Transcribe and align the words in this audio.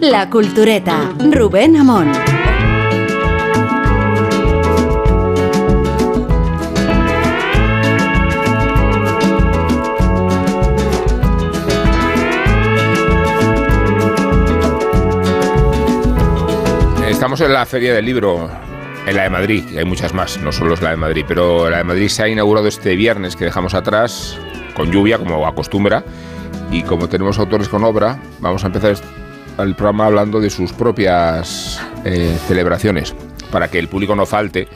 La 0.00 0.30
Cultureta, 0.30 1.12
Rubén 1.32 1.76
Amón. 1.76 2.12
Estamos 17.08 17.40
en 17.40 17.52
la 17.52 17.66
Feria 17.66 17.92
del 17.92 18.04
Libro, 18.04 18.48
en 19.04 19.16
la 19.16 19.24
de 19.24 19.30
Madrid, 19.30 19.64
y 19.72 19.78
hay 19.78 19.84
muchas 19.84 20.14
más, 20.14 20.40
no 20.40 20.52
solo 20.52 20.74
es 20.74 20.80
la 20.80 20.90
de 20.90 20.96
Madrid, 20.96 21.24
pero 21.26 21.68
la 21.68 21.78
de 21.78 21.84
Madrid 21.84 22.06
se 22.06 22.22
ha 22.22 22.28
inaugurado 22.28 22.68
este 22.68 22.94
viernes 22.94 23.34
que 23.34 23.46
dejamos 23.46 23.74
atrás, 23.74 24.38
con 24.76 24.92
lluvia, 24.92 25.18
como 25.18 25.44
acostumbra, 25.44 26.04
y 26.70 26.82
como 26.82 27.08
tenemos 27.08 27.38
autores 27.38 27.68
con 27.68 27.84
obra, 27.84 28.20
vamos 28.40 28.64
a 28.64 28.68
empezar 28.68 28.96
el 29.58 29.74
programa 29.74 30.06
hablando 30.06 30.40
de 30.40 30.50
sus 30.50 30.72
propias 30.72 31.80
eh, 32.04 32.36
celebraciones. 32.46 33.14
Para 33.50 33.68
que 33.68 33.78
el 33.78 33.88
público 33.88 34.14
no 34.16 34.26
falte, 34.26 34.68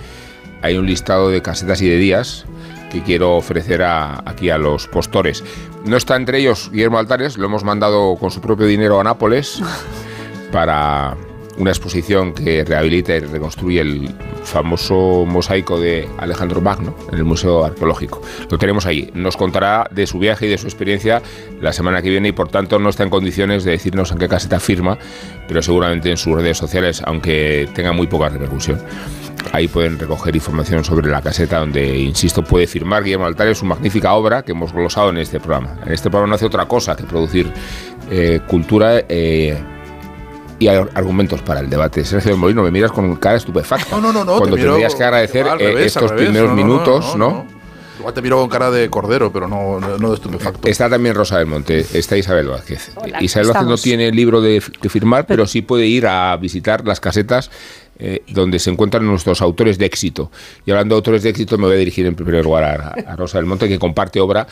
hay 0.63 0.77
un 0.77 0.87
listado 0.87 1.31
de 1.31 1.43
casetas 1.43 1.83
y 1.83 1.89
de 1.89 1.97
días 1.97 2.47
que 2.91 3.03
quiero 3.03 3.37
ofrecer 3.37 3.83
aquí 3.83 4.51
a 4.51 4.59
los 4.59 4.89
postores. 4.89 5.45
No 5.85 5.97
está 5.97 6.17
entre 6.17 6.39
ellos 6.39 6.71
Guillermo 6.73 6.99
Altares, 6.99 7.39
lo 7.39 7.47
hemos 7.47 7.65
mandado 7.65 8.17
con 8.17 8.31
su 8.31 8.41
propio 8.41 8.67
dinero 8.67 9.01
a 9.01 9.05
Nápoles 9.05 9.63
para 10.53 11.17
una 11.61 11.71
exposición 11.71 12.33
que 12.33 12.65
rehabilita 12.65 13.15
y 13.15 13.21
reconstruye 13.21 13.81
el 13.81 14.11
famoso 14.45 15.27
mosaico 15.27 15.79
de 15.79 16.09
Alejandro 16.17 16.63
Magno 16.63 16.97
en 17.13 17.19
el 17.19 17.25
Museo 17.25 17.65
Arqueológico. 17.65 18.23
Lo 18.51 18.57
tenemos 18.57 18.87
ahí. 18.87 19.11
Nos 19.15 19.37
contará 19.37 19.87
de 19.91 20.07
su 20.07 20.19
viaje 20.19 20.47
y 20.47 20.49
de 20.49 20.57
su 20.57 20.67
experiencia 20.67 21.23
la 21.61 21.75
semana 21.75 22.01
que 22.01 22.09
viene 22.09 22.29
y 22.29 22.33
por 22.33 22.49
tanto 22.49 22.79
no 22.79 22.89
está 22.89 23.03
en 23.03 23.11
condiciones 23.11 23.65
de 23.65 23.73
decirnos 23.73 24.11
en 24.11 24.19
qué 24.19 24.29
caseta 24.29 24.59
firma, 24.59 24.99
pero 25.47 25.61
seguramente 25.61 26.11
en 26.11 26.17
sus 26.17 26.35
redes 26.35 26.57
sociales, 26.57 27.03
aunque 27.05 27.69
tenga 27.75 27.93
muy 27.93 28.07
poca 28.07 28.31
repercusión. 28.31 28.81
Ahí 29.53 29.69
pueden 29.69 29.99
recoger 29.99 30.35
información 30.35 30.85
sobre 30.85 31.11
la 31.11 31.21
caseta 31.21 31.59
donde, 31.59 31.99
insisto, 31.99 32.43
puede 32.43 32.67
firmar 32.67 33.05
Guillermo 33.05 33.27
Altares 33.27 33.59
su 33.59 33.67
magnífica 33.67 34.15
obra 34.15 34.43
que 34.43 34.53
hemos 34.53 34.73
glosado 34.73 35.11
en 35.11 35.19
este 35.19 35.41
programa. 35.41 35.79
En 35.85 35.93
este 35.93 36.09
programa 36.09 36.31
no 36.31 36.35
hace 36.37 36.47
otra 36.47 36.67
cosa 36.67 36.97
que 36.97 37.05
producir 37.05 37.53
eh, 38.11 38.41
cultura. 38.47 39.05
Eh, 39.09 39.59
y 40.61 40.69
argumentos 40.69 41.41
para 41.41 41.61
el 41.61 41.71
debate. 41.71 42.05
Sergio 42.05 42.37
Molino, 42.37 42.63
me 42.63 42.71
miras 42.71 42.93
con 42.93 43.17
cara 43.17 43.37
estupefacta. 43.37 43.97
No, 43.97 44.01
no, 44.01 44.13
no, 44.13 44.25
no 44.25 44.39
Cuando 44.39 44.57
te 44.57 44.63
tendrías 44.63 44.95
que 44.95 45.03
agradecer 45.03 45.47
eh, 45.59 45.85
estos 45.87 46.13
primeros 46.13 46.55
minutos, 46.55 47.17
¿no? 47.17 47.47
Igual 47.99 48.15
te 48.15 48.23
miro 48.23 48.39
con 48.39 48.49
cara 48.49 48.71
de 48.71 48.89
cordero, 48.89 49.33
pero 49.33 49.49
no, 49.49 49.81
no, 49.81 50.09
de 50.09 50.15
estupefacto. 50.15 50.69
Está 50.69 50.89
también 50.89 51.15
Rosa 51.15 51.39
del 51.39 51.47
Monte, 51.47 51.85
está 51.95 52.17
Isabel 52.17 52.49
Vázquez. 52.49 52.93
Isabel 53.21 53.49
Vázquez 53.49 53.69
no 53.69 53.77
tiene 53.79 54.11
libro 54.13 54.41
de, 54.43 54.63
que 54.81 54.89
firmar, 54.91 55.27
pero 55.27 55.47
sí 55.47 55.63
puede 55.63 55.87
ir 55.87 56.07
a 56.07 56.37
visitar 56.37 56.87
las 56.87 57.01
casetas 57.01 57.51
eh, 57.99 58.23
donde 58.29 58.59
se 58.59 58.71
encuentran 58.71 59.07
nuestros 59.07 59.41
autores 59.41 59.79
de 59.79 59.87
éxito. 59.87 60.31
Y 60.67 60.71
hablando 60.71 60.95
de 60.95 60.99
autores 60.99 61.23
de 61.23 61.31
éxito, 61.31 61.57
me 61.57 61.67
voy 61.67 61.77
a 61.77 61.79
dirigir 61.79 62.05
en 62.05 62.15
primer 62.15 62.45
lugar 62.45 62.65
a, 62.65 63.13
a 63.13 63.17
Rosa 63.17 63.39
del 63.39 63.47
Monte, 63.47 63.67
que 63.67 63.79
comparte 63.79 64.21
obra 64.21 64.47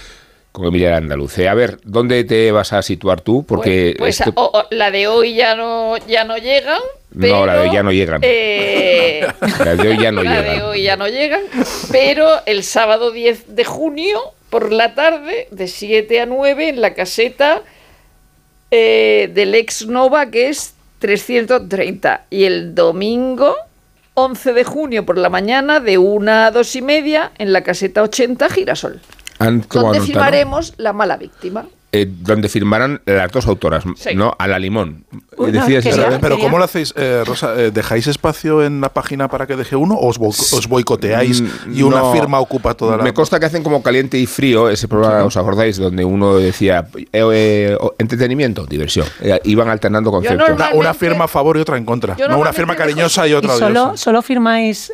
con 0.58 0.68
Emilia 0.68 0.96
Andaluce. 0.96 1.48
A 1.48 1.54
ver, 1.54 1.78
¿dónde 1.84 2.24
te 2.24 2.50
vas 2.52 2.72
a 2.72 2.82
situar 2.82 3.20
tú? 3.20 3.44
Porque 3.46 3.94
pues, 3.96 4.20
pues 4.34 4.66
la 4.70 4.90
de 4.90 5.06
hoy 5.06 5.34
ya 5.34 5.54
no, 5.54 5.96
ya 6.06 6.24
no 6.24 6.36
llegan. 6.36 6.80
no, 7.12 7.46
la 7.46 7.54
de 7.54 7.60
hoy 7.60 7.72
ya 7.72 7.82
no 7.82 7.92
llegan. 7.92 8.20
Eh, 8.22 9.26
la 9.64 9.76
de 9.76 9.88
hoy 9.88 9.98
ya 9.98 10.12
no 10.12 10.22
la 10.24 10.40
llegan. 10.42 10.58
de 10.58 10.62
hoy 10.64 10.82
ya 10.82 10.96
no 10.96 11.08
llegan. 11.08 11.42
Pero 11.90 12.28
el 12.44 12.64
sábado 12.64 13.12
10 13.12 13.54
de 13.54 13.64
junio, 13.64 14.20
por 14.50 14.72
la 14.72 14.94
tarde, 14.94 15.48
de 15.50 15.68
7 15.68 16.20
a 16.20 16.26
9, 16.26 16.68
en 16.68 16.80
la 16.80 16.94
caseta 16.94 17.62
eh, 18.70 19.30
del 19.32 19.54
ex 19.54 19.86
Nova, 19.86 20.30
que 20.30 20.48
es 20.48 20.74
330. 20.98 22.26
Y 22.30 22.44
el 22.44 22.74
domingo 22.74 23.54
11 24.14 24.52
de 24.52 24.64
junio 24.64 25.06
por 25.06 25.18
la 25.18 25.30
mañana, 25.30 25.78
de 25.78 25.98
1 25.98 26.32
a 26.32 26.50
2 26.50 26.76
y 26.76 26.82
media, 26.82 27.30
en 27.38 27.52
la 27.52 27.62
caseta 27.62 28.02
80 28.02 28.48
Girasol 28.50 29.00
donde 29.38 30.00
firmaremos 30.00 30.74
La 30.76 30.92
mala 30.92 31.16
víctima. 31.16 31.66
Eh, 31.90 32.06
donde 32.06 32.50
firmarán 32.50 33.00
las 33.06 33.32
dos 33.32 33.46
autoras, 33.46 33.84
¿no? 34.14 34.36
A 34.38 34.46
la 34.46 34.58
limón. 34.58 35.06
pero 36.20 36.38
¿cómo 36.38 36.58
lo 36.58 36.64
hacéis, 36.64 36.92
eh, 36.94 37.22
Rosa? 37.24 37.54
Eh, 37.58 37.70
¿Dejáis 37.70 38.06
espacio 38.08 38.62
en 38.62 38.82
la 38.82 38.90
página 38.90 39.28
para 39.28 39.46
que 39.46 39.56
deje 39.56 39.74
uno 39.74 39.94
o 39.94 40.08
os, 40.08 40.68
boicoteáis 40.68 41.40
mm, 41.40 41.74
y 41.74 41.80
una 41.80 42.12
firma 42.12 42.40
ocupa 42.40 42.74
toda 42.74 42.98
la... 42.98 43.02
Me 43.02 43.14
consta 43.14 43.40
que 43.40 43.46
hacen 43.46 43.62
como 43.62 43.82
caliente 43.82 44.18
y 44.18 44.26
frío, 44.26 44.68
ese 44.68 44.86
programa, 44.86 45.24
¿os 45.24 45.38
acordáis? 45.38 45.78
Donde 45.78 46.04
uno 46.04 46.36
decía 46.36 46.86
entretenimiento, 47.96 48.66
diversión. 48.66 49.06
iban 49.44 49.70
alternando 49.70 50.10
conceptos. 50.10 50.46
Una, 50.74 50.92
firma 50.92 51.24
a 51.24 51.28
favor 51.28 51.56
y 51.56 51.60
otra 51.60 51.78
en 51.78 51.86
contra. 51.86 52.16
No 52.28 52.38
una 52.38 52.52
firma 52.52 52.76
cariñosa 52.76 53.26
y 53.26 53.32
otra 53.32 53.54
solo, 53.54 53.96
solo 53.96 54.20
firmáis 54.20 54.92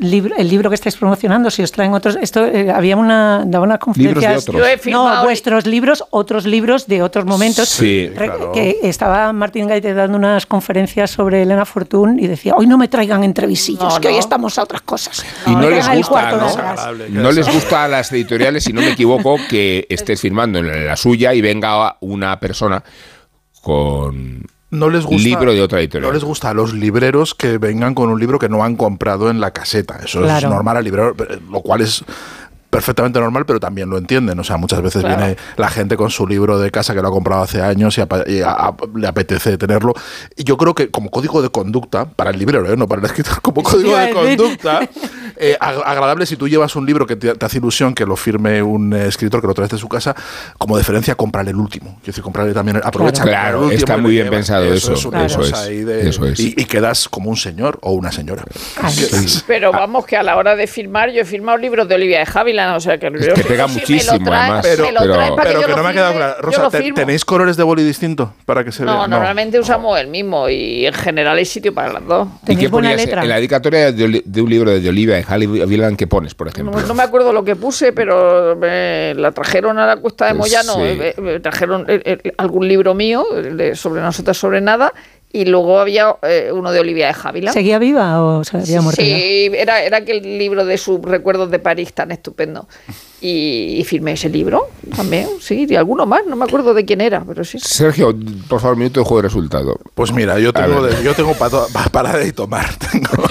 el 0.00 0.48
libro 0.48 0.70
que 0.70 0.74
estáis 0.74 0.96
promocionando, 0.96 1.50
si 1.50 1.62
os 1.62 1.70
traen 1.70 1.92
otros, 1.92 2.16
esto 2.20 2.46
eh, 2.46 2.70
había 2.70 2.96
una 2.96 3.44
daba 3.46 3.64
unas 3.64 3.78
conferencias, 3.78 4.46
no 4.86 5.24
vuestros 5.24 5.66
libros, 5.66 6.04
otros 6.10 6.46
libros 6.46 6.86
de 6.86 7.02
otros 7.02 7.26
momentos, 7.26 7.68
sí, 7.68 8.10
que 8.54 8.78
estaba 8.82 9.32
Martín 9.32 9.66
Gaite 9.66 9.92
dando 9.92 10.16
unas 10.16 10.46
conferencias 10.46 11.10
sobre 11.10 11.42
Elena 11.42 11.64
Fortún 11.64 12.18
y 12.18 12.26
decía 12.26 12.54
hoy 12.56 12.66
no 12.66 12.78
me 12.78 12.88
traigan 12.88 13.24
entrevisillos, 13.24 13.98
que 13.98 14.08
hoy 14.08 14.16
estamos 14.16 14.58
a 14.58 14.62
otras 14.62 14.82
cosas. 14.82 15.24
Y 15.46 15.50
no, 15.50 15.68
les 15.68 15.86
gusta, 15.88 16.32
¿no? 16.32 16.94
no 17.10 17.32
les 17.32 17.52
gusta 17.52 17.84
a 17.84 17.88
las 17.88 18.10
editoriales, 18.12 18.64
si 18.64 18.72
no 18.72 18.80
me 18.80 18.92
equivoco, 18.92 19.36
que 19.48 19.86
estés 19.88 20.20
firmando 20.20 20.58
en 20.60 20.86
la 20.86 20.96
suya 20.96 21.34
y 21.34 21.40
venga 21.40 21.96
una 22.00 22.40
persona 22.40 22.82
con 23.60 24.46
no 24.70 24.88
les 24.88 25.04
gusta, 25.04 25.28
libro 25.28 25.52
de 25.52 25.62
otra 25.62 25.80
editorial. 25.80 26.08
No 26.08 26.14
les 26.14 26.24
gusta 26.24 26.50
a 26.50 26.54
los 26.54 26.72
libreros 26.72 27.34
que 27.34 27.58
vengan 27.58 27.94
con 27.94 28.08
un 28.08 28.20
libro 28.20 28.38
que 28.38 28.48
no 28.48 28.64
han 28.64 28.76
comprado 28.76 29.30
en 29.30 29.40
la 29.40 29.52
caseta. 29.52 30.00
Eso 30.04 30.24
es 30.24 30.44
normal 30.44 30.76
al 30.76 30.84
librero, 30.84 31.14
lo 31.50 31.60
cual 31.60 31.80
es 31.80 32.04
perfectamente 32.70 33.18
normal, 33.18 33.44
pero 33.44 33.60
también 33.60 33.90
lo 33.90 33.98
entienden. 33.98 34.38
O 34.38 34.44
sea, 34.44 34.56
muchas 34.56 34.80
veces 34.80 35.02
viene 35.02 35.36
la 35.56 35.68
gente 35.68 35.96
con 35.96 36.10
su 36.10 36.26
libro 36.26 36.58
de 36.58 36.70
casa 36.70 36.94
que 36.94 37.02
lo 37.02 37.08
ha 37.08 37.10
comprado 37.10 37.42
hace 37.42 37.60
años 37.60 37.98
y, 37.98 38.02
le 38.94 39.06
apetece 39.06 39.58
tenerlo. 39.58 39.92
Y 40.36 40.44
yo 40.44 40.56
creo 40.56 40.74
que 40.74 40.90
como 40.90 41.10
código 41.10 41.42
de 41.42 41.50
conducta, 41.50 42.04
para 42.04 42.30
el 42.30 42.38
librero, 42.38 42.72
¿eh? 42.72 42.76
no 42.76 42.86
para 42.86 43.00
el 43.00 43.06
escritor, 43.06 43.40
como 43.42 43.62
código 43.62 43.96
de 43.96 44.10
conducta, 44.10 44.88
eh, 45.36 45.56
agradable 45.60 46.26
si 46.26 46.36
tú 46.36 46.48
llevas 46.48 46.76
un 46.76 46.86
libro 46.86 47.06
que 47.06 47.16
te, 47.16 47.32
hace 47.44 47.58
ilusión 47.58 47.94
que 47.94 48.06
lo 48.06 48.16
firme 48.16 48.62
un 48.62 48.92
escritor 48.92 49.40
que 49.40 49.46
lo 49.48 49.54
traes 49.54 49.70
de 49.70 49.78
su 49.78 49.88
casa, 49.88 50.14
como 50.56 50.76
deferencia, 50.76 51.16
comprarle 51.16 51.50
el 51.50 51.56
último. 51.56 51.96
Quiero 51.96 52.06
decir, 52.06 52.22
comprarle 52.22 52.54
también, 52.54 52.80
aprovecha 52.82 53.24
Claro, 53.24 53.70
está 53.70 53.96
muy 53.96 54.12
bien 54.12 54.30
pensado 54.30 54.72
eso. 54.72 54.94
Eso, 54.94 56.24
es, 56.24 56.40
Y, 56.40 56.64
quedas 56.64 57.08
como 57.08 57.30
un 57.30 57.36
señor 57.36 57.78
o 57.82 57.92
una 57.92 58.12
señora. 58.12 58.44
Pero 59.46 59.72
vamos, 59.72 60.06
que 60.06 60.16
a 60.16 60.22
la 60.22 60.36
hora 60.36 60.54
de 60.54 60.66
firmar, 60.66 61.10
yo 61.10 61.22
he 61.22 61.24
firmado 61.24 61.58
libros 61.58 61.88
de 61.88 61.96
Olivia 61.96 62.20
de 62.20 62.26
Javi 62.26 62.52
o 62.76 62.80
sea 62.80 62.98
que, 62.98 63.10
que 63.10 63.44
pega 63.44 63.66
muchísimo, 63.66 64.32
además. 64.32 64.66
Pero, 64.66 64.84
pero, 65.36 65.60
que, 65.66 65.74
no 65.74 65.82
me 65.82 65.88
ha 65.88 65.92
quedado 65.92 66.14
claro. 66.14 66.34
Rosa, 66.40 66.70
¿tenéis 66.70 67.24
colores 67.24 67.56
de 67.56 67.62
boli 67.62 67.82
distintos 67.82 68.30
para 68.44 68.64
que 68.64 68.72
se 68.72 68.84
no, 68.84 69.06
normalmente 69.06 69.58
usamos 69.58 69.98
el 69.98 70.08
mismo 70.08 70.48
y 70.48 70.86
en 70.86 70.94
general 70.94 71.36
hay 71.36 71.44
sitio 71.44 71.74
para 71.74 71.92
las 71.92 72.06
dos. 72.06 72.28
¿Y 72.46 72.56
qué 72.56 72.68
ponías 72.68 72.96
letra? 72.96 73.22
en 73.22 73.28
la 73.28 73.36
dedicatoria 73.36 73.92
de, 73.92 74.42
un 74.42 74.50
libro 74.50 74.70
de 74.70 74.88
Olivia 74.88 75.18
y 75.18 75.22
Halle 75.22 75.46
Villan 75.46 75.96
qué 75.96 76.06
pones, 76.06 76.34
por 76.34 76.48
ejemplo? 76.48 76.80
No, 76.80 76.94
me 76.94 77.02
acuerdo 77.02 77.32
lo 77.32 77.44
que 77.44 77.56
puse, 77.56 77.92
pero 77.92 78.54
la 78.54 79.32
trajeron 79.32 79.78
a 79.78 79.86
la 79.86 79.96
Cuesta 79.96 80.26
de 80.26 80.34
pues 80.34 80.52
Moyano, 80.52 80.84
eh, 80.84 81.14
eh, 81.16 81.40
trajeron 81.40 81.84
eh, 81.88 82.32
algún 82.38 82.66
libro 82.68 82.94
mío 82.94 83.24
sobre 83.74 84.00
nosotros 84.00 84.36
sobre 84.36 84.60
nada 84.60 84.92
y 85.32 85.44
luego 85.44 85.78
había 85.78 86.16
eh, 86.22 86.50
uno 86.52 86.72
de 86.72 86.80
Olivia 86.80 87.06
de 87.08 87.14
Javila. 87.14 87.52
¿Seguía 87.52 87.78
viva 87.78 88.22
o 88.22 88.42
se 88.42 88.58
había 88.58 88.80
muerto? 88.80 89.00
Sí, 89.00 89.50
era, 89.54 89.82
era 89.82 89.98
aquel 89.98 90.22
libro 90.22 90.64
de 90.64 90.76
sus 90.76 91.00
recuerdos 91.02 91.50
de 91.50 91.58
París 91.58 91.92
tan 91.92 92.10
estupendo. 92.10 92.68
Y, 93.22 93.84
firmé 93.84 94.12
ese 94.12 94.30
libro 94.30 94.68
también, 94.96 95.28
sí, 95.40 95.66
y 95.68 95.74
alguno 95.74 96.06
más, 96.06 96.24
no 96.26 96.36
me 96.36 96.44
acuerdo 96.46 96.72
de 96.72 96.86
quién 96.86 97.02
era, 97.02 97.22
pero 97.22 97.44
sí. 97.44 97.58
Sergio, 97.60 98.14
por 98.48 98.60
favor, 98.60 98.78
minuto 98.78 99.00
de 99.00 99.04
juego 99.04 99.22
de 99.22 99.28
resultado. 99.28 99.76
Pues 99.94 100.10
mira, 100.12 100.38
yo 100.38 100.54
tengo, 100.54 100.88
yo 101.02 101.14
tengo 101.14 101.34
para, 101.34 101.66
para 101.92 102.16
de 102.16 102.32
tomar. 102.32 102.70
Tengo 102.90 103.24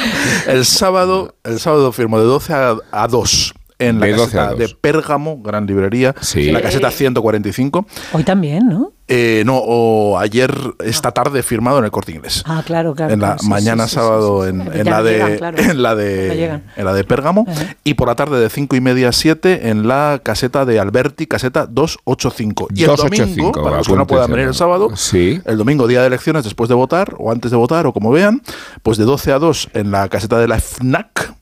el 0.47 0.63
sábado, 0.63 1.33
el 1.43 1.59
sábado 1.59 1.91
firmo 1.91 2.19
de 2.19 2.25
12 2.25 2.53
a, 2.53 2.77
a 2.91 3.07
2 3.07 3.53
en 3.79 3.99
la 3.99 4.11
caseta 4.11 4.53
de 4.53 4.69
Pérgamo, 4.69 5.41
gran 5.41 5.65
librería, 5.65 6.13
en 6.35 6.53
la 6.53 6.61
caseta 6.61 6.91
145. 6.91 7.87
Hoy 8.13 8.23
también, 8.23 8.67
¿no? 8.67 8.93
Eh, 9.11 9.41
no, 9.43 9.57
o 9.57 10.19
ayer, 10.19 10.53
esta 10.83 11.11
tarde 11.11 11.41
firmado 11.41 11.79
en 11.79 11.85
el 11.85 11.89
Corte 11.89 12.11
Inglés. 12.11 12.43
Ah, 12.45 12.61
claro, 12.63 12.93
claro. 12.93 13.11
En 13.11 13.21
la 13.21 13.37
mañana 13.43 13.87
sábado 13.87 14.45
en, 14.47 14.59
la 14.85 15.01
de, 15.01 15.37
en 15.57 15.81
la 15.81 15.95
de 15.95 16.61
en 16.75 16.85
la 16.85 16.93
de 16.93 17.03
Pérgamo 17.03 17.47
y 17.83 17.95
por 17.95 18.07
la 18.07 18.13
tarde 18.13 18.39
de 18.39 18.51
5 18.51 18.75
y 18.75 18.81
media 18.81 19.09
a 19.09 19.11
7 19.11 19.69
en 19.69 19.87
la 19.87 20.21
caseta 20.21 20.63
de 20.63 20.79
Alberti, 20.79 21.25
caseta 21.25 21.65
285. 21.65 22.67
Y 22.75 22.83
el 22.83 22.95
domingo, 22.95 23.51
para 23.51 23.77
los 23.77 23.87
que 23.87 23.95
no 23.95 24.05
puedan 24.05 24.29
venir 24.29 24.45
el 24.45 24.53
sábado, 24.53 24.89
el 25.11 25.57
domingo 25.57 25.87
día 25.87 26.01
de 26.01 26.07
elecciones 26.07 26.43
después 26.43 26.69
de 26.69 26.75
votar 26.75 27.15
o 27.17 27.31
antes 27.31 27.49
de 27.49 27.57
votar 27.57 27.87
o 27.87 27.93
como 27.93 28.11
vean, 28.11 28.43
pues 28.83 28.99
de 28.99 29.05
12 29.05 29.31
a 29.31 29.39
2 29.39 29.69
en 29.73 29.89
la 29.89 30.07
caseta 30.09 30.37
de 30.37 30.47
la 30.47 30.59
FNAC 30.59 31.33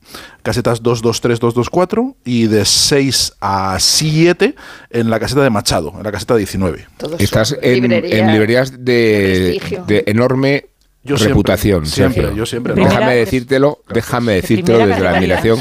casetas 0.48 0.82
223, 0.82 1.40
224 1.40 2.16
y 2.24 2.46
de 2.46 2.64
6 2.64 3.34
a 3.38 3.76
7 3.78 4.54
en 4.88 5.10
la 5.10 5.20
caseta 5.20 5.42
de 5.42 5.50
Machado, 5.50 5.92
en 5.94 6.02
la 6.02 6.10
caseta 6.10 6.36
19. 6.36 6.86
Estás 7.18 7.54
en, 7.60 7.82
librerías 7.82 8.82
de, 8.82 9.60
enorme 10.06 10.70
reputación, 11.04 11.84
siempre, 11.84 12.34
Yo 12.34 12.46
siempre. 12.46 12.72
Déjame 12.72 13.16
decírtelo, 13.16 13.80
déjame 13.92 14.32
decírtelo 14.36 14.86
desde 14.86 15.02
la 15.02 15.18
admiración. 15.18 15.58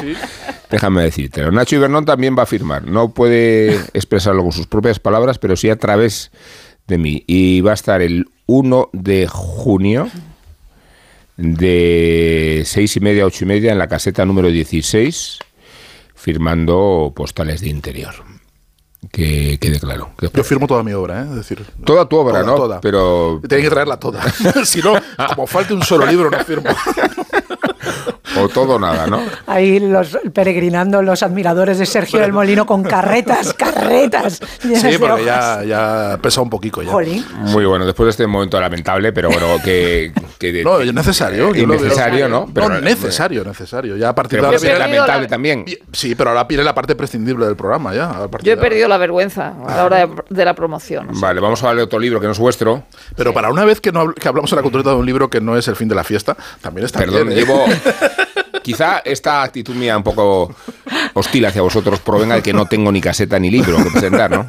Déjame 0.72 1.04
decírtelo. 1.04 1.52
Nacho 1.52 1.76
Ibernón 1.76 2.06
también 2.06 2.38
va 2.38 2.44
a 2.44 2.46
firmar. 2.46 2.86
No 2.88 3.10
puede 3.14 3.76
expresarlo 3.94 4.42
con 4.44 4.54
sus 4.54 4.68
propias 4.68 5.00
palabras, 5.00 5.38
pero 5.38 5.58
sí 5.58 5.70
a 5.70 5.76
través 5.76 6.32
de 6.88 6.98
mí. 6.98 7.26
Y 7.28 7.60
va 7.60 7.72
a 7.72 7.74
estar 7.74 8.02
el 8.02 8.28
1 8.46 8.90
de 8.94 9.28
junio 9.28 10.10
de 11.38 12.64
seis 12.66 12.98
y 12.98 13.00
media 13.00 13.24
a 13.24 13.28
ocho 13.28 13.46
y 13.46 13.48
media 13.48 13.72
en 13.72 13.78
la 13.78 13.88
caseta 13.88 14.26
número 14.26 14.50
16, 14.50 15.40
firmando 16.16 17.14
postales 17.16 17.62
de 17.62 17.70
interior. 17.70 18.16
Que 19.12 19.60
quede 19.60 19.80
claro. 19.80 20.10
Yo 20.20 20.44
firmo 20.44 20.68
toda 20.68 20.84
mi 20.84 20.92
obra, 20.92 21.22
¿eh? 21.22 21.26
decir, 21.26 21.64
toda 21.86 22.10
tu 22.10 22.18
obra, 22.18 22.44
¿no? 22.44 22.56
Toda. 22.56 22.82
Pero... 22.82 23.40
Tiene 23.48 23.64
que 23.64 23.70
traerla 23.70 24.00
toda. 24.00 24.24
si 24.66 24.82
no, 24.82 24.96
como 25.36 25.48
falte 25.48 25.74
un 25.74 25.84
solo 25.84 26.06
libro, 26.06 26.32
no 26.32 26.44
firmo. 26.44 26.70
o 28.36 28.50
todo 28.50 28.80
nada, 28.80 29.08
¿no? 29.08 29.22
Ahí 29.48 29.80
los 29.80 30.18
peregrinando 30.34 31.02
los 31.02 31.24
admiradores 31.24 31.78
de 31.78 31.86
Sergio 31.86 32.20
del 32.20 32.34
Molino 32.34 32.66
con 32.66 32.84
carretas, 32.84 33.54
carretas. 33.54 34.40
Sí, 34.60 34.98
porque 35.00 35.26
ya, 35.26 35.64
ya 35.64 36.20
pesa 36.22 36.42
un 36.42 36.50
poquito 36.50 36.82
ya. 36.82 36.92
Muy 36.92 37.66
bueno, 37.66 37.86
después 37.86 38.06
de 38.06 38.12
este 38.12 38.28
momento 38.28 38.60
lamentable, 38.60 39.12
pero 39.14 39.30
bueno, 39.30 39.48
que... 39.64 40.12
no, 40.64 40.80
es 40.80 40.94
necesario. 40.94 41.56
Innecesario, 41.56 42.28
¿no? 42.30 42.50
Pero, 42.54 42.70
no, 42.70 42.82
necesario, 42.82 43.44
necesario. 43.44 43.96
Ya 43.96 44.10
a 44.10 44.16
partir 44.16 44.42
de 44.42 44.46
ahora... 44.46 44.80
lamentable 44.80 45.28
también. 45.28 45.66
Sí, 45.92 46.16
pero 46.16 46.32
ahora 46.32 46.44
viene 46.46 46.64
la 46.64 46.76
parte 46.76 46.96
prescindible 46.96 47.46
del 47.46 47.56
programa 47.56 47.94
ya. 47.94 48.28
Yo 48.42 48.54
he 48.54 48.58
perdido 48.58 48.88
la 48.88 48.98
vergüenza 48.98 49.54
a 49.66 49.76
la 49.76 49.86
hora 49.86 50.10
de, 50.30 50.46
la 50.46 50.54
promoción. 50.54 51.08
Vale, 51.12 51.40
vamos 51.40 51.62
a 51.64 51.68
hablar 51.68 51.78
de 51.78 51.84
otro 51.84 52.00
libro 52.00 52.20
que 52.20 52.26
no 52.28 52.32
es 52.32 52.40
vuestro. 52.40 52.84
Pero 53.16 53.34
para 53.34 53.50
una 53.50 53.66
vez 53.66 53.82
que, 53.82 53.92
no, 53.92 54.14
que 54.14 54.28
hablamos 54.28 54.52
en 54.52 54.56
la 54.58 54.62
cultura 54.62 54.84
de 54.84 54.96
un 54.96 55.06
libro 55.06 55.30
que 55.30 55.42
no 55.42 55.58
es 55.58 55.68
el 55.68 55.76
fin 55.76 55.88
de 55.88 55.96
la 55.96 56.04
fiesta, 56.04 56.38
también 56.62 56.86
está 56.86 57.00
Perdón, 57.00 57.28
bien. 57.28 57.40
¿eh? 57.40 57.42
llevo... 57.42 57.66
Quizá 58.64 59.02
esta 59.06 59.44
actitud 59.44 59.76
mía 59.76 59.96
un 59.96 60.04
poco 60.04 60.54
hostil 61.14 61.46
hacia 61.46 61.62
vosotros 61.62 62.00
provenga 62.00 62.36
de 62.36 62.44
que 62.44 62.54
no 62.54 62.66
tengo 62.66 62.92
ni 62.92 63.02
caseta 63.02 63.40
ni 63.40 63.50
libro 63.50 63.78
que 63.84 63.92
presentar, 63.92 64.30
¿no? 64.30 64.46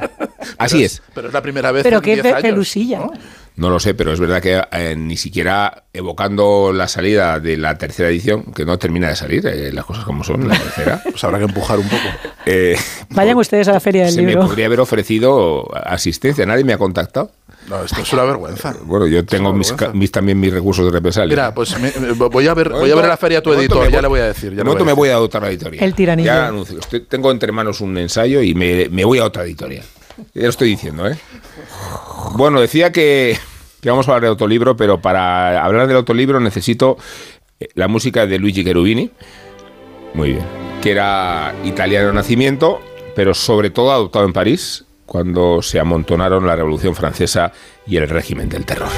Así 0.57 0.85
es, 0.85 1.03
Pero 1.15 1.29
es 1.29 1.35
la 1.35 1.43
primera 1.43 1.73
vez 1.73 1.83
Pero 1.83 2.01
qué 2.01 2.17
pelusilla. 2.41 3.01
¿no? 3.01 3.13
No 3.59 3.71
lo 3.71 3.81
sé, 3.81 3.93
pero 3.93 4.13
es 4.13 4.21
verdad 4.21 4.41
que 4.41 4.63
eh, 4.71 4.95
ni 4.97 5.17
siquiera 5.17 5.83
evocando 5.93 6.73
la 6.73 6.87
salida 6.87 7.41
de 7.41 7.57
la 7.57 7.77
tercera 7.77 8.09
edición, 8.09 8.45
que 8.55 8.65
no 8.65 8.79
termina 8.79 9.09
de 9.09 9.17
salir, 9.17 9.45
eh, 9.49 9.73
las 9.73 9.85
cosas 9.85 10.05
como 10.05 10.23
son, 10.23 10.47
la 10.47 10.57
tercera. 10.57 11.03
pues 11.11 11.25
habrá 11.25 11.39
que 11.39 11.47
empujar 11.47 11.81
un 11.81 11.89
poco. 11.89 12.05
Eh, 12.47 12.77
Vayan 13.11 13.37
ustedes 13.37 13.67
a 13.67 13.73
la 13.73 13.81
feria 13.81 14.05
del 14.05 14.15
libro. 14.15 14.33
Se 14.33 14.39
me 14.39 14.47
podría 14.47 14.67
haber 14.67 14.79
ofrecido 14.79 15.69
asistencia, 15.75 16.47
nadie 16.47 16.63
me 16.63 16.73
ha 16.73 16.79
contactado. 16.79 17.33
No, 17.69 17.83
esto 17.83 18.01
es 18.01 18.13
una 18.13 18.23
vergüenza. 18.23 18.77
Bueno, 18.85 19.09
yo 19.09 19.27
tengo 19.27 19.53
mis, 19.53 20.13
también 20.13 20.39
mis 20.39 20.53
recursos 20.53 20.85
de 20.85 20.93
represalia. 20.93 21.29
Mira, 21.29 21.53
pues 21.53 21.75
voy 22.17 22.47
a 22.47 22.55
ver, 22.55 22.69
voy 22.69 22.93
a 22.93 22.95
ver 22.95 23.05
a 23.07 23.09
la 23.09 23.17
feria 23.17 23.43
tu 23.43 23.53
editor, 23.53 23.91
ya 23.91 24.01
le 24.01 24.09
voy 24.09 24.21
a 24.21 24.27
decir. 24.27 24.55
De 24.55 24.63
momento 24.63 24.85
me 24.85 24.93
voy 24.93 25.09
a 25.09 25.19
otra 25.19 25.49
editorial. 25.49 25.83
El 25.83 25.95
tiranillo. 25.95 26.27
Ya 26.27 26.47
anuncio. 26.47 26.79
tengo 27.09 27.33
entre 27.33 27.51
manos 27.51 27.81
un 27.81 27.99
ensayo 27.99 28.41
y 28.41 28.55
me, 28.55 28.89
me 28.89 29.05
voy 29.05 29.19
a 29.19 29.25
otra 29.25 29.43
editorial. 29.43 29.85
Ya 30.35 30.43
lo 30.43 30.49
estoy 30.49 30.69
diciendo, 30.69 31.09
¿eh? 31.09 31.17
Bueno, 32.35 32.61
decía 32.61 32.93
que, 32.93 33.39
que 33.81 33.91
vamos 33.91 34.09
a 34.09 34.13
hablar 34.13 34.23
de 34.25 34.29
otro 34.31 34.47
libro, 34.47 34.77
pero 34.77 35.01
para 35.01 35.65
hablar 35.65 35.87
del 35.87 35.97
otro 35.97 36.15
libro 36.15 36.41
necesito 36.41 36.97
eh, 37.61 37.69
la 37.75 37.89
música 37.89 38.27
de 38.27 38.39
Luigi 38.39 38.65
Cherubini. 38.65 39.11
Muy 40.15 40.33
bien. 40.33 40.45
Que 40.83 40.93
era 40.93 41.55
italiano 41.65 42.09
de 42.09 42.15
nacimiento, 42.15 42.81
pero 43.15 43.35
sobre 43.35 43.71
todo 43.71 43.93
adoptado 43.93 44.25
en 44.25 44.33
París 44.33 44.85
cuando 45.07 45.63
se 45.63 45.81
amontonaron 45.81 46.47
la 46.47 46.55
Revolución 46.55 46.95
Francesa 46.95 47.53
y 47.87 47.97
el 47.97 48.09
régimen 48.09 48.49
del 48.49 48.67
terror. 48.67 48.91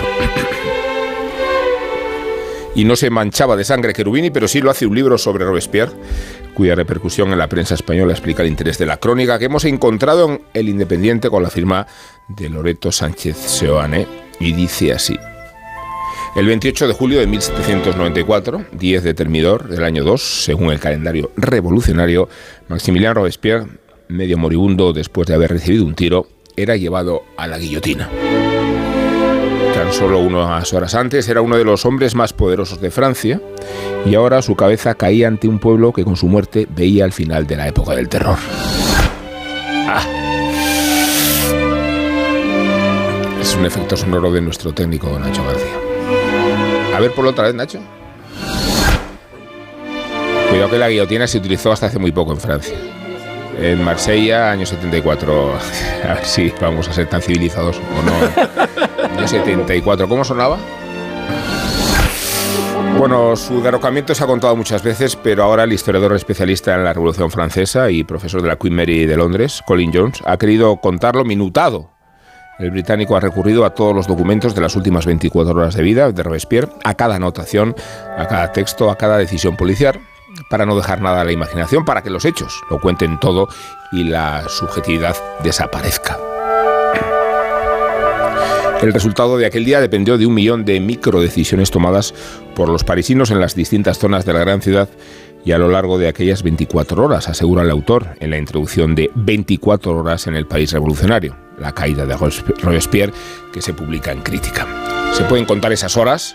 Y 2.74 2.84
no 2.84 2.96
se 2.96 3.10
manchaba 3.10 3.56
de 3.56 3.64
sangre 3.64 3.92
Cherubini, 3.92 4.30
pero 4.30 4.48
sí 4.48 4.60
lo 4.60 4.70
hace 4.70 4.86
un 4.86 4.94
libro 4.94 5.18
sobre 5.18 5.44
Robespierre, 5.44 5.92
cuya 6.54 6.74
repercusión 6.74 7.32
en 7.32 7.38
la 7.38 7.48
prensa 7.48 7.74
española 7.74 8.12
explica 8.12 8.42
el 8.42 8.48
interés 8.48 8.78
de 8.78 8.86
la 8.86 8.98
crónica 8.98 9.38
que 9.38 9.46
hemos 9.46 9.64
encontrado 9.64 10.30
en 10.30 10.40
El 10.54 10.68
Independiente 10.68 11.30
con 11.30 11.42
la 11.42 11.50
firma 11.50 11.86
de 12.28 12.48
Loreto 12.48 12.92
Sánchez 12.92 13.36
Seoane, 13.36 14.06
y 14.38 14.52
dice 14.52 14.92
así. 14.92 15.16
El 16.36 16.46
28 16.46 16.86
de 16.86 16.94
julio 16.94 17.18
de 17.18 17.26
1794, 17.26 18.66
10 18.72 19.02
de 19.02 19.14
Termidor 19.14 19.68
del 19.68 19.82
año 19.82 20.04
2, 20.04 20.22
según 20.22 20.70
el 20.70 20.78
calendario 20.78 21.32
revolucionario, 21.36 22.28
Maximiliano 22.68 23.14
Robespierre 23.14 23.66
medio 24.10 24.36
moribundo 24.36 24.92
después 24.92 25.26
de 25.26 25.34
haber 25.34 25.50
recibido 25.50 25.84
un 25.84 25.94
tiro, 25.94 26.28
era 26.56 26.76
llevado 26.76 27.22
a 27.36 27.46
la 27.46 27.58
guillotina. 27.58 28.08
Tan 29.80 29.94
solo 29.94 30.18
unas 30.18 30.74
horas 30.74 30.94
antes 30.94 31.26
era 31.26 31.40
uno 31.40 31.56
de 31.56 31.64
los 31.64 31.86
hombres 31.86 32.14
más 32.14 32.34
poderosos 32.34 32.82
de 32.82 32.90
Francia 32.90 33.40
y 34.04 34.14
ahora 34.14 34.42
su 34.42 34.54
cabeza 34.54 34.94
caía 34.94 35.26
ante 35.26 35.48
un 35.48 35.58
pueblo 35.58 35.94
que 35.94 36.04
con 36.04 36.16
su 36.16 36.28
muerte 36.28 36.66
veía 36.68 37.06
el 37.06 37.12
final 37.12 37.46
de 37.46 37.56
la 37.56 37.66
época 37.66 37.94
del 37.94 38.06
terror. 38.06 38.36
Ah. 39.88 40.02
Es 43.40 43.54
un 43.54 43.64
efecto 43.64 43.96
sonoro 43.96 44.30
de 44.30 44.42
nuestro 44.42 44.74
técnico 44.74 45.18
Nacho 45.18 45.42
García. 45.46 45.78
A 46.94 47.00
ver 47.00 47.12
por 47.12 47.26
otra 47.26 47.44
vez, 47.44 47.54
Nacho. 47.54 47.80
Cuidado 50.50 50.68
que 50.68 50.78
la 50.78 50.90
guillotina 50.90 51.26
se 51.26 51.38
utilizó 51.38 51.72
hasta 51.72 51.86
hace 51.86 51.98
muy 51.98 52.12
poco 52.12 52.32
en 52.32 52.38
Francia 52.38 52.76
en 53.60 53.84
Marsella, 53.84 54.50
año 54.50 54.66
74. 54.66 55.54
A 56.04 56.14
ver 56.14 56.24
si 56.24 56.52
vamos 56.60 56.88
a 56.88 56.92
ser 56.92 57.06
tan 57.08 57.20
civilizados 57.22 57.76
o 57.76 58.02
no. 58.02 58.66
Año 59.20 59.28
74. 59.28 60.08
¿Cómo 60.08 60.24
sonaba? 60.24 60.56
Bueno, 62.96 63.36
su 63.36 63.60
derrocamiento 63.60 64.14
se 64.14 64.24
ha 64.24 64.26
contado 64.26 64.56
muchas 64.56 64.82
veces, 64.82 65.14
pero 65.14 65.42
ahora 65.42 65.64
el 65.64 65.74
historiador 65.74 66.14
especialista 66.14 66.74
en 66.74 66.84
la 66.84 66.94
Revolución 66.94 67.30
Francesa 67.30 67.90
y 67.90 68.02
profesor 68.02 68.40
de 68.40 68.48
la 68.48 68.56
Queen 68.56 68.74
Mary 68.74 69.04
de 69.04 69.18
Londres, 69.18 69.62
Colin 69.66 69.92
Jones, 69.92 70.22
ha 70.24 70.38
querido 70.38 70.78
contarlo 70.78 71.26
minutado. 71.26 71.90
El 72.58 72.70
británico 72.70 73.14
ha 73.14 73.20
recurrido 73.20 73.66
a 73.66 73.74
todos 73.74 73.94
los 73.94 74.06
documentos 74.06 74.54
de 74.54 74.62
las 74.62 74.74
últimas 74.74 75.04
24 75.04 75.52
horas 75.52 75.74
de 75.74 75.82
vida 75.82 76.10
de 76.10 76.22
Robespierre, 76.22 76.70
a 76.82 76.94
cada 76.94 77.16
anotación, 77.16 77.76
a 78.16 78.26
cada 78.26 78.52
texto, 78.52 78.90
a 78.90 78.96
cada 78.96 79.18
decisión 79.18 79.54
policial, 79.54 80.00
para 80.48 80.64
no 80.64 80.76
dejar 80.76 81.02
nada 81.02 81.20
a 81.20 81.24
la 81.24 81.32
imaginación, 81.32 81.84
para 81.84 82.00
que 82.00 82.08
los 82.08 82.24
hechos 82.24 82.58
lo 82.70 82.80
cuenten 82.80 83.20
todo 83.20 83.48
y 83.92 84.04
la 84.04 84.48
subjetividad 84.48 85.14
desaparezca. 85.44 86.29
El 88.82 88.94
resultado 88.94 89.36
de 89.36 89.44
aquel 89.44 89.66
día 89.66 89.78
dependió 89.78 90.16
de 90.16 90.24
un 90.24 90.32
millón 90.32 90.64
de 90.64 90.80
microdecisiones 90.80 91.70
tomadas 91.70 92.14
por 92.54 92.70
los 92.70 92.82
parisinos 92.82 93.30
en 93.30 93.38
las 93.38 93.54
distintas 93.54 93.98
zonas 93.98 94.24
de 94.24 94.32
la 94.32 94.40
gran 94.40 94.62
ciudad 94.62 94.88
y 95.44 95.52
a 95.52 95.58
lo 95.58 95.68
largo 95.68 95.98
de 95.98 96.08
aquellas 96.08 96.42
24 96.42 97.04
horas, 97.04 97.28
asegura 97.28 97.62
el 97.62 97.70
autor 97.70 98.16
en 98.20 98.30
la 98.30 98.38
introducción 98.38 98.94
de 98.94 99.10
24 99.14 99.98
horas 99.98 100.26
en 100.28 100.34
el 100.34 100.46
país 100.46 100.72
revolucionario, 100.72 101.36
la 101.58 101.72
caída 101.72 102.06
de 102.06 102.16
Robespierre, 102.16 103.12
que 103.52 103.60
se 103.60 103.74
publica 103.74 104.12
en 104.12 104.22
Crítica. 104.22 104.66
Se 105.12 105.24
pueden 105.24 105.44
contar 105.44 105.72
esas 105.72 105.98
horas 105.98 106.34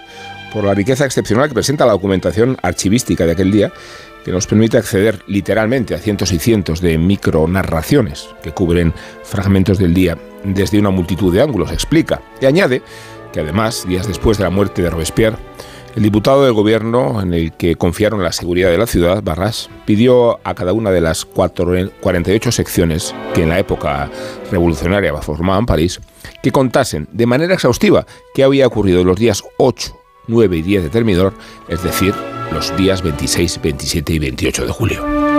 por 0.53 0.65
la 0.65 0.75
riqueza 0.75 1.03
excepcional 1.03 1.47
que 1.47 1.55
presenta 1.55 1.87
la 1.87 1.93
documentación 1.93 2.57
archivística 2.61 3.25
de 3.25 3.31
aquel 3.31 3.51
día, 3.51 3.73
que 4.23 4.31
nos 4.31 4.45
permite 4.45 4.77
acceder 4.77 5.23
literalmente 5.25 5.95
a 5.95 5.99
cientos 5.99 6.31
y 6.31 6.37
cientos 6.37 6.79
de 6.79 6.99
micronarraciones 6.99 8.29
que 8.43 8.51
cubren 8.51 8.93
fragmentos 9.23 9.79
del 9.79 9.95
día 9.95 10.15
desde 10.53 10.79
una 10.79 10.89
multitud 10.89 11.33
de 11.33 11.41
ángulos, 11.41 11.71
explica. 11.71 12.21
Y 12.41 12.45
añade 12.45 12.81
que 13.31 13.41
además, 13.41 13.85
días 13.87 14.07
después 14.07 14.37
de 14.37 14.45
la 14.45 14.49
muerte 14.49 14.81
de 14.81 14.89
Robespierre, 14.89 15.37
el 15.95 16.03
diputado 16.03 16.43
del 16.43 16.53
gobierno 16.53 17.21
en 17.21 17.33
el 17.33 17.53
que 17.53 17.75
confiaron 17.75 18.23
la 18.23 18.31
seguridad 18.33 18.69
de 18.69 18.77
la 18.77 18.87
ciudad, 18.87 19.23
Barras, 19.23 19.69
pidió 19.85 20.39
a 20.43 20.53
cada 20.53 20.73
una 20.73 20.91
de 20.91 21.01
las 21.01 21.25
48 21.25 22.51
secciones 22.51 23.15
que 23.33 23.43
en 23.43 23.49
la 23.49 23.59
época 23.59 24.09
revolucionaria 24.51 25.13
formaban 25.21 25.65
París, 25.65 26.01
que 26.43 26.51
contasen 26.51 27.07
de 27.11 27.25
manera 27.25 27.53
exhaustiva 27.53 28.05
qué 28.33 28.43
había 28.43 28.67
ocurrido 28.67 29.03
los 29.03 29.17
días 29.17 29.43
8, 29.57 29.97
9 30.27 30.57
y 30.57 30.61
10 30.61 30.83
de 30.83 30.89
Termidor, 30.89 31.33
es 31.69 31.81
decir, 31.83 32.13
los 32.53 32.75
días 32.77 33.01
26, 33.01 33.61
27 33.61 34.13
y 34.13 34.19
28 34.19 34.65
de 34.65 34.71
julio. 34.71 35.34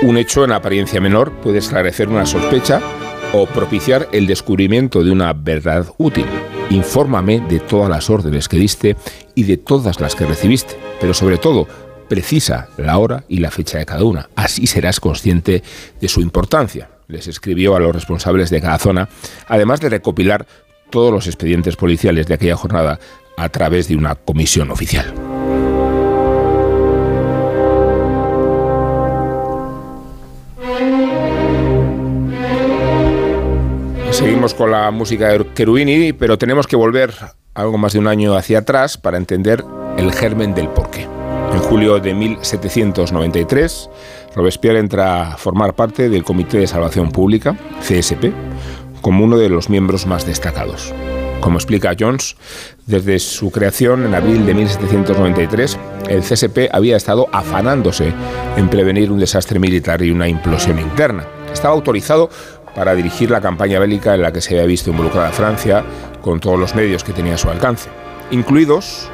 Un 0.00 0.16
hecho 0.16 0.44
en 0.44 0.52
apariencia 0.52 1.00
menor 1.00 1.32
puede 1.40 1.58
esclarecer 1.58 2.08
una 2.08 2.24
sospecha 2.24 2.80
o 3.32 3.46
propiciar 3.46 4.08
el 4.12 4.28
descubrimiento 4.28 5.02
de 5.02 5.10
una 5.10 5.32
verdad 5.32 5.86
útil. 5.98 6.24
Infórmame 6.70 7.40
de 7.40 7.58
todas 7.58 7.90
las 7.90 8.08
órdenes 8.08 8.48
que 8.48 8.58
diste 8.58 8.96
y 9.34 9.42
de 9.42 9.56
todas 9.56 9.98
las 9.98 10.14
que 10.14 10.24
recibiste, 10.24 10.76
pero 11.00 11.14
sobre 11.14 11.38
todo, 11.38 11.66
precisa 12.08 12.68
la 12.76 12.96
hora 12.98 13.24
y 13.28 13.38
la 13.38 13.50
fecha 13.50 13.78
de 13.78 13.86
cada 13.86 14.04
una. 14.04 14.28
Así 14.36 14.68
serás 14.68 15.00
consciente 15.00 15.64
de 16.00 16.08
su 16.08 16.20
importancia. 16.20 16.88
Les 17.08 17.26
escribió 17.26 17.74
a 17.74 17.80
los 17.80 17.92
responsables 17.92 18.50
de 18.50 18.60
cada 18.60 18.78
zona, 18.78 19.08
además 19.48 19.80
de 19.80 19.88
recopilar 19.88 20.46
todos 20.90 21.12
los 21.12 21.26
expedientes 21.26 21.74
policiales 21.74 22.28
de 22.28 22.34
aquella 22.34 22.56
jornada 22.56 23.00
a 23.36 23.48
través 23.48 23.88
de 23.88 23.96
una 23.96 24.14
comisión 24.14 24.70
oficial. 24.70 25.12
Seguimos 34.18 34.52
con 34.52 34.72
la 34.72 34.90
música 34.90 35.28
de 35.28 35.46
Cherubini, 35.54 36.12
pero 36.12 36.36
tenemos 36.36 36.66
que 36.66 36.74
volver 36.74 37.14
algo 37.54 37.78
más 37.78 37.92
de 37.92 38.00
un 38.00 38.08
año 38.08 38.34
hacia 38.34 38.58
atrás 38.58 38.98
para 38.98 39.16
entender 39.16 39.64
el 39.96 40.12
germen 40.12 40.56
del 40.56 40.68
porqué. 40.70 41.02
En 41.52 41.60
julio 41.60 42.00
de 42.00 42.14
1793, 42.14 43.88
Robespierre 44.34 44.80
entra 44.80 45.22
a 45.22 45.36
formar 45.36 45.74
parte 45.74 46.08
del 46.08 46.24
Comité 46.24 46.58
de 46.58 46.66
Salvación 46.66 47.12
Pública, 47.12 47.56
CSP, 47.80 48.32
como 49.02 49.22
uno 49.22 49.38
de 49.38 49.50
los 49.50 49.70
miembros 49.70 50.04
más 50.04 50.26
destacados. 50.26 50.92
Como 51.40 51.56
explica 51.56 51.94
Jones, 51.96 52.36
desde 52.86 53.20
su 53.20 53.52
creación 53.52 54.04
en 54.04 54.16
abril 54.16 54.44
de 54.44 54.54
1793, 54.54 55.78
el 56.08 56.22
CSP 56.22 56.70
había 56.72 56.96
estado 56.96 57.28
afanándose 57.32 58.12
en 58.56 58.68
prevenir 58.68 59.12
un 59.12 59.20
desastre 59.20 59.60
militar 59.60 60.02
y 60.02 60.10
una 60.10 60.26
implosión 60.26 60.80
interna. 60.80 61.24
Estaba 61.52 61.74
autorizado 61.74 62.28
para 62.74 62.94
dirigir 62.94 63.30
la 63.30 63.40
campaña 63.40 63.78
bélica 63.78 64.14
en 64.14 64.22
la 64.22 64.32
que 64.32 64.40
se 64.40 64.54
había 64.54 64.66
visto 64.66 64.90
involucrada 64.90 65.30
Francia 65.30 65.84
con 66.20 66.40
todos 66.40 66.58
los 66.58 66.74
medios 66.74 67.04
que 67.04 67.12
tenía 67.12 67.34
a 67.34 67.38
su 67.38 67.48
alcance, 67.50 67.88
incluidos 68.30 69.10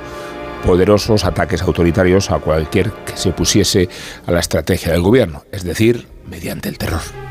poderosos 0.64 1.24
ataques 1.24 1.62
autoritarios 1.62 2.30
a 2.30 2.38
cualquier 2.38 2.90
que 2.90 3.16
se 3.16 3.30
opusiese 3.30 3.88
a 4.26 4.32
la 4.32 4.40
estrategia 4.40 4.92
del 4.92 5.02
gobierno, 5.02 5.44
es 5.52 5.62
decir, 5.64 6.06
mediante 6.26 6.68
el 6.68 6.78
terror. 6.78 7.23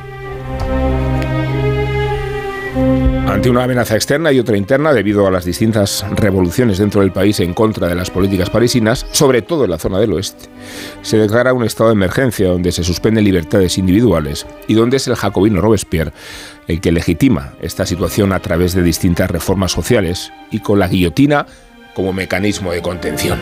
Ante 3.27 3.49
una 3.49 3.63
amenaza 3.63 3.95
externa 3.95 4.31
y 4.31 4.39
otra 4.39 4.57
interna 4.57 4.93
debido 4.93 5.25
a 5.25 5.31
las 5.31 5.45
distintas 5.45 6.05
revoluciones 6.15 6.77
dentro 6.77 7.01
del 7.01 7.11
país 7.11 7.39
en 7.39 7.53
contra 7.53 7.87
de 7.87 7.95
las 7.95 8.11
políticas 8.11 8.49
parisinas, 8.49 9.05
sobre 9.11 9.41
todo 9.41 9.63
en 9.63 9.71
la 9.71 9.79
zona 9.79 9.99
del 9.99 10.13
oeste, 10.13 10.49
se 11.01 11.17
declara 11.17 11.53
un 11.53 11.63
estado 11.63 11.89
de 11.89 11.95
emergencia 11.95 12.47
donde 12.47 12.71
se 12.71 12.83
suspenden 12.83 13.23
libertades 13.23 13.77
individuales 13.77 14.45
y 14.67 14.75
donde 14.75 14.97
es 14.97 15.07
el 15.07 15.15
jacobino 15.15 15.61
Robespierre 15.61 16.13
el 16.67 16.81
que 16.81 16.91
legitima 16.91 17.53
esta 17.61 17.85
situación 17.85 18.33
a 18.33 18.39
través 18.39 18.73
de 18.73 18.83
distintas 18.83 19.29
reformas 19.31 19.71
sociales 19.71 20.31
y 20.51 20.59
con 20.59 20.79
la 20.79 20.87
guillotina 20.87 21.45
como 21.93 22.13
mecanismo 22.13 22.71
de 22.71 22.81
contención. 22.81 23.39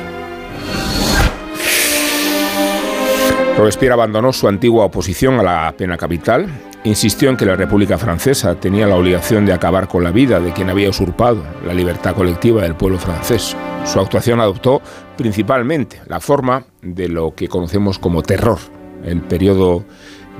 Robespierre 3.57 3.93
abandonó 3.93 4.33
su 4.33 4.47
antigua 4.47 4.85
oposición 4.85 5.39
a 5.39 5.43
la 5.43 5.73
pena 5.77 5.97
capital, 5.97 6.47
insistió 6.83 7.29
en 7.29 7.37
que 7.37 7.45
la 7.45 7.55
República 7.55 7.97
Francesa 7.97 8.55
tenía 8.55 8.87
la 8.87 8.95
obligación 8.95 9.45
de 9.45 9.53
acabar 9.53 9.87
con 9.87 10.03
la 10.03 10.11
vida 10.11 10.39
de 10.39 10.51
quien 10.51 10.69
había 10.69 10.89
usurpado 10.89 11.43
la 11.65 11.73
libertad 11.73 12.15
colectiva 12.15 12.63
del 12.63 12.75
pueblo 12.75 12.97
francés. 12.97 13.55
Su 13.85 13.99
actuación 13.99 14.39
adoptó 14.39 14.81
principalmente 15.17 16.01
la 16.07 16.19
forma 16.19 16.65
de 16.81 17.07
lo 17.07 17.35
que 17.35 17.47
conocemos 17.47 17.99
como 17.99 18.23
terror, 18.23 18.57
el 19.03 19.21
periodo 19.21 19.83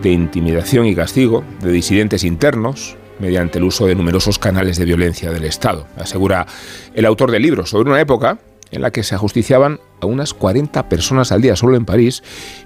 de 0.02 0.12
intimidación 0.12 0.86
y 0.88 0.96
castigo 0.96 1.44
de 1.62 1.72
disidentes 1.72 2.24
internos, 2.24 2.98
mediante 3.20 3.60
el 3.60 3.66
uso 3.66 3.86
de 3.86 3.94
numerosos 3.94 4.40
canales 4.40 4.78
de 4.78 4.86
violencia 4.86 5.32
del 5.32 5.46
Estado. 5.46 5.86
Asegura 5.96 6.48
el 6.96 7.06
autor 7.06 7.30
del 7.30 7.44
libro 7.44 7.68
sobre 7.68 7.92
una 7.92 8.02
época 8.02 8.40
en 8.72 8.82
la 8.82 8.92
que 8.92 9.04
se 9.04 9.16
ajusticiaban 9.16 9.80
a 10.02 10.06
unas 10.06 10.34
40 10.34 10.90
personas 10.90 11.32
al 11.32 11.42
día 11.42 11.56
solo 11.56 11.78
en 11.78 11.86
París 11.86 12.24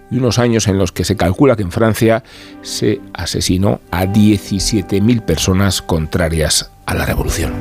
y 0.09 0.17
unos 0.17 0.39
años 0.39 0.67
en 0.67 0.77
los 0.77 0.91
que 0.91 1.03
se 1.03 1.17
calcula 1.17 1.55
que 1.55 1.63
en 1.63 1.71
Francia 1.71 2.24
se 2.62 3.01
asesinó 3.13 3.81
a 3.91 4.05
17.000 4.05 5.21
personas 5.21 5.81
contrarias 5.81 6.71
a 6.85 6.93
la 6.93 7.05
revolución. 7.05 7.53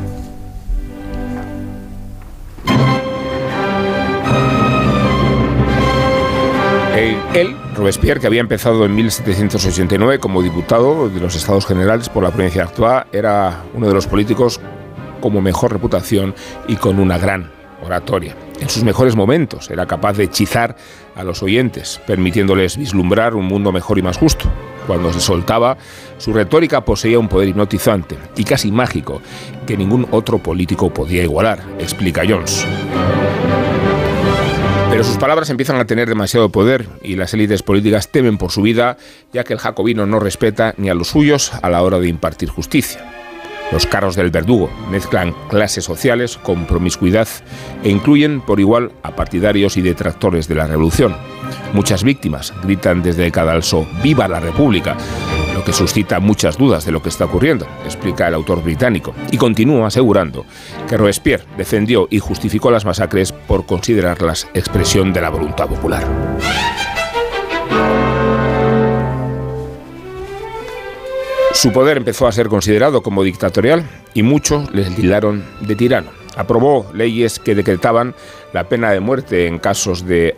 Él, 7.35 7.57
Robespierre, 7.75 8.21
que 8.21 8.29
había 8.29 8.41
empezado 8.41 8.85
en 8.85 8.95
1789 8.95 10.21
como 10.21 10.41
diputado 10.41 11.09
de 11.09 11.19
los 11.19 11.35
Estados 11.35 11.67
Generales 11.67 12.09
por 12.09 12.23
la 12.23 12.31
provincia 12.31 12.63
de 12.63 12.69
Artois, 12.69 13.07
era 13.13 13.65
uno 13.75 13.89
de 13.89 13.95
los 13.95 14.07
políticos 14.07 14.61
como 15.21 15.41
mejor 15.41 15.73
reputación 15.73 16.33
y 16.69 16.77
con 16.77 17.01
una 17.01 17.19
gran 17.19 17.51
oratoria. 17.85 18.35
En 18.61 18.69
sus 18.69 18.83
mejores 18.83 19.17
momentos 19.17 19.71
era 19.71 19.87
capaz 19.87 20.15
de 20.15 20.25
hechizar 20.25 20.77
a 21.15 21.25
los 21.25 21.43
oyentes, 21.43 22.01
permitiéndoles 22.07 22.77
vislumbrar 22.77 23.35
un 23.35 23.47
mundo 23.47 23.73
mejor 23.73 23.99
y 23.99 24.03
más 24.03 24.17
justo. 24.17 24.51
Cuando 24.87 25.13
se 25.13 25.21
soltaba, 25.21 25.77
su 26.19 26.33
retórica 26.33 26.85
poseía 26.85 27.19
un 27.19 27.29
poder 27.29 27.49
hipnotizante 27.49 28.17
y 28.37 28.45
casi 28.45 28.71
mágico 28.71 29.23
que 29.67 29.77
ningún 29.77 30.07
otro 30.11 30.39
político 30.39 30.93
podía 30.93 31.23
igualar, 31.23 31.63
explica 31.79 32.23
Jones. 32.29 32.67
Pero 34.91 35.03
sus 35.03 35.17
palabras 35.17 35.51
empiezan 35.51 35.77
a 35.77 35.87
tener 35.87 36.09
demasiado 36.09 36.51
poder 36.51 36.87
y 37.03 37.17
las 37.17 37.35
élites 37.35 37.63
políticas 37.63 38.09
temen 38.09 38.39
por 38.39 38.53
su 38.53 38.63
vida, 38.63 38.97
ya 39.33 39.43
que 39.43 39.53
el 39.53 39.59
jacobino 39.59 40.07
no 40.07 40.21
respeta 40.21 40.75
ni 40.77 40.89
a 40.89 40.95
los 40.95 41.09
suyos 41.09 41.53
a 41.63 41.71
la 41.71 41.83
hora 41.83 41.99
de 41.99 42.09
impartir 42.09 42.49
justicia. 42.49 43.14
Los 43.73 43.87
carros 43.87 44.15
del 44.17 44.31
verdugo 44.31 44.71
mezclan 44.91 45.35
clases 45.49 45.85
sociales 45.85 46.39
con 46.39 46.67
promiscuidad 46.67 47.29
e 47.83 47.91
incluyen 47.91 48.41
por 48.41 48.61
igual 48.61 48.93
a 49.03 49.17
partidarios 49.17 49.77
y 49.77 49.83
detractores 49.83 50.49
de 50.49 50.55
la 50.55 50.67
revolución. 50.67 51.17
Muchas 51.73 52.05
víctimas 52.05 52.55
gritan 52.63 53.03
desde 53.03 53.27
el 53.27 53.33
cadalso 53.33 53.87
¡Viva 54.03 54.29
la 54.29 54.41
República! 54.41 54.97
lo 55.55 55.65
que 55.65 55.73
suscita 55.73 56.19
muchas 56.19 56.59
dudas 56.59 56.85
de 56.85 56.93
lo 56.93 57.01
que 57.01 57.09
está 57.09 57.25
ocurriendo, 57.25 57.67
explica 57.85 58.29
el 58.29 58.35
autor 58.35 58.63
británico, 58.63 59.15
y 59.31 59.37
continúa 59.37 59.87
asegurando 59.87 60.45
que 60.89 60.97
Robespierre 60.97 61.45
defendió 61.57 62.09
y 62.11 62.19
justificó 62.19 62.71
las 62.71 62.85
masacres 62.85 63.33
por 63.33 63.65
considerarlas 63.65 64.49
expresión 64.53 65.13
de 65.13 65.21
la 65.21 65.31
voluntad 65.31 65.69
popular. 65.69 66.05
Su 71.65 71.73
poder 71.73 71.97
empezó 71.97 72.27
a 72.27 72.33
ser 72.33 72.49
considerado 72.49 73.03
como 73.03 73.23
dictatorial 73.23 73.89
y 74.13 74.23
muchos 74.23 74.71
le 74.75 74.85
tildaron 74.85 75.43
de 75.63 75.75
tirano. 75.75 76.11
Aprobó 76.37 76.85
leyes 76.93 77.39
que 77.39 77.55
decretaban 77.55 78.15
la 78.53 78.69
pena 78.69 78.91
de 78.91 79.01
muerte 79.01 79.47
en 79.47 79.59
casos 79.59 80.05
de 80.05 80.37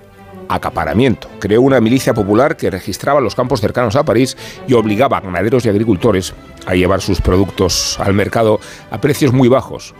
acaparamiento. 0.48 1.28
Creó 1.40 1.62
una 1.62 1.80
milicia 1.80 2.14
popular 2.14 2.56
que 2.56 2.70
registraba 2.70 3.20
los 3.20 3.34
campos 3.34 3.60
cercanos 3.60 3.96
a 3.96 4.04
París 4.04 4.36
y 4.68 4.74
obligaba 4.74 5.16
a 5.16 5.20
ganaderos 5.20 5.66
y 5.66 5.68
agricultores 5.68 6.32
a 6.64 6.76
llevar 6.76 7.00
sus 7.00 7.20
productos 7.20 7.98
al 7.98 8.14
mercado 8.14 8.60
a 8.92 9.00
precios 9.00 9.32
muy 9.32 9.48
bajos. 9.48 9.96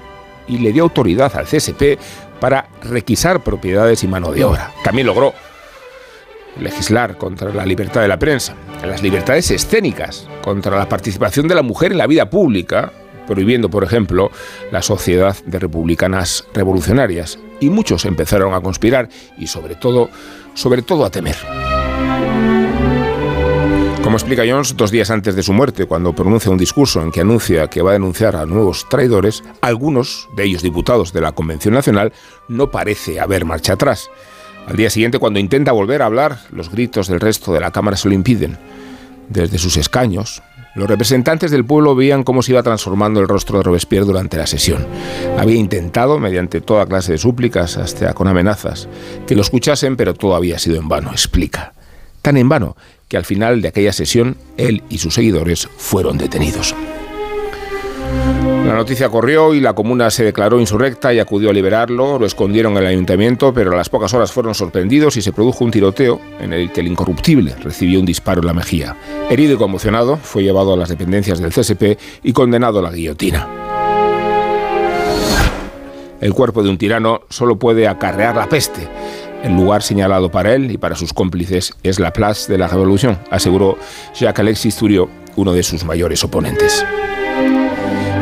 Y 0.47 0.59
le 0.59 0.73
dio 0.73 0.85
autoridad 0.85 1.37
al 1.37 1.47
CSP 1.47 1.99
para 2.39 2.69
requisar 2.83 3.43
propiedades 3.43 4.05
y 4.05 4.07
mano 4.07 4.31
de 4.31 4.45
obra. 4.45 4.71
También 4.85 5.09
logró 5.09 5.35
legislar 6.61 7.17
contra 7.19 7.53
la 7.53 7.67
libertad 7.67 8.03
de 8.03 8.09
la 8.09 8.19
prensa, 8.19 8.55
las 8.85 9.03
libertades 9.03 9.51
escénicas, 9.51 10.29
contra 10.43 10.77
la 10.79 10.89
participación 10.89 11.49
de 11.49 11.55
la 11.55 11.63
mujer 11.63 11.93
en 11.93 11.99
la 11.99 12.07
vida 12.07 12.31
pública, 12.31 12.93
prohibiendo, 13.27 13.69
por 13.69 13.85
ejemplo, 13.85 14.31
la 14.71 14.83
sociedad 14.83 15.37
de 15.45 15.59
republicanas 15.59 16.47
revolucionarias. 16.55 17.39
Y 17.61 17.71
muchos 17.71 18.05
empezaron 18.05 18.55
a 18.55 18.61
conspirar 18.61 19.09
y 19.39 19.47
sobre 19.47 19.75
todo, 19.75 20.11
sobre 20.55 20.83
todo 20.83 21.05
a 21.05 21.11
temer. 21.11 21.37
Como 24.07 24.19
explica 24.19 24.45
Jones, 24.49 24.77
dos 24.77 24.93
días 24.93 25.11
antes 25.11 25.35
de 25.35 25.43
su 25.43 25.53
muerte, 25.53 25.87
cuando 25.87 26.15
pronuncia 26.15 26.53
un 26.53 26.59
discurso 26.59 27.03
en 27.03 27.11
que 27.11 27.23
anuncia 27.23 27.67
que 27.67 27.83
va 27.83 27.91
a 27.91 27.95
denunciar 27.95 28.37
a 28.37 28.47
nuevos 28.47 28.89
traidores, 28.89 29.43
algunos, 29.61 30.29
de 30.37 30.45
ellos 30.45 30.63
diputados 30.63 31.13
de 31.13 31.23
la 31.23 31.33
Convención 31.33 31.75
Nacional, 31.75 32.13
no 32.47 32.71
parece 32.71 33.19
haber 33.19 33.45
marcha 33.45 33.73
atrás. 33.73 34.09
Al 34.67 34.77
día 34.77 34.91
siguiente, 34.91 35.21
cuando 35.21 35.39
intenta 35.39 35.71
volver 35.71 36.03
a 36.03 36.07
hablar, 36.07 36.39
los 36.51 36.71
gritos 36.71 37.07
del 37.07 37.21
resto 37.21 37.53
de 37.53 37.61
la 37.61 37.71
Cámara 37.71 37.97
se 37.97 38.09
lo 38.09 38.15
impiden. 38.15 38.59
Desde 39.29 39.59
sus 39.59 39.77
escaños, 39.77 40.43
los 40.75 40.89
representantes 40.89 41.53
del 41.53 41.65
pueblo 41.65 41.95
veían 41.95 42.25
cómo 42.25 42.43
se 42.43 42.53
iba 42.53 42.63
transformando 42.63 43.21
el 43.21 43.29
rostro 43.29 43.59
de 43.59 43.65
Robespierre 43.65 44.05
durante 44.05 44.37
la 44.37 44.47
sesión. 44.47 44.85
Había 45.39 45.57
intentado, 45.57 46.19
mediante 46.19 46.61
toda 46.61 46.87
clase 46.87 47.13
de 47.13 47.19
súplicas, 47.19 47.77
hasta 47.77 48.13
con 48.13 48.27
amenazas, 48.27 48.89
que 49.27 49.37
lo 49.37 49.43
escuchasen, 49.43 49.97
pero 49.97 50.15
todo 50.15 50.35
había 50.35 50.59
sido 50.59 50.77
en 50.77 50.89
vano, 50.89 51.13
explica. 51.13 51.73
Tan 52.21 52.37
en 52.37 52.49
vano 52.49 52.77
que 53.09 53.17
al 53.17 53.25
final 53.25 53.63
de 53.63 53.69
aquella 53.69 53.93
sesión 53.93 54.37
él 54.57 54.83
y 54.91 54.99
sus 54.99 55.15
seguidores 55.15 55.69
fueron 55.79 56.19
detenidos. 56.19 56.75
La 58.77 58.83
noticia 58.83 59.09
corrió 59.09 59.55
y 59.55 59.61
la 59.61 59.73
comuna 59.73 60.11
se 60.11 60.23
declaró 60.23 60.61
insurrecta 60.61 61.11
y 61.15 61.19
acudió 61.19 61.49
a 61.49 61.53
liberarlo. 61.55 62.19
Lo 62.19 62.27
escondieron 62.27 62.73
en 62.73 62.83
el 62.83 62.87
ayuntamiento, 62.89 63.55
pero 63.55 63.73
a 63.73 63.75
las 63.75 63.89
pocas 63.89 64.13
horas 64.13 64.31
fueron 64.31 64.55
sorprendidos 64.55 65.17
y 65.17 65.23
se 65.23 65.33
produjo 65.33 65.65
un 65.65 65.71
tiroteo 65.71 66.21
en 66.39 66.53
el 66.53 66.71
que 66.71 66.83
el 66.83 66.89
incorruptible 66.89 67.55
recibió 67.65 67.99
un 67.99 68.05
disparo 68.05 68.43
en 68.43 68.49
la 68.49 68.53
mejilla. 68.53 68.95
Herido 69.31 69.55
y 69.55 69.57
conmocionado, 69.57 70.19
fue 70.19 70.43
llevado 70.43 70.75
a 70.75 70.77
las 70.77 70.91
dependencias 70.91 71.41
del 71.41 71.55
CSP 71.55 71.99
y 72.23 72.35
condenado 72.35 72.81
a 72.81 72.83
la 72.83 72.91
guillotina. 72.91 73.49
El 76.21 76.35
cuerpo 76.35 76.63
de 76.63 76.69
un 76.69 76.77
tirano 76.77 77.23
solo 77.31 77.59
puede 77.59 77.89
acarrear 77.89 78.37
la 78.37 78.47
peste. 78.47 78.87
El 79.43 79.57
lugar 79.57 79.83
señalado 79.83 80.31
para 80.31 80.55
él 80.55 80.71
y 80.71 80.77
para 80.77 80.97
sus 80.97 81.15
cómplices 81.15 81.73
es 81.83 81.99
la 81.99 82.13
Place 82.13 82.53
de 82.53 82.59
la 82.59 82.69
Revolución, 82.69 83.19
aseguró 83.31 83.79
Jacques 84.15 84.41
Alexis 84.41 84.77
Turiot, 84.77 85.09
uno 85.37 85.55
de 85.55 85.63
sus 85.63 85.83
mayores 85.83 86.23
oponentes. 86.23 86.85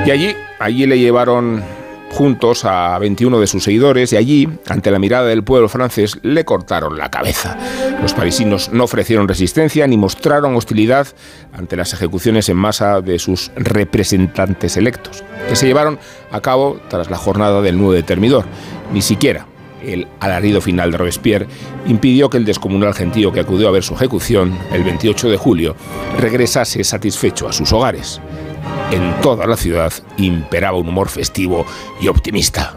Y 0.07 0.11
allí, 0.11 0.37
allí 0.59 0.87
le 0.87 0.99
llevaron 0.99 1.63
juntos 2.11 2.65
a 2.65 2.97
21 2.99 3.41
de 3.41 3.47
sus 3.47 3.65
seguidores 3.65 4.13
y 4.13 4.17
allí, 4.17 4.49
ante 4.69 4.91
la 4.91 4.99
mirada 4.99 5.27
del 5.27 5.43
pueblo 5.43 5.69
francés, 5.69 6.19
le 6.23 6.45
cortaron 6.45 6.97
la 6.97 7.11
cabeza. 7.11 7.57
Los 8.03 8.13
parisinos 8.13 8.71
no 8.71 8.85
ofrecieron 8.85 9.27
resistencia 9.27 9.87
ni 9.87 9.97
mostraron 9.97 10.55
hostilidad 10.57 11.09
ante 11.53 11.77
las 11.77 11.93
ejecuciones 11.93 12.49
en 12.49 12.57
masa 12.57 13.01
de 13.01 13.19
sus 13.19 13.51
representantes 13.57 14.77
electos, 14.77 15.25
que 15.49 15.57
se 15.57 15.67
llevaron 15.67 15.99
a 16.31 16.41
cabo 16.41 16.79
tras 16.89 17.11
la 17.11 17.17
jornada 17.17 17.63
del 17.63 17.79
9 17.79 17.97
de 17.97 18.03
Termidor. 18.03 18.45
Ni 18.93 19.03
siquiera 19.03 19.47
el 19.83 20.07
alarido 20.21 20.61
final 20.61 20.93
de 20.93 20.99
Robespierre 20.99 21.47
impidió 21.87 22.31
que 22.31 22.37
el 22.37 22.45
descomunal 22.45 22.95
gentío 22.95 23.33
que 23.33 23.41
acudió 23.41 23.69
a 23.69 23.73
ver 23.73 23.83
su 23.83 23.95
ejecución 23.95 24.57
el 24.73 24.85
28 24.85 25.31
de 25.31 25.37
julio 25.37 25.77
regresase 26.19 26.85
satisfecho 26.85 27.49
a 27.49 27.53
sus 27.53 27.73
hogares. 27.73 28.21
En 28.91 29.21
toda 29.21 29.47
la 29.47 29.57
ciudad 29.57 29.93
imperaba 30.17 30.79
un 30.79 30.89
humor 30.89 31.09
festivo 31.09 31.67
y 32.01 32.09
optimista. 32.09 32.77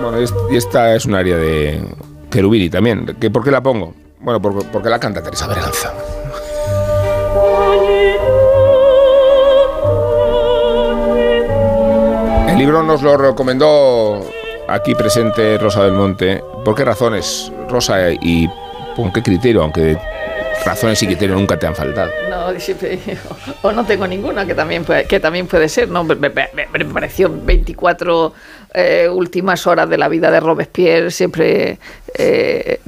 Bueno, 0.00 0.18
y 0.50 0.56
esta 0.56 0.94
es 0.94 1.04
un 1.06 1.14
área 1.14 1.36
de 1.36 1.82
Cherubini 2.30 2.70
también. 2.70 3.06
¿Por 3.32 3.44
qué 3.44 3.50
la 3.50 3.62
pongo? 3.62 3.94
Bueno, 4.20 4.40
porque, 4.40 4.88
la 4.88 4.98
canta 4.98 5.22
Teresa 5.22 5.46
Berganza. 5.46 5.92
El 12.58 12.64
libro 12.64 12.82
nos 12.82 13.02
lo 13.02 13.16
recomendó 13.16 14.20
aquí 14.66 14.92
presente 14.96 15.58
Rosa 15.58 15.84
del 15.84 15.92
Monte. 15.92 16.42
¿Por 16.64 16.74
qué 16.74 16.84
razones, 16.84 17.52
Rosa, 17.68 18.10
y 18.10 18.48
con 18.96 19.12
qué 19.12 19.22
criterio? 19.22 19.62
Aunque 19.62 19.96
razones 20.64 21.00
y 21.04 21.06
criterios 21.06 21.38
nunca 21.38 21.56
te 21.56 21.68
han 21.68 21.76
faltado. 21.76 22.10
No, 22.28 22.48
o 23.62 23.70
no 23.70 23.86
tengo 23.86 24.08
ninguna, 24.08 24.44
que 24.44 24.56
también 24.56 24.84
puede, 24.84 25.04
que 25.04 25.20
también 25.20 25.46
puede 25.46 25.68
ser. 25.68 25.88
¿no? 25.88 26.02
Me, 26.02 26.30
pareció 26.30 27.30
24 27.32 28.34
eh, 28.74 29.08
últimas 29.08 29.64
horas 29.68 29.88
de 29.88 29.96
la 29.96 30.08
vida 30.08 30.28
de 30.32 30.40
Robespierre, 30.40 31.12
siempre 31.12 31.78
eh, 32.12 32.80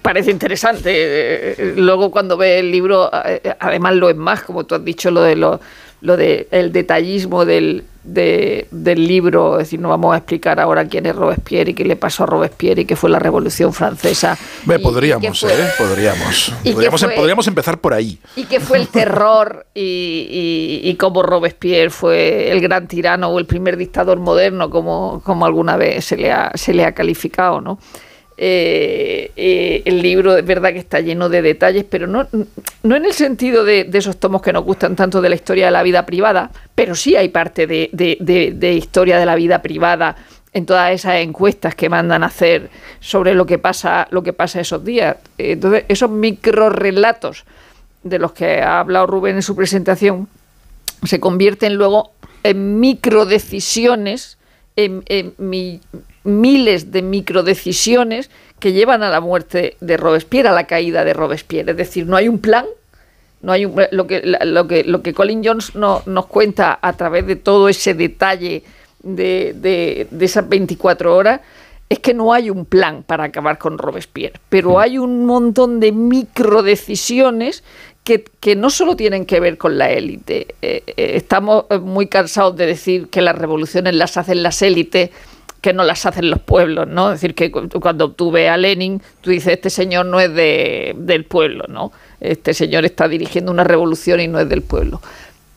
parece 0.00 0.30
interesante. 0.30 0.92
Eh, 0.94 1.74
luego 1.76 2.12
cuando 2.12 2.36
ve 2.36 2.60
el 2.60 2.70
libro, 2.70 3.10
además 3.58 3.96
lo 3.96 4.10
es 4.10 4.16
más, 4.16 4.44
como 4.44 4.62
tú 4.62 4.76
has 4.76 4.84
dicho, 4.84 5.10
lo 5.10 5.22
de 5.22 5.34
lo, 5.34 5.58
lo 6.00 6.16
de 6.16 6.48
el 6.50 6.72
detallismo 6.72 7.44
del, 7.44 7.84
del 8.04 9.06
libro, 9.06 9.58
es 9.58 9.66
decir, 9.66 9.80
no 9.80 9.88
vamos 9.88 10.14
a 10.14 10.18
explicar 10.18 10.60
ahora 10.60 10.86
quién 10.86 11.06
es 11.06 11.14
Robespierre 11.14 11.72
y 11.72 11.74
qué 11.74 11.84
le 11.84 11.96
pasó 11.96 12.22
a 12.22 12.26
Robespierre 12.26 12.82
y 12.82 12.84
qué 12.84 12.96
fue 12.96 13.10
la 13.10 13.18
Revolución 13.18 13.72
Francesa. 13.72 14.38
podríamos, 14.82 15.42
¿eh? 15.42 15.68
Podríamos. 15.76 16.52
Podríamos, 16.72 17.02
em, 17.02 17.14
podríamos, 17.14 17.46
empezar 17.48 17.78
por 17.78 17.94
ahí. 17.94 18.18
Y 18.36 18.44
qué 18.44 18.60
fue 18.60 18.78
el 18.78 18.88
terror 18.92 19.66
y, 19.74 20.80
y, 20.84 20.94
cómo 20.94 21.22
Robespierre 21.22 21.90
fue 21.90 22.50
el 22.50 22.60
gran 22.60 22.86
tirano 22.86 23.28
o 23.28 23.38
el 23.38 23.46
primer 23.46 23.76
dictador 23.76 24.18
moderno, 24.18 24.70
como, 24.70 25.20
como 25.24 25.46
alguna 25.46 25.76
vez 25.76 26.04
se 26.04 26.16
le 26.16 26.30
ha, 26.30 26.52
se 26.54 26.72
le 26.72 26.84
ha 26.84 26.92
calificado, 26.92 27.60
¿no? 27.60 27.78
Eh, 28.40 29.32
eh, 29.34 29.82
el 29.84 30.00
libro 30.00 30.36
es 30.36 30.46
verdad 30.46 30.72
que 30.72 30.78
está 30.78 31.00
lleno 31.00 31.28
de 31.28 31.42
detalles, 31.42 31.84
pero 31.84 32.06
no, 32.06 32.28
no 32.84 32.96
en 32.96 33.04
el 33.04 33.12
sentido 33.12 33.64
de, 33.64 33.90
esos 33.92 34.16
tomos 34.18 34.42
que 34.42 34.52
nos 34.52 34.62
gustan 34.62 34.94
tanto 34.94 35.20
de 35.20 35.28
la 35.28 35.34
historia 35.34 35.64
de 35.64 35.72
la 35.72 35.82
vida 35.82 36.06
privada, 36.06 36.52
pero 36.72 36.94
sí 36.94 37.16
hay 37.16 37.30
parte 37.30 37.66
de, 37.66 38.74
historia 38.76 39.18
de 39.18 39.26
la 39.26 39.34
vida 39.34 39.60
privada 39.60 40.14
en 40.52 40.66
todas 40.66 40.92
esas 40.92 41.16
encuestas 41.16 41.74
que 41.74 41.88
mandan 41.88 42.22
a 42.22 42.26
hacer 42.26 42.70
sobre 43.00 43.34
lo 43.34 43.44
que 43.44 43.58
pasa, 43.58 44.06
lo 44.12 44.22
que 44.22 44.32
pasa 44.32 44.60
esos 44.60 44.84
días. 44.84 45.16
Entonces, 45.36 45.84
esos 45.88 46.08
microrelatos 46.08 47.44
de 48.04 48.20
los 48.20 48.32
que 48.32 48.62
ha 48.62 48.78
hablado 48.78 49.08
Rubén 49.08 49.34
en 49.34 49.42
su 49.42 49.56
presentación 49.56 50.28
se 51.02 51.18
convierten 51.18 51.74
luego 51.74 52.12
en 52.44 52.78
microdecisiones, 52.78 54.37
en, 54.78 55.02
en 55.06 55.34
mi, 55.38 55.80
miles 56.22 56.92
de 56.92 57.02
microdecisiones 57.02 58.30
que 58.60 58.72
llevan 58.72 59.02
a 59.02 59.10
la 59.10 59.20
muerte 59.20 59.76
de 59.80 59.96
Robespierre, 59.96 60.48
a 60.48 60.52
la 60.52 60.68
caída 60.68 61.04
de 61.04 61.14
Robespierre. 61.14 61.72
Es 61.72 61.76
decir, 61.76 62.06
no 62.06 62.16
hay 62.16 62.28
un 62.28 62.38
plan, 62.38 62.64
no 63.42 63.50
hay 63.50 63.64
lo, 63.90 64.06
que, 64.06 64.22
lo, 64.44 64.68
que, 64.68 64.84
lo 64.84 65.02
que 65.02 65.14
Colin 65.14 65.42
Jones 65.44 65.74
no, 65.74 66.02
nos 66.06 66.26
cuenta 66.26 66.78
a 66.80 66.92
través 66.92 67.26
de 67.26 67.34
todo 67.34 67.68
ese 67.68 67.94
detalle 67.94 68.62
de, 69.02 69.52
de, 69.56 70.24
esas 70.24 70.48
24 70.48 71.14
horas 71.14 71.40
es 71.88 71.98
que 71.98 72.14
no 72.14 72.32
hay 72.32 72.48
un 72.48 72.64
plan 72.64 73.02
para 73.02 73.24
acabar 73.24 73.58
con 73.58 73.78
Robespierre, 73.78 74.38
pero 74.48 74.74
mm. 74.74 74.78
hay 74.78 74.98
un 74.98 75.24
montón 75.24 75.80
de 75.80 75.90
microdecisiones 75.90 77.64
que, 78.08 78.24
que 78.40 78.56
no 78.56 78.70
solo 78.70 78.96
tienen 78.96 79.26
que 79.26 79.38
ver 79.38 79.58
con 79.58 79.76
la 79.76 79.90
élite. 79.90 80.54
Eh, 80.62 80.82
eh, 80.86 81.10
estamos 81.16 81.66
muy 81.82 82.06
cansados 82.06 82.56
de 82.56 82.64
decir 82.64 83.08
que 83.08 83.20
las 83.20 83.36
revoluciones 83.36 83.94
las 83.94 84.16
hacen 84.16 84.42
las 84.42 84.62
élites 84.62 85.10
que 85.60 85.74
no 85.74 85.84
las 85.84 86.06
hacen 86.06 86.30
los 86.30 86.40
pueblos, 86.40 86.88
¿no? 86.88 87.12
Es 87.12 87.20
decir, 87.20 87.34
que 87.34 87.50
cuando 87.50 88.12
tú 88.12 88.30
ves 88.30 88.48
a 88.48 88.56
Lenin, 88.56 89.02
tú 89.20 89.28
dices, 89.28 89.52
este 89.52 89.68
señor 89.68 90.06
no 90.06 90.20
es 90.20 90.32
de, 90.32 90.94
del 90.96 91.26
pueblo, 91.26 91.66
¿no? 91.68 91.92
Este 92.18 92.54
señor 92.54 92.86
está 92.86 93.08
dirigiendo 93.08 93.52
una 93.52 93.64
revolución 93.64 94.20
y 94.20 94.28
no 94.28 94.40
es 94.40 94.48
del 94.48 94.62
pueblo. 94.62 95.02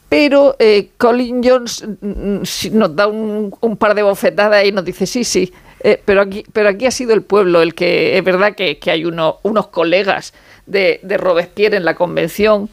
Pero 0.10 0.58
eh, 0.60 0.90
Colin 0.98 1.42
Jones 1.42 1.86
nos 2.02 2.96
da 2.98 3.08
un, 3.08 3.78
par 3.80 3.96
de 3.96 4.04
bofetadas 4.04 4.66
y 4.66 4.74
nos 4.74 4.84
dice, 4.84 5.06
sí, 5.06 5.24
sí, 5.24 5.54
eh, 5.80 6.02
pero, 6.04 6.20
aquí, 6.20 6.44
pero 6.52 6.68
aquí 6.68 6.86
ha 6.86 6.92
sido 6.92 7.14
el 7.14 7.22
pueblo 7.22 7.62
el 7.62 7.76
que, 7.76 8.18
es 8.18 8.24
verdad 8.26 8.56
que, 8.56 8.78
hay 8.88 9.06
unos 9.06 9.68
colegas 9.72 10.34
de, 10.72 11.00
de 11.04 11.18
Robespierre 11.18 11.78
en 11.78 11.86
la 11.86 11.96
convención, 11.96 12.70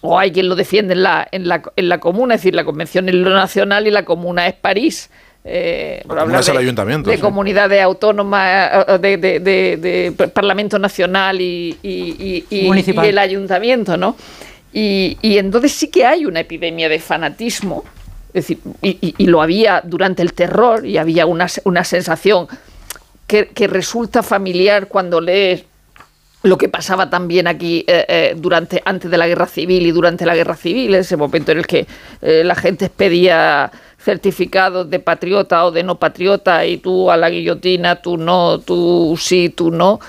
o 0.00 0.18
hay 0.18 0.30
quien 0.30 0.48
lo 0.48 0.54
defiende 0.54 0.94
en 0.94 1.02
la, 1.02 1.26
en 1.30 1.48
la, 1.48 1.62
en 1.74 1.88
la 1.88 1.98
comuna, 1.98 2.34
es 2.34 2.42
decir, 2.42 2.54
la 2.54 2.64
convención 2.64 3.08
es 3.08 3.14
lo 3.14 3.30
nacional 3.30 3.86
y 3.86 3.90
la 3.90 4.04
comuna 4.04 4.46
es 4.46 4.54
París 4.54 5.10
eh, 5.44 6.04
de, 6.06 6.58
ayuntamiento, 6.58 7.10
de 7.10 7.18
comunidades 7.18 7.82
autónomas, 7.82 8.86
eh, 8.86 8.98
de, 8.98 9.16
de, 9.40 10.28
Parlamento 10.32 10.78
Nacional 10.78 11.40
y, 11.40 11.76
el 11.82 13.18
ayuntamiento, 13.18 13.96
¿no? 13.96 14.16
Y, 14.72 15.16
entonces 15.22 15.72
sí 15.72 15.88
que 15.88 16.04
hay 16.04 16.26
una 16.26 16.40
epidemia 16.40 16.88
de 16.88 16.98
fanatismo, 16.98 17.84
es 18.28 18.46
decir, 18.46 18.58
y, 18.82 19.26
lo 19.26 19.40
había 19.40 19.80
durante 19.84 20.22
el 20.22 20.34
terror, 20.34 20.84
y 20.84 20.98
había 20.98 21.24
una, 21.24 21.46
una 21.64 21.84
sensación 21.84 22.46
que, 23.26 23.68
resulta 23.68 24.22
familiar 24.22 24.88
cuando 24.88 25.20
lees 25.20 25.64
lo 26.48 26.58
que 26.58 26.68
pasaba 26.68 27.10
también 27.10 27.46
aquí 27.46 27.84
eh, 27.86 28.04
eh, 28.08 28.34
durante 28.36 28.82
antes 28.84 29.10
de 29.10 29.18
la 29.18 29.28
guerra 29.28 29.46
civil 29.46 29.86
y 29.86 29.90
durante 29.90 30.26
la 30.26 30.34
guerra 30.34 30.56
civil, 30.56 30.94
ese 30.94 31.16
momento 31.16 31.52
en 31.52 31.58
el 31.58 31.66
que 31.66 31.86
la 32.20 32.54
gente 32.54 32.90
pedía 32.90 33.70
certificados 33.98 34.88
de 34.90 35.00
patriota 35.00 35.64
o 35.66 35.70
de 35.70 35.82
no 35.82 35.98
patriota 35.98 36.64
y 36.64 36.78
tú 36.78 37.10
a 37.10 37.16
la 37.16 37.30
guillotina, 37.30 37.96
tú 37.96 38.16
no, 38.16 38.58
tú 38.60 39.16
sí, 39.18 39.50
tú 39.50 39.70
no. 39.70 40.00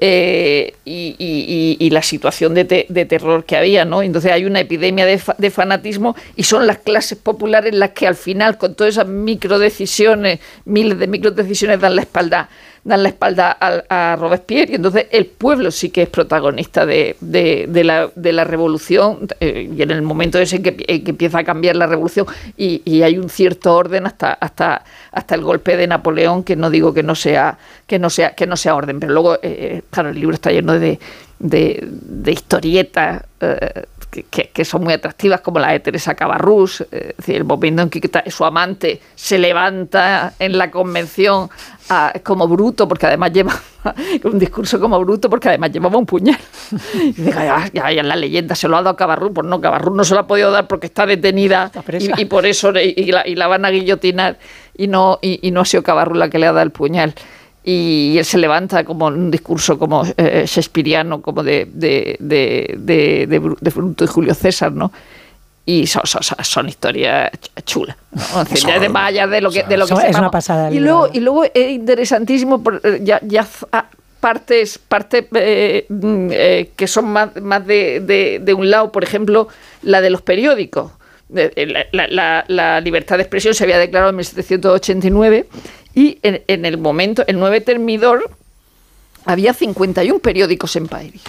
Eh, 0.00 0.74
y, 0.84 1.90
la 1.90 2.02
situación 2.02 2.54
de, 2.54 2.64
terror 2.64 3.44
que 3.44 3.56
había, 3.56 3.84
¿no? 3.84 4.02
Entonces 4.02 4.30
hay 4.30 4.44
una 4.44 4.60
epidemia 4.60 5.04
de, 5.04 5.20
de, 5.38 5.50
fanatismo 5.50 6.14
y 6.36 6.44
son 6.44 6.68
las 6.68 6.78
clases 6.78 7.18
populares 7.18 7.74
las 7.74 7.90
que 7.90 8.06
al 8.06 8.14
final, 8.14 8.58
con 8.58 8.76
todas 8.76 8.94
esas 8.94 9.08
microdecisiones, 9.08 10.38
miles 10.64 10.98
de 11.00 11.08
microdecisiones, 11.08 11.80
dan 11.80 11.96
la 11.96 12.02
espalda 12.02 12.48
dan 12.88 13.02
la 13.02 13.10
espalda 13.10 13.56
a, 13.60 14.16
Robespierre 14.16 14.72
y 14.72 14.74
entonces 14.76 15.06
el 15.10 15.26
pueblo 15.26 15.70
sí 15.70 15.90
que 15.90 16.02
es 16.02 16.08
protagonista 16.08 16.86
de, 16.86 17.16
la, 17.20 18.44
revolución 18.44 19.28
eh, 19.40 19.70
y 19.76 19.82
en 19.82 19.90
el 19.90 20.00
momento 20.00 20.38
ese 20.38 20.62
que, 20.62 20.74
que 20.74 21.10
empieza 21.10 21.40
a 21.40 21.44
cambiar 21.44 21.76
la 21.76 21.86
revolución 21.86 22.26
y, 22.56 23.02
hay 23.02 23.18
un 23.18 23.28
cierto 23.28 23.74
orden 23.74 24.06
hasta, 24.06 24.32
hasta, 24.32 24.82
hasta 25.12 25.34
el 25.34 25.42
golpe 25.42 25.76
de 25.76 25.86
Napoleón 25.86 26.42
que 26.42 26.56
no 26.56 26.70
digo 26.70 26.92
que 26.94 27.02
no 27.02 27.14
sea 27.14 27.58
que 27.86 27.98
no 27.98 28.10
sea 28.10 28.34
que 28.34 28.46
no 28.46 28.56
sea 28.56 28.74
orden 28.74 28.98
pero 28.98 29.12
luego 29.12 29.38
eh, 29.42 29.82
claro 29.90 30.08
el 30.08 30.18
libro 30.18 30.34
está 30.34 30.50
lleno 30.50 30.72
de, 30.78 30.98
de, 31.38 32.32
historietas 32.32 33.22
eh, 33.40 33.84
que, 34.30 34.64
son 34.64 34.84
muy 34.84 34.94
atractivas, 34.94 35.42
como 35.42 35.58
la 35.58 35.72
de 35.72 35.80
Teresa 35.80 36.14
Cabarrús, 36.14 36.84
decir, 36.90 37.36
el 37.36 37.44
momento 37.44 37.82
en 37.82 37.90
que 37.90 38.30
su 38.30 38.44
amante 38.44 39.00
se 39.14 39.38
levanta 39.38 40.32
en 40.38 40.56
la 40.56 40.70
convención 40.70 41.50
como 42.22 42.46
bruto, 42.46 42.86
porque 42.86 43.06
además 43.06 43.32
lleva 43.32 43.52
un 44.24 44.38
discurso 44.38 44.78
como 44.78 44.98
bruto, 45.00 45.30
porque 45.30 45.48
además 45.48 45.72
llevaba 45.72 45.98
un 45.98 46.06
puñal. 46.06 46.38
Y 46.94 47.12
diga, 47.12 47.70
ya, 47.72 47.90
ya, 47.90 48.02
la 48.02 48.16
leyenda 48.16 48.54
se 48.54 48.68
lo 48.68 48.76
ha 48.76 48.80
dado 48.80 48.90
a 48.90 48.96
Cabarrús, 48.96 49.32
pues 49.34 49.46
no, 49.46 49.60
Cabarrús 49.60 49.96
no 49.96 50.04
se 50.04 50.14
lo 50.14 50.20
ha 50.20 50.26
podido 50.26 50.50
dar 50.50 50.66
porque 50.66 50.86
está 50.86 51.06
detenida 51.06 51.70
y, 52.18 52.24
por 52.26 52.46
eso 52.46 52.72
y 52.78 53.34
la, 53.34 53.46
van 53.46 53.64
a 53.64 53.70
guillotinar 53.70 54.38
y 54.76 54.86
no, 54.86 55.18
y, 55.22 55.50
no 55.50 55.60
ha 55.62 55.64
sido 55.64 55.82
Cabarrús 55.82 56.18
la 56.18 56.28
que 56.28 56.38
le 56.38 56.46
ha 56.46 56.52
dado 56.52 56.64
el 56.64 56.72
puñal 56.72 57.14
y 57.64 58.16
él 58.18 58.24
se 58.24 58.38
levanta 58.38 58.84
como 58.84 59.06
un 59.06 59.30
discurso 59.30 59.78
como 59.78 60.02
eh, 60.16 60.44
shakespeariano, 60.46 61.20
como 61.20 61.42
de, 61.42 61.68
de, 61.70 62.16
de, 62.18 62.74
de, 62.78 63.26
de 63.26 63.70
Bruto 63.70 64.04
y 64.04 64.06
Julio 64.06 64.34
César, 64.34 64.72
¿no? 64.72 64.90
Y 65.68 65.86
son, 65.86 66.06
son, 66.06 66.22
son 66.22 66.66
historias 66.66 67.30
chulas. 67.66 67.94
¿no? 68.10 68.80
de 68.80 68.88
vaya 68.88 69.26
de 69.26 69.42
lo 69.42 69.50
que, 69.50 69.64
de 69.64 69.76
lo 69.76 69.86
que 69.86 69.92
es 69.92 70.16
una 70.16 70.30
pasada. 70.30 70.70
Y 70.72 70.80
luego, 70.80 71.10
y 71.12 71.20
luego 71.20 71.44
es 71.44 71.70
interesantísimo, 71.70 72.62
eh, 72.82 73.00
ya, 73.02 73.20
ya 73.22 73.46
partes, 74.18 74.78
partes 74.78 75.26
eh, 75.34 75.84
mm, 75.90 76.28
eh, 76.32 76.70
que 76.74 76.86
son 76.86 77.08
más, 77.08 77.36
más 77.42 77.66
de, 77.66 78.40
de, 78.42 78.54
un 78.54 78.70
lado, 78.70 78.90
por 78.90 79.04
ejemplo, 79.04 79.48
la 79.82 80.00
de 80.00 80.08
los 80.08 80.22
periódicos. 80.22 80.92
La, 81.92 82.44
la, 82.48 82.80
libertad 82.80 83.18
de 83.18 83.24
expresión 83.24 83.52
se 83.52 83.64
había 83.64 83.76
declarado 83.76 84.08
en 84.08 84.16
1789 84.16 85.48
y 85.94 86.18
en, 86.22 86.42
en 86.46 86.64
el 86.64 86.78
momento, 86.78 87.24
el 87.26 87.38
9 87.38 87.60
Termidor 87.60 88.30
había 89.28 89.52
51 89.52 90.20
periódicos 90.20 90.74
en 90.76 90.88
País. 90.88 91.22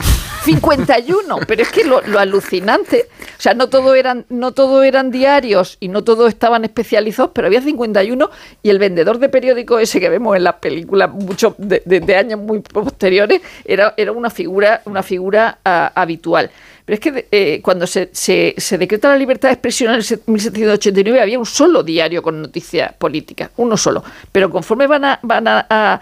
51, 0.46 1.40
pero 1.46 1.62
es 1.62 1.70
que 1.70 1.84
lo, 1.84 2.02
alucinante, 2.18 3.10
o 3.38 3.42
sea, 3.42 3.54
no 3.54 3.68
todo 3.68 3.94
eran 3.94 4.26
no 4.30 4.54
todo 4.54 4.84
eran 4.84 5.12
diarios 5.12 5.76
y 5.82 5.90
no 5.90 6.06
todos 6.06 6.30
estaban 6.30 6.64
especializados, 6.64 7.32
pero 7.34 7.48
había 7.48 7.62
51 7.62 8.30
y 8.64 8.70
el 8.70 8.80
vendedor 8.80 9.20
de 9.20 9.28
periódicos 9.28 9.82
ese 9.82 10.00
que 10.00 10.08
vemos 10.08 10.38
en 10.38 10.46
las 10.46 10.56
películas 10.56 11.12
mucho 11.12 11.56
de, 11.58 12.16
años 12.16 12.40
muy 12.40 12.60
posteriores 12.62 13.42
era, 13.66 13.94
era 13.98 14.14
una 14.14 14.30
figura 14.30 14.82
una 14.86 15.04
figura 15.04 15.60
ah, 15.66 15.92
habitual. 15.94 16.50
Pero 16.90 16.96
es 16.96 17.00
que 17.02 17.28
eh, 17.30 17.62
cuando 17.62 17.86
se, 17.86 18.10
se, 18.12 18.78
decreta 18.80 19.10
la 19.10 19.16
libertad 19.16 19.50
de 19.50 19.54
expresión 19.54 19.94
en 19.94 20.00
1789 20.00 21.22
había 21.22 21.38
un 21.38 21.46
solo 21.46 21.84
diario 21.84 22.24
con 22.24 22.42
noticias 22.42 22.94
políticas, 22.94 23.52
uno 23.58 23.78
solo. 23.78 24.04
Pero 24.32 24.50
conforme 24.50 24.88
van 24.88 25.06
a, 25.06 25.20
van 25.22 25.48
a, 25.48 26.02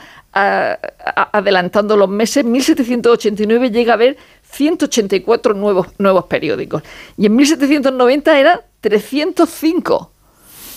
adelantando 1.31 1.97
los 1.97 2.09
meses, 2.09 2.45
1789 2.45 3.71
llega 3.71 3.93
a 3.93 3.95
haber 3.95 4.17
184 4.51 5.53
nuevos, 5.53 5.87
nuevos 5.97 6.25
periódicos. 6.25 6.83
Y 7.17 7.25
en 7.25 7.35
1790 7.35 8.39
eran 8.39 8.59
305. 8.81 10.11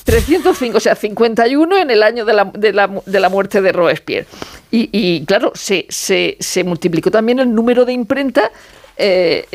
305, 0.04 0.76
o 0.76 0.80
sea, 0.80 0.94
51 0.94 1.76
en 1.76 1.90
el 1.90 2.02
año 2.02 2.24
de 2.24 2.32
la, 2.32 2.44
de 2.44 2.72
la, 2.72 3.02
de 3.04 3.20
la 3.20 3.28
muerte 3.28 3.60
de 3.60 3.72
Robespierre. 3.72 4.26
Y, 4.70 4.88
y 4.92 5.24
claro, 5.24 5.52
se, 5.54 5.86
se, 5.88 6.36
se, 6.40 6.64
multiplicó 6.64 7.10
también 7.10 7.38
el 7.38 7.54
número 7.54 7.84
de 7.84 7.92
imprentas 7.92 8.50
eh, 9.00 9.46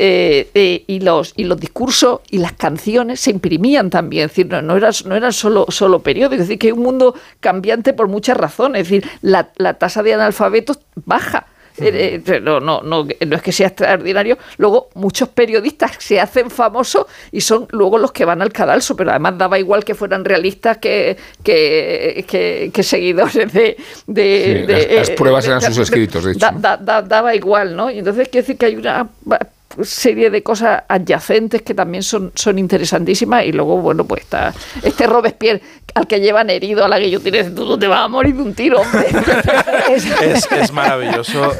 eh, 0.54 0.84
y, 0.86 1.00
los, 1.00 1.32
y 1.36 1.44
los 1.44 1.60
discursos 1.60 2.20
y 2.30 2.38
las 2.38 2.52
canciones 2.52 3.20
se 3.20 3.30
imprimían 3.30 3.90
también, 3.90 4.28
decir, 4.28 4.46
no, 4.46 4.60
no 4.60 4.76
eran, 4.76 4.92
no 5.04 5.14
eran 5.14 5.32
solo, 5.32 5.66
solo 5.68 6.00
periódicos, 6.00 6.42
es 6.42 6.48
decir, 6.48 6.58
que 6.58 6.66
hay 6.68 6.72
un 6.72 6.82
mundo 6.82 7.14
cambiante 7.40 7.92
por 7.92 8.08
muchas 8.08 8.36
razones, 8.36 8.82
es 8.82 8.88
decir, 8.88 9.10
la, 9.22 9.50
la 9.56 9.74
tasa 9.74 10.02
de 10.02 10.14
analfabetos 10.14 10.80
baja 10.96 11.46
eh, 11.78 12.22
eh, 12.26 12.40
no, 12.40 12.60
no, 12.60 12.82
no, 12.82 13.06
es 13.08 13.42
que 13.42 13.52
sea 13.52 13.68
extraordinario. 13.68 14.38
Luego, 14.58 14.88
muchos 14.94 15.28
periodistas 15.28 15.92
se 15.98 16.20
hacen 16.20 16.50
famosos 16.50 17.06
y 17.32 17.40
son 17.40 17.66
luego 17.70 17.98
los 17.98 18.12
que 18.12 18.24
van 18.24 18.42
al 18.42 18.52
cadalso, 18.52 18.96
pero 18.96 19.10
además 19.10 19.38
daba 19.38 19.58
igual 19.58 19.84
que 19.84 19.94
fueran 19.94 20.24
realistas 20.24 20.78
que, 20.78 21.16
que, 21.42 22.82
seguidores 22.82 23.52
de. 23.52 23.76
las, 24.98 25.10
pruebas 25.10 25.46
eran 25.46 25.62
sus 25.62 25.78
escritos, 25.78 26.24
de 26.24 26.32
hecho. 26.32 26.46
daba 26.60 27.34
igual, 27.34 27.76
¿no? 27.76 27.90
Y 27.90 27.98
entonces 27.98 28.28
quiere 28.28 28.42
decir 28.42 28.58
que 28.58 28.66
hay 28.66 28.76
una 28.76 29.08
serie 29.82 30.30
de 30.30 30.42
cosas 30.42 30.84
adyacentes 30.88 31.62
que 31.62 31.74
también 31.74 32.02
son, 32.02 32.32
son 32.34 32.58
interesantísimas 32.58 33.44
y 33.44 33.52
luego, 33.52 33.78
bueno, 33.78 34.04
pues 34.04 34.22
está 34.22 34.54
este 34.82 35.06
Robespierre 35.06 35.62
al 35.94 36.06
que 36.06 36.20
llevan 36.20 36.50
herido 36.50 36.84
a 36.84 36.88
la 36.88 36.98
guillotina 36.98 37.54
tú 37.54 37.78
te 37.78 37.86
vas 37.86 38.00
a 38.00 38.08
morir 38.08 38.36
de 38.36 38.42
un 38.42 38.54
tiro, 38.54 38.80
hombre. 38.80 39.06
es, 40.60 40.72
maravilloso 40.72 41.52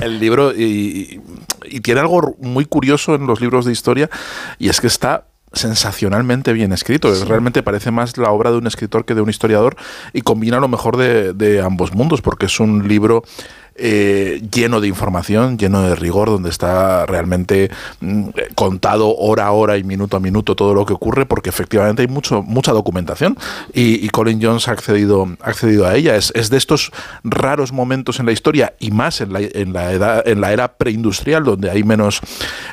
el, 0.00 0.18
libro 0.18 0.52
y, 0.52 1.20
tiene 1.82 2.00
algo 2.00 2.36
muy 2.40 2.64
curioso 2.64 3.14
en 3.14 3.26
los 3.26 3.40
libros 3.40 3.64
de 3.64 3.72
historia 3.72 4.08
y 4.58 4.68
es 4.68 4.80
que 4.80 4.86
está 4.86 5.24
sensacionalmente 5.52 6.52
bien 6.52 6.72
escrito. 6.72 7.12
Realmente 7.24 7.62
parece 7.62 7.90
más 7.90 8.16
la 8.18 8.30
obra 8.30 8.50
de 8.50 8.58
un 8.58 8.66
escritor 8.66 9.04
que 9.04 9.14
de 9.14 9.22
un 9.22 9.30
historiador 9.30 9.76
y 10.12 10.20
combina 10.20 10.60
lo 10.60 10.68
mejor 10.68 10.96
de, 10.96 11.32
de 11.32 11.60
ambos 11.60 11.94
mundos 11.94 12.20
porque 12.20 12.46
es 12.46 12.60
un 12.60 12.86
libro 12.86 13.24
eh, 13.78 14.42
lleno 14.52 14.80
de 14.80 14.88
información, 14.88 15.56
lleno 15.56 15.82
de 15.82 15.94
rigor, 15.94 16.28
donde 16.28 16.50
está 16.50 17.06
realmente 17.06 17.70
mm, 18.00 18.28
contado 18.54 19.16
hora 19.16 19.46
a 19.46 19.52
hora 19.52 19.76
y 19.76 19.84
minuto 19.84 20.16
a 20.16 20.20
minuto 20.20 20.56
todo 20.56 20.74
lo 20.74 20.84
que 20.84 20.92
ocurre, 20.92 21.26
porque 21.26 21.48
efectivamente 21.48 22.02
hay 22.02 22.08
mucho, 22.08 22.42
mucha 22.42 22.72
documentación 22.72 23.36
y, 23.72 24.08
Colin 24.08 24.40
Jones 24.42 24.68
ha 24.68 24.72
accedido, 24.72 25.28
ha 25.40 25.50
accedido 25.50 25.86
a 25.86 25.94
ella. 25.94 26.16
Es, 26.16 26.32
es, 26.34 26.50
de 26.50 26.56
estos 26.56 26.90
raros 27.22 27.72
momentos 27.72 28.18
en 28.20 28.26
la 28.26 28.32
historia 28.32 28.74
y 28.80 28.90
más 28.90 29.20
en 29.20 29.32
la, 29.32 29.40
en 29.40 29.72
la, 29.72 29.92
edad, 29.92 30.26
en 30.26 30.40
la 30.40 30.52
era 30.52 30.68
preindustrial, 30.68 31.44
donde 31.44 31.70
hay 31.70 31.84
menos, 31.84 32.20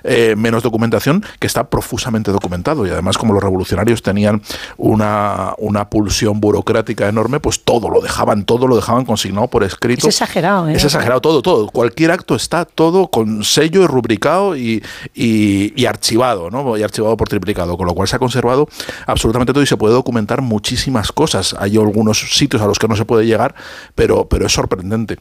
eh, 0.03 0.35
menos 0.37 0.63
documentación, 0.63 1.23
que 1.39 1.47
está 1.47 1.69
profusamente 1.69 2.31
documentado. 2.31 2.85
Y 2.87 2.89
además, 2.89 3.17
como 3.17 3.33
los 3.33 3.43
revolucionarios 3.43 4.01
tenían 4.01 4.41
una, 4.77 5.53
una 5.57 5.89
pulsión 5.89 6.39
burocrática 6.39 7.07
enorme, 7.07 7.39
pues 7.39 7.63
todo 7.63 7.89
lo 7.89 8.01
dejaban, 8.01 8.45
todo 8.45 8.67
lo 8.67 8.75
dejaban 8.75 9.05
consignado 9.05 9.47
por 9.47 9.63
escrito. 9.63 10.07
Es 10.07 10.15
exagerado, 10.15 10.69
¿eh? 10.69 10.73
Exagerado 10.95 11.21
todo, 11.21 11.41
todo. 11.41 11.69
Cualquier 11.69 12.11
acto 12.11 12.35
está 12.35 12.65
todo 12.65 13.07
con 13.07 13.43
sello 13.43 13.83
y 13.83 13.87
rubricado 13.87 14.55
y, 14.55 14.81
y, 15.13 15.85
archivado, 15.85 16.49
¿no? 16.49 16.77
Y 16.77 16.83
archivado 16.83 17.17
por 17.17 17.27
triplicado, 17.27 17.77
con 17.77 17.85
lo 17.85 17.93
cual 17.93 18.07
se 18.07 18.15
ha 18.15 18.19
conservado 18.19 18.67
absolutamente 19.05 19.53
todo 19.53 19.63
y 19.63 19.67
se 19.67 19.77
puede 19.77 19.93
documentar 19.93 20.41
muchísimas 20.41 21.11
cosas. 21.11 21.55
Hay 21.59 21.77
algunos 21.77 22.19
sitios 22.19 22.61
a 22.61 22.67
los 22.67 22.79
que 22.79 22.87
no 22.87 22.95
se 22.95 23.05
puede 23.05 23.25
llegar, 23.25 23.55
pero, 23.93 24.27
pero 24.27 24.45
es 24.45 24.53
sorprendente 24.53 25.17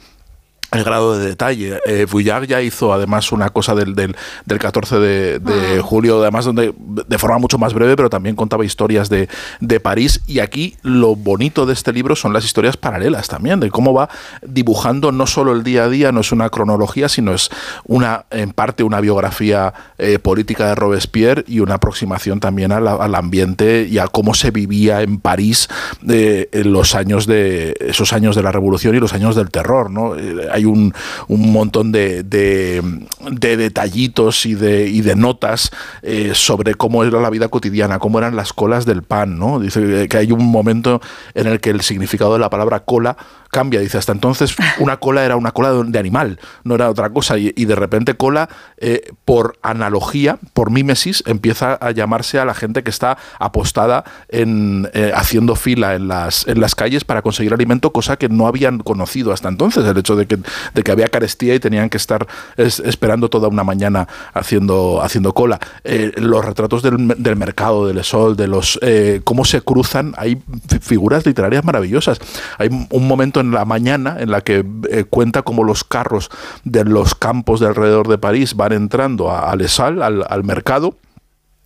el 0.75 0.85
grado 0.85 1.19
de 1.19 1.27
detalle. 1.27 1.81
Eh, 1.87 2.07
ya 2.47 2.63
hizo 2.63 2.93
además 2.93 3.33
una 3.33 3.51
cosa 3.51 3.75
del, 3.75 3.95
del, 3.95 4.15
14 4.59 4.99
de, 4.99 5.41
ah. 5.45 5.83
julio, 5.83 6.21
además 6.21 6.45
donde 6.45 6.75
de 6.77 7.19
forma 7.19 7.39
mucho 7.39 7.59
más 7.59 7.75
breve, 7.75 7.97
pero 7.97 8.11
también 8.11 8.37
contaba 8.37 8.65
historias 8.65 9.09
de, 9.09 9.29
de, 9.61 9.81
París. 9.81 10.21
Y 10.27 10.39
aquí 10.39 10.77
lo 10.83 11.17
bonito 11.17 11.67
de 11.67 11.73
este 11.73 11.93
libro 11.93 12.17
son 12.17 12.33
las 12.33 12.45
historias 12.45 12.77
paralelas 12.77 13.29
también, 13.29 13.61
de 13.61 13.71
cómo 13.71 13.93
va 13.93 14.09
dibujando 14.43 15.13
no 15.13 15.27
solo 15.27 15.53
el 15.53 15.63
día 15.63 15.85
a 15.85 15.89
día, 15.89 16.13
no 16.13 16.21
es 16.21 16.33
una 16.33 16.49
cronología, 16.51 17.09
sino 17.09 17.33
es 17.33 17.51
una 17.85 18.25
en 18.31 18.53
parte 18.53 18.83
una 18.83 19.01
biografía 19.01 19.73
eh, 19.99 20.19
política 20.19 20.69
de 20.69 20.75
Robespierre 20.75 21.45
y 21.47 21.61
una 21.61 21.75
aproximación 21.75 22.41
también 22.41 22.73
al 22.73 23.15
ambiente 23.15 23.87
y 23.89 23.99
a 23.99 24.09
cómo 24.09 24.35
se 24.35 24.51
vivía 24.51 25.03
en 25.03 25.19
París 25.19 25.69
eh, 26.09 26.49
en 26.53 26.73
los 26.73 26.95
años 26.95 27.27
de 27.27 27.77
esos 27.81 28.13
años 28.13 28.37
de 28.37 28.43
la 28.43 28.53
revolución 28.53 28.95
y 28.95 29.01
los 29.01 29.13
años 29.13 29.37
del 29.37 29.51
terror. 29.51 29.91
¿no? 29.91 30.17
Eh, 30.17 30.49
hay 30.65 30.67
un, 30.67 30.95
montón 31.29 31.93
de, 31.93 32.23
detallitos 32.23 34.47
y 34.47 34.55
de, 34.55 34.89
y 34.89 35.01
de 35.01 35.17
notas 35.17 35.71
eh, 36.03 36.33
sobre 36.35 36.75
cómo 36.75 37.05
era 37.05 37.21
la 37.21 37.31
vida 37.31 37.49
cotidiana, 37.49 37.99
cómo 37.99 38.19
eran 38.19 38.37
las 38.37 38.53
colas 38.53 38.87
del 38.87 39.03
pan, 39.03 39.39
¿no? 39.39 39.61
Dice 39.61 40.09
que 40.09 40.17
hay 40.17 40.33
un 40.33 40.47
momento 40.47 41.01
en 41.35 41.47
el 41.47 41.61
que 41.61 41.71
el 41.71 41.83
significado 41.83 42.35
de 42.35 42.39
la 42.39 42.51
palabra 42.51 42.81
cola 42.81 43.17
cambia. 43.55 43.79
Dice, 43.79 43.99
hasta 43.99 44.11
entonces 44.11 44.57
una 44.79 44.97
cola 44.97 45.25
era 45.25 45.37
una 45.37 45.53
cola 45.53 45.73
de 45.73 45.99
animal, 45.99 46.41
no 46.65 46.75
era 46.75 46.91
otra 46.91 47.11
cosa. 47.11 47.39
Y, 47.39 47.53
de 47.53 47.77
repente 47.77 48.15
cola, 48.15 48.49
eh, 48.79 49.13
por 49.25 49.57
analogía, 49.63 50.39
por 50.53 50.71
mímesis, 50.71 51.23
empieza 51.27 51.75
a 51.75 51.93
llamarse 51.93 52.41
a 52.41 52.45
la 52.45 52.55
gente 52.55 52.83
que 52.83 52.91
está 52.91 53.17
apostada 53.39 54.05
en 54.29 54.91
eh, 54.93 55.13
haciendo 55.15 55.55
fila 55.55 55.95
en 55.95 56.09
las, 56.09 56.49
en 56.49 56.61
las 56.61 56.75
calles 56.75 57.05
para 57.05 57.23
conseguir 57.23 57.55
alimento, 57.55 57.93
cosa 57.93 58.17
que 58.17 58.29
no 58.29 58.49
habían 58.49 58.79
conocido 58.79 59.33
hasta 59.33 59.49
entonces. 59.49 59.85
El 59.85 59.97
hecho 59.97 60.17
de 60.17 60.27
que, 60.27 60.39
de 60.75 60.83
que 60.83 60.93
había 60.93 61.09
carestía 61.09 61.55
y 61.55 61.61
tenían 61.61 61.91
que 61.91 61.97
estar 61.97 62.27
esperando 62.57 63.29
toda 63.29 63.49
una 63.49 63.65
mañana 63.65 64.09
haciendo, 64.33 65.03
haciendo 65.03 65.33
cola. 65.33 65.59
Eh, 65.85 66.13
los 66.17 66.45
retratos 66.45 66.83
del, 66.83 67.15
del, 67.19 67.37
mercado, 67.37 67.87
del 67.87 68.03
sol, 68.05 68.37
de 68.37 68.49
los 68.49 68.79
cómo 69.25 69.45
se 69.45 69.61
cruzan, 69.61 70.15
hay 70.17 70.41
figuras 70.81 71.27
literarias 71.27 71.65
maravillosas. 71.65 72.19
Hay 72.59 72.69
un 72.91 73.09
momento 73.09 73.41
en 73.41 73.51
la 73.53 73.65
mañana 73.65 74.17
en 74.19 74.31
la 74.31 74.41
que 74.41 74.65
eh, 74.91 75.05
cuenta 75.05 75.43
cómo 75.43 75.65
los 75.65 75.85
carros 75.85 76.31
de 76.65 76.85
los 76.85 77.15
campos 77.15 77.61
de 77.61 77.67
alrededor 77.67 78.09
de 78.09 78.19
París 78.19 78.55
van 78.55 78.73
entrando 78.73 79.31
a, 79.31 79.51
a 79.51 79.53
al, 79.53 80.25
al 80.29 80.45
mercado 80.45 80.97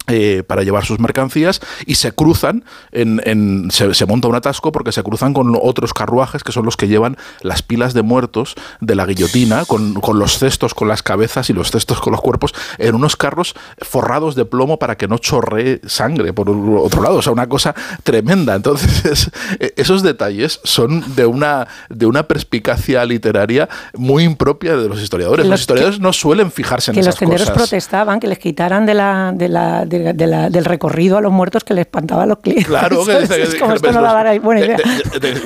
eh, 0.09 0.43
para 0.47 0.63
llevar 0.63 0.85
sus 0.85 0.99
mercancías 0.99 1.61
y 1.85 1.97
se 1.97 2.13
cruzan, 2.13 2.65
en, 2.93 3.69
se, 3.71 4.07
monta 4.07 4.29
un 4.29 4.35
atasco 4.35 4.73
porque 4.73 4.91
se 4.91 5.03
cruzan 5.03 5.35
con 5.35 5.57
otros 5.61 5.93
carruajes 5.93 6.43
que 6.43 6.53
son 6.53 6.65
los 6.65 6.77
que 6.77 6.89
llevan 6.89 7.17
las 7.43 7.63
pilas 7.63 7.93
de 7.93 8.03
muertos 8.03 8.55
de 8.81 8.95
la 8.95 9.05
guillotina, 9.05 9.65
con, 9.67 9.95
los 10.19 10.39
cestos 10.39 10.73
con 10.73 10.89
las 10.89 11.03
cabezas 11.03 11.51
y 11.51 11.53
los 11.53 11.71
cestos 11.71 12.01
con 12.01 12.13
los 12.13 12.23
cuerpos, 12.23 12.55
en 12.79 12.95
unos 12.95 13.17
carros 13.17 13.55
forrados 13.83 14.35
de 14.35 14.45
plomo 14.45 14.79
para 14.79 14.97
que 14.97 15.09
no 15.09 15.19
chorree 15.19 15.81
sangre 15.87 16.33
por 16.33 16.49
otro 16.49 17.03
lado. 17.03 17.17
O 17.17 17.23
sea, 17.23 17.33
una 17.33 17.49
cosa 17.49 17.75
tremenda. 18.03 18.55
Entonces, 18.55 19.31
esos 19.77 20.03
detalles 20.03 20.61
son 20.65 21.15
de 21.17 21.27
una, 21.27 21.69
de 21.91 22.07
una 22.07 22.23
perspicacia 22.23 23.05
literaria 23.05 23.69
muy 23.95 24.25
impropia 24.25 24.77
de 24.77 24.89
los 24.89 25.03
historiadores. 25.03 25.47
Los, 25.47 25.61
historiadores 25.61 26.01
no 26.01 26.13
suelen 26.13 26.51
fijarse 26.51 26.93
en 26.93 26.99
esas 26.99 27.15
cosas. 27.15 27.19
Que 27.19 27.27
los 27.27 27.37
tenderos 27.37 27.57
protestaban 27.59 28.21
que 28.21 28.27
les 28.27 28.39
quitaran 28.39 28.87
de 28.87 28.95
la, 28.95 29.33
de 29.35 29.49
la 29.49 29.85
del 29.99 30.65
recorrido 30.65 31.19
a 31.19 31.21
los 31.21 31.33
muertos 31.33 31.65
que 31.65 31.75
le 31.75 31.83
espantaba 31.83 32.25
a 32.25 32.27
los 32.27 32.39
clientes. 32.39 32.67
Claro, 32.67 33.05
que 33.07 33.21
dice, 33.21 33.59
como 33.59 33.75
esto 33.75 33.93
no 33.93 34.01
la 34.01 34.39
buena 34.41 34.61
idea. 34.65 34.79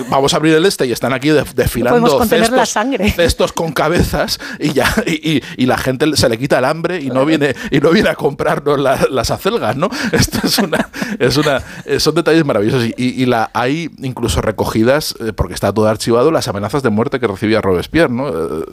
vamos 0.09 0.35
a 0.35 0.37
abrir 0.37 0.55
el 0.55 0.67
este 0.67 0.87
y 0.87 0.93
están 0.93 1.13
aquí 1.13 1.31
desfilando 1.31 2.25
cestos, 2.25 2.69
sangre. 2.69 3.11
cestos 3.17 3.53
con 3.53 3.73
cabezas 3.73 4.39
y 4.59 4.73
ya 4.73 4.93
y, 5.07 5.41
la 5.67 5.79
gente 5.79 6.17
se 6.17 6.29
le 6.29 6.37
quita 6.39 6.59
el 6.59 6.67
hambre 6.67 7.01
y 7.01 7.09
no 7.09 7.25
viene 7.25 7.55
y 7.71 7.81
no 7.81 7.91
viene 7.91 8.11
a 8.11 8.15
comprarnos 8.15 8.79
las 8.79 9.31
acelgas, 9.31 9.77
¿no? 9.77 9.89
Esto 10.13 10.47
es 10.47 10.59
una 10.59 10.89
es 11.19 11.37
una 11.37 11.63
son 11.99 12.15
detalles 12.15 12.45
maravillosos 12.45 12.91
y, 12.97 13.27
la 13.27 13.51
hay 13.55 13.89
incluso 13.99 14.41
recogidas 14.41 15.15
eh, 15.21 15.33
porque 15.33 15.55
está 15.55 15.73
todo 15.73 15.89
archivado 15.89 16.31
las 16.31 16.49
amenazas 16.49 16.83
de 16.83 16.91
muerte 16.91 17.21
que 17.21 17.27
recibía 17.27 17.61
Robespierre, 17.61 18.13
¿no? 18.13 18.29
Eh, 18.29 18.65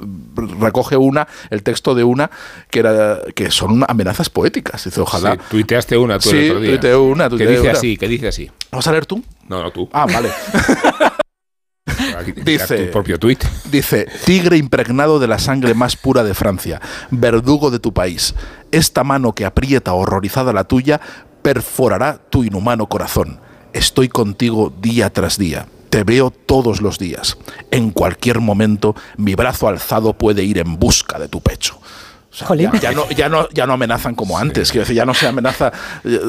recoge 0.60 0.98
una 0.98 1.28
el 1.50 1.64
texto 1.64 1.96
de 1.96 2.04
una 2.04 2.30
que 2.70 2.80
era 2.80 3.20
que 3.36 3.52
son 3.52 3.84
amenazas 3.88 4.30
poéticas. 4.30 4.84
Dice, 4.84 5.02
ojalá. 5.02 5.38
Sí, 5.52 5.64
tuiteaste 5.70 5.98
una 5.98 6.18
tú 6.18 6.32
el 6.32 6.50
otro 6.50 6.62
día. 6.62 6.72
Tuiteé 6.72 6.96
una, 6.96 7.30
que 7.30 7.48
dice 7.48 7.70
así, 7.70 7.98
que 7.98 8.08
dice 8.08 8.28
así. 8.28 8.50
¿Vas 8.72 8.88
a 8.88 8.92
leer 8.92 9.06
tú? 9.06 9.24
No, 9.48 9.62
no 9.62 9.72
tú. 9.72 9.88
Ah, 9.92 10.08
vale. 10.12 10.30
dice, 12.44 12.86
tu 12.86 12.92
propio 12.92 13.20
tuit. 13.20 13.44
Dice, 13.70 14.08
tigre 14.26 14.58
impregnado 14.58 15.20
de 15.20 15.28
la 15.28 15.38
sangre 15.38 15.76
más 15.76 15.96
pura 15.96 16.24
de 16.24 16.34
Francia, 16.34 16.82
verdugo 17.12 17.70
de 17.70 17.80
tu 17.80 17.94
país. 17.94 18.34
Esta 18.72 19.04
mano 19.04 19.34
que 19.34 19.46
aprieta 19.46 19.94
horrorizada 19.94 20.54
la 20.54 20.64
tuya 20.64 21.00
perforará 21.44 22.20
tu 22.30 22.44
inhumano 22.44 22.88
corazón. 22.88 23.40
Estoy 23.74 24.10
contigo 24.10 24.74
día 24.82 25.12
tras 25.12 25.38
día. 25.38 25.68
Te 25.92 26.04
veo 26.04 26.32
todos 26.32 26.82
los 26.82 26.98
días. 26.98 27.38
En 27.70 27.92
cualquier 27.92 28.40
momento 28.40 28.96
mi 29.18 29.36
brazo 29.36 29.68
alzado 29.68 30.14
puede 30.14 30.44
ir 30.44 30.58
en 30.58 30.78
busca 30.78 31.20
de 31.20 31.28
tu 31.28 31.42
pecho 31.42 31.80
ya, 32.32 32.92
no, 32.92 33.10
ya, 33.10 33.30
no, 33.30 33.50
ya 33.50 33.66
no 33.66 33.74
amenazan 33.74 34.16
como 34.16 34.38
antes. 34.38 34.72
Quiero 34.72 34.84
decir, 34.84 34.96
ya 34.96 35.06
no 35.06 35.14
se 35.14 35.28
amenaza. 35.28 35.72
Eh, 36.04 36.20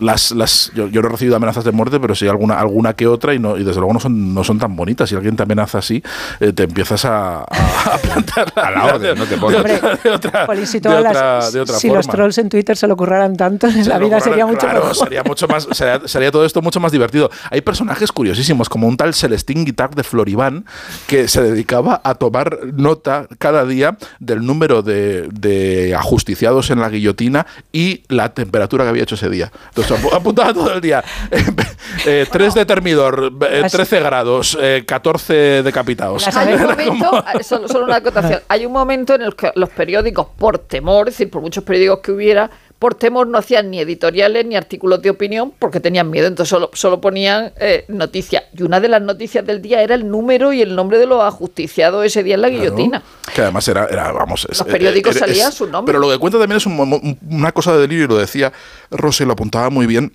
las, 0.00 0.30
las, 0.30 0.70
yo, 0.74 0.88
no 0.88 1.08
he 1.08 1.10
recibido 1.10 1.36
amenazas 1.36 1.64
de 1.64 1.72
muerte, 1.72 1.98
pero 1.98 2.14
sí 2.14 2.28
alguna, 2.28 2.58
alguna 2.58 2.94
que 2.94 3.06
otra, 3.06 3.34
y, 3.34 3.38
no, 3.38 3.56
y 3.56 3.64
desde 3.64 3.80
luego 3.80 3.92
no 3.92 4.00
son, 4.00 4.34
no 4.34 4.44
son 4.44 4.58
tan 4.58 4.76
bonitas. 4.76 5.08
Si 5.08 5.16
alguien 5.16 5.36
te 5.36 5.42
amenaza 5.42 5.78
así, 5.78 6.02
eh, 6.38 6.52
te 6.52 6.64
empiezas 6.64 7.04
a, 7.04 7.40
a, 7.40 7.98
plantar 8.02 8.52
a 8.54 8.70
la 8.70 8.94
orden, 8.94 9.18
no 9.18 9.26
te 9.26 9.36
pones. 9.36 9.62
De, 9.62 9.74
otra, 9.74 9.96
de, 9.96 10.10
otra, 10.10 11.50
de 11.50 11.60
otra 11.60 11.78
si 11.78 11.88
los 11.88 12.06
trolls 12.06 12.38
en 12.38 12.48
Twitter 12.48 12.76
se 12.76 12.86
lo 12.86 12.94
ocurraran 12.94 13.36
tanto, 13.36 13.68
la 13.86 13.98
vida 13.98 14.20
sería 14.20 14.46
mucho 14.46 14.66
mejor. 14.66 14.94
Sería, 14.94 15.22
mucho 15.24 15.48
más, 15.48 15.66
sería, 15.72 16.30
todo 16.30 16.44
esto 16.44 16.62
mucho 16.62 16.80
más 16.80 16.92
divertido. 16.92 17.30
Hay 17.50 17.60
personajes 17.60 18.12
curiosísimos, 18.12 18.68
como 18.68 18.86
un 18.86 18.96
tal 18.96 19.14
Celestín 19.14 19.64
Guitar 19.64 19.94
de 19.94 20.04
Floribán, 20.04 20.64
que 21.06 21.28
se 21.28 21.42
dedicaba 21.42 22.00
a 22.04 22.14
tomar 22.14 22.58
nota 22.72 23.26
cada 23.38 23.64
día 23.64 23.96
del 24.20 24.44
número 24.44 24.82
de 24.82 25.28
de 25.40 25.94
ajusticiados 25.94 26.70
en 26.70 26.80
la 26.80 26.88
guillotina 26.88 27.46
y 27.72 28.02
la 28.08 28.34
temperatura 28.34 28.84
que 28.84 28.90
había 28.90 29.02
hecho 29.02 29.14
ese 29.14 29.28
día. 29.28 29.50
Entonces 29.68 30.12
apuntaba 30.12 30.52
todo 30.52 30.72
el 30.72 30.80
día. 30.80 31.02
3 31.30 32.06
eh, 32.06 32.26
de 32.54 32.66
termidor, 32.66 33.32
13 33.38 33.96
eh, 33.96 34.00
grados, 34.02 34.58
14 34.86 35.34
eh, 35.58 35.62
decapitados. 35.62 36.26
Hay 36.36 36.54
un 36.54 36.62
momento, 36.66 37.24
solo 37.42 37.84
una 37.84 37.96
acotación, 37.96 38.40
hay 38.48 38.66
un 38.66 38.72
momento 38.72 39.14
en 39.14 39.22
el 39.22 39.34
que 39.34 39.52
los 39.54 39.68
periódicos, 39.70 40.26
por 40.38 40.58
temor, 40.58 41.08
es 41.08 41.14
decir, 41.14 41.30
por 41.30 41.42
muchos 41.42 41.64
periódicos 41.64 42.00
que 42.00 42.12
hubiera, 42.12 42.50
por 42.80 42.94
temor 42.94 43.26
no 43.26 43.36
hacían 43.36 43.70
ni 43.70 43.78
editoriales 43.78 44.46
ni 44.46 44.56
artículos 44.56 45.02
de 45.02 45.10
opinión 45.10 45.52
porque 45.58 45.80
tenían 45.80 46.10
miedo, 46.10 46.26
entonces 46.26 46.48
solo, 46.48 46.70
solo 46.72 46.98
ponían 46.98 47.52
eh, 47.60 47.84
noticias. 47.88 48.44
Y 48.56 48.62
una 48.62 48.80
de 48.80 48.88
las 48.88 49.02
noticias 49.02 49.44
del 49.46 49.60
día 49.60 49.82
era 49.82 49.94
el 49.94 50.08
número 50.08 50.54
y 50.54 50.62
el 50.62 50.74
nombre 50.74 50.98
de 50.98 51.04
los 51.04 51.22
ajusticiados 51.22 52.06
ese 52.06 52.22
día 52.22 52.36
en 52.36 52.40
la 52.40 52.48
guillotina. 52.48 53.02
Que 53.34 53.42
además 53.42 53.68
era, 53.68 53.86
vamos... 54.12 54.46
Los 54.48 54.62
periódicos 54.62 55.14
salían 55.14 55.52
su 55.52 55.66
nombre. 55.66 55.92
Pero 55.92 55.98
lo 55.98 56.10
que 56.10 56.18
cuenta 56.18 56.38
también 56.38 56.56
es 56.56 56.64
una 56.66 57.52
cosa 57.52 57.74
de 57.74 57.82
delirio, 57.82 58.06
y 58.06 58.08
lo 58.08 58.16
decía 58.16 58.50
Rosy, 58.90 59.26
lo 59.26 59.34
apuntaba 59.34 59.68
muy 59.68 59.86
bien, 59.86 60.14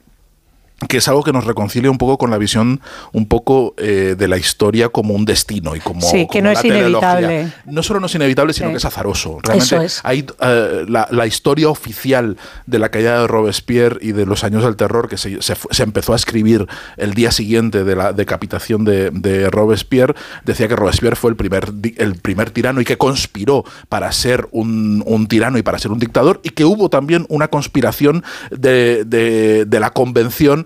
que 0.89 0.97
es 0.97 1.07
algo 1.07 1.23
que 1.23 1.31
nos 1.31 1.45
reconcilia 1.45 1.89
un 1.89 1.97
poco 1.97 2.17
con 2.17 2.29
la 2.29 2.37
visión 2.37 2.81
un 3.13 3.27
poco 3.27 3.73
eh, 3.77 4.15
de 4.17 4.27
la 4.27 4.37
historia 4.37 4.89
como 4.89 5.13
un 5.13 5.23
destino 5.23 5.73
y 5.75 5.79
como 5.79 6.01
sí 6.01 6.27
que 6.29 6.41
no 6.41 6.51
es 6.51 6.63
inevitable. 6.65 7.47
No 7.65 7.81
solo 7.81 8.01
no 8.01 8.07
es 8.07 8.15
inevitable 8.15 8.53
sino 8.53 8.71
que 8.71 8.77
es 8.77 8.85
azaroso. 8.85 9.39
Realmente 9.41 9.87
hay 10.03 10.25
eh, 10.41 10.85
la, 10.87 11.25
historia 11.25 11.69
oficial 11.69 12.37
de 12.67 12.77
la 12.77 12.89
caída 12.89 13.21
de 13.21 13.27
Robespierre 13.27 13.97
y 14.01 14.11
de 14.11 14.25
los 14.25 14.43
años 14.43 14.63
del 14.63 14.75
terror 14.75 15.07
que 15.07 15.17
se, 15.17 15.41
se, 15.41 15.83
empezó 15.83 16.13
a 16.13 16.17
escribir 16.17 16.67
el 16.97 17.13
día 17.13 17.31
siguiente 17.31 17.83
de 17.83 17.95
la 17.95 18.13
decapitación 18.13 18.83
de, 18.83 19.09
de, 19.11 19.49
Robespierre 19.49 20.13
decía 20.43 20.67
que 20.67 20.75
Robespierre 20.75 21.15
fue 21.15 21.31
el 21.31 21.37
primer 21.37 21.71
el 21.97 22.15
primer 22.15 22.51
tirano 22.51 22.81
y 22.81 22.85
que 22.85 22.97
conspiró 22.97 23.63
para 23.89 24.11
ser 24.11 24.47
un, 24.51 25.03
un 25.05 25.27
tirano 25.27 25.57
y 25.57 25.63
para 25.63 25.79
ser 25.79 25.91
un 25.91 25.99
dictador 25.99 26.41
y 26.43 26.49
que 26.49 26.65
hubo 26.65 26.89
también 26.89 27.25
una 27.29 27.47
conspiración 27.47 28.23
de, 28.51 29.03
de, 29.05 29.65
de 29.65 29.79
la 29.79 29.91
convención 29.91 30.65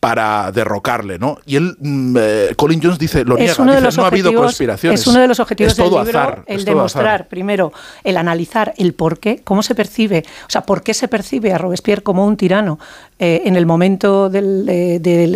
para 0.00 0.50
derrocarle, 0.50 1.18
¿no? 1.18 1.36
Y 1.44 1.56
él, 1.56 1.76
mm, 1.78 2.16
eh, 2.18 2.54
Colin 2.56 2.80
Jones 2.82 2.98
dice, 2.98 3.22
lo 3.22 3.36
niega, 3.36 3.54
no 3.62 4.02
ha 4.02 4.06
habido 4.06 4.32
conspiraciones. 4.32 4.98
Es 4.98 5.06
uno 5.06 5.20
de 5.20 5.28
los 5.28 5.38
objetivos 5.40 5.76
del 5.76 5.90
libro, 5.90 6.42
el 6.46 6.64
demostrar, 6.64 7.28
primero, 7.28 7.70
el 8.02 8.16
analizar 8.16 8.72
el 8.78 8.94
por 8.94 9.18
qué, 9.18 9.42
cómo 9.44 9.62
se 9.62 9.74
percibe, 9.74 10.24
o 10.46 10.50
sea, 10.50 10.62
por 10.62 10.82
qué 10.82 10.94
se 10.94 11.06
percibe 11.06 11.52
a 11.52 11.58
Robespierre 11.58 12.02
como 12.02 12.26
un 12.26 12.38
tirano 12.38 12.78
eh, 13.18 13.42
en 13.44 13.56
el 13.56 13.66
momento 13.66 14.30
del, 14.30 14.64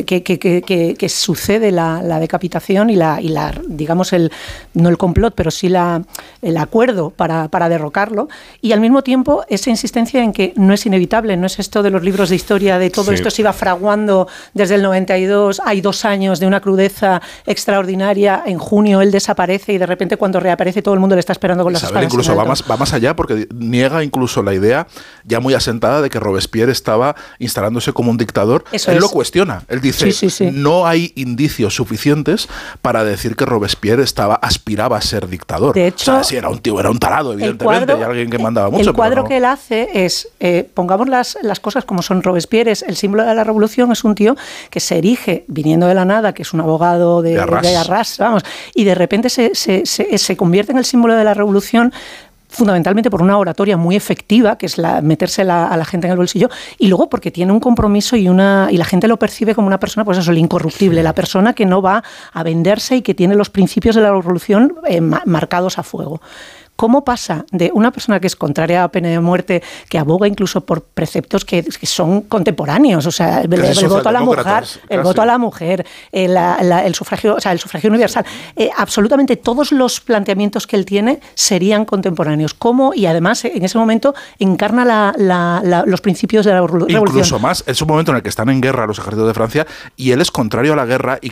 que, 0.06 1.08
sucede 1.10 1.70
la, 1.70 2.18
decapitación 2.18 2.88
y 2.88 2.96
la, 2.96 3.20
y 3.20 3.28
la, 3.28 3.52
digamos, 3.68 4.14
el, 4.14 4.32
no 4.72 4.88
el 4.88 4.96
complot, 4.96 5.34
pero 5.36 5.50
sí 5.50 5.68
la, 5.68 6.02
el 6.40 6.56
acuerdo 6.56 7.10
para, 7.10 7.48
para 7.48 7.68
derrocarlo, 7.68 8.30
y 8.62 8.72
al 8.72 8.80
mismo 8.80 9.02
tiempo 9.02 9.44
esa 9.50 9.68
insistencia 9.68 10.22
en 10.22 10.32
que 10.32 10.54
no 10.56 10.72
es 10.72 10.86
inevitable, 10.86 11.36
no 11.36 11.46
es 11.46 11.58
esto 11.58 11.82
de 11.82 11.90
los 11.90 12.02
libros 12.02 12.30
de 12.30 12.36
historia, 12.36 12.78
de 12.78 12.88
todo 12.88 13.12
esto 13.12 13.28
se 13.28 13.42
iba 13.42 13.52
fraguando 13.52 14.26
desde 14.54 14.76
el 14.76 14.82
92, 14.82 15.60
hay 15.64 15.80
dos 15.80 16.04
años 16.04 16.40
de 16.40 16.46
una 16.46 16.60
crudeza 16.60 17.20
extraordinaria, 17.44 18.42
en 18.46 18.58
junio 18.58 19.00
él 19.02 19.10
desaparece 19.10 19.72
y 19.72 19.78
de 19.78 19.86
repente 19.86 20.16
cuando 20.16 20.40
reaparece 20.40 20.80
todo 20.80 20.94
el 20.94 21.00
mundo 21.00 21.16
le 21.16 21.20
está 21.20 21.32
esperando 21.32 21.64
con 21.64 21.72
las 21.72 21.82
espadas 21.82 22.04
incluso 22.04 22.34
va 22.36 22.44
más, 22.44 22.64
va 22.68 22.76
más 22.76 22.92
allá 22.92 23.16
porque 23.16 23.48
niega 23.54 24.02
incluso 24.04 24.42
la 24.42 24.54
idea 24.54 24.86
ya 25.24 25.40
muy 25.40 25.54
asentada 25.54 26.00
de 26.02 26.10
que 26.10 26.20
Robespierre 26.20 26.72
estaba 26.72 27.16
instalándose 27.38 27.92
como 27.92 28.10
un 28.10 28.16
dictador. 28.16 28.64
él 28.72 28.98
lo 28.98 29.08
cuestiona, 29.08 29.62
él 29.68 29.80
dice, 29.80 30.12
no 30.52 30.86
hay 30.86 31.12
indicios 31.16 31.74
suficientes 31.74 32.48
para 32.80 33.04
decir 33.04 33.36
que 33.36 33.44
Robespierre 33.44 34.02
estaba 34.02 34.36
aspiraba 34.36 34.96
a 34.96 35.00
ser 35.00 35.28
dictador. 35.28 35.74
De 35.74 35.88
hecho, 35.88 36.16
o 36.16 36.22
era 36.30 36.48
un 36.48 36.58
tío, 36.58 36.78
era 36.78 36.90
un 36.90 36.98
tarado, 36.98 37.32
evidentemente, 37.32 37.94
y 37.98 38.02
alguien 38.02 38.30
que 38.30 38.38
mandaba 38.38 38.70
mucho. 38.70 38.90
El 38.90 38.94
cuadro 38.94 39.24
que 39.24 39.38
él 39.38 39.44
hace 39.44 40.04
es, 40.04 40.28
eh, 40.40 40.68
pongamos 40.74 41.08
las, 41.08 41.36
las 41.42 41.60
cosas 41.60 41.84
como 41.84 42.02
son 42.02 42.22
Robespierre, 42.22 42.72
el 42.86 42.96
símbolo 42.96 43.24
de 43.24 43.34
la 43.34 43.44
revolución 43.44 43.90
es 43.92 44.04
un 44.04 44.14
tío 44.14 44.36
que 44.70 44.80
se 44.80 44.98
erige 44.98 45.44
viniendo 45.48 45.86
de 45.86 45.94
la 45.94 46.04
nada, 46.04 46.32
que 46.32 46.42
es 46.42 46.52
un 46.52 46.60
abogado 46.60 47.22
de, 47.22 47.38
Arras, 47.38 48.18
vamos, 48.18 48.42
y 48.74 48.84
de 48.84 48.94
repente 48.94 49.28
se, 49.28 49.54
se, 49.54 49.84
se, 49.86 50.36
convierte 50.36 50.72
en 50.72 50.78
el 50.78 50.84
símbolo 50.84 51.14
de 51.14 51.24
la 51.24 51.34
revolución 51.34 51.92
fundamentalmente 52.54 53.10
por 53.10 53.20
una 53.20 53.36
oratoria 53.36 53.76
muy 53.76 53.96
efectiva, 53.96 54.56
que 54.56 54.66
es 54.66 54.78
la, 54.78 55.00
meterse 55.00 55.42
a 55.42 55.76
la 55.76 55.84
gente 55.84 56.06
en 56.06 56.12
el 56.12 56.16
bolsillo, 56.16 56.48
y 56.78 56.86
luego 56.86 57.10
porque 57.10 57.30
tiene 57.30 57.52
un 57.52 57.60
compromiso 57.60 58.16
y 58.16 58.28
una 58.28 58.68
y 58.70 58.76
la 58.76 58.84
gente 58.84 59.08
lo 59.08 59.18
percibe 59.18 59.54
como 59.54 59.66
una 59.66 59.80
persona, 59.80 60.04
pues 60.04 60.18
eso, 60.18 60.30
el 60.30 60.38
incorruptible, 60.38 61.02
la 61.02 61.14
persona 61.14 61.52
que 61.52 61.66
no 61.66 61.82
va 61.82 62.04
a 62.32 62.42
venderse 62.42 62.96
y 62.96 63.02
que 63.02 63.14
tiene 63.14 63.34
los 63.34 63.50
principios 63.50 63.96
de 63.96 64.02
la 64.02 64.10
revolución 64.10 64.76
eh, 64.86 65.00
marcados 65.00 65.78
a 65.78 65.82
fuego. 65.82 66.20
¿Cómo 66.76 67.04
pasa 67.04 67.44
de 67.52 67.70
una 67.72 67.92
persona 67.92 68.18
que 68.18 68.26
es 68.26 68.34
contraria 68.34 68.80
a 68.80 68.82
la 68.82 68.88
pena 68.88 69.08
de 69.08 69.20
muerte, 69.20 69.62
que 69.88 69.96
aboga 69.96 70.26
incluso 70.26 70.62
por 70.62 70.82
preceptos 70.82 71.44
que, 71.44 71.64
son 71.82 72.22
contemporáneos, 72.22 73.06
o 73.06 73.12
sea, 73.12 73.42
el, 73.42 73.48
voto 73.88 74.08
a 74.08 74.12
la 74.12 74.20
mujer, 74.20 74.64
el 74.88 75.02
voto 75.02 75.22
a 75.22 75.26
la 75.26 75.38
mujer, 75.38 75.86
el, 76.10 76.94
sufragio, 76.94 77.36
o 77.36 77.40
sea, 77.40 77.52
el 77.52 77.60
sufragio 77.60 77.90
universal, 77.90 78.26
eh, 78.56 78.70
absolutamente 78.76 79.36
todos 79.36 79.70
los 79.70 80.00
planteamientos 80.00 80.66
que 80.66 80.74
él 80.76 80.84
tiene 80.84 81.20
serían 81.34 81.84
contemporáneos. 81.84 82.54
¿Cómo? 82.54 82.92
Y 82.92 83.06
además, 83.06 83.44
en 83.44 83.64
ese 83.64 83.78
momento 83.78 84.14
encarna 84.38 85.12
los 85.86 86.00
principios 86.00 86.44
de 86.44 86.52
la 86.52 86.60
revolución. 86.60 87.02
Incluso 87.06 87.38
más, 87.38 87.62
es 87.66 87.80
un 87.82 87.88
momento 87.88 88.10
en 88.10 88.16
el 88.16 88.22
que 88.22 88.28
están 88.28 88.48
en 88.48 88.60
guerra 88.60 88.86
los 88.86 88.98
ejércitos 88.98 89.28
de 89.28 89.34
Francia 89.34 89.66
y 89.96 90.10
él 90.10 90.20
es 90.20 90.30
contrario 90.30 90.72
a 90.72 90.76
la 90.76 90.86
guerra 90.86 91.18
y, 91.20 91.30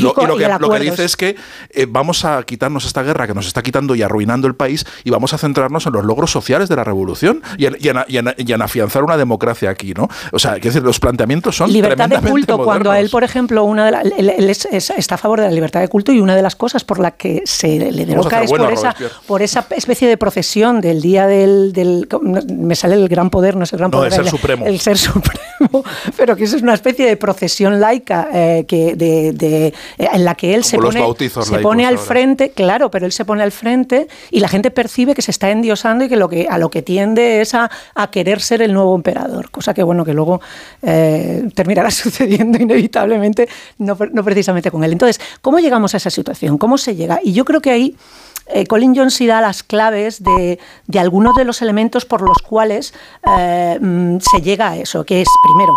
lo, 0.00 0.14
que, 0.14 0.80
dice 0.80 1.04
es 1.04 1.16
que 1.16 1.36
eh, 1.70 1.86
vamos 1.88 2.24
a 2.24 2.42
quitarnos 2.44 2.86
esta 2.86 3.02
guerra 3.02 3.26
que 3.26 3.34
nos 3.34 3.46
está 3.46 3.62
quitando 3.62 3.94
y 3.94 4.02
arruinando 4.02 4.46
el 4.46 4.54
país 4.54 4.77
y 5.04 5.10
vamos 5.10 5.34
a 5.34 5.38
centrarnos 5.38 5.86
en 5.86 5.92
los 5.92 6.04
logros 6.04 6.30
sociales 6.30 6.68
de 6.68 6.76
la 6.76 6.84
revolución 6.84 7.42
y 7.56 7.66
en, 7.66 8.62
afianzar 8.62 9.04
una 9.04 9.16
democracia 9.16 9.70
aquí, 9.70 9.94
¿no? 9.94 10.08
O 10.32 10.38
sea, 10.38 10.54
decir, 10.54 10.82
los 10.82 11.00
planteamientos 11.00 11.56
son 11.56 11.72
libertad 11.72 12.08
de 12.08 12.20
culto. 12.20 12.58
Cuando 12.58 12.90
a 12.90 13.00
él, 13.00 13.08
por 13.10 13.24
ejemplo, 13.24 13.64
una 13.64 13.90
de 13.90 14.12
él, 14.18 14.50
está 14.50 15.14
a 15.14 15.18
favor 15.18 15.40
de 15.40 15.46
la 15.46 15.52
libertad 15.52 15.80
de 15.80 15.88
culto 15.88 16.12
y 16.12 16.20
una 16.20 16.36
de 16.36 16.42
las 16.42 16.56
cosas 16.56 16.84
por 16.84 16.98
la 16.98 17.12
que 17.12 17.42
se 17.44 17.78
le 17.78 18.06
deroga 18.06 18.42
es 18.42 18.50
por 18.50 18.72
esa, 18.72 18.94
por 19.26 19.42
esa 19.42 19.66
especie 19.76 20.08
de 20.08 20.16
procesión 20.16 20.80
del 20.80 21.00
día 21.00 21.26
del, 21.26 22.08
me 22.48 22.74
sale 22.74 22.94
el 22.94 23.08
gran 23.08 23.30
poder, 23.30 23.56
no 23.56 23.64
es 23.64 23.72
el 23.72 23.78
gran 23.78 23.90
poder, 23.90 24.12
el 24.12 24.18
ser 24.18 24.28
supremo, 24.28 24.66
el 24.66 24.80
ser 24.80 24.98
supremo, 24.98 25.84
pero 26.16 26.36
que 26.36 26.44
eso 26.44 26.56
es 26.56 26.62
una 26.62 26.74
especie 26.74 27.06
de 27.06 27.16
procesión 27.16 27.80
laica 27.80 28.28
eh, 28.32 28.64
que 28.66 28.94
de, 28.94 29.74
en 29.98 30.24
la 30.24 30.34
que 30.34 30.54
él 30.54 30.64
se 30.64 30.78
pone, 30.78 31.04
se 31.18 31.58
pone 31.58 31.86
al 31.86 31.98
frente, 31.98 32.50
claro, 32.50 32.90
pero 32.90 33.06
él 33.06 33.12
se 33.12 33.24
pone 33.24 33.42
al 33.42 33.52
frente 33.52 34.08
y 34.30 34.40
la 34.40 34.48
gente 34.48 34.67
percibe 34.70 35.14
que 35.14 35.22
se 35.22 35.30
está 35.30 35.50
endiosando 35.50 36.04
y 36.04 36.08
que, 36.08 36.16
lo 36.16 36.28
que 36.28 36.46
a 36.48 36.58
lo 36.58 36.70
que 36.70 36.82
tiende 36.82 37.40
es 37.40 37.54
a, 37.54 37.70
querer 38.10 38.40
ser 38.40 38.62
el 38.62 38.72
nuevo 38.72 38.94
emperador, 38.94 39.50
cosa 39.50 39.74
que 39.74 39.82
bueno 39.82 40.04
que 40.04 40.14
luego 40.14 40.40
eh, 40.82 41.48
terminará 41.54 41.90
sucediendo 41.90 42.58
inevitablemente, 42.58 43.48
no, 43.78 43.96
no 44.12 44.24
precisamente 44.24 44.70
con 44.70 44.84
él. 44.84 44.92
Entonces, 44.92 45.20
¿cómo 45.40 45.58
llegamos 45.58 45.94
a 45.94 45.98
esa 45.98 46.10
situación? 46.10 46.58
¿Cómo 46.58 46.78
se 46.78 46.96
llega? 46.96 47.20
Y 47.22 47.32
yo 47.32 47.44
creo 47.44 47.60
que 47.60 47.70
ahí 47.70 47.96
eh, 48.48 48.66
Colin 48.66 48.96
Jones 48.96 49.18
da 49.26 49.40
las 49.40 49.62
claves 49.62 50.22
de, 50.22 50.58
algunos 50.98 51.34
de 51.36 51.44
los 51.44 51.60
elementos 51.60 52.04
por 52.04 52.22
los 52.22 52.38
cuales 52.38 52.94
eh, 53.38 53.78
mm, 53.80 54.18
se 54.20 54.40
llega 54.40 54.70
a 54.70 54.76
eso, 54.76 55.04
que 55.04 55.20
es, 55.20 55.28
primero, 55.44 55.74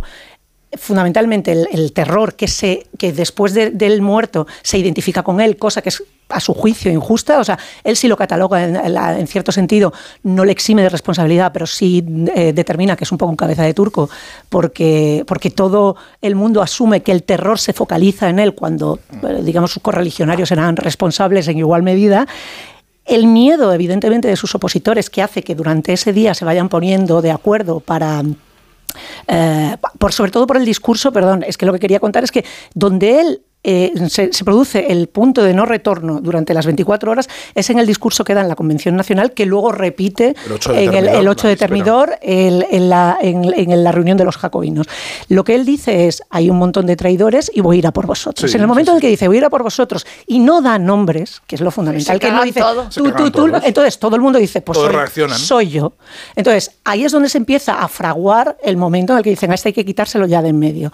fundamentalmente 0.77 1.51
el, 1.51 1.91
terror 1.91 2.35
que, 2.35 2.47
se, 2.47 2.87
que 2.97 3.11
después 3.11 3.53
del 3.53 4.01
muerto 4.01 4.47
se 4.61 4.77
identifica 4.77 5.21
con 5.21 5.41
él, 5.41 5.57
cosa 5.57 5.81
que 5.81 5.89
es 5.89 6.01
a 6.31 6.39
su 6.39 6.53
juicio 6.53 6.91
injusta, 6.91 7.39
o 7.39 7.43
sea, 7.43 7.57
él 7.83 7.95
sí 7.95 8.07
lo 8.07 8.17
cataloga 8.17 8.63
en, 8.63 9.27
cierto 9.27 9.51
sentido, 9.51 9.93
no 10.23 10.45
le 10.45 10.51
exime 10.51 10.81
de 10.81 10.89
responsabilidad, 10.89 11.51
pero 11.53 11.67
sí 11.67 12.03
eh, 12.35 12.53
determina 12.53 12.95
que 12.95 13.03
es 13.03 13.11
un 13.11 13.17
poco 13.17 13.31
un 13.31 13.35
cabeza 13.35 13.63
de 13.63 13.73
turco, 13.73 14.09
porque, 14.49 15.23
porque 15.27 15.51
todo 15.51 15.95
el 16.21 16.35
mundo 16.35 16.61
asume 16.61 17.01
que 17.01 17.11
el 17.11 17.23
terror 17.23 17.59
se 17.59 17.73
focaliza 17.73 18.29
en 18.29 18.39
él 18.39 18.53
cuando, 18.55 18.99
eh, 19.23 19.41
digamos, 19.43 19.71
sus 19.71 19.83
correligionarios 19.83 20.51
eran 20.51 20.75
responsables 20.75 21.47
en 21.47 21.57
igual 21.57 21.83
medida. 21.83 22.27
El 23.05 23.27
miedo, 23.27 23.73
evidentemente, 23.73 24.27
de 24.27 24.35
sus 24.35 24.53
opositores, 24.55 25.09
que 25.09 25.21
hace 25.21 25.43
que 25.43 25.55
durante 25.55 25.93
ese 25.93 26.13
día 26.13 26.33
se 26.33 26.45
vayan 26.45 26.69
poniendo 26.69 27.21
de 27.21 27.31
acuerdo 27.31 27.79
para 27.79 28.23
eh, 29.27 29.77
por, 29.97 30.13
sobre 30.13 30.31
todo 30.31 30.47
por 30.47 30.57
el 30.57 30.65
discurso, 30.65 31.11
perdón, 31.11 31.43
es 31.47 31.57
que 31.57 31.65
lo 31.65 31.73
que 31.73 31.79
quería 31.79 31.99
contar 31.99 32.23
es 32.23 32.31
que 32.31 32.45
donde 32.73 33.21
él 33.21 33.41
eh, 33.63 33.93
se, 34.09 34.29
produce 34.43 34.91
el 34.91 35.07
punto 35.07 35.43
de 35.43 35.53
no 35.53 35.65
retorno 35.65 36.19
durante 36.19 36.53
las 36.53 36.65
24 36.65 37.11
horas 37.11 37.29
es 37.53 37.69
en 37.69 37.77
el 37.77 37.85
discurso 37.85 38.23
que 38.23 38.33
da 38.33 38.41
en 38.41 38.47
la 38.47 38.55
Convención 38.55 38.95
Nacional, 38.95 39.33
que 39.33 39.45
luego 39.45 39.71
repite 39.71 40.35
en 40.73 40.93
el, 40.93 41.27
8 41.27 41.47
de 41.47 41.55
Termidor 41.55 42.17
en, 42.21 42.89
la, 42.89 43.17
en, 43.21 43.83
la, 43.83 43.91
reunión 43.91 44.17
de 44.17 44.25
los 44.25 44.37
jacobinos. 44.37 44.87
Lo 45.29 45.43
que 45.43 45.55
él 45.55 45.65
dice 45.65 46.07
es, 46.07 46.23
hay 46.29 46.49
un 46.49 46.57
montón 46.57 46.87
de 46.87 46.95
traidores 46.95 47.51
y 47.53 47.61
voy 47.61 47.77
a 47.77 47.79
ir 47.79 47.87
a 47.87 47.91
por 47.91 48.07
vosotros. 48.07 48.53
en 48.53 48.61
el 48.61 48.67
momento 48.67 48.91
en 48.91 48.97
el 48.97 49.01
que 49.01 49.09
dice, 49.09 49.27
voy 49.27 49.37
a 49.37 49.39
ir 49.39 49.45
a 49.45 49.49
por 49.49 49.63
vosotros, 49.63 50.05
y 50.25 50.39
no 50.39 50.61
da 50.61 50.79
nombres, 50.79 51.41
que 51.45 51.55
es 51.55 51.61
lo 51.61 51.71
fundamental, 51.71 52.19
que 52.19 52.31
no 52.31 52.43
dice, 52.43 52.61
tú, 52.95 53.11
tú, 53.11 53.31
tú, 53.31 53.51
entonces 53.63 53.99
todo 53.99 54.15
el 54.15 54.21
mundo 54.21 54.39
dice, 54.39 54.61
pues 54.61 54.79
soy, 54.79 55.29
soy, 55.29 55.69
yo. 55.69 55.93
Entonces, 56.35 56.79
ahí 56.83 57.05
es 57.05 57.11
donde 57.11 57.29
se 57.29 57.37
empieza 57.37 57.81
a 57.81 57.87
fraguar 57.87 58.57
el 58.63 58.77
momento 58.77 59.13
en 59.13 59.19
el 59.19 59.23
que 59.23 59.29
dicen, 59.29 59.51
a 59.51 59.55
este 59.55 59.69
hay 59.69 59.73
que 59.73 59.85
quitárselo 59.85 60.25
ya 60.25 60.41
de 60.41 60.49
en 60.49 60.59
medio. 60.59 60.91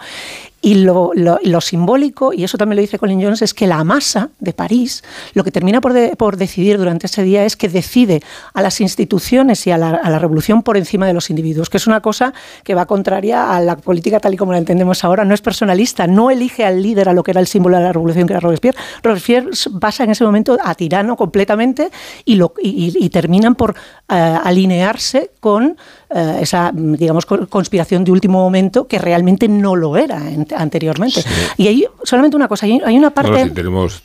Y 0.60 0.74
lo, 0.74 1.12
lo, 1.14 1.60
simbólico, 1.60 2.32
y 2.32 2.42
eso 2.42 2.58
también 2.58 2.76
lo 2.76 2.80
dice 2.80 2.98
Colin 2.98 3.22
Jones, 3.22 3.42
es 3.42 3.54
que 3.54 3.68
la 3.68 3.84
masa 3.84 4.30
de 4.40 4.52
París 4.52 5.04
lo 5.34 5.44
que 5.44 5.52
termina 5.52 5.80
por, 5.80 5.94
por 6.16 6.36
decidir 6.36 6.78
durante 6.78 7.06
ese 7.06 7.22
día 7.22 7.44
es 7.44 7.56
que 7.56 7.68
decide 7.68 8.20
a 8.54 8.60
las 8.60 8.80
instituciones 8.80 9.64
y 9.68 9.70
a 9.70 9.78
la, 9.78 9.90
a 9.90 10.10
la, 10.10 10.18
revolución 10.18 10.64
por 10.64 10.76
encima 10.76 11.06
de 11.06 11.12
los 11.12 11.30
individuos, 11.30 11.70
que 11.70 11.76
es 11.76 11.86
una 11.86 12.00
cosa 12.00 12.34
que 12.64 12.74
va 12.74 12.86
contraria 12.86 13.54
a 13.54 13.60
la 13.60 13.76
política 13.76 14.18
tal 14.18 14.34
y 14.34 14.36
como 14.36 14.50
la 14.50 14.58
entendemos 14.58 15.04
ahora. 15.04 15.24
No 15.24 15.32
es 15.32 15.40
personalista, 15.40 16.08
no 16.08 16.28
elige 16.28 16.64
al 16.64 16.82
líder 16.82 17.08
a 17.08 17.12
lo 17.12 17.22
que 17.22 17.30
era 17.30 17.40
el 17.40 17.46
símbolo 17.46 17.76
de 17.76 17.84
la 17.84 17.92
revolución, 17.92 18.26
que 18.26 18.32
era 18.32 18.40
Robespierre. 18.40 18.76
Robespierre 19.04 19.50
pasa 19.80 20.02
en 20.02 20.10
ese 20.10 20.24
momento 20.24 20.58
a 20.60 20.74
tirano 20.74 21.16
completamente 21.16 21.90
y, 22.24 22.34
lo, 22.34 22.52
y, 22.60 23.08
terminan 23.10 23.54
por 23.54 23.76
eh, 24.08 24.38
alinearse 24.42 25.30
con 25.38 25.76
eh, 26.10 26.38
esa, 26.40 26.72
digamos, 26.74 27.26
conspiración 27.26 28.04
de 28.04 28.12
último 28.12 28.40
momento 28.40 28.86
que 28.86 28.98
realmente 28.98 29.46
no 29.46 29.76
lo 29.76 29.96
era 29.96 30.30
anteriormente. 30.56 31.22
Y 31.56 31.68
hay 31.68 31.84
solamente 32.02 32.36
una 32.36 32.48
cosa, 32.48 32.66
hay, 32.66 32.96
una 32.96 33.10
parte... 33.10 33.50
tenemos 33.50 34.02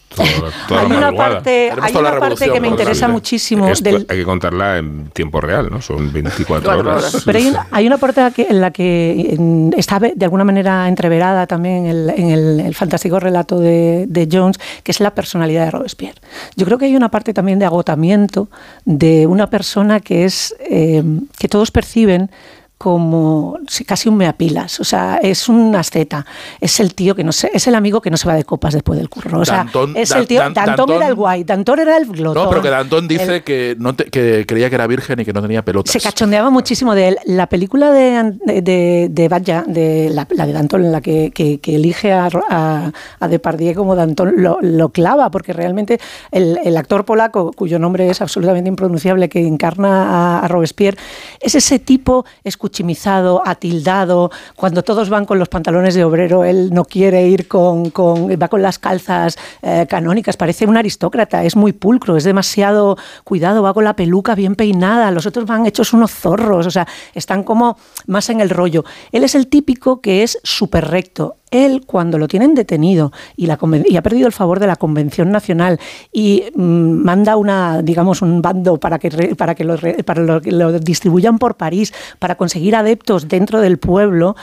hay 0.70 0.92
una 0.92 1.12
parte, 1.12 1.72
hay 1.82 1.96
una 1.96 2.20
parte 2.20 2.50
que 2.52 2.60
me 2.60 2.68
interesa 2.68 3.08
muchísimo. 3.08 3.66
Hay 3.66 4.18
que 4.18 4.24
contarla 4.24 4.78
en 4.78 5.10
tiempo 5.12 5.42
real, 5.42 5.70
¿no? 5.72 5.82
Son 5.82 6.12
24 6.12 6.80
horas. 6.80 7.24
Pero 7.26 7.40
hay 7.72 7.88
una, 7.88 7.98
parte 7.98 8.22
en 8.50 8.62
la 8.62 8.72
que 8.72 9.38
está 9.78 10.00
de 10.00 10.26
alguna 10.26 10.44
manera 10.44 10.88
entreverada 10.88 11.48
también 11.48 11.86
en 11.86 12.30
el, 12.60 12.76
fantástico 12.76 13.20
relato 13.20 13.60
de, 13.60 14.28
Jones, 14.32 14.58
que 14.84 14.92
es 14.92 15.00
la 15.00 15.14
personalidad 15.14 15.66
de 15.66 15.72
Robespierre. 15.72 16.20
Yo 16.56 16.66
creo 16.66 16.78
que 16.78 16.86
hay 16.86 16.96
una 16.96 17.10
parte 17.10 17.34
también 17.34 17.60
de 17.60 17.66
agotamiento 17.66 18.50
de 18.86 19.28
una 19.28 19.50
persona 19.50 20.00
que 20.00 20.26
es 20.26 20.56
eh, 20.60 21.04
que 21.38 21.48
todos 21.48 21.72
perciben 21.72 22.30
como 22.84 23.58
casi 23.86 24.10
un 24.10 24.18
meapilas, 24.18 24.78
o 24.82 24.84
sea, 24.84 25.18
es 25.24 25.48
un 25.48 25.74
asceta, 25.74 26.26
es 26.60 26.82
el 26.82 26.94
tío 26.94 27.16
que 27.16 27.24
no 27.24 27.32
se, 27.32 27.50
es 27.54 27.66
el 27.66 27.76
amigo 27.76 28.02
que 28.02 28.10
no 28.10 28.18
se 28.18 28.28
va 28.28 28.36
de 28.36 28.44
copas 28.44 28.74
después 28.74 29.00
del 29.00 29.08
curro, 29.08 29.40
o 29.40 29.46
sea, 29.46 29.66
es 29.96 30.12
el 30.12 30.28
tío, 30.28 30.42
Danton, 30.50 30.92
era 30.92 31.08
el 31.08 31.16
guay, 31.16 31.46
Danton 31.46 31.80
era 31.80 31.96
el 31.96 32.06
glotón. 32.08 32.44
No, 32.44 32.50
pero 32.50 32.62
que 32.62 32.70
Danton 32.70 33.08
dice 33.08 33.42
que, 33.42 33.78
no 33.80 33.96
que 33.96 34.44
creía 34.46 34.68
que 34.68 34.76
era 34.76 34.86
virgen 34.86 35.22
y 35.22 35.24
que 35.24 35.32
no 35.32 35.42
tenía 35.42 35.64
pelotas. 35.64 35.94
Se 35.94 36.02
cachondeaba 36.02 36.50
muchísimo 36.50 36.94
de 36.94 37.08
él. 37.08 37.18
La 37.24 37.48
película 37.48 37.90
de, 37.90 38.34
de, 38.44 39.08
de 39.10 40.10
la, 40.14 40.26
de 40.26 40.54
Danton, 40.54 40.84
en 40.84 40.92
la 40.92 41.00
que, 41.00 41.32
que, 41.32 41.60
elige 41.66 42.12
a, 42.12 42.28
a, 42.50 43.28
Depardieu 43.30 43.76
como 43.76 43.96
Danton, 43.96 44.44
lo, 44.44 44.60
lo 44.62 44.90
clava, 44.90 45.32
porque 45.32 45.54
realmente 45.54 46.02
el, 46.32 46.60
el, 46.66 46.76
actor 46.76 47.06
polaco, 47.06 47.54
cuyo 47.54 47.80
nombre 47.80 48.10
es 48.10 48.22
absolutamente 48.22 48.68
impronunciable, 48.68 49.30
que 49.30 49.48
encarna 49.48 50.44
a, 50.44 50.48
Robespierre, 50.50 50.98
es 51.40 51.56
ese 51.56 51.80
tipo 51.80 52.26
escuchado 52.44 52.73
chimizado, 52.74 53.42
atildado, 53.46 54.30
cuando 54.58 54.84
todos 54.84 55.10
van 55.10 55.26
con 55.26 55.40
los 55.40 55.48
pantalones 55.48 55.96
de 55.96 56.04
obrero, 56.04 56.44
él 56.44 56.72
no 56.74 56.84
quiere 56.84 57.26
ir 57.28 57.48
con, 57.48 57.86
va 57.86 58.48
con 58.50 58.62
las 58.62 58.80
calzas 58.80 59.38
eh, 59.62 59.86
canónicas, 59.90 60.36
parece 60.36 60.66
un 60.66 60.76
aristócrata, 60.76 61.46
es 61.46 61.56
muy 61.56 61.72
pulcro, 61.72 62.18
es 62.18 62.26
demasiado 62.26 62.98
cuidado, 63.24 63.64
va 63.64 63.74
con 63.74 63.86
la 63.86 63.96
peluca 63.96 64.36
bien 64.36 64.56
peinada, 64.56 65.10
los 65.12 65.26
otros 65.26 65.46
van 65.46 65.66
hechos 65.66 65.94
unos 65.94 66.12
zorros, 66.12 66.68
o 66.68 66.72
sea, 66.72 66.86
están 67.14 67.44
como 67.44 67.78
más 68.08 68.30
en 68.30 68.42
el 68.42 68.50
rollo. 68.50 68.84
Él 69.14 69.24
es 69.24 69.36
el 69.36 69.48
típico 69.48 70.02
que 70.02 70.24
es 70.24 70.40
súper 70.44 70.90
recto, 70.90 71.38
él 71.54 71.84
cuando 71.86 72.18
lo 72.18 72.28
tienen 72.28 72.56
detenido 72.56 73.12
y, 73.36 73.46
la, 73.46 73.58
y 73.86 73.96
ha 73.96 74.02
perdido 74.02 74.28
el 74.28 74.34
favor 74.34 74.60
de 74.60 74.68
la 74.68 74.76
Convención 74.76 75.32
Nacional 75.32 75.80
y 76.12 76.44
mm, 76.56 76.62
manda 76.62 77.38
una, 77.38 77.82
digamos, 77.82 78.22
un 78.22 78.42
bando 78.42 78.78
para 78.78 79.00
que, 79.00 79.36
para 79.36 79.56
que, 79.56 79.64
lo, 79.64 80.80
distribuyan 80.80 81.38
por 81.38 81.56
París, 81.56 81.94
para 82.20 82.36
conseguir 82.36 82.76
adeptos 82.76 83.28
dentro 83.28 83.62
del 83.62 83.78
pueblo, 83.78 84.36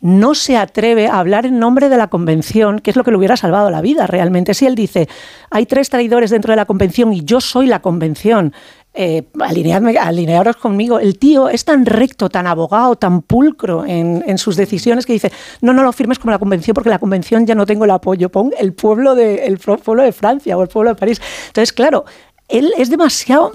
no 0.00 0.34
se 0.34 0.56
atreve 0.56 1.08
a 1.08 1.18
hablar 1.18 1.46
en 1.46 1.58
nombre 1.58 1.88
de 1.88 1.96
la 1.96 2.08
convención, 2.08 2.80
que 2.80 2.90
es 2.90 2.96
lo 2.96 3.04
que 3.04 3.10
le 3.10 3.16
hubiera 3.16 3.36
salvado 3.36 3.70
la 3.70 3.80
vida 3.80 4.06
realmente. 4.06 4.54
Si 4.54 4.66
él 4.66 4.74
dice, 4.74 5.08
hay 5.50 5.66
tres 5.66 5.88
traidores 5.88 6.30
dentro 6.30 6.52
de 6.52 6.56
la 6.56 6.66
convención 6.66 7.12
y 7.12 7.24
yo 7.24 7.40
soy 7.40 7.66
la 7.66 7.80
convención, 7.80 8.52
eh, 8.96 9.24
alinearos 9.40 10.56
conmigo. 10.56 10.98
El 10.98 11.18
tío 11.18 11.48
es 11.48 11.64
tan 11.64 11.84
recto, 11.84 12.28
tan 12.28 12.46
abogado, 12.46 12.96
tan 12.96 13.22
pulcro 13.22 13.84
en, 13.86 14.38
sus 14.38 14.56
decisiones 14.56 15.06
que 15.06 15.12
dice, 15.12 15.30
no, 15.60 15.72
no 15.72 15.82
lo 15.82 15.92
firmes 15.92 16.18
como 16.18 16.30
la 16.30 16.38
convención 16.38 16.74
porque 16.74 16.90
la 16.90 16.98
convención 16.98 17.46
ya 17.46 17.54
no 17.54 17.66
tengo 17.66 17.84
el 17.84 17.90
apoyo, 17.90 18.30
pon 18.30 18.52
el 18.58 18.72
pueblo 18.72 19.14
de, 19.14 19.46
el 19.46 19.58
pueblo 19.58 20.02
de 20.02 20.12
Francia 20.12 20.56
o 20.56 20.62
el 20.62 20.68
pueblo 20.68 20.90
de 20.90 20.96
París. 20.96 21.20
Entonces, 21.48 21.72
claro, 21.72 22.04
él 22.48 22.72
es 22.78 22.90
demasiado 22.90 23.52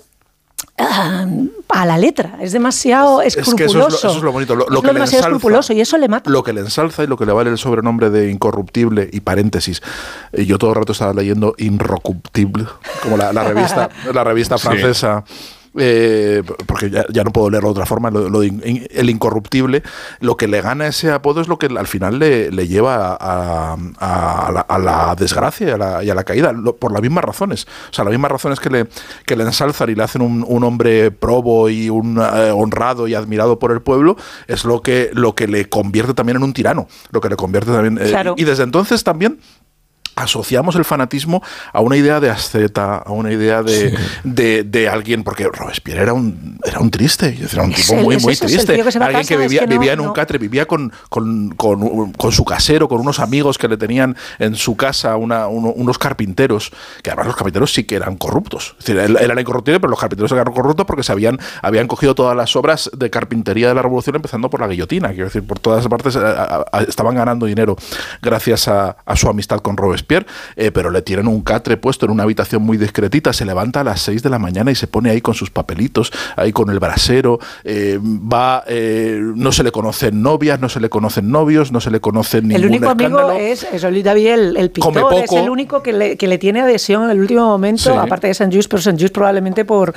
a 0.81 1.85
la 1.85 1.97
letra, 1.97 2.37
es 2.41 2.51
demasiado 2.51 3.21
escrupuloso. 3.21 3.87
eso, 3.87 4.17
es 4.17 4.23
lo, 4.23 4.31
bonito, 4.31 4.55
lo, 4.55 4.81
que 4.81 4.93
le 4.93 4.99
ensalza, 4.99 5.73
y 5.73 5.81
eso 5.81 5.97
le 5.97 6.07
mata. 6.07 6.29
Lo 6.29 6.43
que 6.43 6.53
le 6.53 6.61
ensalza 6.61 7.03
y 7.03 7.07
lo 7.07 7.17
que 7.17 7.25
le 7.25 7.33
vale 7.33 7.49
el 7.49 7.57
sobrenombre 7.57 8.09
de 8.09 8.29
incorruptible 8.29 9.09
y 9.11 9.21
paréntesis. 9.21 9.81
Eh, 10.33 10.45
yo 10.45 10.57
todo 10.57 10.71
el 10.71 10.75
rato 10.77 10.91
estaba 10.91 11.13
leyendo 11.13 11.55
Inrocuptible, 11.57 12.65
como 13.03 13.17
la, 13.17 13.31
revista, 13.31 13.89
la 14.13 14.23
revista 14.23 14.57
francesa. 14.59 15.23
Eh, 15.77 16.43
porque 16.65 16.89
ya, 16.89 17.23
no 17.23 17.31
puedo 17.31 17.49
leerlo 17.49 17.69
de 17.69 17.71
otra 17.71 17.85
forma, 17.85 18.09
el 18.09 19.09
incorruptible, 19.09 19.83
lo 20.19 20.35
que 20.35 20.49
le 20.49 20.61
gana 20.61 20.87
ese 20.87 21.11
apodo 21.11 21.39
es 21.39 21.47
lo 21.47 21.57
que 21.57 21.67
al 21.67 21.87
final 21.87 22.19
le, 22.19 22.49
lleva 22.67 23.17
a, 23.19 23.77
la, 24.79 25.15
desgracia 25.17 25.67
y 26.03 26.09
a 26.09 26.15
la, 26.15 26.23
caída, 26.23 26.53
por 26.77 26.91
las 26.91 27.01
mismas 27.01 27.23
razones. 27.23 27.67
O 27.89 27.93
sea, 27.93 28.03
las 28.03 28.11
mismas 28.11 28.31
razones 28.31 28.59
que 28.59 28.69
le, 28.69 28.87
que 29.25 29.35
le 29.35 29.43
ensalzan 29.43 29.89
y 29.89 29.95
le 29.95 30.03
hacen 30.03 30.21
un, 30.21 30.63
hombre 30.63 31.09
probo 31.09 31.69
y 31.69 31.89
un 31.89 32.19
eh, 32.19 32.51
honrado 32.51 33.07
y 33.07 33.15
admirado 33.15 33.57
por 33.57 33.71
el 33.71 33.81
pueblo, 33.81 34.17
es 34.47 34.65
lo 34.65 34.81
que, 34.81 35.09
lo 35.13 35.35
que 35.35 35.47
le 35.47 35.69
convierte 35.69 36.13
también 36.13 36.37
en 36.37 36.43
un 36.43 36.53
tirano, 36.53 36.87
lo 37.11 37.21
que 37.21 37.29
le 37.29 37.35
convierte 37.35 37.71
también... 37.71 37.97
Eh, 37.99 38.33
y 38.35 38.43
desde 38.43 38.63
entonces 38.63 39.03
también 39.03 39.39
asociamos 40.15 40.75
el 40.75 40.85
fanatismo 40.85 41.41
a 41.73 41.81
una 41.81 41.97
idea 41.97 42.19
de 42.19 42.29
asceta, 42.29 42.97
a 42.97 43.11
una 43.11 43.31
idea 43.31 43.63
de, 43.63 44.63
de, 44.63 44.89
alguien, 44.89 45.23
porque 45.23 45.47
Robespierre 45.47 46.03
era 46.03 46.13
un, 46.13 46.59
era 46.63 46.79
un 46.79 46.91
triste, 46.91 47.37
era 47.51 47.63
un 47.63 47.73
tipo 47.73 47.95
muy, 47.95 48.17
muy 48.17 48.35
triste. 48.35 48.81
alguien 49.01 49.25
que 49.25 49.37
vivía, 49.37 49.65
vivía 49.65 49.93
en 49.93 49.99
un 49.99 50.13
catre, 50.13 50.37
vivía 50.37 50.65
con, 50.65 50.91
con, 51.09 51.51
con, 51.51 52.31
su 52.31 52.45
casero, 52.45 52.87
con 52.87 52.99
unos 52.99 53.19
amigos 53.19 53.57
que 53.57 53.67
le 53.67 53.77
tenían 53.77 54.15
en 54.39 54.55
su 54.55 54.75
casa 54.75 55.15
una, 55.15 55.47
unos 55.47 55.97
carpinteros, 55.97 56.71
que 57.01 57.09
además 57.09 57.27
los 57.27 57.35
carpinteros 57.35 57.73
sí 57.73 57.83
que 57.83 57.95
eran 57.95 58.17
corruptos. 58.17 58.75
Es 58.79 58.85
decir, 58.85 58.97
él, 59.01 59.17
era 59.19 59.39
incorruptible, 59.39 59.79
pero 59.79 59.91
los 59.91 59.99
carpinteros 59.99 60.31
eran 60.31 60.53
corruptos 60.53 60.85
porque 60.85 61.03
se 61.03 61.11
habían, 61.11 61.39
habían 61.61 61.87
cogido 61.87 62.15
todas 62.15 62.35
las 62.35 62.55
obras 62.55 62.89
de 62.95 63.09
carpintería 63.09 63.69
de 63.69 63.75
la 63.75 63.81
revolución, 63.81 64.15
empezando 64.15 64.49
por 64.49 64.59
la 64.61 64.67
guillotina. 64.67 65.09
Quiero 65.09 65.25
decir, 65.25 65.45
por 65.45 65.59
todas 65.59 65.87
partes 65.87 66.15
eh, 66.15 66.19
estaban 66.87 67.15
ganando 67.15 67.45
dinero 67.45 67.75
gracias 68.21 68.67
a, 68.67 68.97
a 69.05 69.15
su 69.15 69.29
amistad 69.29 69.59
con 69.59 69.77
Robespierre. 69.77 70.00
Robespierre, 70.01 70.25
eh, 70.55 70.71
pero 70.71 70.89
le 70.89 71.01
tienen 71.01 71.27
un 71.27 71.41
catre 71.41 71.77
puesto 71.77 72.05
en 72.05 72.11
una 72.11 72.23
habitación 72.23 72.63
muy 72.63 72.77
discretita, 72.77 73.33
se 73.33 73.45
levanta 73.45 73.81
a 73.81 73.83
las 73.83 74.01
6 74.01 74.23
de 74.23 74.29
la 74.29 74.39
mañana 74.39 74.71
y 74.71 74.75
se 74.75 74.87
pone 74.87 75.09
ahí 75.09 75.21
con 75.21 75.33
sus 75.33 75.49
papelitos, 75.49 76.11
ahí 76.35 76.51
con 76.51 76.69
el 76.69 76.79
brasero, 76.79 77.39
eh, 77.63 77.99
va, 78.01 78.63
eh, 78.67 79.19
no 79.35 79.51
se 79.51 79.63
le 79.63 79.71
conocen 79.71 80.21
novias, 80.21 80.59
no 80.59 80.69
se 80.69 80.79
le 80.79 80.89
conocen 80.89 81.31
novios, 81.31 81.71
no 81.71 81.79
se 81.81 81.91
le 81.91 81.99
conocen 81.99 82.47
ningún 82.47 82.63
El 82.63 82.69
único 82.69 82.89
amigo 82.89 83.31
es, 83.31 83.63
es 83.63 83.83
el, 83.83 84.57
el 84.57 84.71
pintor, 84.71 85.13
es 85.13 85.31
el 85.31 85.49
único 85.49 85.83
que 85.83 85.93
le, 85.93 86.17
que 86.17 86.27
le, 86.27 86.37
tiene 86.37 86.61
adhesión 86.61 87.03
en 87.03 87.11
el 87.11 87.19
último 87.19 87.45
momento, 87.45 87.99
aparte 87.99 88.27
de 88.27 88.33
Saint 88.33 88.53
Just, 88.53 88.69
pero 88.69 88.81
Saint 88.81 88.99
Just 88.99 89.13
probablemente 89.13 89.65
por, 89.65 89.93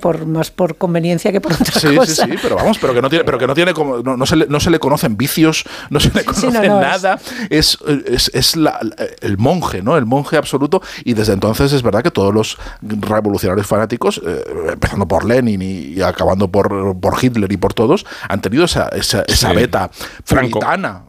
por 0.00 0.26
más 0.26 0.50
por 0.50 0.76
conveniencia 0.76 1.32
que 1.32 1.40
por 1.40 1.52
otra 1.52 1.72
cosa. 1.72 2.06
Sí, 2.06 2.14
sí, 2.14 2.38
pero 2.42 2.56
vamos, 2.56 2.78
pero 2.78 2.94
que 2.94 3.02
no 3.02 3.08
tiene, 3.08 3.24
pero 3.24 3.38
que 3.38 3.46
no 3.46 3.54
tiene 3.54 3.72
como, 3.72 3.98
no, 3.98 4.26
se, 4.26 4.36
le, 4.36 4.46
no 4.46 4.60
se 4.60 4.70
le 4.70 4.78
conocen 4.78 5.16
vicios, 5.16 5.64
no 5.90 6.00
se 6.00 6.10
le 6.12 6.24
conocen 6.24 6.62
nada, 6.62 7.18
es, 7.50 7.78
es, 8.06 8.30
es 8.34 8.56
la, 8.56 8.80
el 9.20 9.35
monje, 9.38 9.82
¿no? 9.82 9.96
El 9.96 10.06
monje 10.06 10.36
absoluto, 10.36 10.82
y 11.04 11.14
desde 11.14 11.32
entonces 11.32 11.72
es 11.72 11.82
verdad 11.82 12.02
que 12.02 12.10
todos 12.10 12.32
los 12.32 12.58
revolucionarios 12.82 13.66
fanáticos, 13.66 14.20
eh, 14.24 14.44
empezando 14.72 15.06
por 15.06 15.24
Lenin 15.24 15.62
y, 15.62 16.00
acabando 16.02 16.48
por, 16.48 16.98
por, 16.98 17.22
Hitler 17.22 17.50
y 17.50 17.56
por 17.56 17.74
todos, 17.74 18.04
han 18.28 18.40
tenido 18.40 18.64
esa, 18.64 18.88
esa, 18.88 19.22
esa 19.26 19.52
beta 19.52 19.90
Franco. 20.24 20.60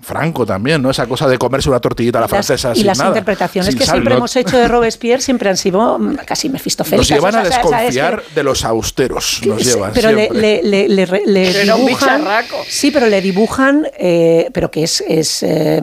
Franco 0.02 0.46
también, 0.46 0.82
¿no? 0.82 0.90
Esa 0.90 1.06
cosa 1.06 1.28
de 1.28 1.38
comerse 1.38 1.70
una 1.70 1.80
tortillita 1.80 2.20
a 2.20 2.22
la 2.22 2.28
francesa. 2.28 2.72
Y 2.76 2.84
las 2.84 3.00
interpretaciones 3.00 3.76
que 3.76 3.86
siempre 3.86 4.16
hemos 4.16 4.36
hecho 4.36 4.58
de 4.58 4.68
Robespierre 4.68 5.22
siempre 5.22 5.50
han 5.50 5.58
sido 5.58 6.00
mm, 6.00 6.16
casi 6.26 6.50
mefistofélicas. 6.50 7.10
Nos 7.10 7.18
llevan 7.18 7.36
a 7.36 7.44
desconfiar 7.44 8.24
de 8.34 8.44
los 8.44 8.64
austeros. 8.64 9.42
Nos 9.46 9.64
llevan 9.64 9.92
pero 9.94 10.12
le, 10.12 10.30
le, 10.32 10.88
le, 10.88 11.64
dibujan, 11.64 12.24
Sí, 12.68 12.92
pero 12.92 13.08
le 13.08 13.22
dibujan, 13.22 13.88
eh, 13.98 14.50
pero 14.54 14.72
que 14.72 14.84
es, 14.84 15.04
es 15.08 15.44
eh, 15.44 15.82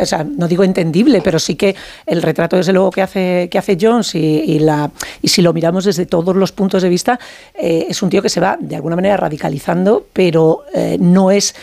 o 0.00 0.06
sea, 0.06 0.24
no 0.24 0.48
digo 0.48 0.64
entendible, 0.64 1.20
pero 1.22 1.38
sí 1.38 1.54
que 1.54 1.74
el 2.06 2.22
retrato, 2.22 2.56
desde 2.56 2.72
luego, 2.72 2.90
que 2.90 3.02
hace, 3.02 3.48
que 3.50 3.58
hace 3.58 3.76
Jones 3.80 4.14
y, 4.14 4.58
la, 4.58 4.90
y 5.22 5.28
si 5.28 5.42
lo 5.42 5.52
miramos 5.52 5.84
desde 5.84 6.06
todos 6.06 6.34
los 6.36 6.52
puntos 6.52 6.82
de 6.82 6.88
vista, 6.88 7.18
eh, 7.54 7.86
es 7.88 8.02
un 8.02 8.10
tío 8.10 8.22
que 8.22 8.28
se 8.28 8.40
va 8.40 8.56
de 8.60 8.76
alguna 8.76 8.96
manera 8.96 9.16
radicalizando, 9.16 10.06
pero 10.12 10.64
no 10.98 11.30
es 11.30 11.54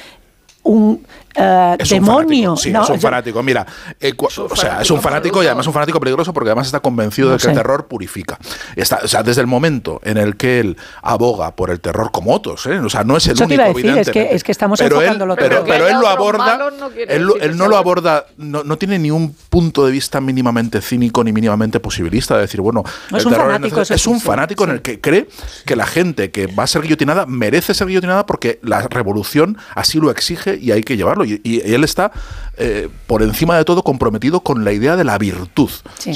un 0.63 1.05
uh, 1.37 1.77
demonio. 1.87 2.55
sí, 2.55 2.69
es 2.69 2.89
un 2.89 2.99
fanático. 2.99 3.41
Mira, 3.43 3.65
eh, 3.99 4.13
o 4.17 4.55
sea, 4.55 4.81
es 4.81 4.91
un 4.91 5.01
fanático 5.01 5.43
y 5.43 5.47
además 5.47 5.67
un 5.67 5.73
fanático 5.73 5.99
peligroso 5.99 6.33
porque 6.33 6.49
además 6.49 6.67
está 6.67 6.79
convencido 6.79 7.31
de 7.31 7.37
que 7.37 7.47
el 7.47 7.53
terror 7.53 7.87
purifica. 7.87 8.37
Está, 8.75 9.01
o 9.03 9.07
sea, 9.07 9.23
desde 9.23 9.41
el 9.41 9.47
momento 9.47 9.99
en 10.03 10.17
el 10.17 10.37
que 10.37 10.59
él 10.59 10.77
aboga 11.01 11.55
por 11.55 11.69
el 11.69 11.79
terror 11.79 12.11
como 12.11 12.33
otros, 12.33 12.65
¿eh? 12.65 12.79
o 12.79 12.89
sea, 12.89 13.03
no 13.03 13.17
es 13.17 13.27
el 13.27 13.41
único. 13.41 13.63
Decir, 13.63 13.97
es, 13.97 14.09
que, 14.09 14.29
es 14.31 14.43
que 14.43 14.51
estamos 14.51 14.79
pero 14.79 15.01
él, 15.01 15.17
pero, 15.37 15.63
pero, 15.65 15.87
él 15.87 15.97
lo 15.99 16.07
aborda, 16.07 16.57
no 16.57 16.87
él, 16.95 17.29
él 17.41 17.57
no 17.57 17.67
lo 17.67 17.77
aborda, 17.77 18.25
no, 18.37 18.63
no, 18.63 18.77
tiene 18.77 18.99
ni 18.99 19.11
un 19.11 19.35
punto 19.49 19.85
de 19.85 19.91
vista 19.91 20.19
mínimamente 20.21 20.81
cínico 20.81 21.23
ni 21.23 21.31
mínimamente 21.31 21.79
posibilista 21.79 22.35
de 22.35 22.41
decir, 22.41 22.61
bueno, 22.61 22.83
el 23.09 23.17
es 23.17 23.25
un 23.25 23.31
terror 23.31 23.51
fanático, 23.51 23.81
es, 23.81 24.07
un 24.07 24.19
fanático 24.19 24.63
en 24.65 24.69
el 24.71 24.81
que 24.81 24.99
cree 24.99 25.27
que 25.65 25.75
la 25.75 25.85
gente 25.85 26.31
que 26.31 26.47
va 26.47 26.63
a 26.63 26.67
ser 26.67 26.81
guillotinada 26.81 27.25
merece 27.25 27.73
ser 27.73 27.87
guillotinada 27.87 28.25
porque 28.25 28.59
la 28.61 28.81
revolución 28.87 29.57
así 29.75 29.99
lo 29.99 30.11
exige 30.11 30.57
y 30.57 30.71
hay 30.71 30.83
que 30.83 30.97
llevarlo. 30.97 31.22
Y, 31.25 31.61
él 31.65 31.83
está, 31.83 32.11
eh, 32.57 32.89
por 33.07 33.23
encima 33.23 33.57
de 33.57 33.65
todo, 33.65 33.83
comprometido 33.83 34.41
con 34.41 34.63
la 34.63 34.71
idea 34.71 34.95
de 34.95 35.03
la 35.03 35.17
virtud. 35.17 35.69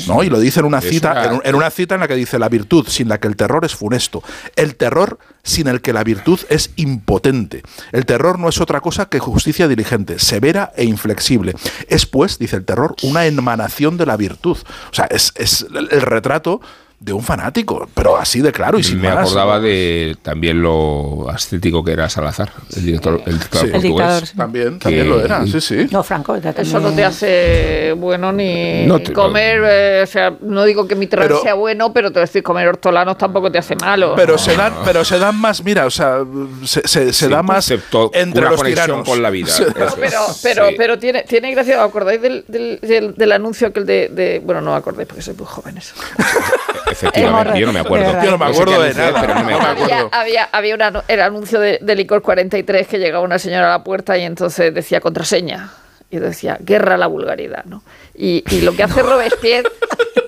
¿no? 0.08 0.24
Y 0.24 0.30
lo 0.30 0.40
dice 0.40 0.60
en 0.60 0.66
una, 0.66 0.82
cita, 0.82 1.40
en, 1.44 1.56
una 1.56 1.70
cita 1.70 1.96
en 1.96 2.02
la 2.02 2.08
que 2.08 2.16
dice, 2.16 2.40
la 2.40 2.50
virtud 2.50 2.88
sin 2.88 3.10
la 3.10 3.20
que 3.20 3.28
el 3.28 3.36
terror 3.36 3.66
es 3.66 3.76
funesto. 3.76 4.24
El 4.56 4.76
terror 4.76 5.20
sin 5.44 5.68
el 5.68 5.82
que 5.82 5.94
la 5.94 6.04
virtud 6.04 6.40
es 6.50 6.72
impotente. 6.76 7.64
El 7.92 8.06
terror 8.06 8.38
no 8.40 8.50
es 8.50 8.60
otra 8.60 8.82
cosa 8.82 9.08
que 9.08 9.20
justicia 9.20 9.68
diligente, 9.68 10.20
severa 10.20 10.72
e 10.76 10.84
inflexible. 10.84 11.54
Es, 11.88 12.06
pues, 12.06 12.38
dice 12.38 12.58
el 12.58 12.66
terror, 12.66 12.96
una 13.04 13.26
emanación 13.26 13.98
de 13.98 14.06
la 14.06 14.18
virtud. 14.18 14.58
O 14.92 14.94
sea, 14.94 15.06
es, 15.06 15.34
es 15.36 15.66
el 15.74 16.02
retrato 16.02 16.62
de 17.00 17.14
un 17.14 17.22
fanático, 17.22 17.88
pero 17.94 18.18
así 18.18 18.42
de 18.42 18.52
claro 18.52 18.80
y 18.80 18.84
sin 18.84 19.00
Me 19.00 19.10
acordaba 19.10 19.60
de 19.60 20.18
también 20.24 20.64
lo 20.64 21.30
ascético 21.30 21.84
que 21.84 21.92
era 21.92 22.10
Salazar, 22.10 22.52
el 22.76 22.86
director, 22.86 23.22
el 23.28 23.38
dictador 23.38 23.72
portugués. 23.72 24.34
También, 24.36 24.80
también 24.80 25.08
lo 25.08 25.24
era, 25.24 25.46
sí, 25.46 25.62
sí. 25.62 25.88
No, 25.92 26.02
Franco. 26.02 26.36
Eso 26.36 26.80
no 26.80 26.92
te 26.92 27.06
hace 27.06 27.94
bueno 27.94 28.34
ni 28.34 28.88
comer, 29.14 29.62
eh, 29.64 30.02
o 30.04 30.08
sea, 30.08 30.34
no 30.42 30.64
digo 30.66 30.88
que 30.88 30.96
mi 30.96 31.06
terror 31.06 31.40
sea 31.44 31.54
bueno, 31.54 31.94
pero 31.94 32.12
te 32.12 32.20
decir 32.20 32.42
comer 32.42 32.68
hortolanos 32.68 33.18
tampoco 33.18 33.52
te 33.52 33.60
hace 33.60 33.76
malo. 33.76 34.14
Pero 34.16 34.38
se 34.40 34.56
dan, 34.56 34.74
pero 34.84 35.06
se 35.06 35.20
dan 35.20 35.36
más, 35.36 35.64
mira, 35.64 35.86
o 35.86 35.92
sea, 35.92 36.24
se, 36.64 37.14
se, 37.14 37.30
da 37.30 37.44
más 37.44 37.72
entre 38.14 38.42
los 38.50 38.64
tiranos. 38.64 39.08
con 39.08 39.22
la 39.22 39.30
vida. 39.30 39.52
pero, 39.96 40.22
pero, 40.42 40.68
pero, 40.76 41.00
tiene, 41.00 41.24
tiene 41.24 41.52
gracia, 41.52 41.84
¿acordáis 41.84 42.22
del, 42.22 42.44
del, 42.48 43.14
del, 43.16 43.32
anuncio 43.32 43.68
aquel 43.68 43.86
de, 43.86 44.10
de, 44.10 44.42
bueno, 44.44 44.62
no 44.62 44.74
acordáis 44.74 45.08
porque 45.08 45.22
sois 45.22 45.38
muy 45.38 45.48
jóvenes. 45.48 45.94
Efectivamente, 46.92 47.60
yo 47.60 47.68
no 47.68 47.74
me 47.74 47.80
acuerdo. 47.80 48.24
Yo 48.24 48.32
no 48.32 48.38
me 48.38 48.46
acuerdo 48.46 48.82
de 48.82 48.94
nada. 48.94 49.22
Pero 49.22 49.36
no 49.36 49.44
me 49.44 49.54
acuerdo. 49.54 50.10
Había, 50.12 50.50
había, 50.52 50.76
una, 50.76 51.04
el 51.08 51.22
anuncio 51.22 51.60
de, 51.60 51.96
Licor 51.96 52.22
43 52.22 52.88
que 52.88 53.00
llegaba 53.00 53.24
una 53.24 53.40
señora 53.40 53.68
a 53.68 53.78
la 53.78 53.84
puerta 53.84 54.18
y 54.18 54.24
entonces 54.24 54.74
decía 54.74 55.02
contraseña. 55.02 55.72
Y 56.10 56.20
decía, 56.20 56.58
guerra 56.62 56.96
a 56.96 56.98
la 56.98 57.08
vulgaridad, 57.08 57.66
¿no? 57.66 57.84
Y, 58.16 58.44
y 58.50 58.62
lo 58.62 58.74
que 58.74 58.84
hace 58.84 59.04
Robespierre 59.04 59.70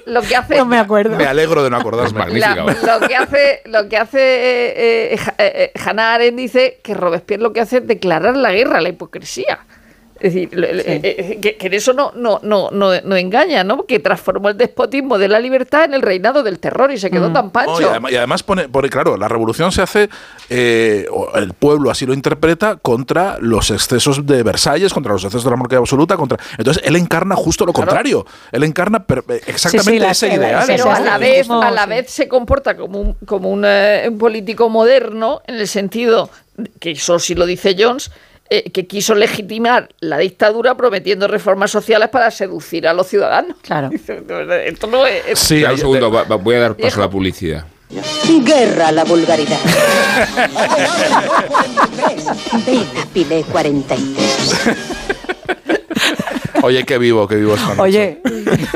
lo 0.09 0.21
que 0.21 0.35
hace 0.35 0.57
no 0.57 0.65
me 0.65 0.77
acuerdo 0.77 1.15
me 1.15 1.25
alegro 1.25 1.63
de 1.63 1.69
no 1.69 1.77
acordarme 1.77 2.25
lo 2.39 3.07
que 3.07 3.15
hace 3.15 3.61
lo 3.65 3.87
que 3.87 3.97
hace 3.97 4.19
eh, 4.19 5.13
eh, 5.13 5.19
eh, 5.37 5.71
Hannah 5.85 6.15
Arendt 6.15 6.37
dice 6.37 6.79
que 6.83 6.93
Robespierre 6.93 7.43
lo 7.43 7.53
que 7.53 7.61
hace 7.61 7.77
es 7.77 7.87
declarar 7.87 8.35
la 8.35 8.51
guerra 8.51 8.79
a 8.79 8.81
la 8.81 8.89
hipocresía 8.89 9.59
es 10.19 10.33
decir, 10.33 10.49
eh, 10.53 11.01
eh, 11.03 11.39
que, 11.57 11.67
en 11.67 11.73
eso 11.73 11.93
no, 11.93 12.11
no, 12.13 12.39
no, 12.43 12.69
no, 12.71 13.15
engaña, 13.15 13.63
¿no? 13.63 13.85
Que 13.85 13.99
transformó 13.99 14.49
el 14.49 14.57
despotismo 14.57 15.17
de 15.17 15.29
la 15.29 15.39
libertad 15.39 15.85
en 15.85 15.93
el 15.93 16.01
reinado 16.01 16.43
del 16.43 16.59
terror 16.59 16.91
y 16.91 16.97
se 16.97 17.09
quedó 17.09 17.29
mm. 17.29 17.33
tan 17.33 17.51
pancho. 17.51 17.91
y, 18.09 18.15
además, 18.15 18.43
pone, 18.43 18.67
claro, 18.89 19.15
la 19.15 19.29
revolución 19.29 19.71
se 19.71 19.81
hace, 19.81 20.09
eh, 20.49 21.07
el 21.35 21.53
pueblo 21.53 21.89
así 21.89 22.05
lo 22.05 22.13
interpreta, 22.13 22.75
contra 22.75 23.37
los 23.39 23.71
excesos 23.71 24.25
de 24.25 24.43
Versalles, 24.43 24.93
contra 24.93 25.13
los 25.13 25.23
excesos 25.23 25.45
de 25.45 25.51
la 25.51 25.55
monarquía 25.55 25.79
absoluta, 25.79 26.17
contra. 26.17 26.37
Entonces 26.57 26.83
él 26.85 26.97
encarna 26.97 27.35
justo 27.35 27.65
lo 27.65 27.71
contrario. 27.71 28.25
Él 28.51 28.63
encarna 28.63 29.05
exactamente 29.47 30.05
ese 30.09 30.33
ideal. 30.33 30.65
Pero 30.67 30.91
a 30.91 30.99
la 30.99 31.17
vez, 31.17 31.49
a 31.49 31.71
la 31.71 31.85
vez 31.85 32.11
se 32.11 32.27
comporta 32.27 32.75
como 32.75 32.99
un, 32.99 33.13
como 33.25 33.49
un 33.49 34.17
político 34.17 34.69
moderno 34.69 35.41
en 35.47 35.55
el 35.55 35.67
sentido 35.67 36.29
que 36.79 36.91
eso 36.91 37.19
sí 37.19 37.35
lo 37.35 37.45
dice 37.45 37.75
Jones 37.77 38.11
eh, 38.49 38.71
que 38.71 38.87
quiso 38.87 39.13
legitimar 39.13 39.89
la 39.99 40.17
dictadura 40.17 40.75
prometiendo 40.75 41.27
reformas 41.27 41.69
sociales 41.71 42.09
para 42.09 42.31
seducir 42.31 42.87
a 42.87 42.93
los 42.93 43.07
ciudadanos. 43.07 43.57
Claro. 43.61 43.89
Esto 43.93 44.87
no 44.87 45.05
es, 45.05 45.37
sí, 45.37 45.63
un 45.63 45.77
segundo, 45.77 46.09
voy 46.39 46.55
a 46.55 46.59
dar 46.59 46.75
paso 46.75 46.99
a 47.01 47.05
la 47.05 47.09
publicidad. 47.09 47.65
Guerra 48.43 48.89
a 48.89 48.91
la 48.91 49.03
vulgaridad. 49.03 49.59
Pile 53.13 53.43
43. 53.51 55.17
Oye, 56.63 56.83
qué 56.85 56.97
vivo, 56.97 57.27
qué 57.27 57.35
vivo 57.35 57.55
es 57.55 57.61
Oye, 57.77 58.21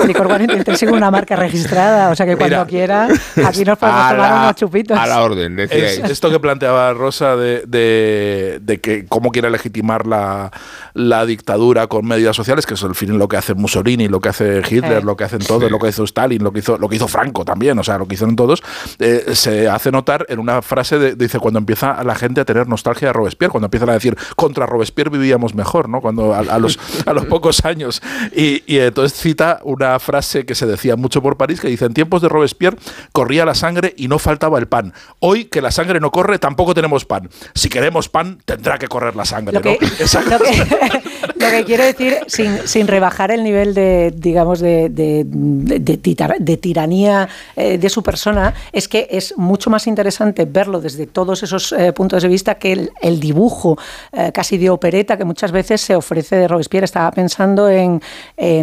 Licor 0.08 0.28
43 0.28 0.80
sigue 0.80 0.92
una 0.92 1.12
marca 1.12 1.36
registrada, 1.36 2.10
o 2.10 2.16
sea 2.16 2.26
que 2.26 2.36
cuando 2.36 2.66
quiera, 2.66 3.08
aquí 3.46 3.66
nos 3.66 3.78
podemos 3.78 4.10
tomar 4.10 4.44
unos 4.44 4.56
chupitos. 4.56 4.98
A 4.98 5.08
la 5.08 5.22
orden, 5.22 5.56
decía 5.56 6.06
Esto 6.06 6.30
que 6.30 6.40
planteaba 6.40 6.94
Rosa 6.94 7.36
de, 7.36 7.64
de, 7.66 8.80
que 8.80 9.06
cómo 9.08 9.32
quiere 9.32 9.50
legitimar 9.50 10.08
la, 10.08 10.52
la, 10.94 11.26
dictadura 11.26 11.88
con 11.88 12.06
medidas 12.06 12.36
sociales, 12.36 12.66
que 12.66 12.74
es 12.74 12.84
al 12.84 12.96
fin 12.96 13.18
lo 13.18 13.28
que 13.28 13.38
hace 13.38 13.54
Mussolini, 13.54 14.08
lo 14.08 14.20
que 14.20 14.30
hace 14.30 14.62
Hitler, 14.68 15.04
lo 15.04 15.16
que 15.16 15.24
hacen 15.24 15.40
todos, 15.40 15.70
lo 15.70 15.80
que 15.80 15.90
hizo 15.90 16.04
Stalin, 16.04 16.44
lo 16.44 16.52
que 16.52 16.60
hizo, 16.60 16.78
lo 16.78 16.90
que 16.90 16.96
hizo 16.96 17.08
Franco 17.08 17.46
también, 17.46 17.78
o 17.80 17.84
sea, 17.84 17.98
lo 17.98 18.08
que 18.08 18.16
hicieron 18.16 18.36
todos, 18.36 18.64
eh, 19.00 19.32
se 19.34 19.68
hace 19.68 19.92
notar 19.92 20.26
en 20.30 20.40
una 20.40 20.62
frase, 20.62 20.98
de, 21.00 21.16
dice, 21.16 21.40
cuando 21.40 21.60
empieza 21.60 22.04
la 22.04 22.16
gente 22.16 22.42
a 22.42 22.46
tener 22.46 22.68
nostalgia 22.68 23.10
de 23.10 23.14
Robespierre, 23.14 23.52
cuando 23.52 23.68
empiezan 23.68 23.90
a 23.90 23.94
decir, 23.94 24.18
contra 24.36 24.66
Robespierre 24.66 25.10
vivíamos 25.10 25.56
mejor, 25.56 25.90
¿no? 25.90 26.02
Cuando 26.02 26.34
a, 26.34 26.60
los, 26.60 26.80
a 27.06 27.14
los 27.14 27.26
pocos 27.26 27.64
años 27.66 27.73
y, 27.80 28.62
entonces 28.68 29.18
cita 29.20 29.60
una 29.64 30.00
frase 30.00 30.46
que 30.46 30.56
se 30.56 30.66
decía 30.66 30.96
mucho 30.96 31.22
por 31.22 31.38
París, 31.38 31.60
que 31.60 31.68
dice, 31.68 31.86
en 31.86 31.94
tiempos 31.94 32.22
de 32.22 32.30
Robespierre 32.30 32.78
corría 33.12 33.46
la 33.46 33.56
sangre 33.56 33.94
y 33.98 34.08
no 34.08 34.20
faltaba 34.20 34.60
el 34.60 34.68
pan. 34.68 34.94
Hoy 35.20 35.46
que 35.46 35.62
la 35.62 35.72
sangre 35.72 36.00
no 36.00 36.12
corre, 36.12 36.40
tampoco 36.40 36.74
tenemos 36.74 37.06
pan. 37.06 37.30
Si 37.54 37.70
queremos 37.70 38.10
pan, 38.10 38.40
tendrá 38.46 38.78
que 38.78 38.88
correr 38.88 39.16
la 39.16 39.26
sangre. 39.26 39.54
Lo 39.54 39.62
que, 39.62 39.78
lo 41.36 41.50
que, 41.50 41.64
quiero 41.66 41.84
decir, 41.84 42.18
sin, 42.28 42.88
rebajar 42.88 43.32
el 43.32 43.44
nivel 43.44 43.74
de, 43.74 44.14
digamos, 44.16 44.60
de, 44.60 44.90
de, 44.90 46.58
tiranía 46.58 47.30
eh, 47.56 47.78
de 47.78 47.90
su 47.90 48.04
persona, 48.04 48.54
es 48.72 48.88
que 48.88 49.08
es 49.10 49.38
mucho 49.38 49.70
más 49.70 49.88
interesante 49.88 50.46
verlo 50.46 50.82
desde 50.82 51.08
todos 51.08 51.44
esos 51.44 51.72
eh, 51.72 51.94
puntos 51.94 52.24
de 52.24 52.30
vista 52.30 52.56
que 52.56 52.90
el, 53.02 53.20
dibujo 53.20 53.78
eh, 54.12 54.32
casi 54.34 54.58
de 54.58 54.70
opereta 54.70 55.18
que 55.18 55.26
muchas 55.26 55.52
veces 55.52 55.82
se 55.82 55.96
ofrece 55.96 56.36
de 56.36 56.48
Robespierre. 56.48 56.86
Estaba 56.86 57.12
pensando 57.12 57.63
en, 57.70 58.02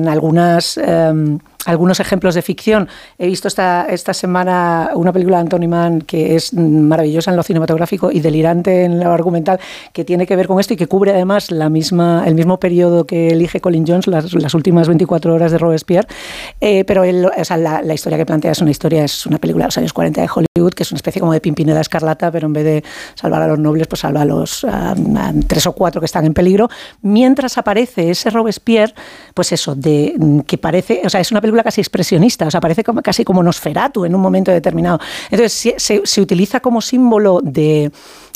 algunas... 0.09 0.77
Em, 0.79 1.39
algunos 1.67 2.01
ejemplos 2.01 2.35
de 2.35 2.43
ficción. 2.43 2.89
He 3.19 3.27
visto 3.27 3.49
esta, 3.49 3.87
esta 3.89 4.15
semana 4.15 4.91
una 4.95 5.13
película 5.13 5.39
de 5.39 5.43
Anthony 5.43 5.69
Mann 5.69 6.03
que 6.03 6.37
es 6.37 6.55
maravillosa 6.55 7.31
en 7.31 7.37
lo 7.37 7.43
cinematográfico 7.43 8.11
y 8.11 8.21
delirante 8.21 8.85
en 8.85 9.01
lo 9.01 9.13
argumental, 9.13 9.61
que 9.93 10.05
tiene 10.05 10.27
que 10.27 10.37
ver 10.37 10.47
con 10.47 10.61
esto 10.61 10.75
y 10.75 10.77
que 10.77 10.87
cubre 10.87 11.13
además 11.13 11.51
la 11.51 11.69
misma, 11.69 12.25
el 12.27 12.35
mismo 12.35 12.59
periodo 12.59 13.07
que 13.07 13.29
elige 13.29 13.61
Colin 13.61 13.85
Jones, 13.87 14.07
las, 14.07 14.33
las 14.35 14.55
últimas 14.55 14.89
24 14.89 15.35
horas 15.35 15.53
de 15.53 15.59
Robespierre. 15.59 16.09
Eh, 16.61 16.85
pero 16.85 17.03
o 17.03 17.45
sea, 17.45 17.57
la, 17.57 17.95
historia 17.95 18.19
que 18.19 18.27
plantea 18.27 18.53
es 18.53 18.61
una 18.61 18.71
historia, 18.71 19.05
es 19.05 19.27
una 19.27 19.39
película 19.39 19.65
de 19.65 19.69
los 19.69 19.79
años 19.79 19.93
40 19.93 20.21
de 20.21 20.29
Hollywood, 20.29 20.73
que 20.75 20.83
es 20.83 20.93
una 20.93 20.97
especie 20.97 21.21
como 21.21 21.33
de 21.33 21.41
Pimpinela 21.41 21.81
Escarlata, 21.81 22.31
pero 22.31 22.47
en 22.47 22.53
vez 22.53 22.65
de 22.65 22.85
salvar 23.15 23.43
a 23.43 23.49
los 23.49 23.59
nobles, 23.59 23.87
pues 23.87 24.01
salva 24.01 24.23
a 24.23 24.25
los 24.25 24.67
tres 25.47 25.67
o 25.67 25.73
cuatro 25.73 26.01
que 26.01 26.07
están 26.07 26.25
en 26.25 26.35
peligro. 26.35 26.69
Mientras 27.03 27.59
aparece 27.59 28.11
ese 28.11 28.31
Robespierre, 28.31 28.95
pues 29.35 29.53
eso, 29.53 29.75
de 29.75 30.43
que 30.47 30.59
parece, 30.59 31.03
o 31.05 31.11
sea, 31.11 31.21
es 31.21 31.31
una 31.31 31.41
casi 31.63 31.81
expresionista, 31.81 32.47
o 32.47 32.51
sea, 32.51 32.61
parece 32.61 32.85
como, 32.85 33.03
casi 33.03 33.25
como 33.25 33.43
Nosferatu 33.43 34.05
en 34.05 34.15
un 34.15 34.21
momento 34.21 34.51
determinado. 34.51 35.01
Entonces, 35.31 35.75
se, 35.79 36.03
se 36.05 36.21
utiliza 36.21 36.61
como 36.61 36.81
símbolo 36.81 37.41
de 37.43 37.91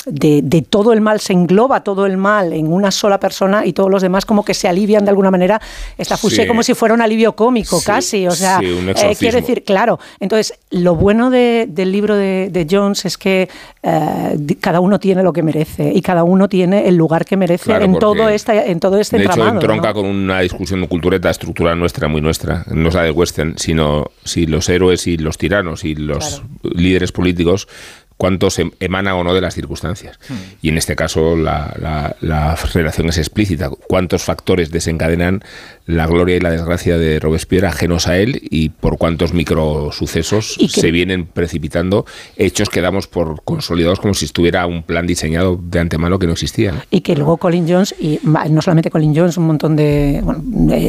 de, 0.07 0.67
todo 0.69 0.93
el 0.93 1.01
mal, 1.01 1.21
se 1.21 1.33
engloba 1.33 1.83
todo 1.83 2.07
el 2.07 2.17
mal 2.17 2.53
en 2.53 2.73
una 2.73 2.91
sola 2.91 3.19
persona 3.19 3.65
y 3.67 3.73
todos 3.73 3.91
los 3.91 4.03
demás 4.03 4.25
como 4.25 4.45
que 4.45 4.55
se 4.55 4.69
alivian 4.69 5.05
de 5.05 5.11
alguna 5.11 5.31
manera. 5.31 5.61
Esta 5.99 6.17
fuse 6.17 6.47
como 6.47 6.63
si 6.63 6.75
fuera 6.75 6.95
un 6.95 7.01
alivio 7.01 7.35
cómico 7.35 7.81
casi, 7.85 8.27
o 8.27 8.31
sea, 8.33 8.61
eh, 8.61 9.17
quiero 9.19 9.41
decir, 9.41 9.65
claro. 9.65 9.99
Entonces, 10.21 10.59
lo 10.71 10.95
bueno 10.95 11.31
del 11.31 11.93
libro 11.93 12.17
de, 12.17 12.67
Jones 12.71 13.05
es 13.05 13.19
que 13.19 13.49
eh, 13.83 14.57
cada 14.61 14.81
uno 14.81 14.99
tiene 14.99 15.23
lo 15.23 15.33
que 15.33 15.43
merece 15.43 15.93
y 15.95 16.01
cada 16.01 16.25
uno 16.25 16.49
tiene 16.49 16.89
el 16.89 16.97
lugar 16.97 17.27
que 17.27 17.37
merece 17.37 17.75
en, 17.75 17.99
todo 17.99 18.29
este, 18.29 18.71
en 18.71 18.81
todo 18.81 18.99
este 18.99 19.19
de. 19.19 19.25
Hecho, 19.25 19.47
entronca 19.47 19.93
con 19.93 20.07
una 20.07 20.41
discusión 20.41 20.81
de 20.81 20.89
cultureta 20.89 21.31
estructural 21.31 21.79
nuestra, 21.79 22.09
muy 22.09 22.21
nuestra, 22.21 22.65
no 22.71 22.89
es 22.89 22.95
la 22.95 23.03
del 23.03 23.13
western, 23.13 23.55
sino 23.59 24.11
si 24.25 24.47
los 24.47 24.69
héroes 24.69 25.07
y 25.07 25.19
los 25.19 25.37
tiranos 25.37 25.85
y 25.85 25.95
los 25.95 26.43
líderes 26.63 27.13
políticos 27.13 27.69
cuánto 28.17 28.51
se 28.51 28.71
emana 28.81 29.17
o 29.17 29.25
no 29.25 29.35
de 29.35 29.41
las 29.41 29.55
circunstancias. 29.55 30.19
Hmm. 30.29 30.35
Y 30.63 30.69
en 30.69 30.79
este 30.79 30.97
caso 30.97 31.37
la, 31.37 31.75
la, 32.21 32.57
relación 32.73 33.09
es 33.09 33.19
explícita. 33.19 33.71
¿Cuántos 33.71 34.23
factores 34.23 34.71
desencadenan 34.71 35.43
la 35.87 36.07
gloria 36.07 36.37
y 36.37 36.41
la 36.41 36.51
desgracia 36.51 36.97
de 36.97 37.21
Robespierre 37.21 37.67
ajenos 37.67 38.09
a 38.09 38.17
él 38.17 38.41
y 38.51 38.71
por 38.71 38.97
cuántos 38.97 39.35
microsucesos 39.35 40.57
se 40.69 40.91
vienen 40.91 41.27
precipitando 41.27 42.07
hechos 42.37 42.71
que 42.71 42.81
damos 42.81 43.07
por 43.07 43.43
consolidados 43.45 44.01
como 44.01 44.15
si 44.15 44.25
estuviera 44.25 44.67
un 44.67 44.83
plan 44.83 45.07
diseñado 45.07 45.61
de 45.63 45.81
antemano 45.81 46.19
que 46.19 46.27
no 46.27 46.33
existía. 46.33 46.85
Y 46.91 47.03
que 47.03 47.17
luego 47.17 47.37
Colin 47.37 47.69
Jones, 47.69 47.95
y 47.99 48.21
no 48.23 48.63
solamente 48.63 48.91
Colin 48.91 49.15
Jones, 49.15 49.37
un 49.37 49.47
montón 49.47 49.77
de, 49.77 50.23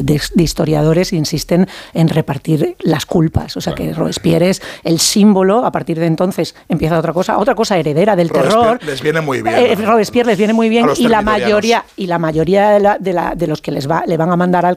de, 0.04 0.44
historiadores 0.44 1.12
insisten 1.12 1.68
en 1.94 2.08
repartir 2.08 2.76
las 2.80 3.06
culpas. 3.06 3.58
O 3.58 3.62
sea 3.62 3.74
que 3.74 3.94
Robespierre 3.94 4.50
es 4.50 4.62
el 4.84 5.00
símbolo, 5.00 5.66
a 5.66 5.72
partir 5.72 6.00
de 6.00 6.06
entonces 6.06 6.56
empieza 6.70 6.98
otra 6.98 7.14
cosa, 7.16 7.40
otra 7.40 7.56
cosa 7.56 7.78
heredera 7.78 8.16
del 8.16 8.32
terror. 8.32 8.80
Les 8.86 9.02
viene 9.02 9.22
muy 9.22 9.42
bien. 9.42 9.56
Eh, 9.56 9.76
Robespierre 9.76 10.28
les 10.28 10.38
viene 10.38 10.54
muy 10.54 10.70
bien 10.70 10.86
y 10.96 11.08
la 11.08 11.24
mayoría, 11.24 11.84
y 11.98 12.06
la 12.06 12.20
mayoría 12.20 12.70
de, 12.70 12.80
la, 12.80 12.98
de, 13.00 13.14
la, 13.14 13.34
de 13.34 13.48
los 13.48 13.62
que 13.62 13.72
les 13.72 13.90
va, 13.90 14.04
le 14.06 14.18
van 14.18 14.32
a 14.32 14.36
mandar 14.36 14.66
al 14.66 14.76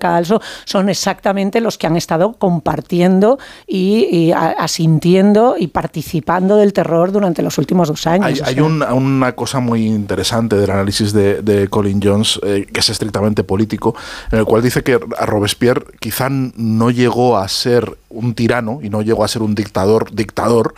son 0.64 0.88
exactamente 0.88 1.60
los 1.60 1.76
que 1.76 1.86
han 1.86 1.96
estado 1.96 2.32
compartiendo 2.34 3.38
y, 3.66 4.32
asintiendo 4.32 5.56
y 5.58 5.66
participando 5.66 6.56
del 6.56 6.72
terror 6.72 7.12
durante 7.12 7.42
los 7.42 7.58
últimos 7.58 7.88
dos 7.88 8.06
años. 8.06 8.40
Hay, 8.42 8.60
una 8.60 9.32
cosa 9.32 9.60
muy 9.60 9.86
interesante 9.86 10.56
del 10.56 10.70
análisis 10.70 11.12
de, 11.12 11.68
Colin 11.68 12.00
Jones, 12.02 12.40
eh, 12.44 12.66
que 12.72 12.80
es 12.80 12.88
estrictamente 12.88 13.44
político, 13.44 13.94
en 14.30 14.38
el 14.38 14.44
cual 14.44 14.62
dice 14.62 14.82
que 14.82 14.98
a 15.18 15.26
Robespierre 15.26 15.84
quizá 16.00 16.28
no 16.30 16.90
llegó 16.90 17.36
a 17.36 17.48
ser 17.48 17.98
un 18.08 18.34
tirano 18.34 18.78
y 18.82 18.88
no 18.88 19.02
llegó 19.02 19.24
a 19.24 19.28
ser 19.28 19.42
un 19.42 19.54
dictador 19.54 20.10
dictador, 20.12 20.74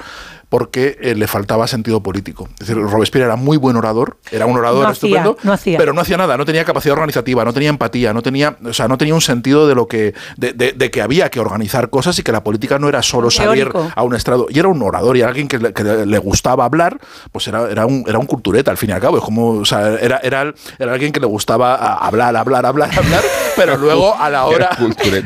porque 0.50 0.98
eh, 1.00 1.14
le 1.14 1.28
faltaba 1.28 1.66
sentido 1.68 2.02
político. 2.02 2.48
Es 2.60 2.66
decir, 2.66 2.82
Robespierre 2.82 3.26
era 3.26 3.36
muy 3.36 3.56
buen 3.56 3.76
orador, 3.76 4.18
era 4.32 4.46
un 4.46 4.58
orador 4.58 4.90
estupendo, 4.90 5.36
pero 5.64 5.92
no 5.92 6.00
hacía 6.00 6.16
nada, 6.16 6.36
no 6.36 6.44
tenía 6.44 6.64
capacidad 6.64 6.94
organizativa, 6.94 7.44
no 7.44 7.52
tenía 7.52 7.70
empatía, 7.70 8.12
no 8.12 8.20
tenía, 8.20 8.56
o 8.64 8.72
sea, 8.72 8.88
no 8.88 8.98
tenía 8.98 9.14
un 9.14 9.20
sentido 9.20 9.68
de 9.68 9.76
lo 9.76 9.86
que, 9.86 10.12
de, 10.36 10.90
que 10.90 11.02
había 11.02 11.30
que 11.30 11.38
organizar 11.38 11.88
cosas 11.88 12.18
y 12.18 12.24
que 12.24 12.32
la 12.32 12.42
política 12.42 12.80
no 12.80 12.88
era 12.88 13.00
solo 13.00 13.30
salir 13.30 13.70
a 13.94 14.02
un 14.02 14.14
estrado. 14.16 14.48
Y 14.50 14.58
era 14.58 14.66
un 14.66 14.82
orador 14.82 15.16
y 15.16 15.22
alguien 15.22 15.46
que 15.46 15.58
le, 15.58 16.18
gustaba 16.18 16.64
hablar, 16.64 16.98
pues 17.30 17.46
era, 17.46 17.70
era, 17.70 17.86
un, 17.86 18.04
era 18.08 18.18
un 18.18 18.26
cultureta 18.26 18.72
al 18.72 18.76
fin 18.76 18.90
y 18.90 18.92
al 18.92 19.00
cabo. 19.00 19.18
Es 19.18 19.24
como, 19.24 19.50
o 19.50 19.64
sea, 19.64 19.94
era, 20.00 20.18
era, 20.18 20.52
era 20.78 20.92
alguien 20.92 21.12
que 21.12 21.20
le 21.20 21.26
gustaba 21.26 21.76
hablar, 21.76 22.36
hablar, 22.36 22.66
hablar, 22.66 22.90
hablar, 22.98 23.22
pero 23.56 23.76
luego 23.78 24.16
a 24.18 24.28
la 24.28 24.46
hora. 24.46 24.70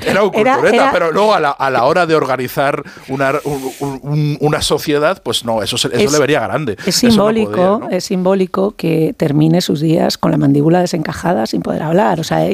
Era, 0.04 0.22
un 0.22 0.30
cultureta, 0.30 0.90
pero 0.92 1.10
luego 1.12 1.34
a 1.34 1.40
la, 1.40 1.50
a 1.50 1.70
la, 1.70 1.84
hora 1.84 2.04
de 2.04 2.14
organizar 2.14 2.82
una, 3.08 3.32
una 3.80 4.60
sociedad 4.60 5.13
pues 5.22 5.44
no, 5.44 5.62
eso, 5.62 5.76
eso 5.76 5.88
le 5.88 6.18
vería 6.18 6.40
grande. 6.40 6.76
Es 6.86 6.96
simbólico, 6.96 7.88
es 7.90 8.04
simbólico 8.04 8.74
que 8.76 9.14
termine 9.16 9.60
sus 9.60 9.80
días 9.80 10.18
con 10.18 10.30
la 10.30 10.36
mandíbula 10.36 10.80
desencajada 10.80 11.46
sin 11.46 11.62
poder 11.62 11.82
hablar. 11.82 12.20
O 12.20 12.24
sea, 12.24 12.48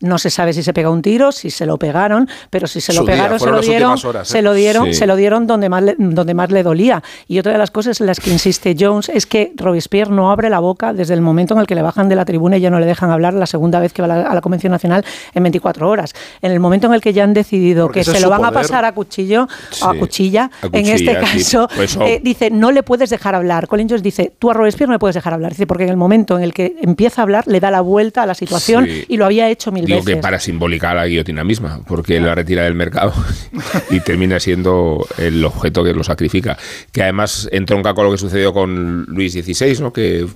no 0.00 0.18
se 0.18 0.30
sabe 0.30 0.52
si 0.52 0.62
se 0.62 0.72
pegó 0.72 0.90
un 0.90 1.02
tiro, 1.02 1.32
si 1.32 1.50
se 1.50 1.66
lo 1.66 1.78
pegaron, 1.78 2.28
pero 2.50 2.66
si 2.66 2.80
se 2.80 2.92
lo 2.92 3.04
pegaron, 3.04 3.38
se 3.38 3.50
lo, 3.50 3.60
dieron, 3.60 3.96
¿eh? 3.96 4.24
se 4.24 4.42
lo 4.42 4.54
dieron, 4.54 4.94
se 4.94 5.06
lo 5.06 5.16
dieron 5.16 5.46
donde 5.46 5.68
más, 5.68 5.82
le, 5.82 5.96
donde 5.98 6.34
más 6.34 6.50
le 6.50 6.62
dolía. 6.62 7.02
Y 7.28 7.38
otra 7.38 7.52
de 7.52 7.58
las 7.58 7.70
cosas 7.70 8.00
en 8.00 8.06
las 8.06 8.20
que 8.20 8.30
insiste 8.30 8.76
Jones 8.78 9.08
es 9.08 9.26
que 9.26 9.52
Robespierre 9.56 10.10
no 10.10 10.30
abre 10.30 10.50
la 10.50 10.60
boca 10.60 10.92
desde 10.92 11.14
el 11.14 11.20
momento 11.20 11.54
en 11.54 11.60
el 11.60 11.66
que 11.66 11.74
le 11.74 11.82
bajan 11.82 12.08
de 12.08 12.16
la 12.16 12.24
tribuna 12.24 12.56
y 12.56 12.60
ya 12.60 12.70
no 12.70 12.80
le 12.80 12.86
dejan 12.86 13.10
hablar 13.10 13.34
la 13.34 13.46
segunda 13.46 13.80
vez 13.80 13.92
que 13.92 14.02
va 14.02 14.14
a 14.14 14.34
la, 14.34 14.40
Convención 14.40 14.70
Nacional 14.70 15.04
en 15.34 15.42
24 15.42 15.88
horas. 15.88 16.14
En 16.40 16.52
el 16.52 16.60
momento 16.60 16.86
en 16.86 16.94
el 16.94 17.00
que 17.00 17.12
ya 17.12 17.24
han 17.24 17.34
decidido 17.34 17.88
que 17.88 18.04
se 18.04 18.20
lo 18.20 18.30
van 18.30 18.44
a 18.44 18.52
pasar 18.52 18.84
a 18.84 18.92
cuchillo, 18.92 19.48
a 19.82 19.94
cuchilla, 19.94 20.50
en 20.72 20.86
este 20.86 21.18
caso, 21.18 21.65
pues 21.74 21.96
eh, 21.96 22.20
dice, 22.22 22.50
no 22.50 22.70
le 22.72 22.82
puedes 22.82 23.10
dejar 23.10 23.34
hablar. 23.34 23.66
Colin 23.68 23.88
Jones 23.88 24.02
dice, 24.02 24.32
tú 24.38 24.50
a 24.50 24.54
Robespierre 24.54 24.88
no 24.88 24.94
le 24.94 24.98
puedes 24.98 25.14
dejar 25.14 25.34
hablar. 25.34 25.52
Dice, 25.52 25.66
porque 25.66 25.84
en 25.84 25.90
el 25.90 25.96
momento 25.96 26.36
en 26.36 26.44
el 26.44 26.52
que 26.52 26.76
empieza 26.82 27.20
a 27.20 27.24
hablar, 27.24 27.46
le 27.46 27.60
da 27.60 27.70
la 27.70 27.80
vuelta 27.80 28.22
a 28.22 28.26
la 28.26 28.34
situación 28.34 28.86
y 29.08 29.16
lo 29.16 29.24
había 29.24 29.48
hecho 29.50 29.72
mil 29.72 29.84
Digo 29.84 29.98
veces. 30.00 30.16
que 30.16 30.20
para 30.20 30.38
simbolicar 30.38 30.96
la 30.96 31.06
guillotina 31.06 31.44
misma, 31.44 31.80
porque 31.86 32.20
la 32.20 32.34
retira 32.34 32.64
del 32.64 32.74
mercado 32.74 33.12
y 33.90 34.00
termina 34.00 34.40
siendo 34.40 35.06
el 35.18 35.44
objeto 35.44 35.84
que 35.84 35.92
lo 35.92 36.04
sacrifica. 36.04 36.56
Que 36.92 37.02
además 37.02 37.48
entronca 37.52 37.94
con 37.94 38.04
lo 38.06 38.12
que 38.12 38.18
sucedió 38.18 38.52
con 38.52 39.04
Luis 39.04 39.32
XVI, 39.32 39.80
¿no? 39.80 39.92
que 39.92 40.26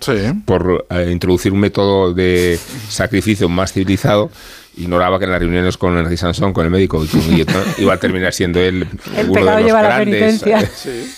por 0.44 0.86
eh, 0.90 1.08
introducir 1.10 1.52
un 1.52 1.60
método 1.60 2.12
de 2.14 2.58
sacrificio 2.88 3.48
más 3.48 3.72
civilizado, 3.72 4.30
ignoraba 4.76 5.18
que 5.18 5.24
en 5.24 5.30
las 5.32 5.40
reuniones 5.40 5.76
con 5.76 5.96
Henry 5.98 6.16
Sansón, 6.16 6.52
con 6.52 6.64
el 6.64 6.70
médico, 6.70 7.04
iba 7.78 7.94
a 7.94 7.96
terminar 7.96 8.32
siendo 8.32 8.60
él 8.60 8.86
uno 9.28 9.56
de 9.56 9.62
los 9.62 9.72
grandes 9.72 10.42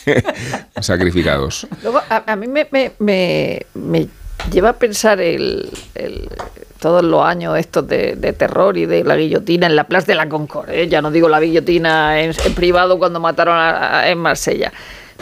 eh, 0.06 0.22
sacrificados. 0.80 1.66
Luego, 1.82 2.00
a, 2.08 2.36
mí 2.36 2.46
me, 2.48 2.66
me, 2.98 4.08
lleva 4.50 4.70
a 4.70 4.72
pensar 4.74 5.20
el, 5.20 5.70
todos 6.80 7.04
los 7.04 7.24
años 7.24 7.58
estos 7.58 7.86
de, 7.86 8.16
terror 8.36 8.76
y 8.76 8.86
de 8.86 9.04
la 9.04 9.16
guillotina 9.16 9.66
en 9.66 9.76
la 9.76 9.84
Plaza 9.84 10.06
de 10.08 10.16
la 10.16 10.28
Concorde. 10.28 10.82
¿eh? 10.82 10.88
Ya 10.88 11.02
no 11.02 11.10
digo 11.10 11.28
la 11.28 11.40
guillotina 11.40 12.20
en, 12.20 12.34
privado 12.54 12.98
cuando 12.98 13.20
mataron 13.20 13.56
en 14.04 14.18
Marsella. 14.18 14.72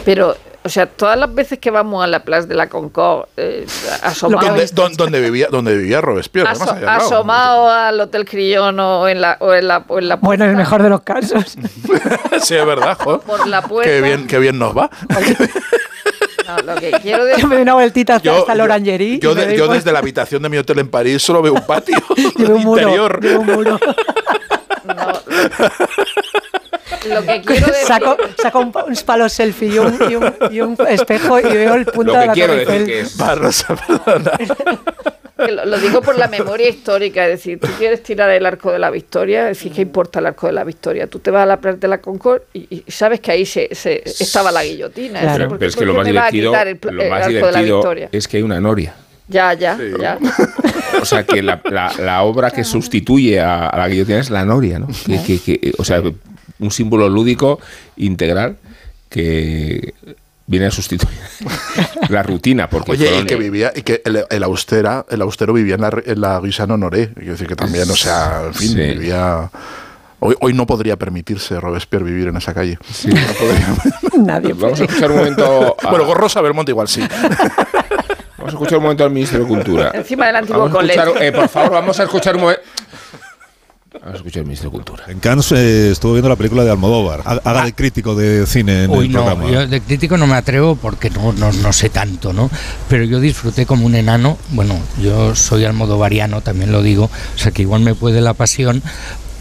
Pero 0.03 0.35
o 0.63 0.69
sea, 0.69 0.85
todas 0.85 1.17
las 1.17 1.33
veces 1.33 1.57
que 1.59 1.71
vamos 1.71 2.03
a 2.03 2.07
la 2.07 2.23
Plaza 2.23 2.47
de 2.47 2.55
la 2.55 2.69
Concorde, 2.69 3.27
eh, 3.37 3.65
asomados... 4.03 4.73
Donde, 4.95 5.19
vivía, 5.19 5.47
donde 5.49 5.75
vivía 5.75 6.01
Robespierre. 6.01 6.49
asomado 6.49 7.69
al 7.69 7.99
Hotel 7.99 8.25
Crillon 8.25 8.79
o 8.79 9.07
en 9.07 9.21
la, 9.21 9.37
o 9.39 9.53
en 9.53 9.67
la, 9.67 9.83
o 9.87 9.97
en 9.97 10.07
la 10.07 10.17
Bueno, 10.17 10.43
en 10.45 10.51
el 10.51 10.55
mejor 10.55 10.83
de 10.83 10.89
los 10.89 11.01
casos. 11.01 11.57
sí, 12.41 12.55
es 12.55 12.65
verdad, 12.65 12.97
joder. 12.99 13.21
Por 13.21 13.47
la 13.47 13.63
puerta. 13.63 13.91
Qué 13.91 14.01
bien, 14.01 14.27
qué 14.27 14.37
bien 14.39 14.59
nos 14.59 14.77
va. 14.77 14.89
No, 16.47 16.57
lo 16.73 16.75
que 16.75 16.91
quiero 17.01 17.23
decir... 17.23 17.43
Yo 17.43 17.47
me 17.49 17.55
doy 17.55 17.61
una 17.61 17.75
vueltita 17.75 18.15
hasta, 18.15 18.25
yo, 18.25 18.45
la 18.53 18.63
Orangerie. 18.63 19.19
Yo, 19.19 19.33
yo, 19.35 19.67
desde 19.67 19.91
la 19.91 19.99
habitación 19.99 20.41
de 20.41 20.49
mi 20.49 20.57
hotel 20.57 20.79
en 20.79 20.89
París 20.89 21.21
solo 21.21 21.41
veo 21.41 21.53
un 21.53 21.65
patio 21.65 21.95
un 22.09 22.59
interior. 22.59 23.21
Muro, 23.21 23.39
un 23.39 23.45
muro. 23.45 23.79
No, 24.83 25.13
lo 27.05 27.23
que 27.23 27.41
quiero 27.45 27.67
decir... 27.67 27.87
Saco, 27.87 28.17
saco 28.41 28.59
un, 28.59 28.73
un, 28.87 28.95
palo 29.05 29.29
selfie 29.29 29.69
y 29.69 29.79
un, 29.79 29.97
y, 30.09 30.15
un, 30.15 30.33
y 30.51 30.61
un, 30.61 30.77
espejo 30.87 31.39
y 31.39 31.43
veo 31.43 31.75
el 31.75 31.85
punto 31.85 32.13
lo 32.13 32.19
de 32.19 32.27
la 32.27 32.33
quiero 32.33 32.55
decir 32.55 32.85
que 32.85 32.99
es... 33.01 33.17
Barrosa, 33.17 33.75
perdona. 33.75 34.31
Lo, 35.37 35.65
lo, 35.65 35.79
digo 35.79 36.01
por 36.01 36.17
la 36.17 36.27
memoria 36.27 36.69
histórica, 36.69 37.25
es 37.25 37.31
decir, 37.31 37.59
tú 37.59 37.67
quieres 37.79 38.03
tirar 38.03 38.29
el 38.29 38.45
arco 38.45 38.71
de 38.71 38.77
la 38.77 38.91
victoria, 38.91 39.49
es 39.49 39.57
decir, 39.57 39.71
¿qué 39.71 39.81
importa 39.81 40.19
el 40.19 40.27
arco 40.27 40.47
de 40.47 40.53
la 40.53 40.63
victoria? 40.63 41.07
Tú 41.07 41.17
te 41.19 41.31
vas 41.31 41.43
a 41.43 41.45
la 41.47 41.59
Plaza 41.59 41.77
de 41.77 41.87
la 41.87 41.99
Concorde 41.99 42.43
y, 42.53 42.67
y, 42.69 42.83
sabes 42.91 43.21
que 43.21 43.31
ahí 43.31 43.45
se, 43.45 43.73
se 43.73 44.03
estaba 44.05 44.51
la 44.51 44.63
guillotina. 44.63 45.19
Claro. 45.19 45.45
Pero, 45.45 45.59
pero, 45.59 45.69
es 45.69 45.75
que 45.75 45.85
lo 45.85 45.93
más 45.95 46.05
divertido, 46.05 46.53
el, 46.55 46.79
lo 46.83 47.09
más 47.09 47.27
divertido 47.27 47.95
es 48.11 48.27
que 48.27 48.37
hay 48.37 48.43
una 48.43 48.59
noria. 48.59 48.93
Ya, 49.27 49.53
ya, 49.53 49.77
sí. 49.77 49.83
ya. 49.99 50.19
O 51.01 51.05
sea, 51.05 51.23
que 51.23 51.41
la, 51.41 51.61
la, 51.71 51.91
la, 51.97 52.21
obra 52.23 52.51
que 52.51 52.63
sustituye 52.63 53.39
a, 53.39 53.67
a, 53.67 53.77
la 53.77 53.87
guillotina 53.87 54.19
es 54.19 54.29
la 54.29 54.43
noria, 54.43 54.77
¿no? 54.77 54.87
Que, 55.05 55.23
que, 55.23 55.39
que, 55.39 55.73
o 55.77 55.85
sea, 55.85 56.03
un 56.61 56.71
símbolo 56.71 57.09
lúdico 57.09 57.59
integral 57.97 58.57
que 59.09 59.93
viene 60.47 60.67
a 60.67 60.71
sustituir 60.71 61.17
la 62.09 62.23
rutina. 62.23 62.69
Porque 62.69 62.91
Oye, 62.91 63.19
y 63.19 63.25
que 63.25 63.35
vivía, 63.35 63.73
y 63.75 63.81
que 63.81 64.01
el, 64.05 64.23
el, 64.29 64.43
austera, 64.43 65.05
el 65.09 65.21
austero 65.21 65.53
vivía 65.53 65.75
en 65.75 65.81
la, 65.81 66.01
en 66.05 66.21
la 66.21 66.39
Guisano 66.39 66.75
Honoré, 66.75 67.09
quiero 67.13 67.33
decir 67.33 67.47
que 67.47 67.55
también, 67.55 67.89
o 67.89 67.95
sea, 67.95 68.43
en 68.47 68.53
fin, 68.53 68.69
sí. 68.69 68.75
vivía 68.75 69.49
Hoy, 70.23 70.35
hoy 70.39 70.53
no 70.53 70.67
podría 70.67 70.97
permitirse 70.97 71.59
Robespierre 71.59 72.05
vivir 72.05 72.27
en 72.27 72.37
esa 72.37 72.53
calle. 72.53 72.77
Sí, 72.93 73.07
no 73.07 73.33
podría. 73.33 73.75
Nadie. 74.23 74.53
Vamos 74.53 74.79
a 74.79 74.83
escuchar 74.83 75.09
un 75.09 75.17
momento. 75.17 75.75
Bueno, 75.89 76.05
con 76.05 76.15
Rosa 76.15 76.41
Belmonte 76.41 76.71
igual 76.71 76.87
sí. 76.87 77.01
Vamos 78.37 78.53
a 78.53 78.55
escuchar 78.55 78.77
un 78.77 78.83
momento 78.83 79.03
al 79.03 79.09
ministro 79.09 79.39
de 79.39 79.47
Cultura. 79.47 79.91
Encima 79.95 80.27
del 80.27 80.35
antiguo 80.35 80.69
colegio. 80.69 81.19
Eh, 81.19 81.31
por 81.31 81.49
favor, 81.49 81.71
vamos 81.71 81.99
a 81.99 82.03
escuchar 82.03 82.35
un 82.35 82.41
momento. 82.41 82.61
Vamos 83.93 84.13
a 84.13 84.17
escuchar 84.17 84.39
al 84.39 84.45
ministro 84.45 84.69
de 84.69 84.73
Cultura. 84.73 85.03
En 85.09 85.19
Cannes 85.19 85.51
eh, 85.51 85.91
estuvo 85.91 86.13
viendo 86.13 86.29
la 86.29 86.37
película 86.37 86.63
de 86.63 86.71
Almodóvar. 86.71 87.23
Haga 87.25 87.65
de 87.65 87.73
crítico 87.73 88.15
de 88.15 88.47
cine 88.47 88.85
en 88.85 88.89
Uy, 88.91 89.07
el 89.07 89.11
no, 89.11 89.25
programa. 89.25 89.51
Yo 89.51 89.67
de 89.67 89.81
crítico 89.81 90.15
no 90.15 90.27
me 90.27 90.35
atrevo 90.35 90.77
porque 90.77 91.09
no, 91.09 91.33
no, 91.33 91.51
no, 91.51 91.73
sé 91.73 91.89
tanto, 91.89 92.31
¿no? 92.31 92.49
Pero 92.87 93.03
yo 93.03 93.19
disfruté 93.19 93.65
como 93.65 93.85
un 93.85 93.95
enano. 93.95 94.37
Bueno, 94.51 94.79
yo 95.01 95.35
soy 95.35 95.65
almodovariano, 95.65 96.39
también 96.39 96.71
lo 96.71 96.81
digo. 96.81 97.09
O 97.35 97.37
sea 97.37 97.51
que 97.51 97.63
igual 97.63 97.81
me 97.81 97.93
puede 97.93 98.21
la 98.21 98.33
pasión, 98.33 98.81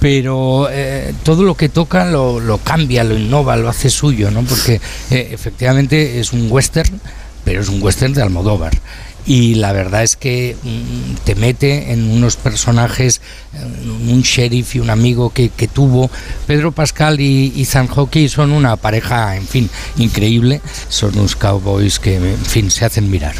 pero 0.00 0.66
eh, 0.68 1.14
todo 1.22 1.44
lo 1.44 1.54
que 1.54 1.68
toca 1.68 2.04
lo, 2.06 2.40
lo, 2.40 2.58
cambia, 2.58 3.04
lo 3.04 3.16
innova, 3.16 3.54
lo 3.54 3.68
hace 3.68 3.88
suyo, 3.88 4.32
¿no? 4.32 4.42
Porque 4.42 4.80
eh, 5.12 5.28
efectivamente 5.30 6.18
es 6.18 6.32
un 6.32 6.50
western, 6.50 7.00
pero 7.44 7.60
es 7.60 7.68
un 7.68 7.80
western 7.80 8.14
de 8.14 8.22
Almodóvar 8.22 8.72
y 9.30 9.54
la 9.54 9.72
verdad 9.72 10.02
es 10.02 10.16
que 10.16 10.56
mm, 10.60 11.24
te 11.24 11.36
mete 11.36 11.92
en 11.92 12.10
unos 12.10 12.34
personajes, 12.34 13.22
un 14.10 14.22
sheriff 14.22 14.74
y 14.74 14.80
un 14.80 14.90
amigo 14.90 15.30
que, 15.30 15.50
que 15.50 15.68
tuvo. 15.68 16.10
Pedro 16.48 16.72
Pascal 16.72 17.20
y 17.20 17.52
Ethan 17.62 17.86
Hawke 17.86 18.28
son 18.28 18.50
una 18.50 18.74
pareja, 18.74 19.36
en 19.36 19.46
fin, 19.46 19.70
increíble. 19.98 20.60
Son 20.88 21.16
unos 21.16 21.36
cowboys 21.36 22.00
que, 22.00 22.16
en 22.16 22.44
fin, 22.44 22.72
se 22.72 22.84
hacen 22.84 23.08
mirar. 23.08 23.36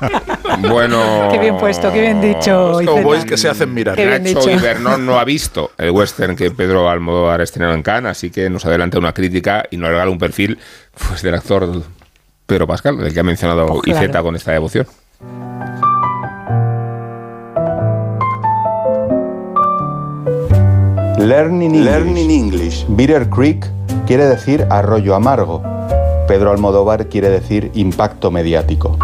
Bueno. 0.60 1.28
Qué 1.32 1.38
bien 1.38 1.56
puesto, 1.56 1.92
qué 1.92 2.00
bien 2.00 2.20
dicho. 2.20 2.80
Los 2.80 2.82
cowboys 2.82 3.24
que 3.24 3.36
se 3.36 3.48
hacen 3.48 3.74
mirar. 3.74 3.98
Nacho 3.98 4.50
Ibernón 4.50 5.04
no 5.04 5.18
ha 5.18 5.24
visto 5.24 5.72
el 5.78 5.90
western 5.90 6.36
que 6.36 6.50
Pedro 6.52 6.88
Almodóvar 6.88 7.40
estrenado 7.40 7.74
en 7.74 7.82
Cannes, 7.82 8.12
así 8.12 8.30
que 8.30 8.48
nos 8.48 8.64
adelanta 8.64 8.98
una 8.98 9.12
crítica 9.12 9.64
y 9.70 9.78
nos 9.78 9.88
regala 9.88 10.10
un 10.10 10.18
perfil 10.18 10.58
pues, 11.08 11.22
del 11.22 11.34
actor 11.34 11.82
Pedro 12.46 12.66
Pascal, 12.68 13.00
el 13.00 13.12
que 13.12 13.20
ha 13.20 13.24
mencionado 13.24 13.66
oh, 13.66 13.80
claro. 13.80 14.06
IZ 14.06 14.22
con 14.22 14.36
esta 14.36 14.52
devoción. 14.52 14.86
Learning 21.18 21.74
English. 21.74 21.84
Learning 21.84 22.30
English. 22.30 22.86
Bitter 22.88 23.28
Creek 23.28 23.66
quiere 24.06 24.26
decir 24.26 24.64
arroyo 24.70 25.16
amargo. 25.16 25.60
Pedro 26.28 26.52
Almodóvar 26.52 27.08
quiere 27.08 27.30
decir 27.30 27.72
impacto 27.74 28.30
mediático. 28.30 28.96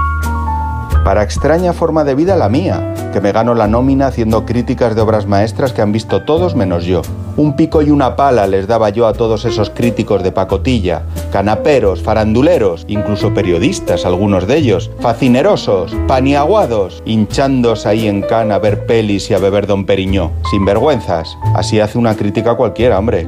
Para 1.05 1.25
extraña 1.25 1.73
forma 1.73 2.05
de 2.05 2.15
vida 2.15 2.37
la 2.37 2.49
mía, 2.49 2.95
que 3.13 3.21
me 3.21 3.33
gano 3.33 3.55
la 3.55 3.67
nómina 3.67 4.07
haciendo 4.07 4.47
críticas 4.47 4.95
de 4.95 5.01
obras 5.01 5.27
maestras 5.27 5.73
que 5.73 5.83
han 5.83 5.91
visto 5.91 6.25
todos 6.25 6.55
menos 6.55 6.85
yo. 6.85 7.03
Un 7.37 7.57
pico 7.57 7.83
y 7.83 7.91
una 7.91 8.15
pala 8.15 8.47
les 8.47 8.69
daba 8.69 8.91
yo 8.91 9.09
a 9.09 9.13
todos 9.13 9.45
esos 9.45 9.71
críticos 9.71 10.23
de 10.23 10.31
pacotilla, 10.31 11.03
canaperos, 11.33 12.03
faranduleros, 12.03 12.85
incluso 12.89 13.35
periodistas, 13.35 14.05
algunos 14.05 14.47
de 14.47 14.59
ellos, 14.59 14.91
facinerosos, 15.01 15.97
paniaguados, 16.07 17.03
hinchándose 17.07 17.89
ahí 17.89 18.07
en 18.07 18.23
cana 18.23 18.57
a 18.57 18.59
ver 18.59 18.87
pelis 18.87 19.31
y 19.31 19.35
a 19.35 19.39
beber 19.39 19.67
don 19.67 19.87
Periñó. 19.87 20.31
Sin 20.51 20.65
vergüenzas. 20.65 21.37
Así 21.55 21.81
hace 21.81 21.99
una 21.99 22.15
crítica 22.15 22.55
cualquiera, 22.55 22.99
hombre. 22.99 23.27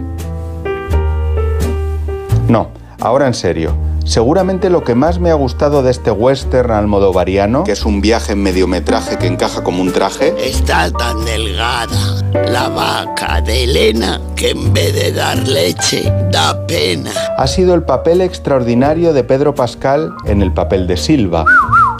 No, 2.48 2.68
ahora 3.00 3.26
en 3.26 3.34
serio. 3.34 3.74
Seguramente 4.04 4.68
lo 4.68 4.84
que 4.84 4.94
más 4.94 5.18
me 5.18 5.30
ha 5.30 5.34
gustado 5.34 5.82
de 5.82 5.90
este 5.90 6.10
western 6.10 6.70
almodovariano, 6.70 7.64
que 7.64 7.72
es 7.72 7.84
un 7.86 8.00
viaje 8.00 8.32
en 8.32 8.42
mediometraje 8.42 9.16
que 9.16 9.26
encaja 9.26 9.64
como 9.64 9.80
un 9.80 9.92
traje, 9.92 10.34
está 10.38 10.90
tan 10.90 11.24
delgada 11.24 12.22
la 12.48 12.68
vaca 12.68 13.40
de 13.40 13.64
Elena 13.64 14.20
que 14.36 14.50
en 14.50 14.72
vez 14.72 14.94
de 14.94 15.12
dar 15.12 15.38
leche 15.48 16.12
da 16.30 16.66
pena. 16.66 17.10
Ha 17.38 17.46
sido 17.46 17.74
el 17.74 17.82
papel 17.82 18.20
extraordinario 18.20 19.12
de 19.12 19.24
Pedro 19.24 19.54
Pascal 19.54 20.12
en 20.26 20.42
el 20.42 20.52
papel 20.52 20.86
de 20.86 20.96
Silva. 20.96 21.44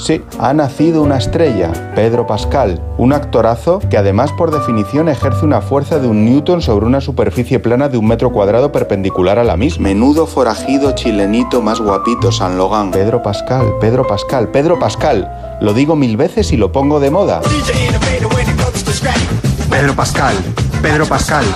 Sí, 0.04 0.20
ha 0.38 0.52
nacido 0.52 1.02
una 1.02 1.16
estrella, 1.16 1.72
Pedro 1.94 2.26
Pascal, 2.26 2.78
un 2.98 3.14
actorazo 3.14 3.78
que 3.78 3.96
además 3.96 4.30
por 4.32 4.50
definición 4.50 5.08
ejerce 5.08 5.46
una 5.46 5.62
fuerza 5.62 5.98
de 5.98 6.06
un 6.06 6.26
newton 6.26 6.60
sobre 6.60 6.84
una 6.84 7.00
superficie 7.00 7.58
plana 7.58 7.88
de 7.88 7.96
un 7.96 8.06
metro 8.06 8.30
cuadrado 8.30 8.70
perpendicular 8.70 9.38
a 9.38 9.44
la 9.44 9.56
misma. 9.56 9.88
Menudo 9.88 10.26
forajido 10.26 10.94
chilenito 10.94 11.62
más 11.62 11.80
guapito 11.80 12.30
San 12.32 12.58
Logan. 12.58 12.90
Pedro 12.90 13.22
Pascal, 13.22 13.66
Pedro 13.80 14.06
Pascal, 14.06 14.50
Pedro 14.50 14.78
Pascal. 14.78 15.58
Lo 15.62 15.72
digo 15.72 15.96
mil 15.96 16.18
veces 16.18 16.52
y 16.52 16.58
lo 16.58 16.70
pongo 16.70 17.00
de 17.00 17.10
moda. 17.10 17.40
Pedro 19.70 19.94
Pascal, 19.96 20.34
Pedro 20.82 21.06
Pascal. 21.06 21.46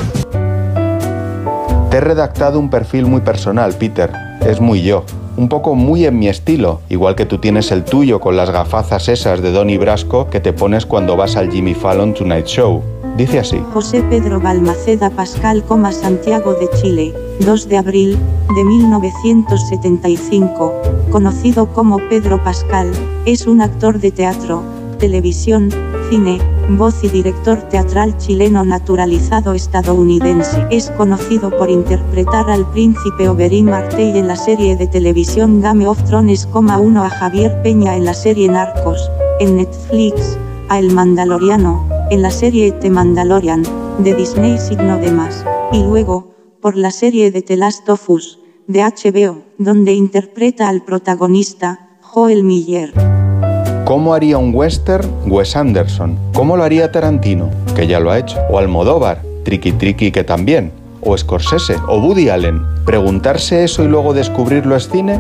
Te 1.90 1.99
he 1.99 2.01
redactado 2.01 2.59
un 2.59 2.70
perfil 2.70 3.05
muy 3.05 3.20
personal, 3.20 3.74
Peter. 3.74 4.11
Es 4.40 4.59
muy 4.59 4.80
yo 4.80 5.05
un 5.39 5.49
poco 5.49 5.74
muy 5.76 6.05
en 6.05 6.18
mi 6.18 6.28
estilo, 6.28 6.80
igual 6.89 7.14
que 7.14 7.24
tú 7.24 7.39
tienes 7.39 7.70
el 7.70 7.84
tuyo 7.84 8.18
con 8.20 8.36
las 8.36 8.51
gafazas 8.51 9.09
esas 9.09 9.41
de 9.41 9.53
Donny 9.53 9.78
Brasco 9.78 10.28
que 10.28 10.41
te 10.41 10.53
pones 10.53 10.84
cuando 10.84 11.16
vas 11.16 11.36
al 11.36 11.49
Jimmy 11.51 11.74
Fallon 11.74 12.12
Tonight 12.12 12.47
Show. 12.47 12.82
Dice 13.16 13.39
así. 13.39 13.62
José 13.72 14.03
Pedro 14.11 14.41
Balmaceda 14.41 15.11
Pascal, 15.11 15.62
Santiago 15.93 16.55
de 16.55 16.68
Chile, 16.80 17.14
2 17.41 17.68
de 17.68 17.76
abril 17.76 18.18
de 18.55 18.64
1975, 18.64 20.72
conocido 21.11 21.66
como 21.72 21.99
Pedro 22.09 22.43
Pascal, 22.43 22.91
es 23.24 23.47
un 23.47 23.61
actor 23.61 24.01
de 24.01 24.11
teatro, 24.11 24.64
televisión, 24.99 25.70
cine, 26.11 26.38
voz 26.70 27.03
y 27.03 27.09
director 27.09 27.57
teatral 27.70 28.16
chileno 28.18 28.64
naturalizado 28.64 29.55
estadounidense. 29.55 30.66
Es 30.70 30.90
conocido 30.90 31.51
por 31.57 31.70
interpretar 31.70 32.51
al 32.51 32.70
príncipe 32.70 33.28
Oberyn 33.28 33.66
Martell 33.66 34.16
en 34.16 34.28
la 34.28 34.36
serie 34.36 34.76
de 34.76 34.86
televisión 34.86 35.61
Game 35.61 35.86
of 35.86 36.03
Thrones, 36.05 36.46
uno 36.53 37.05
a 37.05 37.11
Javier 37.11 37.62
Peña 37.62 37.96
en 37.96 38.05
la 38.05 38.14
serie 38.14 38.49
Narcos, 38.49 39.11
en 39.40 39.57
Netflix, 39.57 40.36
a 40.68 40.78
El 40.78 40.92
Mandaloriano, 40.92 41.88
en 42.11 42.22
la 42.22 42.30
serie 42.30 42.72
The 42.72 42.90
Mandalorian, 42.90 43.64
de 43.99 44.14
Disney 44.14 44.59
signo 44.59 44.99
de 44.99 45.11
más, 45.11 45.44
y 45.72 45.82
luego, 45.82 46.34
por 46.61 46.76
la 46.76 46.90
serie 46.90 47.30
de 47.30 47.42
The 47.42 47.57
Last 47.57 47.88
of 47.88 48.11
Us, 48.11 48.38
de 48.66 48.82
HBO, 48.82 49.42
donde 49.57 49.92
interpreta 49.92 50.68
al 50.68 50.84
protagonista, 50.84 51.99
Joel 52.03 52.44
Miller. 52.44 53.18
¿Cómo 53.89 54.12
haría 54.12 54.36
un 54.36 54.55
western 54.55 55.09
Wes 55.28 55.57
Anderson? 55.57 56.18
¿Cómo 56.34 56.59
lo 56.59 56.62
haría 56.62 56.93
Tarantino? 56.93 57.49
Que 57.74 57.86
ya 57.86 58.01
lo 58.01 58.11
ha 58.11 58.18
hecho. 58.18 58.36
O 58.51 58.59
Almodóvar, 58.59 59.22
Tricky 59.47 59.72
Tricky 59.72 60.12
que 60.12 60.24
también. 60.24 60.72
O 61.01 61.16
Scorsese, 61.16 61.76
o 61.89 61.99
Woody 61.99 62.28
Allen. 62.28 62.61
¿Preguntarse 62.84 63.64
eso 63.64 63.82
y 63.82 63.89
luego 63.89 64.12
descubrirlo 64.12 64.76
es 64.76 64.91
cine? 64.91 65.18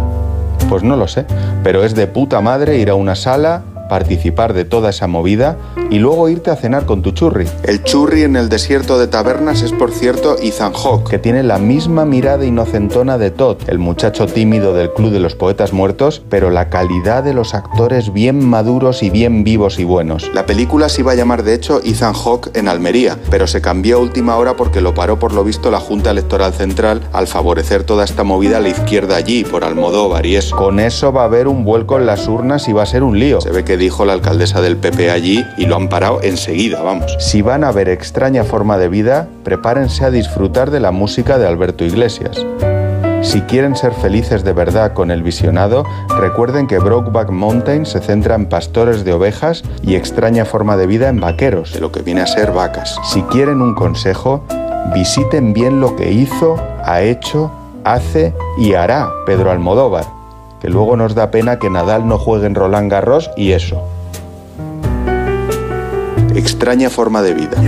Pues 0.68 0.82
no 0.82 0.96
lo 0.96 1.08
sé, 1.08 1.24
pero 1.64 1.82
es 1.82 1.94
de 1.94 2.08
puta 2.08 2.42
madre 2.42 2.76
ir 2.76 2.90
a 2.90 2.94
una 2.94 3.14
sala, 3.14 3.62
participar 3.88 4.52
de 4.52 4.64
toda 4.64 4.90
esa 4.90 5.06
movida 5.06 5.56
y 5.90 5.98
luego 5.98 6.28
irte 6.28 6.50
a 6.50 6.56
cenar 6.56 6.86
con 6.86 7.02
tu 7.02 7.12
churri. 7.12 7.46
El 7.64 7.82
churri 7.82 8.22
en 8.22 8.36
el 8.36 8.48
desierto 8.48 8.98
de 8.98 9.06
tabernas 9.08 9.62
es 9.62 9.72
por 9.72 9.92
cierto 9.92 10.36
Ethan 10.40 10.72
Hawke, 10.72 11.10
que 11.10 11.18
tiene 11.18 11.42
la 11.42 11.58
misma 11.58 12.04
mirada 12.04 12.44
inocentona 12.44 13.18
de 13.18 13.30
Todd, 13.30 13.56
el 13.66 13.78
muchacho 13.78 14.26
tímido 14.26 14.74
del 14.74 14.92
Club 14.92 15.10
de 15.10 15.20
los 15.20 15.34
Poetas 15.34 15.72
Muertos, 15.72 16.22
pero 16.28 16.50
la 16.50 16.68
calidad 16.68 17.22
de 17.22 17.34
los 17.34 17.54
actores 17.54 18.12
bien 18.12 18.44
maduros 18.44 19.02
y 19.02 19.10
bien 19.10 19.44
vivos 19.44 19.78
y 19.78 19.84
buenos. 19.84 20.30
La 20.34 20.46
película 20.46 20.88
se 20.88 21.00
iba 21.00 21.12
a 21.12 21.16
llamar 21.16 21.42
de 21.42 21.54
hecho 21.54 21.80
Ethan 21.82 22.14
Hawke 22.14 22.50
en 22.54 22.68
Almería, 22.68 23.18
pero 23.30 23.46
se 23.46 23.60
cambió 23.60 23.96
a 23.96 24.00
última 24.00 24.36
hora 24.36 24.54
porque 24.54 24.80
lo 24.80 24.94
paró 24.94 25.18
por 25.18 25.32
lo 25.32 25.44
visto 25.44 25.70
la 25.70 25.80
Junta 25.80 26.10
Electoral 26.10 26.52
Central 26.52 27.00
al 27.12 27.26
favorecer 27.26 27.84
toda 27.84 28.04
esta 28.04 28.24
movida 28.24 28.58
a 28.58 28.60
la 28.60 28.68
izquierda 28.68 29.16
allí, 29.16 29.44
por 29.44 29.64
Almodóvar 29.64 30.26
y 30.26 30.36
eso. 30.36 30.56
Con 30.56 30.80
eso 30.80 31.12
va 31.12 31.22
a 31.22 31.24
haber 31.24 31.48
un 31.48 31.64
vuelco 31.64 31.96
en 31.96 32.06
las 32.06 32.28
urnas 32.28 32.68
y 32.68 32.72
va 32.72 32.82
a 32.82 32.86
ser 32.86 33.02
un 33.02 33.18
lío. 33.18 33.40
Se 33.40 33.50
ve 33.50 33.64
que 33.64 33.77
dijo 33.78 34.04
la 34.04 34.12
alcaldesa 34.12 34.60
del 34.60 34.76
PP 34.76 35.10
allí 35.10 35.44
y 35.56 35.66
lo 35.66 35.76
han 35.76 35.88
parado 35.88 36.20
enseguida, 36.22 36.82
vamos. 36.82 37.16
Si 37.18 37.42
van 37.42 37.64
a 37.64 37.72
ver 37.72 37.88
extraña 37.88 38.44
forma 38.44 38.76
de 38.78 38.88
vida, 38.88 39.28
prepárense 39.44 40.04
a 40.04 40.10
disfrutar 40.10 40.70
de 40.70 40.80
la 40.80 40.90
música 40.90 41.38
de 41.38 41.46
Alberto 41.46 41.84
Iglesias. 41.84 42.44
Si 43.22 43.40
quieren 43.42 43.74
ser 43.74 43.92
felices 43.92 44.44
de 44.44 44.52
verdad 44.52 44.92
con 44.92 45.10
el 45.10 45.22
visionado, 45.22 45.84
recuerden 46.20 46.66
que 46.66 46.78
Brokeback 46.78 47.30
Mountain 47.30 47.84
se 47.84 48.00
centra 48.00 48.36
en 48.36 48.46
pastores 48.46 49.04
de 49.04 49.12
ovejas 49.12 49.64
y 49.82 49.96
extraña 49.96 50.44
forma 50.44 50.76
de 50.76 50.86
vida 50.86 51.08
en 51.08 51.20
vaqueros, 51.20 51.72
de 51.72 51.80
lo 51.80 51.90
que 51.90 52.02
viene 52.02 52.20
a 52.20 52.26
ser 52.26 52.52
vacas. 52.52 52.96
Si 53.04 53.22
quieren 53.22 53.60
un 53.60 53.74
consejo, 53.74 54.44
visiten 54.94 55.52
bien 55.52 55.80
lo 55.80 55.96
que 55.96 56.12
hizo, 56.12 56.56
ha 56.84 57.02
hecho, 57.02 57.50
hace 57.84 58.34
y 58.56 58.74
hará 58.74 59.10
Pedro 59.26 59.50
Almodóvar, 59.50 60.17
que 60.60 60.68
luego 60.68 60.96
nos 60.96 61.14
da 61.14 61.30
pena 61.30 61.58
que 61.58 61.70
Nadal 61.70 62.06
no 62.06 62.18
juegue 62.18 62.46
en 62.46 62.54
Roland 62.54 62.90
Garros 62.90 63.30
y 63.36 63.52
eso. 63.52 63.82
Extraña 66.34 66.90
forma 66.90 67.22
de 67.22 67.34
vida. 67.34 67.60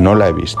No 0.00 0.14
la 0.14 0.28
he 0.28 0.32
visto. 0.32 0.60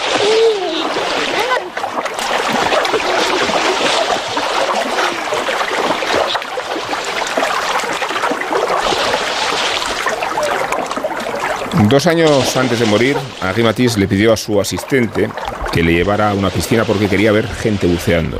Dos 11.89 12.07
años 12.07 12.55
antes 12.57 12.79
de 12.79 12.85
morir, 12.85 13.17
Henri 13.41 13.63
Matisse 13.63 13.97
le 13.97 14.07
pidió 14.07 14.33
a 14.33 14.37
su 14.37 14.59
asistente 14.59 15.29
que 15.71 15.83
le 15.83 15.93
llevara 15.93 16.29
a 16.29 16.33
una 16.33 16.49
piscina 16.49 16.83
porque 16.83 17.07
quería 17.07 17.31
ver 17.31 17.47
gente 17.47 17.87
buceando. 17.87 18.39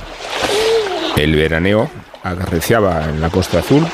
El 1.15 1.35
veraneo 1.35 1.89
agarreciaba 2.23 3.05
en 3.09 3.19
la 3.21 3.29
costa 3.29 3.59
azul 3.59 3.85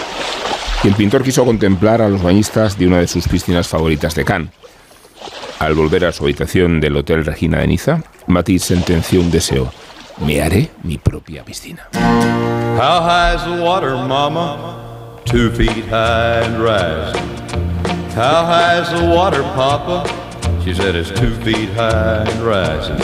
y 0.83 0.87
el 0.87 0.95
pintor 0.95 1.23
quiso 1.23 1.45
contemplar 1.45 2.01
a 2.01 2.09
los 2.09 2.21
bañistas 2.21 2.77
de 2.77 2.87
una 2.87 2.99
de 2.99 3.07
sus 3.07 3.27
piscinas 3.27 3.67
favoritas 3.67 4.15
de 4.15 4.25
Cannes. 4.25 4.51
Al 5.59 5.73
volver 5.73 6.05
a 6.05 6.11
su 6.11 6.23
habitación 6.23 6.79
del 6.79 6.97
Hotel 6.97 7.25
Regina 7.25 7.59
de 7.59 7.67
Niza, 7.67 8.03
Matisse 8.27 8.65
sentenció 8.65 9.21
un 9.21 9.31
deseo. 9.31 9.71
Me 10.25 10.41
haré 10.41 10.69
mi 10.83 10.97
propia 10.97 11.43
piscina. 11.43 11.87
The 11.91 13.63
water, 13.63 13.95
mama? 13.95 15.21
Two 15.25 15.51
feet 15.51 15.85
high 15.89 16.43
and 16.43 16.59
rising. 16.59 17.46
How 18.17 18.45
high 18.45 18.81
is 18.81 18.89
the 18.89 19.05
water, 19.05 19.43
papa? 19.53 20.03
She 20.63 20.73
said 20.73 20.95
it's 20.95 21.11
two 21.11 21.35
feet 21.45 21.69
high 21.75 22.25
and 22.25 22.41
rising. 22.41 22.97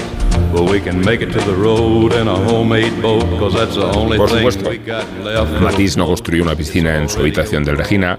Well, 0.52 0.66
we 0.66 0.82
can 0.82 1.06
make 1.06 1.22
it 1.22 1.32
to 1.34 1.40
the 1.42 1.54
road 1.54 2.14
in 2.14 2.28
a 2.28 2.36
homemade 2.36 3.00
boat, 3.00 3.22
cause 3.38 3.54
that's 3.54 3.76
the 3.76 3.86
only 3.96 4.18
Por 4.18 4.28
thing 4.28 4.38
supuesto, 4.40 4.70
we 4.70 4.80
got 4.80 5.06
left. 5.24 5.62
Matisse 5.62 5.98
no 5.98 6.08
construyó 6.08 6.42
una 6.42 6.56
piscina 6.56 6.98
en 6.98 7.10
su 7.10 7.20
habitación 7.20 7.64
del 7.64 7.78
Regina 7.78 8.18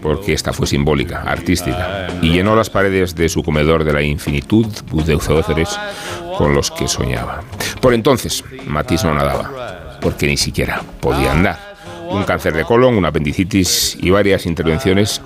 porque 0.00 0.34
esta 0.34 0.52
fue 0.52 0.68
simbólica, 0.68 1.22
artística, 1.22 2.06
y 2.22 2.30
llenó 2.30 2.54
las 2.54 2.70
paredes 2.70 3.16
de 3.16 3.28
su 3.28 3.42
comedor 3.42 3.82
de 3.82 3.92
la 3.92 4.02
infinitud 4.02 4.66
de 4.66 5.18
con 6.38 6.54
los 6.54 6.70
que 6.70 6.86
soñaba. 6.86 7.42
Por 7.80 7.92
entonces, 7.92 8.44
Matisse 8.66 9.02
no 9.02 9.14
nadaba, 9.14 9.98
porque 10.00 10.28
ni 10.28 10.36
siquiera 10.36 10.80
podía 11.00 11.32
andar. 11.32 11.65
Un 12.08 12.24
cáncer 12.24 12.54
de 12.54 12.64
colon, 12.64 12.96
una 12.96 13.08
apendicitis 13.08 13.96
y 14.00 14.10
varias 14.10 14.46
intervenciones 14.46 15.20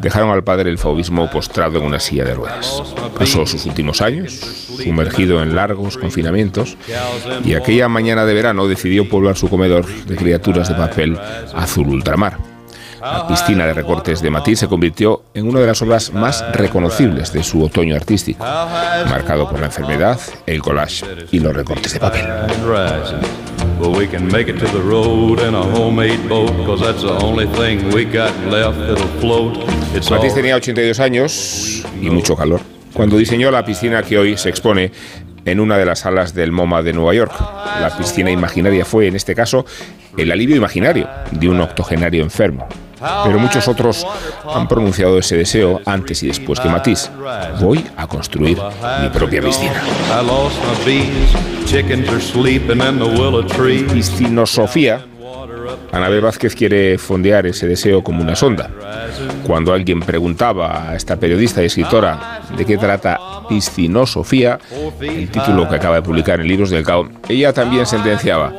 dejaron 0.00 0.30
al 0.30 0.44
padre 0.44 0.70
el 0.70 0.78
fauvismo 0.78 1.30
postrado 1.30 1.78
en 1.78 1.84
una 1.84 2.00
silla 2.00 2.24
de 2.24 2.34
ruedas. 2.34 2.82
Pasó 3.18 3.46
sus 3.46 3.64
últimos 3.66 4.00
años 4.00 4.32
sumergido 4.32 5.42
en 5.42 5.54
largos 5.54 5.96
confinamientos 5.96 6.76
y 7.44 7.54
aquella 7.54 7.88
mañana 7.88 8.24
de 8.24 8.34
verano 8.34 8.66
decidió 8.66 9.08
poblar 9.08 9.36
su 9.36 9.48
comedor 9.48 9.86
de 9.86 10.16
criaturas 10.16 10.68
de 10.68 10.74
papel 10.74 11.18
azul 11.54 11.88
ultramar. 11.88 12.38
La 13.00 13.28
piscina 13.28 13.66
de 13.66 13.74
recortes 13.74 14.22
de 14.22 14.30
Matisse 14.30 14.60
se 14.60 14.68
convirtió 14.68 15.24
en 15.34 15.46
una 15.46 15.60
de 15.60 15.66
las 15.66 15.82
obras 15.82 16.10
más 16.14 16.42
reconocibles 16.54 17.34
de 17.34 17.42
su 17.42 17.62
otoño 17.62 17.94
artístico, 17.94 18.42
marcado 18.42 19.46
por 19.48 19.60
la 19.60 19.66
enfermedad, 19.66 20.18
el 20.46 20.62
collage 20.62 21.04
y 21.30 21.38
los 21.38 21.54
recortes 21.54 21.92
de 21.92 22.00
papel. 22.00 22.24
Well, 23.78 23.92
we 23.92 24.06
can 24.06 24.26
make 24.30 24.48
it 24.48 24.58
to 24.60 24.66
the 24.66 24.82
road 24.82 25.40
in 25.40 25.54
a 25.54 25.62
homemade 25.62 26.28
boat, 26.28 26.50
cause 26.64 26.80
that's 26.80 27.02
the 27.02 27.12
only 27.22 27.46
thing 27.56 27.92
we 27.92 28.04
got 28.04 28.32
left 28.50 28.78
that'll 28.78 29.20
float. 29.20 29.56
It's 29.94 30.10
Matisse 30.10 30.34
tenía 30.34 30.56
82 30.56 31.00
años 31.00 31.84
y 32.00 32.10
mucho 32.10 32.36
calor 32.36 32.60
cuando 32.94 33.18
diseñó 33.18 33.50
la 33.50 33.64
piscina 33.64 34.02
que 34.02 34.16
hoy 34.18 34.36
se 34.38 34.48
expone 34.48 34.92
en 35.44 35.60
una 35.60 35.76
de 35.76 35.84
las 35.84 36.00
salas 36.00 36.32
del 36.32 36.52
MoMA 36.52 36.82
de 36.82 36.92
Nueva 36.92 37.12
York. 37.12 37.34
La 37.80 37.94
piscina 37.96 38.30
imaginaria 38.30 38.84
fue, 38.84 39.08
en 39.08 39.16
este 39.16 39.34
caso, 39.34 39.66
el 40.16 40.30
alivio 40.30 40.56
imaginario 40.56 41.08
de 41.32 41.48
un 41.48 41.60
octogenario 41.60 42.22
enfermo. 42.22 42.66
Pero 43.24 43.38
muchos 43.38 43.68
otros 43.68 44.06
han 44.48 44.66
pronunciado 44.66 45.18
ese 45.18 45.36
deseo 45.36 45.82
antes 45.84 46.22
y 46.22 46.28
después 46.28 46.60
que 46.60 46.68
Matisse. 46.68 47.10
Voy 47.60 47.84
a 47.96 48.06
construir 48.06 48.56
mi 49.02 49.08
propia 49.10 49.42
piscina. 49.42 49.82
Tree. 53.46 53.82
Piscinosofía. 53.84 55.04
Anabel 55.92 56.20
Vázquez 56.20 56.54
quiere 56.54 56.98
fondear 56.98 57.46
ese 57.46 57.66
deseo 57.66 58.02
como 58.02 58.22
una 58.22 58.34
sonda. 58.34 58.70
Cuando 59.46 59.72
alguien 59.72 60.00
preguntaba 60.00 60.90
a 60.90 60.96
esta 60.96 61.16
periodista 61.16 61.62
y 61.62 61.66
escritora 61.66 62.40
de 62.56 62.64
qué 62.64 62.76
trata 62.76 63.18
Piscinosofía, 63.48 64.58
el 65.00 65.28
título 65.30 65.68
que 65.68 65.76
acaba 65.76 65.96
de 65.96 66.02
publicar 66.02 66.40
en 66.40 66.48
Libros 66.48 66.70
del 66.70 66.84
Cao, 66.84 67.08
ella 67.28 67.52
también 67.52 67.86
sentenciaba, 67.86 68.52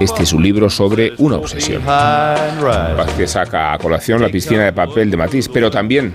este 0.00 0.22
es 0.22 0.32
un 0.32 0.42
libro 0.42 0.70
sobre 0.70 1.12
una 1.18 1.36
obsesión. 1.36 1.84
Vázquez 1.84 3.30
saca 3.30 3.72
a 3.74 3.78
colación 3.78 4.22
la 4.22 4.28
piscina 4.28 4.64
de 4.64 4.72
papel 4.72 5.10
de 5.10 5.16
Matisse, 5.16 5.48
pero 5.48 5.70
también 5.70 6.14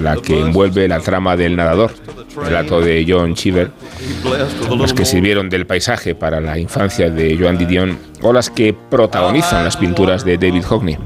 la 0.00 0.16
que 0.16 0.40
envuelve 0.40 0.88
la 0.88 1.00
trama 1.00 1.36
del 1.36 1.56
nadador, 1.56 1.92
relato 2.36 2.80
de 2.80 3.04
John 3.08 3.34
Cheever, 3.34 3.70
las 4.78 4.92
que 4.92 5.04
sirvieron 5.04 5.48
del 5.48 5.66
paisaje 5.66 6.14
para 6.14 6.40
la 6.40 6.58
infancia 6.58 7.10
de 7.10 7.36
Joan 7.38 7.58
Didion 7.58 7.98
o 8.22 8.32
las 8.32 8.50
que 8.50 8.74
protagonizan 8.74 9.64
las 9.64 9.76
pinturas 9.76 10.24
de 10.24 10.38
David 10.38 10.64
Hockney. 10.64 10.98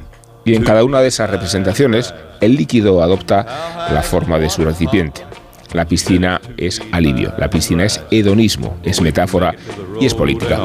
Y 0.44 0.54
en 0.54 0.62
cada 0.62 0.84
una 0.84 1.00
de 1.00 1.08
esas 1.08 1.28
representaciones, 1.28 2.14
el 2.40 2.56
líquido 2.56 3.02
adopta 3.02 3.88
la 3.92 4.02
forma 4.02 4.38
de 4.38 4.48
su 4.48 4.64
recipiente. 4.64 5.22
La 5.72 5.84
piscina 5.84 6.40
es 6.56 6.80
alivio, 6.92 7.34
la 7.38 7.50
piscina 7.50 7.84
es 7.84 8.00
hedonismo, 8.10 8.78
es 8.84 9.00
metáfora 9.00 9.54
y 10.00 10.06
es 10.06 10.14
política. 10.14 10.60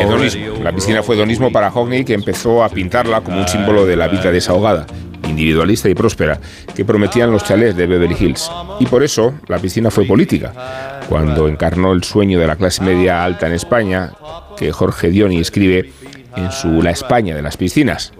Hedonismo. 0.00 0.62
La 0.62 0.72
piscina 0.72 1.02
fue 1.02 1.16
hedonismo 1.16 1.50
para 1.50 1.70
Hockney, 1.70 2.04
que 2.04 2.14
empezó 2.14 2.62
a 2.62 2.68
pintarla 2.68 3.20
como 3.20 3.40
un 3.40 3.48
símbolo 3.48 3.84
de 3.84 3.96
la 3.96 4.06
vida 4.06 4.30
desahogada, 4.30 4.86
individualista 5.28 5.88
y 5.88 5.94
próspera, 5.94 6.40
que 6.74 6.84
prometían 6.84 7.30
los 7.30 7.44
chalés 7.44 7.76
de 7.76 7.86
Beverly 7.86 8.16
Hills. 8.18 8.50
Y 8.80 8.86
por 8.86 9.02
eso 9.02 9.34
la 9.46 9.58
piscina 9.58 9.90
fue 9.90 10.04
política. 10.04 11.00
Cuando 11.08 11.48
encarnó 11.48 11.92
el 11.92 12.04
sueño 12.04 12.38
de 12.38 12.46
la 12.46 12.56
clase 12.56 12.82
media 12.82 13.24
alta 13.24 13.46
en 13.46 13.54
España, 13.54 14.12
que 14.56 14.72
Jorge 14.72 15.10
Dioni 15.10 15.38
escribe 15.38 15.92
en 16.36 16.52
su 16.52 16.82
La 16.82 16.90
España 16.90 17.34
de 17.34 17.42
las 17.42 17.56
piscinas. 17.56 18.12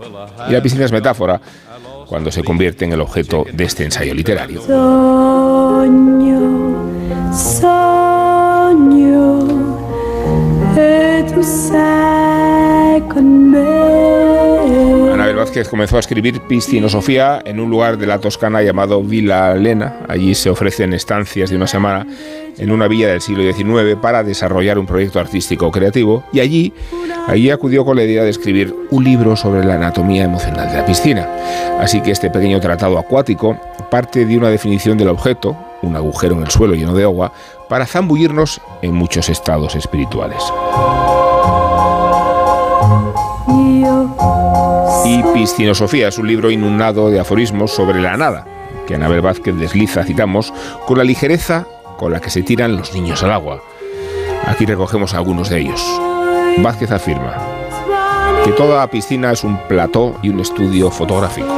Y 0.48 0.52
la 0.52 0.62
piscina 0.62 0.84
es 0.84 0.92
metáfora 0.92 1.40
cuando 2.09 2.30
se 2.30 2.42
convierte 2.42 2.84
en 2.86 2.92
el 2.92 3.00
objeto 3.00 3.44
de 3.52 3.64
este 3.64 3.84
ensayo 3.84 4.14
literario. 4.14 4.62
Sogno, 4.62 5.98
sogno, 7.34 8.09
e 10.76 11.24
tu 11.24 11.42
Vázquez 15.39 15.68
comenzó 15.68 15.97
a 15.97 16.01
escribir 16.01 16.41
piscinosofía 16.43 17.41
en 17.45 17.61
un 17.61 17.70
lugar 17.70 17.97
de 17.97 18.07
la 18.07 18.18
Toscana 18.18 18.61
llamado 18.61 19.03
Villa 19.03 19.55
Lena. 19.55 20.01
Allí 20.09 20.34
se 20.34 20.51
ofrecen 20.51 20.93
estancias 20.93 21.51
de 21.51 21.57
una 21.57 21.68
semana 21.68 22.07
en 22.59 22.72
una 22.72 22.89
villa 22.89 23.09
del 23.09 23.20
siglo 23.20 23.45
XIX 23.45 23.97
para 24.03 24.24
desarrollar 24.24 24.78
un 24.78 24.86
proyecto 24.86 25.20
artístico 25.20 25.70
creativo 25.70 26.24
y 26.32 26.41
allí, 26.41 26.72
allí 27.28 27.51
acudió 27.51 27.84
con 27.84 27.97
la 27.97 28.03
idea 28.03 28.24
de 28.24 28.30
escribir 28.30 28.74
un 28.91 29.05
libro 29.05 29.36
sobre 29.36 29.64
la 29.64 29.74
anatomía 29.74 30.24
emocional 30.24 30.68
de 30.68 30.76
la 30.76 30.84
piscina. 30.84 31.28
Así 31.78 32.01
que 32.01 32.11
este 32.11 32.30
pequeño 32.30 32.59
tratado 32.59 32.99
acuático 32.99 33.57
parte 33.91 34.26
de 34.26 34.36
una 34.36 34.49
definición 34.49 34.99
del 34.99 35.09
objeto, 35.09 35.57
un 35.82 35.95
agujero 35.95 36.34
en 36.34 36.43
el 36.43 36.51
suelo 36.51 36.74
lleno 36.74 36.95
de 36.95 37.05
agua, 37.05 37.32
para 37.68 37.86
zambullirnos 37.86 38.61
en 38.82 38.93
muchos 38.93 39.28
estados 39.28 39.76
espirituales. 39.76 40.43
Io 43.49 44.47
Y 45.11 45.22
Piscinosofía 45.32 46.09
es 46.09 46.18
un 46.18 46.28
libro 46.28 46.50
inundado 46.50 47.09
de 47.09 47.18
aforismos 47.18 47.72
sobre 47.72 47.98
la 47.98 48.18
nada, 48.18 48.46
que 48.86 48.94
Anabel 48.94 49.22
Vázquez 49.22 49.56
desliza, 49.56 50.04
citamos, 50.04 50.52
con 50.86 50.98
la 50.98 51.04
ligereza 51.04 51.64
con 51.96 52.12
la 52.12 52.20
que 52.20 52.28
se 52.28 52.42
tiran 52.42 52.76
los 52.76 52.92
niños 52.92 53.22
al 53.22 53.32
agua. 53.32 53.62
Aquí 54.46 54.66
recogemos 54.66 55.14
algunos 55.14 55.48
de 55.48 55.61
ellos. 55.61 55.82
Vázquez 56.59 56.90
afirma 56.90 57.38
que 58.44 58.52
toda 58.52 58.86
piscina 58.90 59.32
es 59.32 59.44
un 59.44 59.59
plató 59.66 60.14
y 60.22 60.28
un 60.28 60.40
estudio 60.40 60.90
fotográfico. 60.90 61.48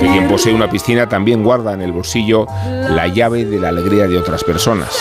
Que 0.00 0.06
quien 0.06 0.28
posee 0.28 0.54
una 0.54 0.70
piscina 0.70 1.10
también 1.10 1.44
guarda 1.44 1.74
en 1.74 1.82
el 1.82 1.92
bolsillo 1.92 2.46
la 2.64 3.06
llave 3.06 3.44
de 3.44 3.60
la 3.60 3.68
alegría 3.68 4.08
de 4.08 4.16
otras 4.16 4.44
personas. 4.44 4.98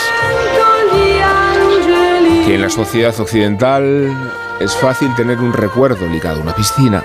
Que 2.46 2.56
en 2.56 2.62
la 2.62 2.70
sociedad 2.70 3.18
occidental 3.18 4.14
es 4.62 4.76
fácil 4.76 5.14
tener 5.16 5.40
un 5.40 5.54
recuerdo 5.54 6.06
ligado 6.08 6.40
a 6.40 6.44
una 6.44 6.54
piscina. 6.54 7.04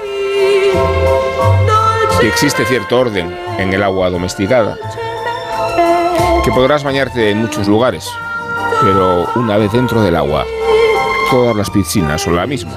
Que 2.21 2.29
existe 2.29 2.65
cierto 2.67 2.99
orden 2.99 3.35
en 3.59 3.73
el 3.73 3.83
agua 3.83 4.11
domesticada. 4.11 4.77
Que 6.45 6.53
podrás 6.53 6.85
bañarte 6.85 7.31
en 7.31 7.39
muchos 7.39 7.67
lugares, 7.67 8.11
pero 8.83 9.27
una 9.37 9.57
vez 9.57 9.73
dentro 9.73 10.03
del 10.03 10.17
agua, 10.17 10.45
todas 11.31 11.57
las 11.57 11.71
piscinas 11.71 12.21
son 12.21 12.37
la 12.37 12.47
misma. 12.47 12.73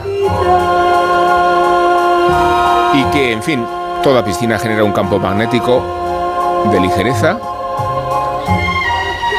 Y 2.93 3.03
que, 3.11 3.31
en 3.33 3.43
fin, 3.43 3.65
toda 4.01 4.23
piscina 4.23 4.57
genera 4.57 4.83
un 4.83 4.93
campo 4.93 5.19
magnético 5.19 5.83
de 6.71 6.79
ligereza 6.79 7.37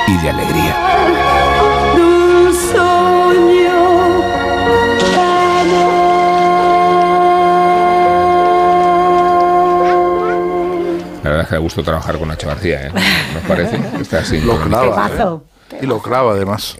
y 0.07 0.16
de 0.18 0.30
alegría. 0.30 1.19
La 11.22 11.30
verdad 11.30 11.42
es 11.42 11.48
que 11.48 11.54
da 11.54 11.60
gusto 11.60 11.82
trabajar 11.82 12.18
con 12.18 12.28
Nacho 12.28 12.46
García, 12.48 12.86
¿eh? 12.86 12.90
¿Nos 13.34 13.42
parece? 13.44 13.78
Está 14.00 14.18
así. 14.20 14.40
Lo 14.40 14.58
clava. 14.60 15.10
¿eh? 15.72 15.78
Y 15.82 15.86
lo 15.86 16.00
clava, 16.00 16.32
además. 16.32 16.76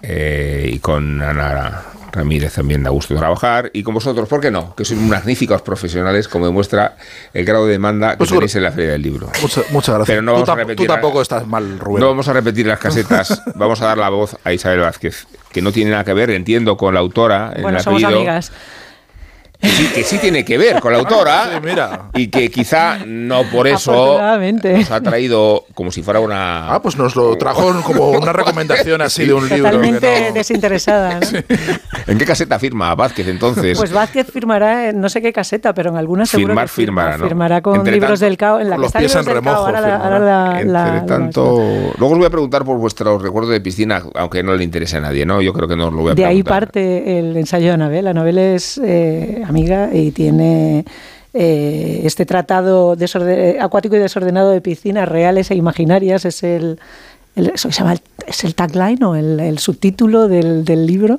Eh, 0.00 0.70
y 0.72 0.78
con 0.78 1.22
Ana 1.22 1.82
Ramírez 2.12 2.54
también 2.54 2.82
da 2.82 2.90
gusto 2.90 3.14
trabajar. 3.14 3.70
Y 3.72 3.82
con 3.82 3.94
vosotros, 3.94 4.28
¿por 4.28 4.40
qué 4.40 4.50
no? 4.50 4.74
Que 4.74 4.84
sois 4.84 5.00
magníficos 5.00 5.62
profesionales, 5.62 6.28
como 6.28 6.46
demuestra 6.46 6.96
el 7.32 7.44
grado 7.44 7.66
de 7.66 7.72
demanda 7.72 8.12
que 8.12 8.16
Pues 8.18 8.30
tenéis 8.30 8.54
en 8.56 8.62
la 8.64 8.72
Feria 8.72 8.92
del 8.92 9.02
Libro. 9.02 9.28
Muchas, 9.40 9.70
muchas 9.70 9.94
gracias. 9.94 10.06
Pero 10.08 10.22
no 10.22 10.32
vamos 10.32 10.46
tú, 10.46 10.52
a 10.52 10.56
repetir. 10.56 10.86
tú 10.86 10.92
tampoco 10.92 11.22
estás 11.22 11.46
mal, 11.46 11.78
Rubén. 11.78 12.00
No 12.00 12.08
vamos 12.08 12.26
a 12.28 12.32
repetir 12.32 12.66
las 12.66 12.78
casetas. 12.78 13.42
vamos 13.54 13.80
a 13.82 13.86
dar 13.86 13.98
la 13.98 14.08
voz 14.08 14.36
a 14.44 14.52
Isabel 14.52 14.80
Vázquez, 14.80 15.26
que 15.52 15.62
no 15.62 15.72
tiene 15.72 15.90
nada 15.92 16.04
que 16.04 16.14
ver, 16.14 16.30
entiendo, 16.30 16.76
con 16.76 16.94
la 16.94 17.00
autora. 17.00 17.52
en 17.54 17.62
Bueno, 17.62 17.78
el 17.78 17.84
somos 17.84 18.02
apellido. 18.02 18.18
amigas. 18.20 18.52
Que 19.62 19.68
sí, 19.68 19.86
que 19.94 20.02
sí 20.02 20.18
tiene 20.18 20.44
que 20.44 20.58
ver 20.58 20.80
con 20.80 20.92
la 20.92 20.98
autora. 20.98 21.44
Sí, 21.52 21.60
mira. 21.64 22.10
Y 22.14 22.26
que 22.28 22.50
quizá 22.50 22.98
no 23.06 23.44
por 23.44 23.68
eso 23.68 24.18
nos 24.20 24.90
ha 24.90 25.00
traído 25.00 25.64
como 25.74 25.92
si 25.92 26.02
fuera 26.02 26.18
una. 26.20 26.74
Ah, 26.74 26.82
pues 26.82 26.96
nos 26.96 27.14
lo 27.14 27.36
trajo 27.38 27.72
como 27.84 28.10
una 28.10 28.32
recomendación 28.32 29.00
así 29.02 29.24
de 29.24 29.32
un 29.34 29.44
libro. 29.48 29.56
que 29.70 29.76
Totalmente 29.76 30.26
no- 30.28 30.34
desinteresada. 30.34 31.20
¿no? 31.20 31.38
¿En 32.08 32.18
qué 32.18 32.24
caseta 32.24 32.58
firma 32.58 32.92
Vázquez 32.96 33.28
entonces? 33.28 33.78
Pues 33.78 33.92
Vázquez 33.92 34.26
firmará, 34.32 34.88
en 34.90 35.00
no 35.00 35.08
sé 35.08 35.22
qué 35.22 35.32
caseta, 35.32 35.72
pero 35.72 35.90
en 35.90 35.96
algunas 35.96 36.28
seguro 36.28 36.48
Firmar, 36.48 36.64
que 36.66 36.72
firma. 36.72 37.02
firmará, 37.02 37.18
¿no? 37.18 37.24
Firmará 37.28 37.60
con 37.62 37.76
Entre 37.76 37.92
libros 37.92 38.10
tanto, 38.18 38.24
del 38.24 38.36
cao, 38.36 38.60
en 38.60 38.68
la 38.68 38.76
que 38.76 38.82
los 38.82 38.92
pies 38.92 39.14
en 39.14 39.24
cao. 39.24 39.34
remojo 39.34 39.56
Ahora 39.58 39.80
la, 39.80 39.86
firmará. 39.88 40.04
ahora 40.04 40.18
la- 40.18 40.60
Entre 40.60 40.72
la- 40.72 40.94
la- 40.96 41.06
tanto, 41.06 41.56
luego 41.98 42.12
os 42.12 42.18
voy 42.18 42.26
a 42.26 42.30
preguntar 42.30 42.64
por 42.64 42.78
vuestros 42.78 43.22
recuerdos 43.22 43.52
de 43.52 43.60
piscina, 43.60 44.02
aunque 44.16 44.42
no 44.42 44.54
le 44.56 44.64
interese 44.64 44.96
a 44.96 45.00
nadie, 45.00 45.24
¿no? 45.24 45.40
Yo 45.40 45.52
creo 45.52 45.68
que 45.68 45.76
no 45.76 45.86
os 45.86 45.92
lo 45.92 46.00
voy 46.02 46.12
a 46.12 46.14
De 46.14 46.24
ahí 46.24 46.42
preguntar. 46.42 46.66
parte 46.66 47.18
el 47.20 47.36
ensayo 47.36 47.66
de 47.68 47.72
Anabel. 47.74 48.08
Anabel 48.08 48.38
es 48.38 48.80
eh, 48.84 49.42
amiga 49.52 49.90
y 49.92 50.10
tiene 50.10 50.84
eh, 51.34 52.00
este 52.04 52.26
tratado 52.26 52.96
acuático 53.60 53.96
y 53.96 53.98
desordenado 53.98 54.50
de 54.50 54.60
piscinas 54.60 55.08
reales 55.08 55.50
e 55.50 55.54
imaginarias. 55.54 56.24
Es 56.24 56.42
el, 56.42 56.80
el- 57.36 57.50
eso 57.54 57.70
se 57.72 57.78
llama 57.78 57.92
el- 57.94 58.02
¿es 58.26 58.44
el 58.44 58.54
tagline 58.54 59.02
o 59.04 59.16
el, 59.16 59.40
el 59.40 59.58
subtítulo 59.58 60.28
del, 60.28 60.64
del 60.64 60.86
libro. 60.86 61.18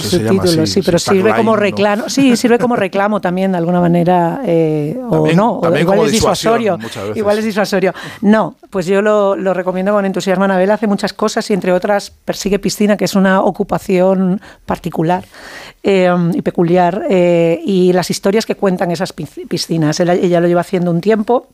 Se 0.00 0.18
llama 0.18 0.42
subtítulo, 0.42 0.62
así, 0.64 0.72
sí, 0.72 0.82
pero 0.82 0.98
tagline, 0.98 1.22
sirve 1.24 1.36
como 1.36 1.50
¿no? 1.52 1.56
reclamo, 1.56 2.08
sí, 2.08 2.36
sirve 2.36 2.58
como 2.58 2.74
reclamo 2.76 3.20
también 3.20 3.52
de 3.52 3.58
alguna 3.58 3.80
manera, 3.80 4.40
eh, 4.44 4.98
o 5.08 5.28
no, 5.32 5.58
o 5.60 5.76
igual 5.78 6.00
es 6.06 6.12
disuasorio, 6.12 6.78
igual 7.14 7.38
es 7.38 7.44
disuasorio. 7.44 7.92
No, 8.22 8.56
pues 8.70 8.86
yo 8.86 9.02
lo, 9.02 9.36
lo 9.36 9.54
recomiendo 9.54 9.92
con 9.92 10.04
entusiasmo. 10.04 10.44
Anabel 10.44 10.70
hace 10.70 10.86
muchas 10.86 11.12
cosas 11.12 11.48
y 11.50 11.54
entre 11.54 11.72
otras 11.72 12.10
persigue 12.10 12.58
piscina, 12.58 12.96
que 12.96 13.04
es 13.04 13.14
una 13.14 13.40
ocupación 13.42 14.40
particular 14.64 15.24
eh, 15.82 16.10
y 16.34 16.42
peculiar, 16.42 17.04
eh, 17.08 17.60
y 17.64 17.92
las 17.92 18.10
historias 18.10 18.46
que 18.46 18.56
cuentan 18.56 18.90
esas 18.90 19.14
pisc- 19.14 19.46
piscinas. 19.46 20.00
Ella, 20.00 20.14
ella 20.14 20.40
lo 20.40 20.48
lleva 20.48 20.62
haciendo 20.62 20.90
un 20.90 21.00
tiempo. 21.00 21.46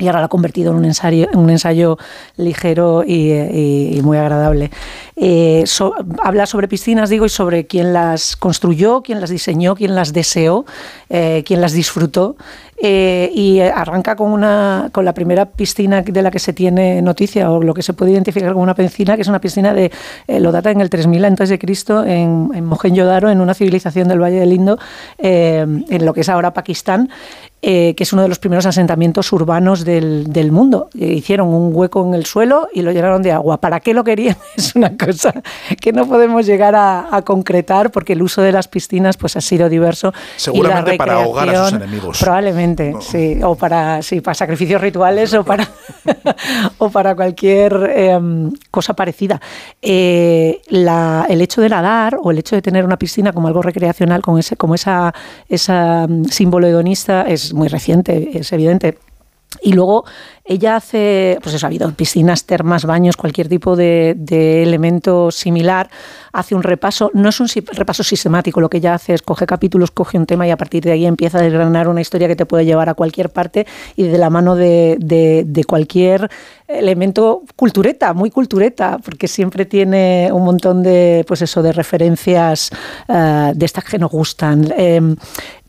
Y 0.00 0.06
ahora 0.06 0.20
lo 0.20 0.26
ha 0.26 0.28
convertido 0.28 0.70
en 0.70 0.76
un 0.78 0.84
ensayo, 0.84 1.26
en 1.32 1.40
un 1.40 1.50
ensayo 1.50 1.98
ligero 2.36 3.02
y 3.04 4.00
muy 4.04 4.16
agradable. 4.16 4.70
Eh, 5.16 5.64
so- 5.66 5.94
habla 6.22 6.46
sobre 6.46 6.68
piscinas, 6.68 7.10
digo, 7.10 7.26
y 7.26 7.28
sobre 7.28 7.66
quién 7.66 7.92
las 7.92 8.36
construyó, 8.36 9.02
quién 9.02 9.20
las 9.20 9.30
diseñó, 9.30 9.74
quién 9.74 9.96
las 9.96 10.12
deseó, 10.12 10.64
eh, 11.10 11.42
quién 11.44 11.60
las 11.60 11.72
disfrutó. 11.72 12.36
Eh, 12.80 13.30
y 13.34 13.58
arranca 13.58 14.14
con, 14.14 14.30
una, 14.30 14.88
con 14.92 15.04
la 15.04 15.12
primera 15.12 15.46
piscina 15.46 16.02
de 16.02 16.22
la 16.22 16.30
que 16.30 16.38
se 16.38 16.52
tiene 16.52 17.02
noticia, 17.02 17.50
o 17.50 17.60
lo 17.60 17.74
que 17.74 17.82
se 17.82 17.92
puede 17.92 18.12
identificar 18.12 18.52
como 18.52 18.62
una 18.62 18.74
piscina, 18.74 19.16
que 19.16 19.22
es 19.22 19.28
una 19.28 19.40
piscina 19.40 19.74
de, 19.74 19.90
eh, 20.28 20.38
lo 20.38 20.52
data 20.52 20.70
en 20.70 20.80
el 20.80 20.88
3000 20.88 21.24
antes 21.24 21.48
de 21.48 21.58
Cristo, 21.58 22.04
en, 22.04 22.50
en 22.54 22.64
Mohenjo-Daro, 22.64 23.30
en 23.30 23.40
una 23.40 23.54
civilización 23.54 24.06
del 24.06 24.22
Valle 24.22 24.38
del 24.38 24.52
Indo, 24.52 24.78
eh, 25.18 25.66
en 25.88 26.04
lo 26.04 26.14
que 26.14 26.20
es 26.20 26.28
ahora 26.28 26.52
Pakistán 26.52 27.10
eh, 27.60 27.94
que 27.96 28.04
es 28.04 28.12
uno 28.12 28.22
de 28.22 28.28
los 28.28 28.38
primeros 28.38 28.66
asentamientos 28.66 29.32
urbanos 29.32 29.84
del, 29.84 30.32
del 30.32 30.52
mundo. 30.52 30.90
Eh, 30.96 31.06
hicieron 31.06 31.48
un 31.48 31.74
hueco 31.74 32.06
en 32.06 32.14
el 32.14 32.24
suelo 32.24 32.68
y 32.72 32.82
lo 32.82 32.92
llenaron 32.92 33.20
de 33.20 33.32
agua. 33.32 33.60
¿Para 33.60 33.80
qué 33.80 33.94
lo 33.94 34.04
querían? 34.04 34.36
Es 34.56 34.76
una 34.76 34.96
cosa 34.96 35.34
que 35.80 35.92
no 35.92 36.06
podemos 36.06 36.46
llegar 36.46 36.76
a, 36.76 37.14
a 37.14 37.22
concretar 37.22 37.90
porque 37.90 38.12
el 38.12 38.22
uso 38.22 38.42
de 38.42 38.52
las 38.52 38.68
piscinas 38.68 39.16
pues 39.16 39.36
ha 39.36 39.40
sido 39.40 39.68
diverso. 39.68 40.12
y 40.36 40.40
Seguramente 40.40 40.92
la 40.92 40.98
para 40.98 41.14
ahogar 41.14 41.48
a 41.48 41.64
sus 41.64 41.72
enemigos. 41.80 42.20
Probablemente, 42.20 42.67
sí. 43.00 43.38
O 43.42 43.54
para, 43.54 44.02
sí, 44.02 44.20
para 44.20 44.34
sacrificios 44.34 44.80
rituales 44.80 45.32
o 45.34 45.44
para, 45.44 45.68
o 46.78 46.90
para 46.90 47.14
cualquier 47.14 47.90
eh, 47.94 48.18
cosa 48.70 48.94
parecida. 48.94 49.40
Eh, 49.82 50.60
la- 50.68 51.26
el 51.28 51.40
hecho 51.40 51.60
de 51.60 51.68
nadar 51.68 52.18
o 52.22 52.30
el 52.30 52.38
hecho 52.38 52.56
de 52.56 52.62
tener 52.62 52.84
una 52.84 52.96
piscina 52.98 53.32
como 53.32 53.48
algo 53.48 53.62
recreacional, 53.62 54.22
como 54.22 54.38
ese, 54.38 54.56
como 54.56 54.74
esa, 54.74 55.12
esa 55.48 56.06
mm, 56.08 56.24
símbolo 56.26 56.66
hedonista, 56.66 57.22
es 57.22 57.52
muy 57.54 57.68
reciente, 57.68 58.38
es 58.38 58.52
evidente. 58.52 58.98
Y 59.62 59.72
luego 59.72 60.04
ella 60.44 60.76
hace, 60.76 61.38
pues 61.42 61.54
eso, 61.54 61.66
ha 61.66 61.68
habido 61.68 61.90
piscinas, 61.92 62.44
termas, 62.44 62.84
baños, 62.84 63.16
cualquier 63.16 63.48
tipo 63.48 63.76
de, 63.76 64.16
elemento 64.62 65.30
similar. 65.30 65.90
Hace 66.32 66.54
un 66.54 66.62
repaso, 66.62 67.10
no 67.14 67.30
es 67.30 67.40
un 67.40 67.48
repaso 67.72 68.02
sistemático, 68.04 68.60
lo 68.60 68.68
que 68.68 68.78
ella 68.78 68.94
hace 68.94 69.14
es 69.14 69.22
coge 69.22 69.46
capítulos, 69.46 69.90
coge 69.90 70.18
un 70.18 70.26
tema 70.26 70.46
y 70.46 70.50
a 70.50 70.56
partir 70.56 70.84
de 70.84 70.92
ahí 70.92 71.06
empieza 71.06 71.38
a 71.38 71.42
desgranar 71.42 71.88
una 71.88 72.00
historia 72.00 72.28
que 72.28 72.36
te 72.36 72.46
puede 72.46 72.64
llevar 72.64 72.88
a 72.88 72.94
cualquier 72.94 73.30
parte 73.30 73.66
y 73.96 74.04
de 74.04 74.18
la 74.18 74.30
mano 74.30 74.54
de 74.54 75.64
cualquier 75.66 76.30
elemento 76.68 77.42
cultureta, 77.56 78.12
muy 78.12 78.30
cultureta, 78.30 78.98
porque 79.02 79.26
siempre 79.26 79.64
tiene 79.64 80.28
un 80.32 80.44
montón 80.44 80.82
de, 80.82 81.24
pues 81.26 81.40
eso, 81.40 81.62
de 81.62 81.72
referencias 81.72 82.70
eh, 83.08 83.52
de 83.54 83.66
estas 83.66 83.84
que 83.84 83.98
nos 83.98 84.10
gustan. 84.10 84.72
Em, 84.76 85.16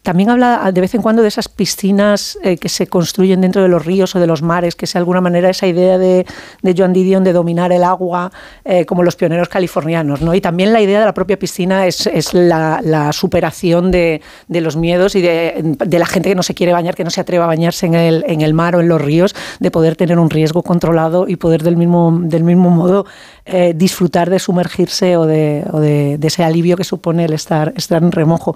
también 0.03 0.29
habla 0.29 0.71
de 0.73 0.81
vez 0.81 0.95
en 0.95 1.01
cuando 1.01 1.21
de 1.21 1.27
esas 1.27 1.47
piscinas 1.49 2.37
eh, 2.43 2.57
que 2.57 2.69
se 2.69 2.87
construyen 2.87 3.41
dentro 3.41 3.61
de 3.61 3.67
los 3.67 3.85
ríos 3.85 4.15
o 4.15 4.19
de 4.19 4.27
los 4.27 4.41
mares, 4.41 4.75
que 4.75 4.85
es 4.85 4.93
de 4.93 4.99
alguna 4.99 5.21
manera 5.21 5.49
esa 5.49 5.67
idea 5.67 5.97
de, 5.97 6.25
de 6.61 6.75
Joan 6.77 6.93
Didion 6.93 7.23
de 7.23 7.33
dominar 7.33 7.71
el 7.71 7.83
agua 7.83 8.31
eh, 8.65 8.85
como 8.85 9.03
los 9.03 9.15
pioneros 9.15 9.49
californianos. 9.49 10.21
¿no? 10.21 10.33
Y 10.33 10.41
también 10.41 10.71
la 10.73 10.81
idea 10.81 10.99
de 10.99 11.05
la 11.05 11.13
propia 11.13 11.37
piscina 11.37 11.85
es, 11.85 12.07
es 12.07 12.33
la, 12.33 12.81
superación 13.13 13.91
de, 13.91 14.21
de 14.47 14.61
los 14.61 14.75
miedos 14.77 15.15
y 15.15 15.21
de, 15.21 15.61
de 15.63 15.99
la 15.99 16.05
gente 16.05 16.29
que 16.29 16.35
no 16.35 16.43
se 16.43 16.53
quiere 16.53 16.73
bañar, 16.73 16.95
que 16.95 17.03
no 17.03 17.09
se 17.09 17.21
atreve 17.21 17.43
a 17.43 17.47
bañarse 17.47 17.85
en 17.85 17.95
el, 17.95 18.23
en 18.27 18.41
el 18.41 18.53
mar 18.53 18.75
o 18.75 18.79
en 18.81 18.87
los 18.87 19.01
ríos, 19.01 19.35
de 19.59 19.71
poder 19.71 19.95
tener 19.95 20.17
un 20.19 20.29
riesgo 20.29 20.63
controlado 20.63 21.27
y 21.27 21.35
poder 21.35 21.63
del 21.63 21.75
mismo, 21.77 22.17
del 22.23 22.43
mismo 22.43 22.69
modo 22.69 23.05
eh, 23.45 23.73
disfrutar 23.75 24.29
de 24.29 24.39
sumergirse 24.39 25.17
o, 25.17 25.25
de, 25.25 25.65
o 25.71 25.79
de- 25.79 26.17
de 26.17 26.27
ese 26.27 26.43
alivio 26.43 26.77
que 26.77 26.83
supone 26.83 27.25
el 27.25 27.33
estar, 27.33 27.73
estar 27.75 28.01
en 28.01 28.11
remojo. 28.11 28.55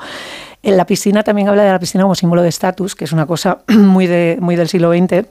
En 0.63 0.77
la 0.77 0.85
piscina 0.85 1.23
también 1.23 1.49
habla 1.49 1.63
de 1.63 1.71
la 1.71 1.79
piscina 1.79 2.03
como 2.03 2.15
símbolo 2.15 2.41
de 2.41 2.49
estatus, 2.49 2.95
que 2.95 3.03
es 3.05 3.11
una 3.11 3.25
cosa 3.25 3.59
muy, 3.67 4.07
de, 4.07 4.37
muy 4.41 4.55
del 4.55 4.67
siglo 4.69 4.91
XX. 4.91 5.25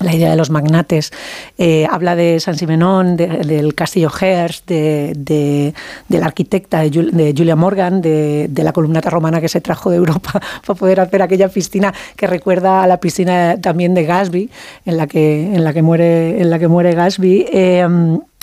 La 0.00 0.14
idea 0.14 0.30
de 0.30 0.36
los 0.36 0.48
magnates. 0.50 1.12
Eh, 1.58 1.86
habla 1.88 2.16
de 2.16 2.40
San 2.40 2.56
Simenón, 2.56 3.14
de- 3.16 3.26
del 3.28 3.74
castillo 3.74 4.10
Hearst, 4.10 4.66
de, 4.66 5.74
la 6.08 6.26
arquitecta 6.26 6.80
de, 6.80 6.90
Jul- 6.90 7.10
de 7.10 7.34
Julia 7.36 7.56
Morgan, 7.56 8.00
de, 8.00 8.46
de 8.50 8.64
la 8.64 8.72
columnata 8.72 9.10
romana 9.10 9.40
que 9.40 9.48
se 9.50 9.60
trajo 9.60 9.90
de 9.90 9.98
Europa 9.98 10.40
para 10.66 10.78
poder 10.78 10.98
hacer 10.98 11.20
aquella 11.22 11.48
piscina 11.48 11.92
que 12.16 12.26
recuerda 12.26 12.82
a 12.82 12.86
la 12.86 12.96
piscina 12.96 13.58
también 13.60 13.92
de 13.94 14.04
Gatsby, 14.04 14.50
en 14.86 14.96
la 14.96 15.06
que, 15.06 15.54
en 15.54 15.62
la 15.62 15.72
que, 15.74 15.82
muere, 15.82 16.40
en 16.40 16.48
la 16.50 16.58
que 16.58 16.68
muere 16.68 16.94
Gatsby. 16.94 17.46
Eh, 17.52 17.86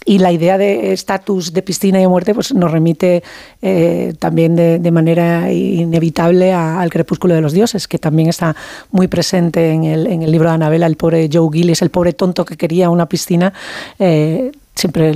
y 0.05 0.19
la 0.19 0.31
idea 0.31 0.57
de 0.57 0.93
estatus 0.93 1.53
de 1.53 1.61
piscina 1.61 1.99
y 1.99 2.01
de 2.01 2.07
muerte 2.07 2.33
pues 2.33 2.53
nos 2.53 2.71
remite 2.71 3.21
eh, 3.61 4.13
también 4.17 4.55
de, 4.55 4.91
manera 4.91 5.51
inevitable 5.51 6.53
a- 6.53 6.79
al 6.81 6.89
crepúsculo 6.89 7.33
de 7.35 7.41
los 7.41 7.53
dioses, 7.53 7.87
que 7.87 7.99
también 7.99 8.29
está 8.29 8.55
muy 8.91 9.07
presente 9.07 9.71
en 9.71 9.83
el, 9.83 10.07
en 10.07 10.21
el 10.23 10.31
libro 10.31 10.49
de 10.49 10.55
Anabela, 10.55 10.87
el 10.87 10.95
pobre 10.95 11.29
Joe 11.31 11.49
Gillis, 11.51 11.81
el 11.81 11.89
pobre 11.89 12.13
tonto 12.13 12.45
que 12.45 12.57
quería 12.57 12.89
una 12.89 13.07
piscina, 13.07 13.53
eh, 13.99 14.51
siempre 14.73 15.13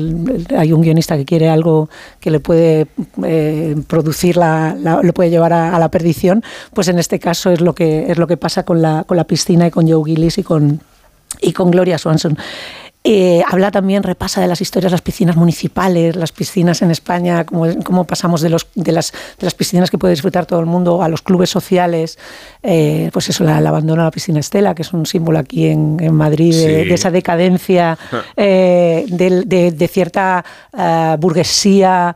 hay 0.57 0.73
un 0.73 0.81
guionista 0.81 1.15
que 1.15 1.23
quiere 1.23 1.49
algo 1.49 1.89
que 2.19 2.29
le 2.29 2.41
puede 2.41 2.87
eh, 3.23 3.75
producir 3.87 4.35
la, 4.35 4.75
lo 5.01 5.13
puede 5.13 5.29
llevar 5.29 5.53
a, 5.53 5.79
la 5.79 5.87
perdición 5.89 6.43
pues 6.73 6.89
en 6.89 6.99
este 6.99 7.17
caso 7.17 7.49
es 7.49 7.61
lo 7.61 7.73
que 7.73 8.11
es 8.11 8.17
lo 8.17 8.27
que 8.27 8.35
pasa 8.35 8.63
con 8.63 8.81
la, 8.81 9.05
con 9.07 9.15
la 9.15 9.23
piscina 9.23 9.67
y 9.67 9.71
con 9.71 9.89
Joe 9.89 10.03
Gillis 10.03 10.37
y 10.37 10.43
con 10.43 10.81
y 11.41 11.51
con 11.51 11.71
Gloria 11.71 11.97
Swanson. 11.97 12.37
Eh, 13.05 13.43
habla 13.45 13.69
también, 13.69 14.01
repasa 14.01 14.39
de 14.39 14.47
las 14.47 14.61
historias 14.61 14.89
de 14.89 14.93
las 14.93 15.01
piscinas 15.01 15.35
municipales, 15.35 16.15
las 16.15 16.31
piscinas 16.31 16.81
en 16.81 16.89
España, 16.89 17.45
cómo, 17.45 18.05
pasamos 18.05 18.39
de, 18.39 18.49
los, 18.49 18.67
de, 18.75 18.93
las, 18.93 19.11
de 19.11 19.45
las 19.45 19.53
piscinas 19.53 19.91
que 19.91 19.97
puede 19.97 20.13
disfrutar 20.13 20.45
todo 20.45 20.61
el 20.61 20.67
mundo 20.67 21.03
a 21.03 21.09
los 21.09 21.21
clubes 21.21 21.49
sociales, 21.49 22.17
eh, 22.61 23.09
pues 23.11 23.27
eso, 23.27 23.43
el 23.43 23.67
abandono 23.67 24.03
a 24.03 24.05
la 24.05 24.11
piscina 24.11 24.39
Estela, 24.39 24.73
que 24.73 24.83
es 24.83 24.93
un 24.93 25.05
símbolo 25.05 25.39
aquí 25.39 25.67
en, 25.67 25.97
en 25.99 26.15
Madrid 26.15 26.55
de, 26.55 26.93
esa 26.93 27.11
decadencia, 27.11 27.97
eh, 28.37 29.05
de, 29.09 29.87
cierta 29.91 30.45
burguesía 31.19 32.15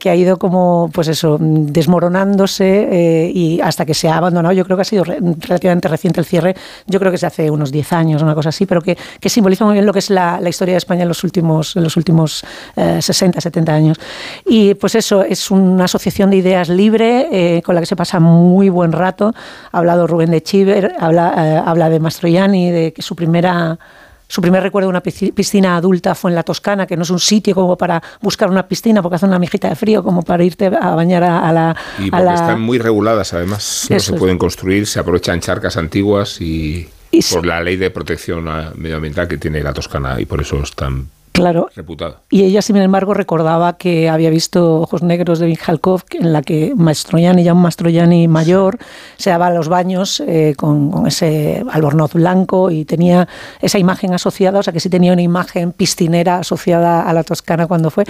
que 0.00 0.10
ha 0.10 0.16
ido 0.16 0.38
como, 0.38 0.90
pues 0.92 1.08
eso, 1.08 1.38
desmoronándose 1.40 3.30
y 3.32 3.60
hasta 3.60 3.86
que 3.86 3.94
se 3.94 4.08
ha 4.08 4.16
abandonado. 4.16 4.52
Yo 4.52 4.64
creo 4.64 4.76
que 4.76 4.82
ha 4.82 4.84
sido 4.84 5.04
relativamente 5.04 5.86
reciente 5.86 6.18
el 6.18 6.26
cierre, 6.26 6.56
yo 6.86 6.98
creo 6.98 7.12
que 7.12 7.18
se 7.18 7.26
hace 7.26 7.50
unos 7.50 7.70
10 7.70 7.92
años, 7.92 8.22
una 8.22 8.34
cosa 8.34 8.48
así, 8.48 8.66
pero 8.66 8.82
que, 8.82 8.98
que 9.20 9.28
simboliza 9.28 9.64
muy 9.64 9.74
bien 9.74 9.86
lo 9.86 9.92
que 9.92 10.00
es 10.00 10.10
la 10.10 10.23
la, 10.40 10.48
historia 10.48 10.74
de 10.74 10.78
España 10.78 11.02
en 11.02 11.08
los 11.08 11.24
últimos, 11.24 11.76
en 11.76 11.84
los 11.84 11.96
últimos 11.96 12.44
60, 12.76 13.38
eh, 13.38 13.42
70 13.42 13.74
años. 13.74 13.98
Y 14.46 14.74
pues 14.74 14.94
eso, 14.94 15.22
es 15.22 15.50
una 15.50 15.84
asociación 15.84 16.30
de 16.30 16.36
ideas 16.36 16.68
libre 16.68 17.28
eh, 17.32 17.62
con 17.62 17.74
la 17.74 17.80
que 17.80 17.86
se 17.86 17.96
pasa 17.96 18.20
muy 18.20 18.68
buen 18.68 18.92
rato. 18.92 19.32
Ha 19.72 19.78
hablado 19.78 20.06
Rubén 20.06 20.30
de 20.30 20.42
Chiver, 20.42 20.94
habla, 20.98 21.34
eh, 21.36 21.62
habla 21.64 21.88
de 21.90 22.00
Mastroianni, 22.00 22.70
de 22.70 22.92
que 22.92 23.02
su 23.02 23.14
primera 23.16 23.78
su 24.26 24.40
primer 24.40 24.62
recuerdo 24.62 24.88
de 24.88 24.90
una 24.90 25.00
piscina 25.00 25.76
adulta 25.76 26.14
fue 26.14 26.30
en 26.30 26.34
la 26.34 26.42
Toscana, 26.42 26.86
que 26.86 26.96
no 26.96 27.02
es 27.02 27.10
un 27.10 27.20
sitio 27.20 27.54
como 27.54 27.76
para 27.76 28.02
buscar 28.20 28.50
una 28.50 28.66
piscina 28.66 29.02
porque 29.02 29.16
hace 29.16 29.26
una 29.26 29.38
mijita 29.38 29.68
de 29.68 29.76
frío, 29.76 30.02
como 30.02 30.22
para 30.22 30.42
irte 30.42 30.66
a 30.66 30.94
bañar 30.94 31.22
a, 31.22 31.52
la... 31.52 31.76
Y 31.98 32.10
porque 32.10 32.34
están 32.34 32.60
muy 32.60 32.78
reguladas, 32.78 33.34
además. 33.34 33.86
no 33.90 34.00
se 34.00 34.12
pueden 34.14 34.38
construir, 34.38 34.86
se 34.86 34.98
aprovechan 34.98 35.40
charcas 35.40 35.76
antiguas 35.76 36.40
y 36.40 36.88
por 37.32 37.46
la 37.46 37.62
ley 37.62 37.76
de 37.76 37.90
protección 37.90 38.44
medioambiental 38.76 39.28
que 39.28 39.38
tiene 39.38 39.62
la 39.62 39.72
Toscana 39.72 40.20
y 40.20 40.26
por 40.26 40.40
eso 40.40 40.62
es 40.62 40.72
tan 40.72 41.08
claro. 41.34 41.68
reputada. 41.74 42.20
Y 42.30 42.44
ella, 42.44 42.62
sin 42.62 42.76
embargo, 42.76 43.12
recordaba 43.12 43.76
que 43.76 44.08
había 44.08 44.30
visto 44.30 44.80
Ojos 44.80 45.02
Negros 45.02 45.38
de 45.40 45.46
Vinjalkov, 45.46 46.02
en 46.12 46.32
la 46.32 46.42
que 46.42 46.72
Mastroianni, 46.76 47.44
ya 47.44 47.52
un 47.52 47.62
Mastroianni 47.62 48.28
mayor, 48.28 48.78
se 49.16 49.30
daba 49.30 49.48
a 49.48 49.50
los 49.50 49.68
baños 49.68 50.20
eh, 50.20 50.54
con, 50.56 51.06
ese 51.06 51.62
albornoz 51.70 52.14
blanco 52.14 52.70
y 52.70 52.84
tenía 52.84 53.28
esa 53.60 53.78
imagen 53.78 54.14
asociada, 54.14 54.60
o 54.60 54.62
sea 54.62 54.72
que 54.72 54.80
sí 54.80 54.88
tenía 54.88 55.12
una 55.12 55.22
imagen 55.22 55.72
piscinera 55.72 56.38
asociada 56.38 57.02
a 57.02 57.12
la 57.12 57.24
Toscana 57.24 57.66
cuando 57.66 57.90
fue. 57.90 58.04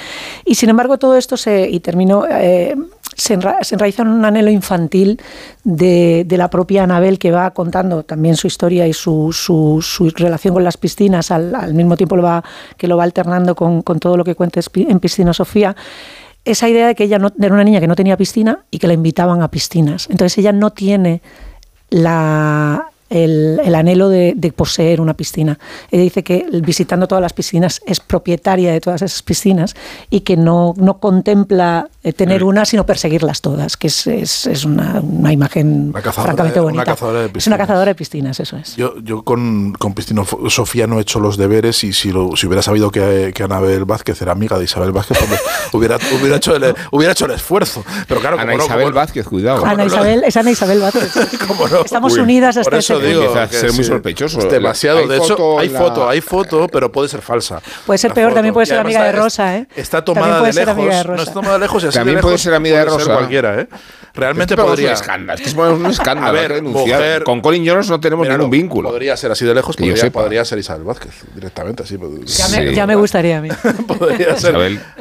Y 0.44 0.55
sin 0.55 0.68
embargo, 0.68 0.98
todo 0.98 1.16
esto 1.16 1.36
se. 1.36 1.68
y 1.68 1.80
terminó. 1.80 2.24
Eh, 2.30 2.76
se, 3.14 3.34
enraiza 3.34 4.02
en 4.02 4.08
un 4.08 4.24
anhelo 4.24 4.50
infantil 4.50 5.20
de, 5.62 6.26
la 6.30 6.50
propia 6.50 6.84
Anabel 6.84 7.18
que 7.18 7.30
va 7.30 7.52
contando 7.52 8.02
también 8.02 8.36
su 8.36 8.46
historia 8.46 8.86
y 8.86 8.92
su, 8.92 9.32
su, 9.32 10.12
relación 10.16 10.54
con 10.54 10.64
las 10.64 10.76
piscinas, 10.76 11.30
al, 11.30 11.74
mismo 11.74 11.96
tiempo 11.96 12.16
lo 12.16 12.22
va, 12.22 12.44
que 12.76 12.88
lo 12.88 12.96
va 12.96 13.04
alternando 13.04 13.54
con, 13.54 13.82
todo 13.82 14.16
lo 14.16 14.24
que 14.24 14.34
cuenta 14.34 14.60
en 14.74 15.00
Piscina 15.00 15.32
Sofía 15.32 15.76
esa 16.44 16.68
idea 16.68 16.86
de 16.86 16.94
que 16.94 17.04
ella 17.04 17.18
no, 17.18 17.32
era 17.38 17.54
una 17.54 17.64
niña 17.64 17.80
que 17.80 17.86
no 17.86 17.96
tenía 17.96 18.16
piscina 18.16 18.64
y 18.70 18.78
que 18.78 18.86
la 18.86 18.92
invitaban 18.92 19.42
a 19.42 19.50
piscinas. 19.50 20.08
Entonces 20.10 20.36
ella 20.38 20.52
no 20.52 20.70
tiene 20.70 21.22
la, 21.90 22.90
el, 23.14 23.74
anhelo 23.74 24.08
de, 24.08 24.52
poseer 24.54 25.00
una 25.00 25.14
piscina. 25.14 25.58
Ella 25.90 26.02
dice 26.02 26.22
que 26.22 26.46
visitando 26.62 27.06
todas 27.06 27.22
las 27.22 27.32
piscinas 27.32 27.80
es 27.86 28.00
propietaria 28.00 28.72
de 28.72 28.80
todas 28.80 29.02
esas 29.02 29.22
piscinas 29.22 29.74
y 30.10 30.20
que 30.20 30.36
no, 30.36 30.74
no 30.76 30.98
contempla 30.98 31.88
eh, 32.02 32.12
tener 32.12 32.44
una, 32.44 32.64
sino 32.64 32.84
perseguirlas 32.84 33.40
todas, 33.40 33.76
que 33.76 33.86
es, 33.86 34.06
es, 34.06 34.46
es 34.46 34.64
una, 34.64 35.00
una, 35.00 35.32
imagen 35.32 35.92
francamente 35.92 36.60
bonita. 36.60 36.82
Una 36.82 36.84
cazadora 36.84 37.20
de 37.20 37.28
piscinas. 37.28 37.42
Es 37.42 37.46
una 37.46 37.58
cazadora 37.58 37.90
de 37.90 37.94
piscinas, 37.94 38.40
eso 38.40 38.56
es. 38.56 38.76
Yo, 38.76 38.98
yo 39.00 39.22
con, 39.22 39.72
con 39.74 39.94
Sofía 40.50 40.86
no 40.86 40.98
he 40.98 41.02
hecho 41.02 41.20
los 41.20 41.36
deberes 41.36 41.84
y 41.84 41.92
si, 41.92 42.10
lo, 42.10 42.36
si 42.36 42.46
hubiera 42.46 42.62
sabido 42.62 42.90
que, 42.90 43.32
que 43.34 43.42
Anabel 43.42 43.84
Vázquez 43.84 44.20
era 44.22 44.32
amiga 44.32 44.58
de 44.58 44.64
Isabel 44.64 44.92
Vázquez, 44.92 45.18
hubiera, 45.72 45.98
hubiera, 46.20 46.36
hecho 46.36 46.56
el, 46.56 46.74
hubiera 46.90 47.12
hecho 47.12 47.26
el 47.26 47.32
esfuerzo. 47.32 47.84
Pero 48.08 48.20
claro, 48.20 48.40
Ana 48.40 48.54
Isabel 48.54 48.92
Vázquez, 48.92 49.26
cuidado. 49.26 49.64
Ana 49.64 49.84
Isabel, 49.84 50.24
es 50.24 50.36
Ana 50.36 50.50
Isabel 50.50 50.80
Vázquez. 50.80 51.16
Estamos 51.84 52.16
unidas 52.16 52.56
hasta 52.56 52.76
eso 52.76 53.03
digo, 53.05 53.34
que 53.50 53.57
ser 53.57 53.72
muy 53.72 53.84
sospechoso. 53.84 54.38
Es 54.40 54.50
demasiado. 54.50 55.07
de 55.07 55.16
hecho, 55.16 55.59
hay 55.59 55.68
foto, 55.68 56.09
hay 56.09 56.20
foto, 56.20 56.66
pero 56.68 56.90
puede 56.90 57.09
ser 57.09 57.22
falsa. 57.22 57.61
Puede 57.86 57.98
ser 57.98 58.12
peor, 58.12 58.34
también 58.34 58.55
puede 58.55 58.66
ser 58.66 58.78
amiga 58.78 59.05
de 59.05 59.12
Rosa, 59.12 59.57
¿eh? 59.57 59.66
Está 59.76 60.05
tomada 60.05 60.42
de 60.42 60.52
lejos. 60.52 61.07
No 61.07 61.14
está 61.16 61.32
tomada 61.32 61.55
de 61.55 61.61
lejos. 61.61 61.88
También 61.92 62.20
puede 62.20 62.38
ser 62.38 62.55
amiga 62.55 62.78
de 62.78 62.84
Rosa. 62.84 63.14
cualquiera, 63.14 63.61
¿eh? 63.61 63.68
Realmente 64.14 64.57
podría. 64.57 64.92
Es 64.92 65.00
un 65.00 65.02
escándalo. 65.02 65.42
Es 65.42 65.55
un 65.55 65.86
escándalo. 65.86 66.28
A 66.28 66.32
ver, 66.32 66.62
mujer, 66.62 67.24
Con 67.24 67.40
Colin 67.40 67.66
Jones 67.66 67.90
no 67.90 67.98
tenemos 68.00 68.28
ningún 68.28 68.50
vínculo. 68.50 68.90
Podría 68.90 69.16
ser 69.16 69.32
así 69.32 69.44
de 69.44 69.55
lejos. 69.55 69.76
Podría, 69.76 70.11
podría 70.12 70.44
ser 70.44 70.59
Isabel 70.59 70.84
Vázquez 70.84 71.24
directamente, 71.34 71.82
así. 71.82 71.98
Ya, 72.26 72.48
me, 72.48 72.74
ya 72.74 72.86
me 72.86 72.94
gustaría 72.94 73.38
a 73.38 73.40
mí. 73.40 73.48
podría 73.98 74.36
ser. 74.36 74.55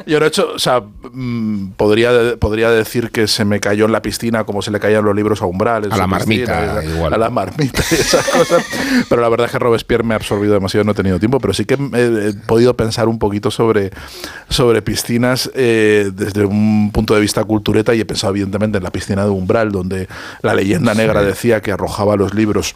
Yo 0.06 0.18
no 0.18 0.26
he 0.26 0.28
hecho, 0.28 0.52
o 0.54 0.58
sea, 0.58 0.80
mm, 0.80 1.72
podría, 1.76 2.36
podría 2.38 2.70
decir 2.70 3.10
que 3.10 3.28
se 3.28 3.44
me 3.44 3.60
cayó 3.60 3.84
en 3.84 3.92
la 3.92 4.02
piscina 4.02 4.44
como 4.44 4.62
se 4.62 4.72
le 4.72 4.80
caían 4.80 5.04
los 5.04 5.14
libros 5.14 5.42
a 5.42 5.46
umbrales. 5.46 5.92
A 5.92 5.96
la 5.96 6.06
marmita, 6.08 6.82
igual. 6.84 7.14
A 7.14 7.18
la 7.18 7.30
marmita 7.30 7.83
esas 7.92 8.26
cosas. 8.28 8.64
Pero 9.08 9.22
la 9.22 9.28
verdad 9.28 9.46
es 9.46 9.52
que 9.52 9.58
Robespierre 9.58 10.04
me 10.04 10.14
ha 10.14 10.16
absorbido 10.16 10.54
demasiado, 10.54 10.84
no 10.84 10.92
he 10.92 10.94
tenido 10.94 11.18
tiempo, 11.18 11.40
pero 11.40 11.52
sí 11.54 11.64
que 11.64 11.74
he, 11.74 12.32
podido 12.46 12.76
pensar 12.76 13.08
un 13.08 13.18
poquito 13.18 13.50
sobre, 13.50 13.90
sobre 14.48 14.82
piscinas 14.82 15.50
eh, 15.54 16.10
desde 16.14 16.44
un 16.44 16.90
punto 16.92 17.14
de 17.14 17.20
vista 17.20 17.44
cultureta 17.44 17.94
y 17.94 18.00
he 18.00 18.04
pensado 18.04 18.32
evidentemente 18.32 18.78
en 18.78 18.84
la 18.84 18.90
piscina 18.90 19.24
de 19.24 19.30
Umbral, 19.30 19.72
donde 19.72 20.08
la 20.42 20.54
leyenda 20.54 20.94
negra 20.94 21.22
decía 21.22 21.60
que 21.60 21.72
arrojaba 21.72 22.16
los 22.16 22.34
libros 22.34 22.74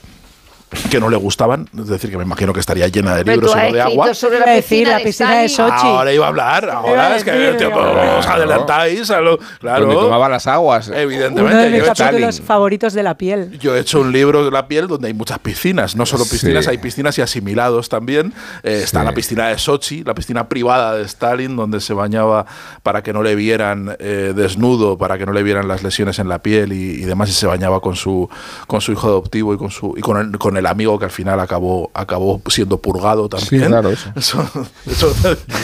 que 0.90 1.00
no 1.00 1.08
le 1.08 1.16
gustaban, 1.16 1.68
es 1.78 1.86
decir, 1.86 2.10
que 2.10 2.16
me 2.16 2.24
imagino 2.24 2.52
que 2.52 2.60
estaría 2.60 2.88
llena 2.88 3.14
de 3.14 3.24
libros 3.24 3.52
y 3.52 3.66
no 3.68 3.72
de 3.72 3.80
agua. 3.80 4.14
Sobre 4.14 4.38
la 4.38 4.56
piscina, 4.56 4.98
la 4.98 5.04
piscina 5.04 5.38
de, 5.40 5.48
Sochi. 5.48 5.86
Ahora 5.86 6.12
iba 6.12 6.26
a 6.26 6.28
hablar, 6.28 6.70
ahora 6.70 7.16
es 7.16 7.24
que 7.24 7.30
os 7.30 8.26
adelantáis 8.26 9.10
a 9.10 9.20
lo, 9.20 9.38
claro. 9.60 9.86
Donde 9.86 10.00
tomaba 10.00 10.28
las 10.28 10.46
aguas. 10.46 10.88
Evidentemente. 10.88 11.54
Uno 11.54 11.62
de 11.62 11.70
mis 11.70 11.82
capítulos 11.82 12.40
favoritos 12.40 12.92
de 12.92 13.02
la 13.02 13.16
piel. 13.16 13.58
Yo 13.58 13.74
he 13.76 13.80
hecho 13.80 14.00
un 14.00 14.12
libro 14.12 14.44
de 14.44 14.50
la 14.50 14.68
piel 14.68 14.88
donde 14.88 15.08
hay 15.08 15.14
muchas 15.14 15.38
piscinas, 15.38 15.96
no 15.96 16.04
solo 16.04 16.24
piscinas, 16.24 16.68
hay 16.68 16.78
piscinas 16.78 17.16
y 17.18 17.22
asimilados 17.22 17.88
también. 17.88 18.32
Eh, 18.62 18.80
está 18.84 19.04
la 19.04 19.12
piscina 19.12 19.48
de 19.48 19.58
Sochi, 19.58 20.04
la 20.04 20.14
piscina 20.14 20.48
privada 20.48 20.94
de 20.94 21.04
Stalin, 21.04 21.56
donde 21.56 21.80
se 21.80 21.94
bañaba 21.94 22.46
para 22.82 23.02
que 23.02 23.12
no 23.12 23.22
le 23.22 23.34
vieran 23.34 23.96
eh, 23.98 24.32
desnudo, 24.34 24.98
para 24.98 25.18
que 25.18 25.26
no 25.26 25.32
le 25.32 25.42
vieran 25.42 25.68
las 25.68 25.82
lesiones 25.82 26.18
en 26.18 26.28
la 26.28 26.40
piel 26.40 26.72
y, 26.72 27.04
demás, 27.04 27.30
y 27.30 27.32
se 27.32 27.46
bañaba 27.46 27.80
con 27.80 27.96
su, 27.96 28.28
con 28.66 28.80
su 28.80 28.92
hijo 28.92 29.06
adoptivo 29.06 29.54
y 29.54 29.56
con, 29.56 29.70
su, 29.70 29.94
y 29.96 30.00
con, 30.00 30.18
el, 30.18 30.38
con 30.38 30.57
el 30.58 30.66
amigo 30.66 30.98
que 30.98 31.04
al 31.04 31.10
final 31.10 31.40
acabó, 31.40 31.90
acabó 31.94 32.40
siendo 32.48 32.78
purgado 32.78 33.28
también. 33.28 33.62
Sí, 33.62 33.68
claro, 33.68 33.90
eso. 33.90 34.50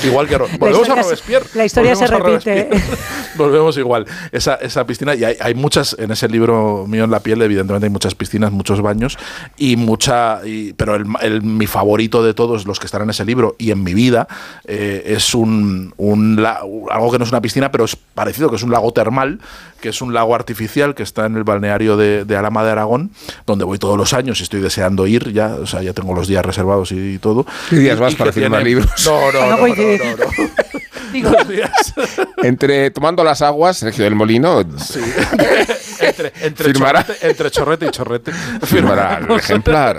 igual 0.04 0.28
que 0.28 0.36
volvemos 0.58 0.88
a 0.88 0.94
Robespierre. 1.02 1.46
La 1.54 1.64
historia 1.64 1.94
se 1.96 2.06
repite. 2.06 2.70
volvemos 3.36 3.76
igual. 3.76 4.06
Esa, 4.32 4.54
esa 4.56 4.86
piscina, 4.86 5.14
y 5.14 5.24
hay, 5.24 5.36
hay, 5.40 5.54
muchas, 5.54 5.96
en 5.98 6.10
ese 6.10 6.28
libro 6.28 6.86
mío 6.86 7.04
en 7.04 7.10
la 7.10 7.20
piel, 7.20 7.42
evidentemente 7.42 7.86
hay 7.86 7.90
muchas 7.90 8.14
piscinas, 8.14 8.52
muchos 8.52 8.80
baños, 8.80 9.18
y 9.56 9.76
mucha. 9.76 10.40
Y, 10.46 10.72
pero 10.74 10.94
el, 10.94 11.42
mi 11.42 11.66
favorito 11.66 12.22
de 12.22 12.34
todos 12.34 12.66
los 12.66 12.78
que 12.78 12.86
están 12.86 13.02
en 13.02 13.10
ese 13.10 13.24
libro 13.24 13.56
y 13.58 13.70
en 13.70 13.82
mi 13.82 13.94
vida 13.94 14.28
eh, 14.64 15.02
es 15.06 15.34
un, 15.34 15.92
un, 15.96 16.44
algo 16.44 17.10
que 17.10 17.18
no 17.18 17.24
es 17.24 17.30
una 17.30 17.40
piscina, 17.40 17.70
pero 17.70 17.84
es 17.84 17.96
parecido, 17.96 18.50
que 18.50 18.56
es 18.56 18.62
un 18.62 18.70
lago 18.70 18.92
termal, 18.92 19.40
que 19.80 19.88
es 19.90 20.00
un 20.00 20.14
lago 20.14 20.34
artificial 20.34 20.94
que 20.94 21.02
está 21.02 21.26
en 21.26 21.36
el 21.36 21.44
balneario 21.44 21.96
de, 21.96 22.24
de 22.24 22.36
Alama 22.36 22.64
de 22.64 22.70
Aragón, 22.70 23.10
donde 23.46 23.64
voy 23.64 23.78
todos 23.78 23.98
los 23.98 24.12
años 24.12 24.40
y 24.40 24.44
estoy 24.44 24.60
deseando 24.60 24.83
ir 25.06 25.32
ya, 25.32 25.54
o 25.54 25.66
sea, 25.66 25.82
ya 25.82 25.92
tengo 25.92 26.14
los 26.14 26.28
días 26.28 26.44
reservados 26.44 26.92
y, 26.92 27.18
todo. 27.18 27.46
¿Qué 27.70 27.76
días 27.76 27.98
vas 27.98 28.14
para 28.14 28.32
firmar 28.32 28.62
libros? 28.62 28.88
No, 29.06 29.32
no, 29.32 29.56
no, 29.56 29.56
no, 29.56 29.66
no, 29.66 29.74
Digo, 31.14 31.30
Entre 32.42 32.90
tomando 32.90 33.22
las 33.22 33.40
aguas, 33.40 33.76
Sergio 33.76 34.04
del 34.04 34.16
Molino. 34.16 34.64
Sí. 34.78 35.00
entre, 36.00 36.32
entre, 36.40 36.72
chorrete, 36.72 37.28
entre, 37.28 37.50
chorrete, 37.50 37.86
y 37.86 37.90
chorrete. 37.90 38.32
Firmará 38.62 39.18
el 39.18 39.30
ejemplar 39.30 39.96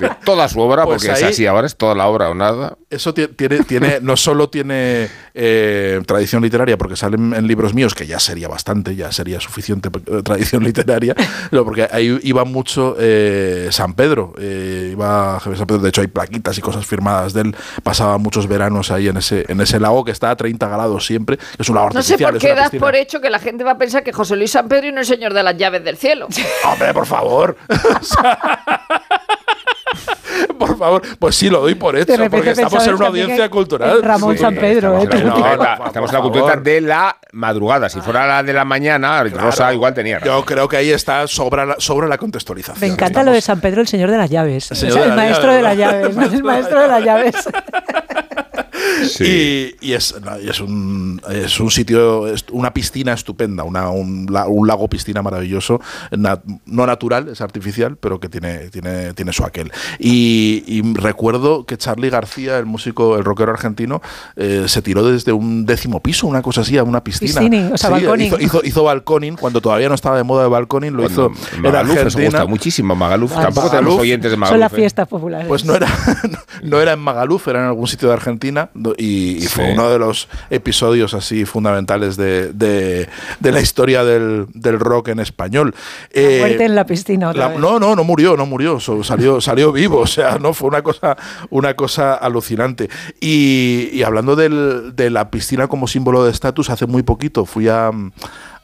de 0.00 0.10
toda 0.24 0.48
su 0.48 0.58
obra, 0.58 0.84
pues 0.84 1.04
porque 1.04 1.18
es 1.18 1.22
así 1.22 1.46
ahora, 1.46 1.68
es 1.68 1.76
toda 1.76 1.94
la 1.94 2.08
obra 2.08 2.30
o 2.30 2.34
nada. 2.34 2.76
Eso 2.94 3.12
tiene, 3.12 3.64
tiene 3.64 3.98
no 4.00 4.16
solo 4.16 4.48
tiene 4.48 5.08
eh, 5.34 6.00
tradición 6.06 6.42
literaria, 6.42 6.78
porque 6.78 6.96
salen 6.96 7.34
en 7.34 7.46
libros 7.46 7.74
míos, 7.74 7.94
que 7.94 8.06
ya 8.06 8.20
sería 8.20 8.48
bastante, 8.48 8.94
ya 8.94 9.10
sería 9.10 9.40
suficiente 9.40 9.88
eh, 9.88 10.22
tradición 10.22 10.62
literaria, 10.62 11.14
no, 11.50 11.64
porque 11.64 11.88
ahí 11.90 12.18
iba 12.22 12.44
mucho 12.44 12.96
eh, 12.98 13.68
San 13.70 13.94
Pedro, 13.94 14.34
iba 14.38 15.40
San 15.40 15.66
Pedro, 15.66 15.82
de 15.82 15.88
hecho 15.88 16.00
hay 16.02 16.06
plaquitas 16.06 16.56
y 16.58 16.60
cosas 16.60 16.86
firmadas 16.86 17.32
de 17.32 17.42
él, 17.42 17.56
pasaba 17.82 18.18
muchos 18.18 18.46
veranos 18.46 18.90
ahí 18.90 19.08
en 19.08 19.16
ese, 19.16 19.44
en 19.48 19.60
ese 19.60 19.80
lago 19.80 20.04
que 20.04 20.12
está 20.12 20.30
a 20.30 20.36
30 20.36 20.68
grados 20.68 21.04
siempre, 21.04 21.38
es 21.58 21.68
un 21.68 21.74
lago 21.74 21.88
artificial. 21.88 22.34
No 22.34 22.40
sé 22.40 22.46
por 22.46 22.54
qué 22.54 22.54
das 22.54 22.70
por 22.70 22.94
hecho 22.94 23.20
que 23.20 23.30
la 23.30 23.38
gente 23.38 23.64
va 23.64 23.72
a 23.72 23.78
pensar 23.78 24.04
que 24.04 24.12
José 24.12 24.36
Luis 24.36 24.52
San 24.52 24.68
Pedro 24.68 24.88
y 24.88 24.92
no 24.92 25.00
el 25.00 25.06
señor 25.06 25.34
de 25.34 25.42
las 25.42 25.56
llaves 25.56 25.84
del 25.84 25.96
cielo. 25.96 26.28
Hombre, 26.64 26.94
por 26.94 27.06
favor. 27.06 27.56
por 30.58 30.78
favor. 30.78 31.02
Pues 31.18 31.36
sí, 31.36 31.48
lo 31.48 31.60
doy 31.60 31.74
por 31.74 31.96
hecho, 31.96 32.14
porque 32.30 32.50
estamos 32.50 32.86
en 32.86 32.94
una 32.94 33.06
audiencia 33.08 33.48
cultural. 33.48 34.02
Ramón 34.02 34.38
San 34.38 34.54
Pedro, 34.54 34.98
estamos, 34.98 35.38
¿eh? 35.38 35.52
en 35.52 35.58
la, 35.58 35.82
estamos 35.86 36.10
en 36.10 36.16
la 36.16 36.22
cultureta 36.22 36.56
de 36.56 36.80
la 36.80 37.16
madrugada. 37.32 37.88
Si 37.88 38.00
fuera 38.00 38.26
la 38.26 38.42
de 38.42 38.52
la 38.52 38.64
mañana, 38.64 39.22
Rosa 39.24 39.72
igual 39.72 39.94
tenía. 39.94 40.18
Razón. 40.18 40.38
Yo 40.38 40.44
creo 40.44 40.68
que 40.68 40.76
ahí 40.76 40.90
está 40.90 41.26
sobra 41.26 41.66
la, 41.66 41.76
sobre 41.78 42.08
la 42.08 42.18
contextualización. 42.18 42.80
Me 42.80 42.92
encanta 42.92 43.22
lo 43.22 43.32
de 43.32 43.40
San 43.40 43.60
Pedro, 43.60 43.80
el 43.80 43.88
señor 43.88 44.10
de 44.10 44.18
las 44.18 44.30
llaves. 44.30 44.70
El, 44.70 44.90
o 44.90 44.92
sea, 44.92 45.04
el 45.04 45.12
maestro 45.14 45.52
de 45.52 45.62
las 45.62 45.76
llaves. 45.76 46.16
El 46.32 46.42
maestro 46.42 46.80
de 46.80 46.88
las 46.88 47.04
llaves. 47.04 47.34
Sí. 49.08 49.74
Y, 49.80 49.90
y, 49.90 49.92
es, 49.92 50.14
y 50.42 50.48
es, 50.48 50.60
un, 50.60 51.20
es 51.30 51.60
un 51.60 51.70
sitio, 51.70 52.26
es 52.26 52.44
una 52.50 52.72
piscina 52.72 53.12
estupenda, 53.12 53.64
una, 53.64 53.90
un, 53.90 54.26
un, 54.48 54.66
lago 54.66 54.88
piscina 54.88 55.22
maravilloso, 55.22 55.80
na, 56.10 56.40
no 56.66 56.86
natural, 56.86 57.28
es 57.28 57.40
artificial, 57.40 57.96
pero 57.96 58.20
que 58.20 58.28
tiene, 58.28 58.70
tiene, 58.70 59.12
tiene 59.14 59.32
su 59.32 59.44
aquel. 59.44 59.72
Y, 59.98 60.64
y, 60.66 60.82
recuerdo 60.94 61.64
que 61.66 61.76
Charlie 61.76 62.10
García, 62.10 62.58
el 62.58 62.66
músico, 62.66 63.16
el 63.16 63.24
rockero 63.24 63.52
argentino, 63.52 64.00
eh, 64.36 64.64
se 64.68 64.82
tiró 64.82 65.04
desde 65.04 65.32
un 65.32 65.66
décimo 65.66 66.00
piso, 66.00 66.26
una 66.26 66.42
cosa 66.42 66.62
así, 66.62 66.78
a 66.78 66.82
una 66.82 67.02
piscina. 67.02 67.40
Piscining, 67.40 67.72
o 67.72 67.78
sea, 67.78 67.88
sí, 67.88 67.92
balconing. 67.94 68.26
Hizo, 68.26 68.40
hizo, 68.40 68.60
hizo, 68.64 68.84
balconing 68.84 69.36
cuando 69.36 69.60
todavía 69.60 69.88
no 69.88 69.94
estaba 69.94 70.16
de 70.16 70.24
moda 70.24 70.44
de 70.44 70.48
balconing, 70.48 70.92
lo 70.92 71.02
Cuando 71.02 71.32
hizo 71.32 71.60
Magaluf, 71.60 71.90
en 71.90 72.04
nos 72.04 72.14
Argentina. 72.14 72.24
gusta 72.24 72.46
muchísimo 72.46 72.96
Magaluf. 72.96 73.32
Ah, 73.36 73.42
Tampoco 73.42 73.66
Magaluf. 73.66 73.80
tenemos 73.88 74.00
oyentes 74.02 74.30
de 74.30 74.36
Magaluf. 74.36 74.52
Son 74.54 74.60
las 74.60 74.72
¿eh? 74.72 74.76
fiestas 74.76 75.08
populares. 75.08 75.48
Pues 75.48 75.64
no 75.64 75.74
era, 75.74 75.88
no 76.62 76.80
era 76.80 76.92
en 76.92 77.00
Magaluf, 77.00 77.48
era 77.48 77.60
en 77.60 77.66
algún 77.66 77.86
sitio 77.86 78.08
de 78.08 78.14
Argentina 78.14 78.70
y, 78.98 79.36
y 79.36 79.40
Sí. 79.42 79.48
fue 79.48 79.72
uno 79.72 79.88
de 79.88 79.98
los 79.98 80.28
episodios 80.50 81.14
así 81.14 81.44
fundamentales 81.44 82.16
de, 82.16 82.52
de- 82.52 83.08
de 83.40 83.52
la 83.52 83.60
historia 83.60 84.04
del, 84.04 84.46
del 84.52 84.78
rock 84.80 85.08
en 85.08 85.20
español. 85.20 85.74
Eh, 86.10 86.38
Muerte 86.40 86.64
en 86.64 86.74
la 86.74 86.84
piscina 86.84 87.30
otra 87.30 87.42
la- 87.44 87.48
vez. 87.48 87.58
no, 87.58 87.78
no, 87.78 87.94
no 87.96 88.04
murió, 88.04 88.36
no 88.36 88.46
murió, 88.46 88.78
salió, 88.80 89.40
salió 89.40 89.72
vivo, 89.72 89.98
o 90.00 90.06
sea, 90.06 90.38
no 90.38 90.52
fue 90.52 90.68
una 90.68 90.82
cosa, 90.82 91.16
una 91.50 91.74
cosa 91.74 92.14
alucinante. 92.14 92.88
Y, 93.20 93.90
y 93.92 94.02
hablando 94.02 94.36
del- 94.36 94.94
de 94.96 95.10
la 95.10 95.30
piscina 95.30 95.68
como 95.68 95.86
símbolo 95.86 96.24
de 96.24 96.30
estatus, 96.30 96.70
hace 96.70 96.86
muy 96.86 97.02
poquito 97.02 97.46
fui 97.46 97.68
a, 97.68 97.90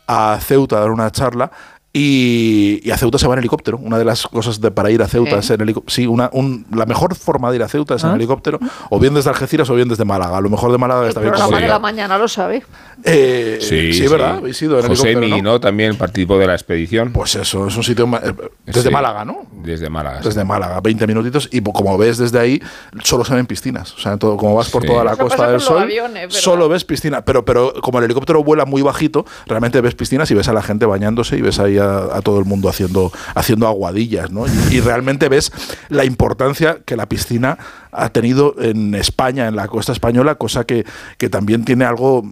a 0.06 0.38
Ceuta 0.42 0.76
a 0.78 0.80
dar 0.80 0.90
una 0.90 1.10
charla. 1.10 1.50
Y, 1.92 2.80
y 2.84 2.90
a 2.92 2.96
Ceuta 2.96 3.18
se 3.18 3.26
va 3.26 3.34
en 3.34 3.40
helicóptero. 3.40 3.76
Una 3.78 3.98
de 3.98 4.04
las 4.04 4.24
cosas 4.28 4.60
de, 4.60 4.70
para 4.70 4.90
ir 4.92 5.02
a 5.02 5.08
Ceuta 5.08 5.36
¿Eh? 5.36 5.38
es 5.40 5.50
en 5.50 5.60
helicóptero. 5.60 5.92
Sí, 5.92 6.06
una, 6.06 6.30
un- 6.32 6.64
la 6.72 6.86
mejor 6.86 7.16
forma 7.16 7.50
de 7.50 7.56
ir 7.56 7.62
a 7.64 7.68
Ceuta 7.68 7.96
es 7.96 8.04
en 8.04 8.10
Ah. 8.10 8.14
helicóptero, 8.14 8.60
o 8.90 9.00
bien 9.00 9.12
desde 9.14 9.30
Algeciras 9.30 9.68
o 9.70 9.74
bien 9.74 9.88
desde 9.88 10.04
Málaga. 10.04 10.36
A 10.36 10.40
lo 10.40 10.48
mejor 10.50 10.70
de 10.70 10.78
Málaga 10.78 11.08
está 11.08 11.18
bien 11.20 11.32
programa 11.32 11.48
de 11.48 11.52
conseguido. 11.52 11.74
la 11.74 11.78
mañana 11.80 12.16
lo 12.18 12.28
sabe. 12.28 12.62
Eh, 13.02 13.58
sí, 13.60 14.06
¿verdad? 14.06 14.36
Habéis 14.36 14.60
ido 14.62 14.78
en 14.78 14.86
José 14.86 15.08
helicóptero, 15.10 15.36
Mi, 15.36 15.42
¿no? 15.42 15.52
¿no? 15.52 15.60
También 15.60 15.96
participó 15.96 16.38
de 16.38 16.46
la 16.46 16.52
expedición. 16.54 17.12
Pues 17.12 17.34
eso, 17.34 17.66
es 17.66 17.76
un 17.76 17.82
sitio 17.82 18.04
eh, 18.22 18.34
desde 18.66 18.82
Sí. 18.82 18.90
Málaga, 18.90 19.24
¿no? 19.24 19.46
Desde 19.64 19.90
Málaga. 19.90 20.22
sí. 20.22 20.28
Desde 20.28 20.44
Málaga, 20.44 20.80
20 20.80 21.06
minutitos. 21.08 21.48
Y 21.50 21.60
como 21.60 21.98
ves 21.98 22.18
desde 22.18 22.38
ahí, 22.38 22.62
solo 23.02 23.24
se 23.24 23.34
ven 23.34 23.46
piscinas. 23.46 23.94
O 23.94 23.98
sea, 23.98 24.16
todo, 24.16 24.36
como 24.36 24.54
vas 24.54 24.70
por 24.70 24.82
Sí. 24.82 24.88
toda 24.88 25.02
la 25.02 25.12
Eso 25.14 25.22
Costa 25.24 25.50
del 25.50 25.60
Sol, 25.60 25.88
solo 26.28 26.68
ves 26.68 26.84
piscinas. 26.84 27.22
Pero, 27.24 27.44
pero 27.44 27.72
como 27.82 27.98
el 27.98 28.04
helicóptero 28.04 28.44
vuela 28.44 28.64
muy 28.64 28.82
bajito, 28.82 29.24
realmente 29.46 29.80
ves 29.80 29.94
piscinas 29.96 30.30
y 30.30 30.34
ves 30.34 30.46
a 30.48 30.52
la 30.52 30.62
gente 30.62 30.86
bañándose 30.86 31.36
y 31.36 31.40
ves 31.42 31.58
ahí 31.58 31.79
a, 31.80 32.20
todo 32.22 32.38
el 32.38 32.44
mundo 32.44 32.68
haciendo, 32.68 33.12
haciendo 33.34 33.66
aguadillas, 33.66 34.30
¿no? 34.30 34.46
Y, 34.46 34.76
y 34.76 34.80
realmente 34.80 35.28
ves 35.28 35.52
la 35.88 36.04
importancia 36.04 36.78
que 36.84 36.96
la 36.96 37.08
piscina 37.08 37.58
ha 37.92 38.10
tenido 38.10 38.54
en 38.60 38.94
España, 38.94 39.48
en 39.48 39.56
la 39.56 39.68
costa 39.68 39.92
española, 39.92 40.36
cosa 40.36 40.64
que, 40.64 40.84
que 41.18 41.28
también 41.28 41.64
tiene 41.64 41.84
algo 41.84 42.22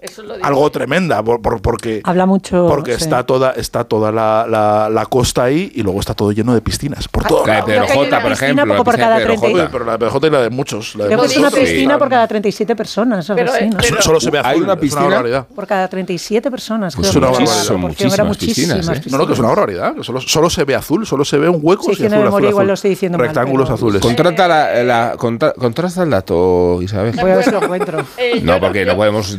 Eso 0.00 0.22
lo 0.22 0.34
digo. 0.34 0.46
algo 0.46 0.70
tremenda, 0.70 1.22
por- 1.22 1.42
por- 1.42 1.60
porque 1.60 2.00
Habla 2.04 2.24
mucho. 2.26 2.66
porque 2.68 2.96
sí. 2.96 3.02
está 3.04 3.24
toda, 3.26 3.50
está 3.52 3.82
toda 3.84 4.12
la, 4.12 4.46
la- 4.48 4.88
la 4.88 5.06
costa 5.06 5.44
ahí 5.44 5.72
y 5.74 5.82
luego 5.82 5.98
está 6.00 6.14
todo 6.14 6.30
lleno 6.32 6.54
de 6.54 6.60
piscinas. 6.60 7.08
Por 7.08 7.24
todo 7.26 7.44
La 7.46 7.56
de 7.56 7.62
Creo 7.62 7.64
que 7.64 7.80
hay 7.82 7.84
Pedro 7.84 7.84
una 7.84 7.94
J, 8.10 8.20
por 8.22 8.30
piscina 8.30 8.46
ejemplo. 8.52 8.74
poco 8.74 8.84
por 8.84 8.94
la 8.94 8.98
piscina 8.98 9.06
cada 9.08 9.18
de 9.18 9.26
Pedro 9.26 9.40
30. 9.40 9.58
J. 9.60 9.72
pero 9.72 9.84
la 9.84 9.92
de 9.92 9.98
PJ 9.98 10.26
y 10.26 10.30
la 10.30 10.40
de 10.42 10.50
muchos. 10.50 10.94
La 10.94 11.04
de 11.04 11.08
Creo 11.08 11.20
que 11.20 11.26
es 11.26 11.36
una 11.36 11.50
sí. 11.50 11.60
piscina 11.60 11.98
por 11.98 12.08
cada 12.08 12.28
37 12.28 12.76
personas. 12.76 13.28
algo 13.30 13.38
Pero, 13.42 13.52
así, 13.52 13.66
¿no? 13.70 13.76
pero- 13.80 14.02
Solo, 14.02 14.20
se 14.20 14.30
ve 14.30 14.38
azul. 14.38 14.50
Hay 14.52 14.60
una 14.60 14.72
es 14.74 14.78
piscina- 14.78 15.02
barbaridad. 15.04 15.46
Por 15.48 15.66
cada 15.66 15.88
37 15.88 16.50
personas. 16.50 16.94
Pues 16.94 17.10
creo 17.10 17.34
son 17.34 17.80
muchísimas 17.80 18.36
piscinas, 18.36 18.76
muchísimas 18.86 18.98
¿eh? 18.98 19.10
No, 19.10 19.18
no, 19.18 19.26
que 19.26 19.32
es 19.32 19.38
una 19.40 19.48
barbaridad. 19.48 19.94
Solo, 20.02 20.20
solo 20.20 20.48
se 20.48 20.62
ve 20.64 20.74
azul, 20.76 21.04
solo 21.06 21.24
se 21.24 21.38
ve 21.38 21.48
un 21.48 21.58
hueco. 21.60 21.82
Sí, 21.84 21.92
y 21.92 21.96
que 21.96 22.02
en 22.06 22.12
azul, 22.12 22.12
la 22.12 22.16
azul, 22.18 22.24
memoria 22.26 22.50
igual 22.50 22.62
azul. 22.62 22.68
lo 22.68 22.74
estoy 22.74 22.90
diciendo 22.90 23.18
Rectángulos 23.18 23.68
azules. 23.70 24.00
Contrata 24.00 24.46
la, 24.46 24.84
la- 24.84 25.14
contra- 25.16 25.52
contrasta 25.54 26.04
el 26.04 26.10
dato, 26.10 26.80
Isabel. 26.82 27.16
Voy 27.20 27.30
a 27.32 27.36
ver 27.36 27.44
si 27.44 27.50
lo 27.50 27.62
encuentro. 27.64 28.04
Eh, 28.16 28.40
No, 28.42 28.60
porque 28.60 28.84
no 28.84 28.94
podemos 28.96 29.36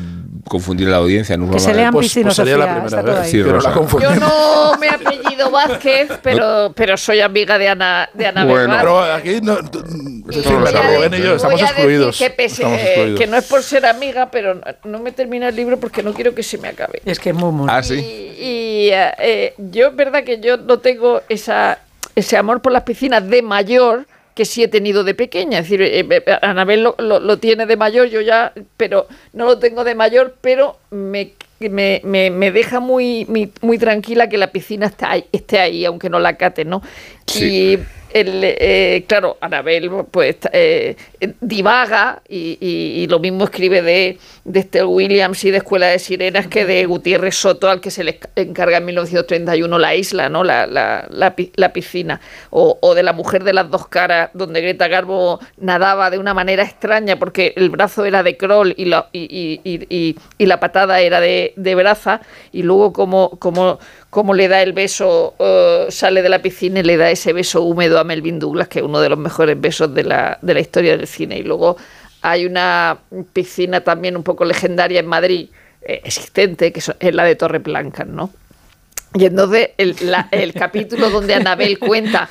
confundir 0.49 0.87
a 0.89 0.91
la 0.91 0.97
audiencia. 0.97 1.37
No 1.37 1.45
es 1.45 1.51
Que 1.51 1.59
se 1.59 1.73
lean 1.73 1.93
Pues- 1.93 2.13
pues 2.21 2.35
sería 2.35 2.57
la 2.57 2.81
primera 2.83 3.01
vez. 3.01 3.29
Sí, 3.31 3.41
Pero 3.41 3.61
la. 3.61 3.73
Yo 3.73 4.15
no 4.15 4.77
me 4.77 4.89
apellido 4.89 5.49
Vázquez, 5.51 6.09
pero, 6.23 6.73
pero 6.75 6.97
soy 6.97 7.21
amiga 7.21 7.57
de 7.57 7.69
Ana, 7.69 8.09
de 8.13 8.27
Ana 8.27 8.43
Bueno. 8.45 8.75
Pero 8.77 9.01
aquí 9.03 9.39
no, 9.41 9.57
sí, 9.57 9.69
voy 9.71 10.63
pero 10.65 10.79
a 10.79 10.81
Rubén 10.81 11.13
y 11.13 11.17
yo 11.21 11.35
estamos 11.35 11.41
voy 11.41 11.61
a 11.61 11.63
decir 11.63 11.63
excluidos. 11.77 12.17
Que, 12.17 12.29
pese- 12.35 12.51
Estamos 12.63 12.79
eh, 12.79 12.83
excluidos. 12.87 13.19
que 13.19 13.27
no 13.27 13.37
es 13.37 13.45
por 13.45 13.63
ser 13.63 13.85
amiga, 13.85 14.29
pero 14.31 14.55
no, 14.55 14.61
no 14.83 14.99
me 14.99 15.11
termina 15.13 15.47
el 15.49 15.55
libro 15.55 15.79
porque 15.79 16.03
no 16.03 16.13
quiero 16.13 16.35
que 16.35 16.43
se 16.43 16.57
me 16.57 16.67
acabe. 16.67 17.01
Es 17.05 17.19
que 17.19 17.29
es 17.29 17.35
muy 17.35 17.51
mono. 17.51 17.71
Ah, 17.71 17.81
sí. 17.81 17.95
Y, 17.95 18.43
y, 18.43 18.89
eh, 18.91 19.53
yo 19.57 19.87
es 19.87 19.95
verdad 19.95 20.23
que 20.23 20.39
yo 20.39 20.57
no 20.57 20.79
tengo 20.79 21.21
esa, 21.29 21.79
ese 22.15 22.35
amor 22.37 22.61
por 22.61 22.71
las 22.71 22.83
piscinas 22.83 23.27
de 23.27 23.41
mayor 23.41 24.05
que 24.39 24.45
sí 24.45 24.63
he 24.63 24.69
tenido 24.69 25.03
de 25.03 25.13
pequeña. 25.13 25.59
Es 25.59 25.65
decir, 25.65 25.81
eh, 25.81 26.07
eh, 26.09 26.37
Anabel 26.41 26.81
lo, 26.81 26.95
lo- 26.97 27.19
lo 27.19 27.39
tiene 27.39 27.65
de 27.65 27.75
mayor, 27.75 28.07
yo 28.07 28.21
ya, 28.21 28.53
pero 28.77 29.05
no 29.33 29.43
lo 29.43 29.59
tengo 29.59 29.83
de 29.83 29.95
mayor, 29.95 30.35
pero 30.39 30.77
me, 30.91 31.33
me, 31.59 31.99
me- 32.05 32.31
me 32.31 32.49
deja 32.53 32.79
muy, 32.79 33.25
muy, 33.25 33.51
muy 33.59 33.77
tranquila 33.77 34.29
que 34.29 34.37
la 34.37 34.47
piscina 34.53 34.85
está 34.85 35.11
ahí, 35.11 35.25
esté 35.33 35.59
ahí, 35.59 35.83
aunque 35.83 36.09
no 36.09 36.19
la 36.19 36.37
cate, 36.37 36.63
¿no? 36.63 36.81
Sí. 37.27 37.73
Y 38.08 38.08
eh, 38.13 39.05
claro, 39.07 39.37
Anabel 39.41 39.89
pues 40.11 40.37
eh, 40.51 40.95
divaga 41.41 42.21
y, 42.27 42.57
y- 42.59 43.07
lo 43.07 43.19
mismo 43.19 43.43
escribe 43.45 43.81
de, 43.81 44.17
de 44.45 44.59
Esther 44.59 44.85
Williams 44.85 45.43
y 45.43 45.51
de 45.51 45.57
Escuela 45.57 45.87
de 45.87 45.99
Sirenas 45.99 46.47
que 46.47 46.65
de 46.65 46.85
Gutiérrez 46.85 47.35
Soto 47.35 47.69
al 47.69 47.81
que 47.81 47.91
se 47.91 48.03
le 48.03 48.19
encarga 48.35 48.77
en 48.77 48.85
1931 48.85 49.79
la 49.79 49.95
isla, 49.95 50.29
¿no? 50.29 50.43
la, 50.43 50.65
la, 50.67 51.07
la 51.09 51.35
la 51.55 51.73
piscina, 51.73 52.19
o, 52.49 52.77
o 52.81 52.95
de 52.95 53.03
La 53.03 53.13
mujer 53.13 53.43
de 53.43 53.53
las 53.53 53.69
dos 53.69 53.87
caras, 53.87 54.29
donde 54.33 54.61
Greta 54.61 54.87
Garbo 54.87 55.39
nadaba 55.57 56.09
de 56.09 56.17
una 56.17 56.33
manera 56.33 56.63
extraña 56.63 57.17
porque 57.17 57.53
el 57.55 57.69
brazo 57.69 58.05
era 58.05 58.23
de 58.23 58.37
Kroll 58.37 58.73
y 58.77 58.85
la, 58.85 59.07
y- 59.13 60.15
y 60.37 60.45
la 60.45 60.59
patada 60.59 60.99
era 61.01 61.19
de, 61.19 61.53
de 61.55 61.75
Braza, 61.75 62.21
y 62.51 62.63
luego 62.63 62.93
como, 62.93 63.31
como, 63.39 63.79
como 64.09 64.33
le 64.33 64.47
da 64.47 64.61
el 64.61 64.73
beso, 64.73 65.35
eh, 65.39 65.87
sale 65.89 66.21
de 66.21 66.29
la 66.29 66.41
piscina 66.41 66.79
y 66.79 66.83
le 66.83 66.97
da 66.97 67.11
ese 67.11 67.33
beso 67.33 67.61
húmedo 67.61 67.99
a 67.99 68.03
Melvin 68.03 68.39
Douglas, 68.39 68.67
que 68.67 68.79
es 68.79 68.85
uno 68.85 68.99
de 69.01 69.09
los 69.09 69.19
mejores 69.19 69.59
besos 69.59 69.93
de 69.93 70.03
la, 70.03 70.39
de 70.41 70.53
la 70.53 70.59
historia 70.59 70.97
del 70.97 71.07
cine. 71.07 71.37
Y 71.37 71.43
luego 71.43 71.77
hay 72.21 72.45
una 72.45 72.99
piscina 73.33 73.81
también 73.81 74.17
un 74.17 74.23
poco 74.23 74.45
legendaria 74.45 74.99
en 74.99 75.07
Madrid, 75.07 75.49
eh, 75.81 76.01
existente, 76.03 76.71
que 76.71 76.79
es 76.79 77.15
la 77.15 77.23
de 77.23 77.35
Torre 77.35 77.59
Blanca, 77.59 78.03
¿no? 78.03 78.31
Y 79.15 79.25
entonces 79.25 79.71
el, 79.77 79.95
la- 80.01 80.27
el 80.31 80.53
capítulo 80.53 81.09
donde 81.09 81.33
Anabel 81.33 81.79
cuenta 81.79 82.29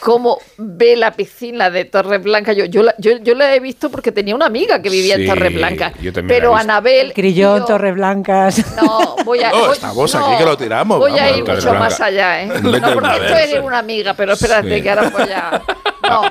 cómo 0.00 0.38
ve 0.58 0.94
la 0.94 1.12
piscina 1.12 1.70
de 1.70 1.86
Torre 1.86 2.18
Blanca, 2.18 2.52
yo, 2.52 2.66
yo, 2.66 2.82
la, 2.82 2.94
yo, 2.98 3.12
yo 3.22 3.34
la 3.34 3.54
he 3.54 3.60
visto 3.60 3.90
porque 3.90 4.12
tenía 4.12 4.34
una 4.34 4.44
amiga 4.46 4.82
que 4.82 4.90
vivía 4.90 5.14
en 5.14 5.22
Sí, 5.22 5.26
Torre 5.26 5.48
Blanca. 5.48 5.92
yo 6.02 6.12
también 6.12 6.38
Pero. 6.40 6.54
Anabel. 6.54 7.14
Grillón, 7.16 7.60
yo- 7.60 7.64
Torres 7.64 7.94
Blancas. 7.94 8.76
No, 8.76 9.16
voy 9.24 9.40
a. 9.42 9.50
No, 9.50 9.60
voy- 9.66 9.72
estamos 9.72 10.14
no, 10.14 10.26
aquí 10.26 10.36
que 10.38 10.44
lo 10.44 10.56
tiramos, 10.58 10.98
Voy 10.98 11.18
a 11.18 11.30
ir 11.30 11.42
Torre 11.44 11.56
mucho 11.56 11.70
Blanca. 11.70 11.78
más 11.84 12.00
allá, 12.02 12.42
¿eh? 12.42 12.46
No, 12.62 12.92
porque 12.92 13.10
esto 13.16 13.36
eres 13.38 13.60
una 13.64 13.78
amiga, 13.78 14.12
pero 14.14 14.32
espérate, 14.34 14.76
Sí. 14.76 14.82
que 14.82 14.90
ahora 14.90 15.08
voy 15.10 15.22
a. 15.32 15.62
No. 16.02 16.22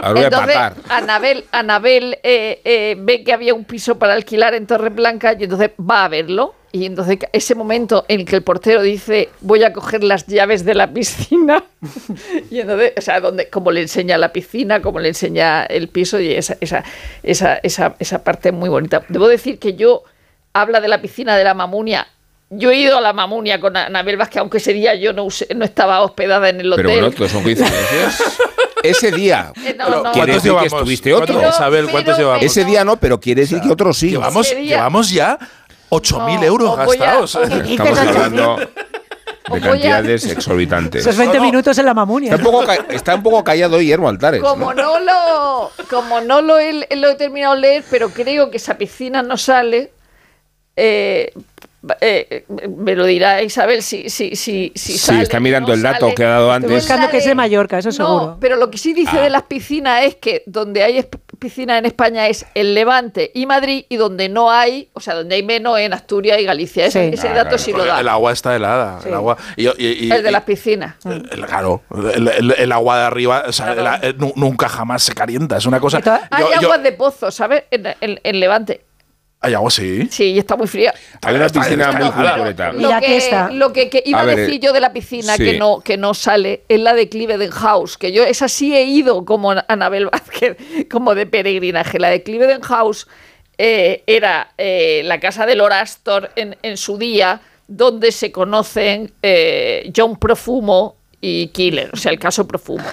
Ahora 0.00 0.12
voy 0.12 0.22
a 0.22 0.24
Entonces, 0.26 0.54
patar. 0.54 0.74
Anabel, 0.88 1.44
Anabel 1.50 2.18
eh, 2.22 2.60
eh, 2.64 2.96
ve 2.98 3.24
que 3.24 3.32
había 3.32 3.52
un 3.52 3.64
piso 3.64 3.98
para 3.98 4.14
alquilar 4.14 4.54
en 4.54 4.64
Torre 4.66 4.90
Blanca 4.90 5.34
y 5.38 5.42
entonces 5.44 5.70
va 5.78 6.04
a 6.04 6.08
verlo. 6.08 6.54
Y 6.70 6.84
entonces 6.84 7.18
ese 7.32 7.54
momento 7.54 8.04
en 8.08 8.20
el 8.20 8.26
que 8.26 8.36
el 8.36 8.42
portero 8.42 8.82
dice 8.82 9.30
voy 9.40 9.64
a 9.64 9.72
coger 9.72 10.04
las 10.04 10.26
llaves 10.26 10.64
de 10.66 10.74
la 10.74 10.86
piscina 10.92 11.64
y 12.50 12.60
entonces, 12.60 12.92
o 12.96 13.00
sea, 13.00 13.20
donde, 13.20 13.48
como 13.48 13.70
le 13.70 13.80
enseña 13.82 14.18
la 14.18 14.32
piscina, 14.32 14.82
como 14.82 14.98
le 15.00 15.08
enseña 15.08 15.64
el 15.64 15.88
piso 15.88 16.20
y 16.20 16.32
esa, 16.32 16.56
esa, 16.60 16.84
esa, 17.22 17.54
esa, 17.62 17.94
esa 17.98 18.22
parte 18.22 18.52
muy 18.52 18.68
bonita. 18.68 19.02
Debo 19.08 19.28
decir 19.28 19.58
que 19.58 19.74
yo 19.74 20.02
habla 20.52 20.80
de 20.80 20.88
la 20.88 21.00
piscina 21.00 21.36
de 21.38 21.44
la 21.44 21.54
Mamunia. 21.54 22.06
Yo 22.50 22.70
he 22.70 22.76
ido 22.76 22.98
a 22.98 23.00
la 23.00 23.12
Mamunia 23.12 23.60
con 23.60 23.76
Anabel 23.76 24.16
Vázquez, 24.16 24.38
aunque 24.38 24.56
ese 24.58 24.72
día 24.72 24.94
yo 24.94 25.12
no, 25.12 25.24
usé- 25.24 25.54
no 25.54 25.64
estaba 25.64 26.02
hospedada 26.02 26.48
en 26.48 26.60
el 26.60 26.72
hotel. 26.72 26.86
Pero 26.86 27.00
bueno, 27.00 27.14
todos 27.14 27.30
son 27.30 27.42
coincidencias. 27.42 28.22
Ese 28.82 29.10
día. 29.10 29.52
Eh, 29.66 29.74
no, 29.76 29.86
Pero, 29.86 30.02
no. 30.04 30.12
Quiere 30.12 30.32
¿Cuántos 30.32 30.42
decir 30.44 30.58
que 30.60 30.66
estuviste 30.66 31.12
otro. 31.12 31.34
¿Cuántos, 31.34 31.56
Isabel, 31.56 31.80
Pero- 31.86 31.92
¿cuántos 31.92 32.14
pero- 32.16 32.26
llevamos? 32.28 32.44
Ese 32.46 32.64
día 32.64 32.84
no, 32.84 32.96
pero 32.96 33.18
quiere 33.20 33.40
decir 33.40 33.60
que 33.60 33.70
otros 33.70 33.98
sí. 33.98 34.10
Llevamos, 34.10 34.54
llevamos 34.54 35.10
ya 35.10 35.36
8.000 35.90 36.36
No, 36.38 36.44
euros 36.44 36.78
a- 36.78 36.84
gastados. 36.86 37.34
os- 37.36 37.50
Estamos 37.50 37.98
hablando 37.98 38.56
de 39.52 39.60
cantidades 39.60 40.26
exorbitantes. 40.26 41.00
Esos 41.02 41.16
20 41.16 41.40
minutos 41.40 41.78
en 41.78 41.86
la 41.86 41.94
mamunia. 41.94 42.34
Está 42.34 42.46
un 42.46 42.52
poco, 42.52 42.66
ca- 42.66 42.86
está 42.90 43.14
un 43.14 43.22
poco 43.22 43.42
callado 43.44 43.78
Guillermo 43.78 44.08
Altares. 44.08 44.42
¿no? 44.42 44.48
Como 44.50 44.74
no 44.74 44.98
lo, 44.98 45.70
como 45.88 46.20
no 46.20 46.42
lo 46.42 46.58
he, 46.58 46.86
lo 46.96 47.08
he 47.10 47.14
terminado 47.14 47.54
de 47.54 47.60
leer, 47.62 47.84
pero 47.90 48.10
creo 48.10 48.50
que 48.50 48.58
esa 48.58 48.76
piscina 48.76 49.22
no 49.22 49.36
sale. 49.38 49.90
eh, 50.76 51.32
eh, 52.00 52.44
me 52.76 52.94
lo 52.94 53.04
dirá 53.06 53.42
Isabel 53.42 53.82
si, 53.82 54.08
si, 54.10 54.36
si, 54.36 54.72
si 54.74 54.98
Sí, 54.98 55.20
está 55.20 55.40
mirando 55.40 55.72
el 55.72 55.82
dato 55.82 56.14
que 56.14 56.24
ha 56.24 56.28
dado 56.30 56.52
Estoy 56.52 56.56
antes. 56.56 56.82
buscando 56.82 57.08
que 57.10 57.18
es 57.18 57.24
de 57.26 57.34
Mallorca, 57.34 57.78
eso 57.78 57.88
No, 57.88 57.92
seguro. 57.94 58.36
pero 58.40 58.56
lo 58.56 58.70
que 58.70 58.78
sí 58.78 58.92
dice 58.92 59.18
Ah. 59.18 59.22
de 59.22 59.30
las 59.30 59.42
piscinas 59.44 60.04
es 60.04 60.14
que 60.16 60.42
donde 60.46 60.82
hay 60.82 61.06
piscinas 61.38 61.78
en 61.78 61.86
España 61.86 62.26
es 62.28 62.46
el 62.54 62.74
Levante 62.74 63.30
y 63.34 63.46
Madrid 63.46 63.84
y 63.88 63.96
donde 63.96 64.28
no 64.28 64.50
hay, 64.50 64.88
o 64.92 65.00
sea, 65.00 65.14
donde 65.14 65.36
hay 65.36 65.42
menos 65.42 65.78
en 65.78 65.92
Asturias 65.92 66.38
y 66.40 66.44
Galicia. 66.44 66.86
Ese, 66.86 67.08
ese 67.10 67.28
Ah, 67.28 67.32
dato 67.34 67.48
claro, 67.50 67.58
sí 67.58 67.72
lo 67.72 67.84
da. 67.84 68.00
El 68.00 68.08
agua 68.08 68.32
está 68.32 68.56
helada. 68.56 69.00
El 69.04 69.14
agua, 69.14 69.36
y, 69.56 69.66
y- 69.68 70.06
y- 70.06 70.10
el 70.10 70.22
de 70.22 70.30
las 70.32 70.42
piscinas. 70.42 70.96
el- 71.06 71.22
claro, 71.28 71.82
el, 72.14 72.28
el- 72.28 72.54
el 72.58 72.72
agua 72.72 72.98
de 72.98 73.04
arriba, 73.04 73.44
o 73.46 73.52
sea, 73.52 73.74
la- 73.74 74.00
eh, 74.02 74.14
nu- 74.18 74.32
nunca 74.36 74.68
jamás 74.68 75.02
se 75.02 75.14
calienta. 75.14 75.56
Es 75.56 75.66
una 75.66 75.80
cosa. 75.80 75.98
Hay 76.30 76.42
yo- 76.44 76.50
yo- 76.60 76.66
aguas 76.68 76.82
de 76.82 76.92
pozo, 76.92 77.30
¿sabes? 77.30 77.64
En, 77.70 77.86
en- 78.00 78.20
en 78.22 78.40
Levante. 78.40 78.80
Hay 79.40 79.54
agua, 79.54 79.70
sí. 79.70 80.08
Sí, 80.10 80.32
y 80.32 80.38
está 80.38 80.56
muy 80.56 80.66
fría. 80.66 80.92
Hay 81.22 81.36
una 81.36 81.48
piscina 81.48 81.90
está 81.90 81.98
muy 81.98 82.10
cultureta. 82.10 82.72
Lo 82.72 83.00
que, 83.00 83.48
lo 83.52 83.72
que, 83.72 83.88
que 83.88 84.02
iba 84.04 84.20
A 84.20 84.24
ver, 84.24 84.36
decir 84.38 84.60
yo 84.60 84.72
de 84.72 84.80
la 84.80 84.92
piscina 84.92 85.36
sí. 85.36 85.44
que 85.44 85.58
no 85.58 85.80
que 85.80 85.96
no 85.96 86.14
sale 86.14 86.64
es 86.68 86.80
la 86.80 86.94
de 86.94 87.08
Cliveden 87.08 87.50
House, 87.50 87.96
que 87.96 88.12
yo 88.12 88.24
esa 88.24 88.48
sí 88.48 88.74
he 88.74 88.84
ido 88.84 89.24
como 89.24 89.52
Anabel 89.68 90.06
Vázquez, 90.06 90.56
como 90.90 91.14
de 91.14 91.26
peregrinaje. 91.26 91.98
La 91.98 92.10
de 92.10 92.22
Cliveden 92.22 92.62
House 92.62 93.06
eh, 93.58 94.02
era 94.06 94.52
eh, 94.58 95.02
la 95.04 95.20
casa 95.20 95.46
de 95.46 95.54
Lord 95.54 95.72
Astor 95.72 96.30
en, 96.36 96.56
en 96.62 96.76
su 96.76 96.98
día, 96.98 97.40
donde 97.68 98.12
se 98.12 98.32
conocen 98.32 99.12
eh, 99.22 99.92
John 99.94 100.16
Profumo 100.16 100.96
y 101.20 101.48
Killer, 101.48 101.90
o 101.92 101.96
sea, 101.96 102.12
el 102.12 102.18
caso 102.18 102.46
Profumo. 102.46 102.84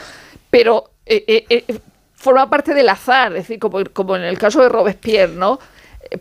Pero 0.49 0.91
eh, 1.05 1.23
eh, 1.27 1.63
eh, 1.67 1.79
forma 2.13 2.49
parte 2.49 2.73
del 2.73 2.89
azar, 2.89 3.31
es 3.33 3.47
decir, 3.47 3.59
como, 3.59 3.83
como 3.93 4.15
en 4.15 4.23
el 4.23 4.37
caso 4.37 4.61
de 4.61 4.69
Robespierre, 4.69 5.33
¿no? 5.33 5.59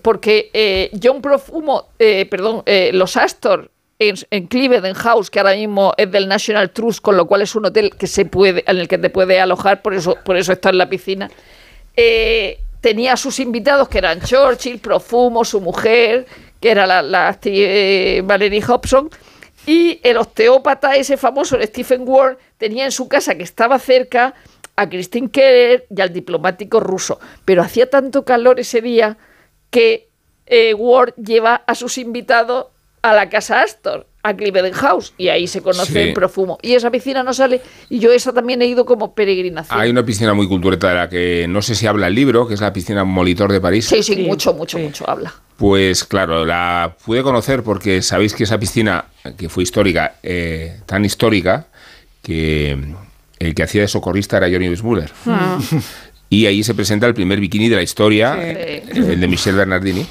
Porque 0.02 0.50
eh, 0.52 0.90
John 1.02 1.20
Profumo, 1.20 1.88
eh, 1.98 2.26
perdón, 2.26 2.62
eh, 2.66 2.90
los 2.92 3.16
Astor 3.16 3.70
en, 3.98 4.16
en 4.30 4.94
House, 4.94 5.30
que 5.30 5.38
ahora 5.38 5.54
mismo 5.54 5.92
es 5.96 6.10
del 6.10 6.28
National 6.28 6.70
Trust, 6.70 7.00
con 7.00 7.16
lo 7.16 7.26
cual 7.26 7.42
es 7.42 7.54
un 7.54 7.66
hotel 7.66 7.94
que 7.96 8.06
se 8.06 8.24
puede, 8.24 8.64
en 8.66 8.78
el 8.78 8.88
que 8.88 8.98
te 8.98 9.10
puede 9.10 9.40
alojar, 9.40 9.82
por 9.82 9.94
eso, 9.94 10.16
por 10.24 10.36
eso 10.36 10.52
está 10.52 10.70
en 10.70 10.78
la 10.78 10.88
piscina. 10.88 11.30
eh, 11.96 12.58
tenía 12.80 13.14
a 13.14 13.16
sus 13.16 13.40
invitados 13.40 13.88
que 13.88 13.98
eran 13.98 14.20
Churchill, 14.20 14.78
Profumo, 14.78 15.44
su 15.44 15.60
mujer, 15.60 16.26
que 16.60 16.70
era 16.70 16.86
la, 16.86 17.00
la 17.00 17.38
eh, 17.44 18.20
Valerie 18.24 18.62
Hobson, 18.62 19.08
y 19.66 20.00
el 20.02 20.18
osteópata 20.18 20.94
ese 20.94 21.16
famoso, 21.16 21.56
Stephen 21.62 22.02
Ward, 22.06 22.36
tenía 22.58 22.84
en 22.84 22.92
su 22.92 23.08
casa 23.08 23.36
que 23.36 23.42
estaba 23.42 23.78
cerca 23.78 24.34
a 24.76 24.88
Christine 24.88 25.30
Keller 25.30 25.86
y 25.88 26.00
al 26.02 26.12
diplomático 26.12 26.80
ruso. 26.80 27.18
Pero 27.46 27.62
hacía 27.62 27.88
tanto 27.88 28.24
calor 28.26 28.60
ese 28.60 28.82
día 28.82 29.16
que 29.74 30.08
eh, 30.46 30.72
Ward 30.74 31.14
lleva 31.16 31.56
a 31.66 31.74
sus 31.74 31.98
invitados 31.98 32.66
a 33.02 33.12
la 33.12 33.28
casa 33.28 33.62
Astor, 33.62 34.06
a 34.22 34.34
Cliveden 34.34 34.72
House, 34.72 35.12
y 35.18 35.28
ahí 35.28 35.46
se 35.48 35.60
conoce 35.62 35.92
Sí. 35.92 35.98
en 35.98 36.14
profumo. 36.14 36.58
Y 36.62 36.74
esa 36.74 36.90
piscina 36.92 37.24
no 37.24 37.34
sale, 37.34 37.60
y 37.90 37.98
yo 37.98 38.12
esa 38.12 38.32
también 38.32 38.62
he 38.62 38.66
ido 38.66 38.86
como 38.86 39.14
peregrinación. 39.16 39.78
Hay 39.78 39.90
una 39.90 40.04
piscina 40.04 40.32
muy 40.32 40.46
cultureta 40.46 40.88
de 40.90 40.94
la 40.94 41.08
que 41.08 41.46
no 41.48 41.60
sé 41.60 41.74
si 41.74 41.86
habla 41.88 42.06
el 42.06 42.14
libro, 42.14 42.46
que 42.46 42.54
es 42.54 42.60
la 42.60 42.72
piscina 42.72 43.02
Molitor 43.04 43.50
de 43.52 43.60
París. 43.60 43.86
Sí, 43.86 44.02
sí, 44.04 44.16
mucho, 44.16 44.54
mucho, 44.54 44.78
mucho 44.78 45.10
habla. 45.10 45.34
Pues 45.56 46.04
claro, 46.04 46.44
la 46.46 46.96
pude 47.04 47.22
conocer 47.22 47.62
porque 47.64 48.00
sabéis 48.00 48.32
que 48.34 48.44
esa 48.44 48.58
piscina, 48.58 49.06
que 49.36 49.48
fue 49.48 49.64
histórica, 49.64 50.14
eh, 50.22 50.80
tan 50.86 51.04
histórica, 51.04 51.66
que 52.22 52.78
el 53.38 53.54
que 53.54 53.62
hacía 53.62 53.82
de 53.82 53.88
socorrista 53.88 54.36
era 54.38 54.48
Johnny 54.48 54.68
Weissmuller. 54.68 55.10
Ah. 55.26 55.58
Y 56.34 56.46
ahí 56.46 56.64
se 56.64 56.74
presenta 56.74 57.06
el 57.06 57.14
primer 57.14 57.38
bikini 57.38 57.68
de 57.68 57.76
la 57.76 57.82
historia, 57.82 58.34
Sí. 58.34 58.98
el 58.98 59.20
de 59.20 59.28
Michel 59.28 59.54
Bernardini. 59.54 60.04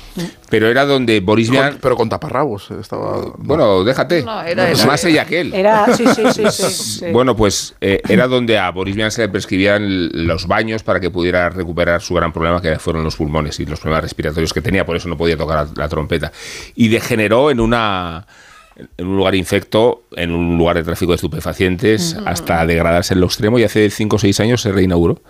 Pero 0.49 0.69
era 0.69 0.85
donde 0.85 1.19
Boris 1.19 1.49
Vian... 1.49 1.79
pero 1.81 1.95
con 1.97 2.07
taparrabos. 2.07 2.69
eh, 2.71 2.75
Estaba... 2.79 3.33
Bueno, 3.39 3.83
déjate. 3.83 4.23
No, 4.23 4.41
era. 4.43 4.71
Más 4.85 5.03
ella 5.03 5.25
que 5.25 5.41
él. 5.41 5.53
Era, 5.53 5.87
sí, 5.97 6.05
sí, 6.15 6.21
sí, 6.33 6.43
sí, 6.51 6.63
sí. 6.69 7.05
Bueno, 7.11 7.35
pues 7.35 7.75
eh, 7.81 7.99
era 8.07 8.27
donde 8.27 8.57
a 8.57 8.69
Boris 8.71 8.95
Vian 8.95 9.11
se 9.11 9.23
le 9.23 9.29
prescribían 9.29 10.25
los 10.27 10.47
baños 10.47 10.83
para 10.83 10.99
que 10.99 11.09
pudiera 11.09 11.49
recuperar 11.49 12.01
su 12.01 12.13
gran 12.13 12.31
problema 12.31 12.61
que 12.61 12.77
fueron 12.79 13.03
los 13.03 13.15
pulmones 13.15 13.59
y 13.59 13.65
los 13.65 13.79
problemas 13.79 14.03
respiratorios 14.03 14.53
que 14.53 14.61
tenía, 14.61 14.85
por 14.85 14.95
eso 14.95 15.09
no 15.09 15.17
podía 15.17 15.35
tocar 15.35 15.65
la, 15.67 15.73
la 15.75 15.89
trompeta. 15.89 16.31
Y 16.75 16.87
degeneró 16.87 17.51
en 17.51 17.59
una 17.59 18.25
en 18.97 19.07
un 19.07 19.17
lugar 19.17 19.35
infecto, 19.35 20.03
en 20.15 20.31
un 20.31 20.57
lugar 20.57 20.75
de 20.77 20.83
tráfico 20.83 21.11
de 21.11 21.15
estupefacientes, 21.17 22.17
hasta 22.25 22.65
degradarse 22.65 23.13
en 23.13 23.19
lo 23.21 23.27
extremo 23.27 23.59
y 23.59 23.63
hace 23.63 23.89
5 23.89 24.15
o 24.15 24.19
6 24.19 24.39
años 24.39 24.61
se 24.61 24.71
reinauguró 24.71 25.21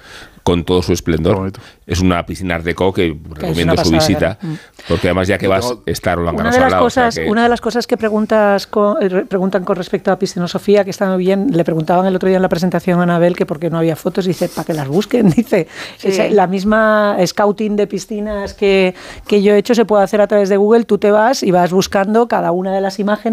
con 0.43 0.65
todo 0.65 0.81
su 0.81 0.91
esplendor. 0.91 1.53
Es 1.87 2.01
una 2.01 2.25
piscina 2.25 2.55
Art 2.55 2.65
Deco 2.65 2.93
que 2.93 3.17
recomiendo 3.29 3.77
su 3.83 3.91
visita, 3.91 4.37
¿verdad? 4.41 4.59
porque 4.89 5.07
además 5.07 5.27
ya 5.29 5.37
que 5.37 5.47
vas, 5.47 5.73
está 5.85 6.15
Roland 6.15 6.37
Una 6.37 6.49
de, 6.51 6.55
al 6.57 6.61
las 6.63 6.71
lado, 6.71 6.85
o 6.85 6.89
sea 6.89 7.05
cosas, 7.05 7.23
que- 7.23 7.29
una 7.31 7.43
de 7.43 7.49
las 7.49 7.61
cosas 7.61 7.87
que 7.87 7.95
preguntas 7.95 8.67
con- 8.67 9.01
eh, 9.01 9.07
re- 9.07 9.25
preguntan 9.25 9.63
con 9.63 9.77
respecto 9.77 10.11
a 10.11 10.19
piscinosofía, 10.19 10.83
que 10.83 10.89
está 10.89 11.07
muy 11.09 11.19
bien, 11.19 11.47
le 11.51 11.63
preguntaban 11.63 12.05
el 12.07 12.15
otro 12.15 12.27
día 12.27 12.35
en 12.37 12.41
la 12.41 12.49
presentación 12.49 12.99
a 12.99 13.03
Anabel 13.03 13.37
que 13.37 13.45
por 13.45 13.57
qué 13.59 13.69
no 13.69 13.77
había 13.77 13.95
fotos, 13.95 14.25
dice, 14.25 14.49
para 14.49 14.65
que 14.65 14.73
las 14.73 14.87
busquen, 14.89 15.29
dice, 15.37 15.67
Sí. 15.97 16.09
"Es 16.09 16.31
la 16.33 16.47
misma 16.47 17.15
scouting 17.25 17.77
de 17.77 17.87
piscinas 17.87 18.53
que, 18.53 18.95
que 19.27 19.41
yo 19.41 19.53
he 19.53 19.57
hecho 19.57 19.75
se 19.75 19.85
puede 19.85 20.03
hacer 20.03 20.19
a 20.19 20.27
través 20.27 20.49
de 20.49 20.57
Google, 20.57 20.83
tú 20.83 20.97
te 20.97 21.11
vas 21.11 21.41
y 21.41 21.51
vas 21.51 21.71
buscando 21.71 22.27
cada 22.27 22.51
una 22.51 22.73
de 22.73 22.81
las 22.81 22.99
imágenes 22.99 23.32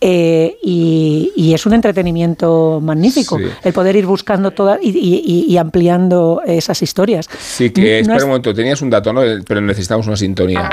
eh, 0.00 0.56
y, 0.62 1.32
y 1.36 1.54
es 1.54 1.64
un 1.66 1.74
entretenimiento 1.74 2.80
magnífico 2.82 3.38
Sí. 3.38 3.44
el 3.64 3.72
poder 3.72 3.96
ir 3.96 4.06
buscando 4.06 4.50
todas 4.50 4.78
y, 4.82 4.90
y- 4.90 5.22
y- 5.24 5.52
y 5.52 5.56
ampliando 5.56 6.40
esas 6.46 6.82
historias. 6.82 7.28
Sí, 7.38 7.70
que 7.70 7.80
No 7.80 7.86
espera 7.98 8.16
es- 8.18 8.22
un 8.24 8.28
momento, 8.30 8.54
tenías 8.54 8.82
un 8.82 8.90
dato, 8.90 9.12
¿no? 9.12 9.22
Pero 9.46 9.60
necesitamos 9.60 10.06
una 10.06 10.16
sintonía. 10.16 10.68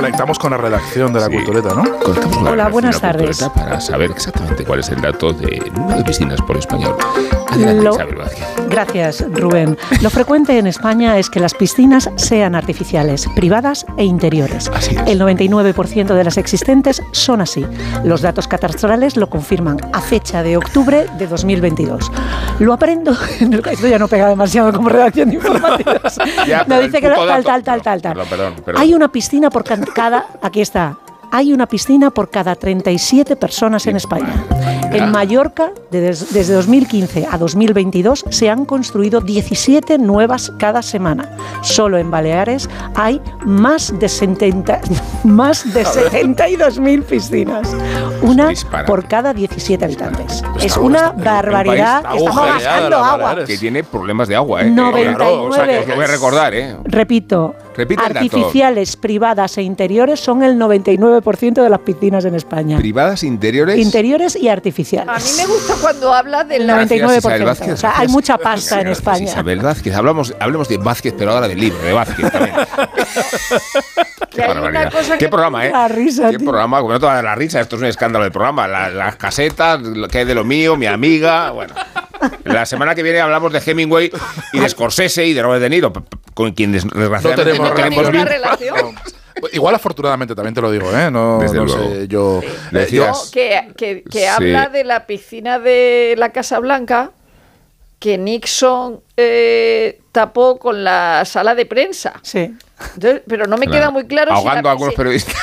Conectamos 0.00 0.38
con 0.38 0.50
la 0.52 0.56
redacción 0.56 1.12
de 1.12 1.20
la 1.20 1.28
cultureta, 1.28 1.74
¿no? 1.74 1.82
Conectamos 1.98 2.36
con 2.38 2.44
la 2.46 2.50
Hola, 2.52 2.64
redacción 2.64 2.72
buenas 2.72 3.00
de 3.02 3.06
la 3.06 3.12
tardes. 3.12 3.38
Cultureta 3.38 3.54
Para 3.66 3.80
saber 3.82 4.10
exactamente 4.10 4.64
cuál 4.64 4.80
es 4.80 4.88
el 4.88 5.00
dato 5.02 5.32
del 5.34 5.72
número 5.74 5.98
de 5.98 6.04
piscinas 6.04 6.40
por 6.40 6.56
español. 6.56 6.96
Adelante, 7.48 7.82
Lo- 7.82 7.92
Isabel 7.94 8.14
Vázquez. 8.16 8.46
Gracias, 8.70 9.24
Rubén. 9.30 9.76
Lo 10.00 10.08
frecuente 10.08 10.56
en 10.58 10.66
España 10.68 11.18
es 11.18 11.28
que 11.28 11.38
las 11.38 11.52
piscinas 11.52 12.08
sean 12.16 12.54
artificiales, 12.54 13.26
privadas 13.36 13.84
e 13.98 14.04
interiores. 14.04 14.70
El 15.06 15.20
99% 15.20 16.14
de 16.14 16.24
las 16.24 16.38
existentes 16.38 17.02
son 17.12 17.42
así. 17.42 17.66
Los 18.02 18.22
datos 18.22 18.48
catastrales 18.48 19.18
lo 19.18 19.28
confirman 19.28 19.76
a 19.92 20.00
fecha 20.00 20.42
de 20.42 20.56
octubre 20.56 21.06
de 21.18 21.26
2022. 21.26 22.10
Lo 22.60 22.72
aprendo. 22.72 23.12
Esto 23.70 23.86
ya 23.88 23.98
no 23.98 24.08
pega 24.08 24.28
demasiado 24.28 24.72
como 24.72 24.88
redacción 24.88 25.28
de 25.28 25.34
informativos. 25.36 26.16
Ya, 26.46 26.64
no 26.66 26.80
dice 26.80 27.00
que 27.02 27.08
tal, 27.10 27.44
tal, 27.44 27.62
tal, 27.64 27.82
tal, 27.82 28.00
tal. 28.02 28.12
Perdón, 28.14 28.26
perdón, 28.30 28.54
perdón. 28.64 28.80
Hay 28.80 28.94
una 28.94 29.10
piscina 29.10 29.50
por 29.50 29.64
cada. 29.92 30.26
Aquí 30.42 30.60
está. 30.60 30.96
Hay 31.32 31.52
una 31.52 31.66
piscina 31.66 32.10
por 32.10 32.30
cada 32.30 32.54
37 32.54 33.36
personas 33.36 33.86
en 33.86 33.96
España. 33.96 34.44
En 34.92 35.10
Mallorca, 35.10 35.70
de- 35.90 36.00
des- 36.00 36.32
desde 36.32 36.54
2015 36.54 37.26
a 37.30 37.38
2022, 37.38 38.24
se 38.28 38.50
han 38.50 38.64
construido 38.64 39.20
17 39.20 39.98
nuevas 39.98 40.52
cada 40.58 40.82
semana. 40.82 41.36
Solo 41.62 41.98
en 41.98 42.10
Baleares 42.10 42.68
hay 42.94 43.20
más 43.44 43.92
de 43.98 44.08
70 44.08 44.80
más 45.24 45.72
de 45.72 45.84
72.000 45.84 47.02
piscinas. 47.04 47.68
Una 48.22 48.52
por 48.86 49.06
cada 49.06 49.32
17 49.32 49.84
habitantes. 49.84 50.42
Es 50.62 50.76
una 50.76 51.10
barbaridad. 51.12 52.04
Un 52.12 52.18
Estamos 52.18 52.46
gastando 52.46 52.96
agua. 52.98 53.44
Que 53.44 53.58
tiene 53.58 53.84
problemas 53.84 54.28
de 54.28 54.36
agua, 54.36 54.62
¿eh? 54.62 54.70
99. 54.70 55.16
Claro, 55.16 55.42
o 55.44 55.52
sea, 55.52 55.66
que 55.66 55.78
os 55.80 55.88
lo 55.88 55.94
voy 55.94 56.04
a 56.04 56.08
recordar, 56.08 56.54
¿eh? 56.54 56.76
Repito, 56.84 57.54
Repite 57.76 58.02
artificiales, 58.02 58.96
privadas 58.96 59.56
e 59.58 59.62
interiores 59.62 60.20
son 60.20 60.42
el 60.42 60.58
99% 60.58 61.62
de 61.62 61.70
las 61.70 61.80
piscinas 61.80 62.24
en 62.24 62.34
España. 62.34 62.76
Privadas 62.78 63.22
interiores. 63.22 63.78
Interiores 63.78 64.36
y 64.36 64.48
A 65.08 65.18
mí 65.18 65.30
me 65.36 65.46
gusta 65.46 65.74
cuando 65.80 66.12
habla 66.14 66.44
del 66.44 66.62
El 66.62 66.66
Gracias, 66.68 67.00
99%. 67.00 67.18
Isabel 67.18 67.44
Vázquez, 67.44 67.72
o 67.72 67.76
sea, 67.76 67.98
hay 67.98 68.08
mucha 68.08 68.38
pasta 68.38 68.80
en 68.80 68.88
España. 68.88 69.24
Isabel 69.24 69.60
Vázquez. 69.60 69.94
Hablamos, 69.94 70.34
hablemos 70.40 70.68
de 70.68 70.78
Vázquez, 70.78 71.14
pero 71.16 71.32
ahora 71.32 71.48
del 71.48 71.58
libro, 71.60 71.78
de 71.82 71.92
Vázquez 71.92 72.30
también. 72.30 72.54
Qué 74.30 75.16
que- 75.18 75.28
programa, 75.28 75.66
¿eh? 75.66 75.70
La 75.72 75.88
risa, 75.88 76.30
Qué 76.30 76.38
tío. 76.38 76.48
programa, 76.48 76.80
como 76.80 76.92
no 76.92 77.00
toda 77.00 77.20
la 77.22 77.34
risa, 77.34 77.60
esto 77.60 77.76
es 77.76 77.82
un 77.82 77.88
escándalo 77.88 78.24
de 78.24 78.30
programa. 78.30 78.66
La- 78.68 78.88
las 78.90 79.16
casetas, 79.16 79.80
lo 79.80 80.08
que 80.08 80.18
hay 80.18 80.24
de 80.24 80.34
lo 80.34 80.44
mío, 80.44 80.76
mi 80.76 80.86
amiga, 80.86 81.50
bueno. 81.50 81.74
La 82.44 82.66
semana 82.66 82.94
que 82.94 83.02
viene 83.02 83.20
hablamos 83.20 83.52
de 83.52 83.62
Hemingway 83.64 84.10
y 84.52 84.58
de 84.60 84.68
Scorsese 84.68 85.26
y 85.26 85.32
de 85.32 85.42
Robert 85.42 85.62
De 85.62 85.70
Niro, 85.70 85.92
con 86.34 86.52
quienes 86.52 86.84
desgraciadamente 86.84 87.44
tenemos 87.44 87.70
no 87.70 87.74
tenemos 87.74 88.06
relación. 88.06 88.12
vínculo. 88.12 88.30
relación. 88.30 88.94
Igual 89.52 89.74
afortunadamente 89.74 90.34
también 90.34 90.54
te 90.54 90.60
lo 90.60 90.70
digo, 90.70 90.90
¿eh? 90.96 91.10
No, 91.10 91.38
Desde 91.40 91.56
no 91.56 91.64
luego. 91.64 91.90
sé, 91.94 92.08
yo... 92.08 92.40
Le 92.70 92.82
eh, 92.84 92.88
yo- 92.90 93.04
decías- 93.04 93.30
que, 93.32 93.72
que- 93.76 94.02
que 94.04 94.18
Sí. 94.20 94.24
habla 94.26 94.68
de 94.68 94.84
la 94.84 95.06
piscina 95.06 95.58
de 95.58 96.14
la 96.18 96.30
Casa 96.30 96.58
Blanca 96.58 97.10
que 97.98 98.16
Nixon 98.16 99.00
eh, 99.16 100.00
tapó 100.12 100.58
con 100.58 100.82
la 100.84 101.24
sala 101.26 101.54
de 101.54 101.66
prensa. 101.66 102.14
Sí. 102.22 102.54
Pero 103.26 103.46
no 103.46 103.56
me 103.56 103.66
queda 103.66 103.90
muy 103.90 104.06
claro 104.06 104.32
Ahogando 104.32 104.68
a 104.68 104.72
algunos 104.72 104.94
periodistas. 104.94 105.34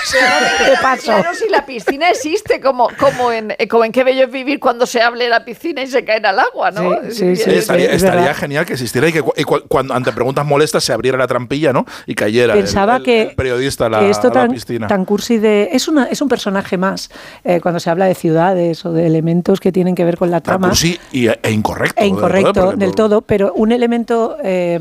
Claro, 1.04 1.30
si 1.34 1.50
la 1.50 1.66
piscina 1.66 2.10
existe, 2.10 2.60
como, 2.60 2.90
como, 3.00 3.32
en, 3.32 3.54
como 3.70 3.84
en 3.84 3.92
Qué 3.92 4.04
bello 4.04 4.26
es 4.26 4.32
vivir 4.32 4.60
cuando 4.60 4.86
se 4.86 5.02
hable 5.02 5.26
de 5.26 5.30
la 5.30 5.46
piscina 5.46 5.82
y 5.82 5.88
se 5.88 6.04
caen 6.04 6.26
al 6.26 6.40
agua, 6.40 6.72
¿no? 6.72 6.98
Sí, 7.10 7.36
sí, 7.36 7.50
estaría, 7.50 8.34
genial 8.34 8.66
que 8.66 8.74
existiera 8.74 9.08
y 9.08 9.14
que 9.14 9.22
cuando 9.68 9.94
ante 9.94 10.12
preguntas 10.12 10.46
molestas 10.46 10.84
se 10.84 10.94
abriera 10.94 11.18
la 11.18 11.28
trampilla, 11.28 11.74
¿no? 11.74 11.86
Y 12.06 12.16
cayera 12.16 12.54
Pensaba 12.54 13.02
que, 13.02 13.34
periodista 13.36 13.88
a 13.88 13.90
la, 13.90 14.00
que 14.00 14.10
esto 14.10 14.32
tan, 14.32 14.52
piscina. 14.52 14.88
tan 14.88 15.06
cursi 15.06 15.38
de... 15.38 15.70
Es, 15.72 15.88
una, 15.88 16.06
es 16.06 16.22
un 16.22 16.30
personaje 16.30 16.78
más 16.78 17.10
eh, 17.44 17.60
cuando 17.62 17.80
se 17.80 17.90
habla 17.90 18.06
de 18.06 18.16
ciudades 18.16 18.86
o 18.86 18.94
de 18.94 19.08
elementos 19.08 19.60
que 19.60 19.72
tienen 19.72 19.96
que 19.96 20.06
ver 20.06 20.18
con 20.18 20.32
la 20.32 20.42
trama. 20.42 20.70
cursi 20.70 21.00
e 21.12 21.52
incorrecto. 21.52 22.02
E 22.02 22.08
incorrecto 22.08 22.74
del 22.74 22.94
todo, 22.94 23.22
pero 23.22 23.54
un 23.54 23.72
elemento... 23.72 24.38
Eh, 24.44 24.80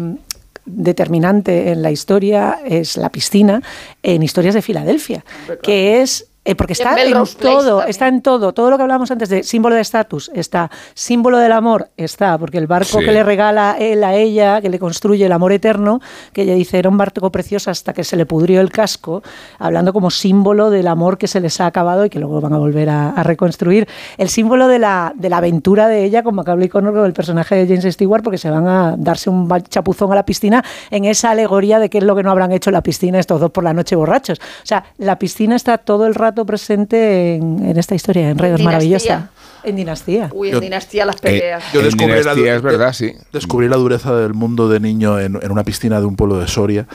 determinante 0.66 1.70
en 1.70 1.82
la 1.82 1.90
historia 1.90 2.58
es 2.64 2.96
la 2.96 3.10
piscina 3.10 3.62
en 4.02 4.22
Historias 4.22 4.54
de 4.54 4.62
Filadelfia, 4.62 5.24
que 5.62 6.02
es 6.02 6.28
eh, 6.46 6.54
porque 6.54 6.74
está 6.74 6.94
en, 7.02 7.12
todo, 7.40 7.82
está 7.84 8.06
en 8.06 8.22
todo, 8.22 8.52
todo 8.52 8.70
lo 8.70 8.76
que 8.76 8.82
hablábamos 8.82 9.10
antes 9.10 9.28
de 9.28 9.42
símbolo 9.42 9.74
de 9.74 9.80
estatus, 9.80 10.30
está 10.32 10.70
símbolo 10.94 11.38
del 11.38 11.50
amor, 11.50 11.88
está, 11.96 12.38
porque 12.38 12.58
el 12.58 12.68
barco 12.68 13.00
que 13.00 13.10
le 13.10 13.24
regala 13.24 13.76
él 13.80 14.04
a 14.04 14.14
ella, 14.14 14.60
que 14.60 14.70
le 14.70 14.78
construye 14.78 15.26
el 15.26 15.32
amor 15.32 15.50
eterno, 15.50 16.00
que 16.32 16.42
ella 16.42 16.54
dice 16.54 16.78
era 16.78 16.88
un 16.88 16.96
barco 16.96 17.32
precioso 17.32 17.72
hasta 17.72 17.92
que 17.92 18.04
se 18.04 18.16
le 18.16 18.26
pudrió 18.26 18.60
el 18.60 18.70
casco, 18.70 19.24
hablando 19.58 19.92
como 19.92 20.08
símbolo 20.10 20.70
del 20.70 20.86
amor 20.86 21.18
que 21.18 21.26
se 21.26 21.40
les 21.40 21.60
ha 21.60 21.66
acabado 21.66 22.04
y 22.04 22.10
que 22.10 22.20
luego 22.20 22.40
van 22.40 22.52
a 22.52 22.58
volver 22.58 22.90
a, 22.90 23.22
reconstruir, 23.24 23.88
el 24.16 24.28
símbolo 24.28 24.68
de 24.68 24.78
la, 24.78 25.12
de 25.16 25.28
la 25.28 25.38
aventura 25.38 25.88
de 25.88 26.04
ella 26.04 26.22
con 26.22 26.36
Macaulay 26.36 26.68
Connor, 26.68 27.04
el 27.04 27.12
personaje 27.12 27.56
de 27.56 27.66
James 27.66 27.92
Stewart, 27.92 28.22
porque 28.22 28.38
se 28.38 28.50
van 28.50 28.68
a 28.68 28.94
darse 28.96 29.30
un 29.30 29.48
chapuzón 29.68 30.12
a 30.12 30.14
la 30.14 30.24
piscina 30.24 30.64
en 30.90 31.06
esa 31.06 31.30
alegoría 31.30 31.80
de 31.80 31.90
qué 31.90 31.98
es 31.98 32.04
lo 32.04 32.14
que 32.14 32.22
no 32.22 32.30
habrán 32.30 32.52
hecho 32.52 32.70
en 32.70 32.74
la 32.74 32.82
piscina 32.82 33.18
estos 33.18 33.40
dos 33.40 33.50
por 33.50 33.64
la 33.64 33.72
noche 33.72 33.96
borrachos. 33.96 34.38
O 34.38 34.66
sea, 34.66 34.84
la 34.98 35.18
piscina 35.18 35.56
está 35.56 35.78
todo 35.78 36.06
el 36.06 36.14
rato 36.14 36.35
presente 36.44 37.36
en, 37.36 37.78
esta 37.78 37.94
historia, 37.94 38.28
en 38.28 38.38
Redes 38.38 38.60
Maravillosa. 38.60 39.30
En 39.66 39.74
Dinastía. 39.74 40.30
Uy, 40.32 40.50
en 40.50 40.60
Dinastía 40.60 41.04
las 41.04 41.16
peleas. 41.16 41.64
yo 41.72 41.82
descubrí 41.82 42.22
la, 42.22 42.32
es 42.32 42.62
verdad, 42.62 42.92
sí. 42.92 43.12
Descubrí 43.32 43.68
la 43.68 43.76
dureza 43.76 44.14
del 44.14 44.32
mundo 44.32 44.68
de 44.68 44.78
niño 44.78 45.18
en, 45.18 45.36
una 45.50 45.64
piscina 45.64 45.98
de 45.98 46.06
un 46.06 46.14
pueblo 46.14 46.38
de 46.38 46.46
Soria. 46.46 46.86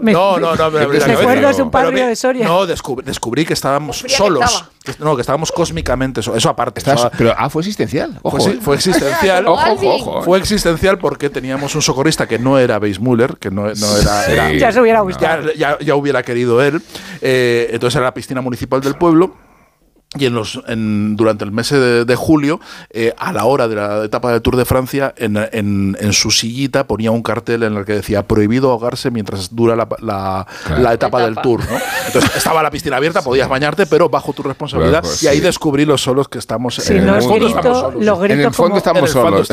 no, 0.00 0.38
no, 0.38 0.56
no. 0.56 0.70
Me, 0.70 0.86
¿Te 0.86 0.98
de 0.98 1.62
un 1.62 1.70
barrio 1.70 2.06
de 2.06 2.16
Soria? 2.16 2.46
No, 2.46 2.64
descubrí, 2.66 3.44
que 3.44 3.52
estábamos 3.52 4.02
solos. 4.08 4.64
no, 4.98 5.14
que 5.14 5.20
estábamos 5.20 5.52
cósmicamente 5.52 6.22
solos. 6.22 6.38
Eso 6.38 6.48
aparte. 6.48 6.80
pero, 7.18 7.34
ah, 7.36 7.50
fue 7.50 7.60
existencial. 7.60 8.18
Ojo, 8.22 8.40
fue, 8.40 8.54
fue, 8.54 8.76
existencial. 8.76 9.46
ojo, 9.46 9.72
ojo, 9.82 10.22
Fue 10.22 10.38
existencial 10.38 10.98
porque 10.98 11.28
teníamos 11.28 11.74
un 11.74 11.82
socorrista 11.82 12.26
que 12.26 12.38
no 12.38 12.58
era 12.58 12.78
Weissmuller, 12.78 13.36
que 13.36 13.50
no, 13.50 13.64
no 13.64 13.96
era, 13.98 14.52
Ya 14.54 14.72
se 14.72 14.80
hubiera 14.80 15.00
gustado. 15.00 15.52
Ya, 15.52 15.78
ya, 15.80 15.94
hubiera 15.96 16.22
querido 16.22 16.62
él. 16.62 16.80
Eh, 17.20 17.68
entonces 17.72 17.96
era 17.96 18.06
la 18.06 18.14
piscina 18.14 18.40
municipal 18.40 18.80
del 18.80 18.94
pueblo 18.94 19.49
y 20.18 20.26
en 20.26 20.34
los, 20.34 20.60
en, 20.66 21.14
durante 21.14 21.44
el 21.44 21.52
mes 21.52 21.70
de, 21.70 22.16
julio, 22.16 22.58
eh, 22.90 23.14
a 23.16 23.32
la 23.32 23.44
hora 23.44 23.68
de 23.68 23.76
la 23.76 24.04
etapa 24.04 24.32
del 24.32 24.42
Tour 24.42 24.56
de 24.56 24.64
Francia, 24.64 25.14
en, 25.16 25.36
en, 25.36 25.96
en, 26.00 26.12
su 26.12 26.32
sillita 26.32 26.88
ponía 26.88 27.12
un 27.12 27.22
cartel 27.22 27.62
en 27.62 27.76
el 27.76 27.84
que 27.84 27.92
decía 27.92 28.24
prohibido 28.24 28.72
ahogarse 28.72 29.12
mientras 29.12 29.54
dura 29.54 29.76
la, 29.76 29.86
la, 30.00 30.92
etapa, 30.92 31.22
del 31.22 31.36
Tour. 31.36 31.60
¿no? 31.60 31.78
Entonces 32.08 32.34
estaba 32.34 32.60
la 32.60 32.72
piscina 32.72 32.96
abierta, 32.96 33.22
podías 33.22 33.48
bañarte, 33.48 33.86
pero 33.86 34.08
bajo 34.08 34.32
tu 34.32 34.42
responsabilidad. 34.42 35.02
Pues 35.02 35.22
y 35.22 35.28
ahí 35.28 35.38
descubrí 35.38 35.84
los 35.84 36.02
solos 36.02 36.28
que 36.28 36.38
estamos 36.38 36.90
en, 36.90 37.08
el 37.08 37.22
fondo. 37.22 37.46
Estamos 37.46 37.78
solos, 37.78 38.30
en 38.30 38.40
el 38.40 38.52
fondo 38.52 38.76
estamos 38.78 39.10
solos. 39.10 39.48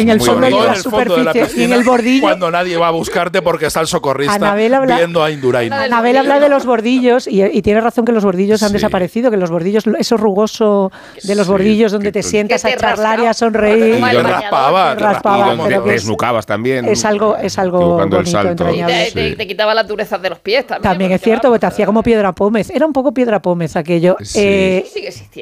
En 0.00 0.08
el 0.08 0.20
fondo 0.22 0.46
de 0.46 0.50
la 0.50 0.74
superficie, 0.74 1.64
en 1.64 1.72
el 1.74 1.84
bordillo. 1.84 2.22
Cuando 2.22 2.50
nadie 2.50 2.78
va 2.78 2.88
a 2.88 2.92
buscarte 2.92 3.42
porque 3.42 3.66
está 3.66 3.82
el 3.82 3.86
socorrista 3.86 4.54
viendo 4.54 5.22
a 5.22 5.30
Indurain. 5.30 5.70
Anabel 5.70 6.16
habla 6.16 6.40
de 6.40 6.48
los 6.48 6.64
bordillos 6.64 7.28
y, 7.28 7.42
y 7.42 7.60
tiene 7.60 7.82
razón 7.82 8.06
que 8.06 8.12
los 8.12 8.24
bordillos 8.24 8.62
han 8.62 8.72
desaparecido, 8.72 9.30
que 9.30 9.36
los 9.36 9.50
bordillos 9.50 9.86
eso 9.98 10.16
rugoso 10.16 10.90
de 11.22 11.34
los 11.34 11.46
bordillos 11.46 11.92
donde 11.92 12.12
te 12.12 12.22
sientas 12.22 12.64
a 12.64 12.76
charlar 12.76 13.20
y 13.20 13.26
a 13.26 13.34
sonreír. 13.34 13.96
Y 13.96 14.12
yo 14.12 14.22
raspaba, 14.22 14.94
raspaba 14.94 15.54
y 15.54 15.90
desnucabas 15.90 16.46
también. 16.46 16.86
Es 16.86 17.04
algo, 17.04 17.36
es 17.36 17.58
algo 17.58 17.98
bonito, 17.98 18.40
entrañable. 18.40 19.10
Te, 19.12 19.36
te, 19.36 19.46
quitaba 19.46 19.74
las 19.74 19.86
durezas 19.86 20.20
de 20.22 20.30
los 20.30 20.38
pies 20.38 20.66
también. 20.66 20.82
También 20.82 21.12
es 21.12 21.20
cierto, 21.20 21.48
porque 21.48 21.60
te 21.60 21.66
hacía 21.66 21.86
como 21.86 22.02
piedra 22.02 22.32
pómez. 22.32 22.70
Era 22.70 22.86
un 22.86 22.92
poco 22.92 23.12
piedra 23.12 23.40
pómez 23.42 23.76
aquello. 23.76 24.16
Eh, 24.34 24.86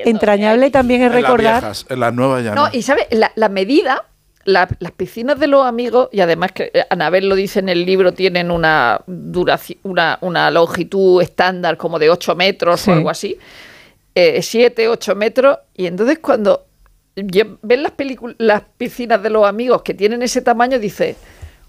entrañable 0.05 0.71
también 0.71 1.03
es 1.03 1.13
recordar. 1.13 1.73
En 1.89 2.01
las 2.01 2.15
nuevas 2.15 2.45
ya 2.45 2.55
no. 2.55 2.69
y 2.73 2.83
sabes, 2.83 3.07
la, 3.11 3.33
la 3.35 3.49
medida 3.49 4.05
las 4.47 4.93
piscinas 4.97 5.39
de 5.39 5.49
los 5.49 5.67
amigos, 5.67 6.09
y 6.13 6.21
además 6.21 6.53
que 6.53 6.71
eh, 6.73 6.85
Anabel 6.89 7.29
lo 7.29 7.35
dice 7.35 7.59
en 7.59 7.69
el 7.69 7.85
libro, 7.85 8.13
tienen 8.13 8.51
una 8.51 9.01
duración, 9.07 9.79
una, 9.83 10.19
una 10.21 10.51
longitud 10.51 11.21
estándar 11.21 11.77
como 11.77 11.99
de 11.99 12.11
8 12.11 12.35
metros 12.37 12.87
o 12.89 12.93
algo 12.93 13.11
así. 13.11 13.39
7, 14.41 14.83
eh, 14.83 14.89
8 14.89 15.15
metros, 15.15 15.59
y 15.75 15.87
entonces 15.87 16.19
cuando 16.21 16.67
ven 17.15 17.83
las, 17.83 17.93
las 18.39 18.63
piscinas 18.77 19.23
de 19.23 19.31
los 19.31 19.47
amigos 19.47 19.83
que 19.83 19.95
tienen 19.95 20.23
ese 20.23 20.41
tamaño, 20.41 20.79
dices, 20.79 21.17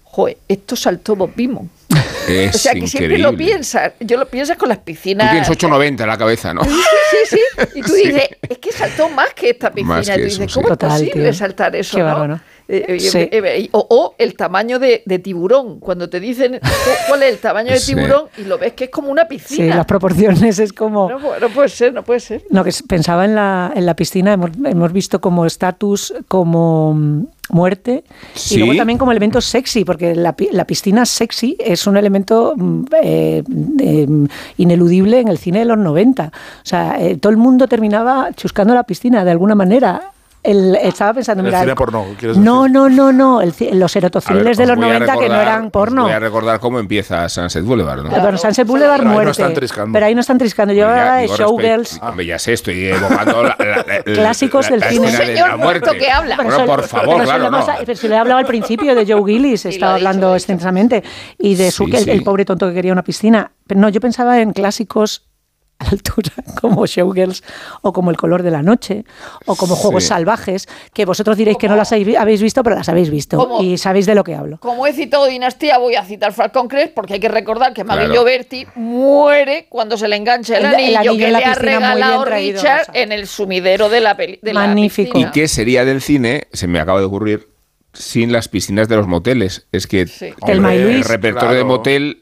joder, 0.02 0.38
esto 0.48 0.76
saltó 0.76 1.16
Bob 1.16 1.32
Beamon. 1.34 1.70
Es 2.28 2.56
o 2.56 2.58
sea, 2.58 2.74
que 2.74 2.86
siempre 2.86 3.16
lo 3.16 3.34
piensas. 3.34 3.94
Yo 4.00 4.18
lo 4.18 4.26
piensas 4.26 4.58
con 4.58 4.68
las 4.68 4.76
piscinas. 4.76 5.28
Tú 5.28 5.54
tienes 5.56 5.72
8,90 5.72 6.02
en 6.02 6.08
la 6.08 6.18
cabeza, 6.18 6.52
¿no? 6.52 6.62
Sí, 6.62 6.70
sí, 7.10 7.16
sí. 7.30 7.40
Y 7.74 7.80
tú 7.80 7.92
dices, 7.94 8.28
es 8.46 8.58
que 8.58 8.70
saltó 8.70 9.08
más 9.08 9.32
que 9.32 9.48
esta 9.48 9.70
piscina. 9.70 10.02
y 10.02 10.18
tú 10.18 10.24
dices, 10.24 10.52
¿cómo 10.52 10.68
es 10.72 10.76
posible 10.76 11.32
saltar 11.32 11.74
eso? 11.74 11.98
¿no? 11.98 12.38
Eh, 12.70 12.98
eh, 13.14 13.30
eh, 13.32 13.68
o, 13.72 14.14
el 14.18 14.36
tamaño 14.36 14.78
de, 14.78 14.98
tiburón, 15.24 15.80
cuando 15.80 16.10
te 16.10 16.20
dicen 16.20 16.60
cuál 17.08 17.22
es 17.22 17.32
el 17.32 17.38
tamaño 17.38 17.72
de 17.72 17.80
tiburón 17.86 18.24
y 18.36 18.44
lo 18.44 18.58
ves 18.58 18.74
que 18.74 18.84
es 18.84 18.90
como 18.90 19.10
una 19.10 19.26
piscina. 19.26 19.72
Sí, 19.72 19.76
las 19.76 19.86
proporciones 19.86 20.58
es 20.58 20.74
como... 20.74 21.08
No, 21.08 21.48
puede 21.48 21.70
ser, 21.70 21.94
no 21.94 22.04
puede 22.04 22.20
ser. 22.20 22.42
No, 22.50 22.62
que 22.62 22.70
pensaba 22.86 23.24
en 23.24 23.34
la, 23.34 23.72
en 23.74 23.86
la 23.86 23.96
piscina, 23.96 24.34
hemos, 24.34 24.50
hemos 24.62 24.92
visto 24.92 25.18
como 25.18 25.46
estatus, 25.46 26.12
como 26.28 26.92
mm, 26.92 27.26
muerte 27.48 28.04
y 28.50 28.58
luego 28.58 28.76
también 28.76 28.98
como 28.98 29.12
elemento 29.12 29.40
sexy, 29.40 29.86
porque 29.86 30.14
la, 30.14 30.36
la 30.52 30.66
piscina 30.66 31.06
sexy 31.06 31.56
es 31.58 31.86
un 31.86 31.96
elemento 31.96 32.52
mm, 32.54 32.84
mm, 33.48 34.26
ineludible 34.58 35.20
en 35.20 35.28
el 35.28 35.38
cine 35.38 35.60
de 35.60 35.64
los 35.64 35.78
90. 35.78 36.26
O 36.26 36.30
sea, 36.64 36.98
todo 37.18 37.30
el 37.30 37.38
mundo 37.38 37.66
terminaba 37.66 38.28
chuscando 38.36 38.74
la 38.74 38.82
piscina 38.82 39.24
de 39.24 39.30
alguna 39.30 39.54
manera 39.54 40.12
estaba 40.42 41.14
pensando, 41.14 41.42
mira. 41.42 41.62
El 41.62 41.74
porno, 41.74 42.06
no, 42.36 42.68
no, 42.68 42.88
no, 42.88 43.12
no. 43.12 43.40
los 43.72 43.96
erotociles 43.96 44.56
de 44.56 44.66
los 44.66 44.78
90 44.78 45.16
que 45.18 45.28
no 45.28 45.40
eran 45.40 45.70
porno. 45.70 46.04
Voy 46.04 46.12
a 46.12 46.18
recordar 46.18 46.60
cómo 46.60 46.78
empieza 46.78 47.28
Sunset 47.28 47.64
Boulevard. 47.64 48.04
¿no? 48.04 48.10
Bueno, 48.10 48.38
Sunset 48.38 48.66
Boulevard 48.66 49.04
muerte. 49.04 49.18
Ahí 49.18 49.24
no 49.24 49.30
están 49.30 49.54
triscando. 49.54 49.92
Pero 49.92 50.06
ahí 50.06 50.14
no 50.14 50.20
están 50.20 50.38
triscando. 50.38 50.74
Yo 50.74 50.88
hablaba 50.88 51.16
de 51.16 51.28
Showgirls. 51.28 52.00
Hombre, 52.02 52.26
ya 52.26 52.38
sé, 52.38 52.52
estoy 52.52 52.86
evocando 52.86 53.42
la, 53.42 53.56
clásicos 54.04 54.68
del 54.68 54.82
cine. 54.84 55.10
señor 55.10 55.58
muerto 55.58 55.92
que 55.92 56.10
habla. 56.10 56.36
Bueno, 56.36 56.66
por 56.66 56.84
favor, 56.84 57.22
claro. 57.24 57.50
No. 57.50 57.66
Pero 57.84 57.96
si 57.96 58.08
le 58.08 58.14
he 58.14 58.18
hablado 58.18 58.38
al 58.38 58.46
principio 58.46 58.94
de 58.94 59.10
Joe 59.10 59.22
Gillis, 59.24 59.66
estaba 59.66 59.94
hablando 59.94 60.34
extensamente. 60.34 61.02
Y 61.38 61.56
de 61.56 61.70
su, 61.70 61.84
el 61.84 62.22
pobre 62.22 62.44
tonto 62.44 62.68
que 62.68 62.74
quería 62.74 62.92
una 62.92 63.02
piscina. 63.02 63.52
Pero 63.66 63.80
no, 63.80 63.88
yo 63.88 64.00
pensaba 64.00 64.40
en 64.40 64.52
clásicos 64.52 65.27
a 65.78 65.84
la 65.84 65.90
altura, 65.90 66.32
como 66.60 66.86
Showgirls 66.86 67.42
o 67.82 67.92
como 67.92 68.10
El 68.10 68.16
color 68.16 68.42
de 68.42 68.50
la 68.50 68.62
noche 68.62 69.04
o 69.46 69.56
como 69.56 69.76
Juegos 69.76 70.04
salvajes, 70.04 70.68
que 70.92 71.04
vosotros 71.04 71.36
diréis 71.36 71.58
que 71.58 71.68
no 71.68 71.76
las 71.76 71.92
habéis 71.92 72.42
visto, 72.42 72.62
pero 72.62 72.76
las 72.76 72.88
habéis 72.88 73.10
visto 73.10 73.58
y 73.60 73.78
sabéis 73.78 74.06
de 74.06 74.14
lo 74.14 74.24
que 74.24 74.34
hablo. 74.34 74.58
Como 74.58 74.86
he 74.86 74.92
citado 74.92 75.26
Dinastía, 75.26 75.78
voy 75.78 75.94
a 75.94 76.04
citar 76.04 76.32
Falcon 76.32 76.68
Crest 76.68 76.94
porque 76.94 77.14
hay 77.14 77.20
que 77.20 77.28
recordar 77.28 77.72
que 77.72 77.84
Maggie 77.84 78.22
Berti 78.22 78.66
muere 78.74 79.66
cuando 79.68 79.96
se 79.96 80.08
le 80.08 80.16
engancha 80.16 80.58
el, 80.58 80.66
anillo, 80.66 81.16
que 81.16 81.30
le 81.30 81.44
ha 81.44 81.54
regalado 81.54 82.24
Richard 82.24 82.90
en 82.94 83.12
el 83.12 83.26
sumidero 83.26 83.88
de 83.88 84.00
la 84.00 84.16
película. 84.16 84.52
Magnífico. 84.52 85.18
¿Y 85.18 85.30
qué 85.30 85.48
sería 85.48 85.84
del 85.84 86.00
cine? 86.00 86.48
Se 86.52 86.66
me 86.66 86.80
acaba 86.80 86.98
de 87.00 87.06
ocurrir 87.06 87.48
sin 87.92 88.32
las 88.32 88.48
piscinas 88.48 88.88
de 88.88 88.96
los 88.96 89.06
moteles. 89.06 89.66
Es 89.72 89.86
que 89.86 90.06
el, 90.46 91.04
repertorio 91.04 91.56
de 91.56 91.64
motel 91.64 92.20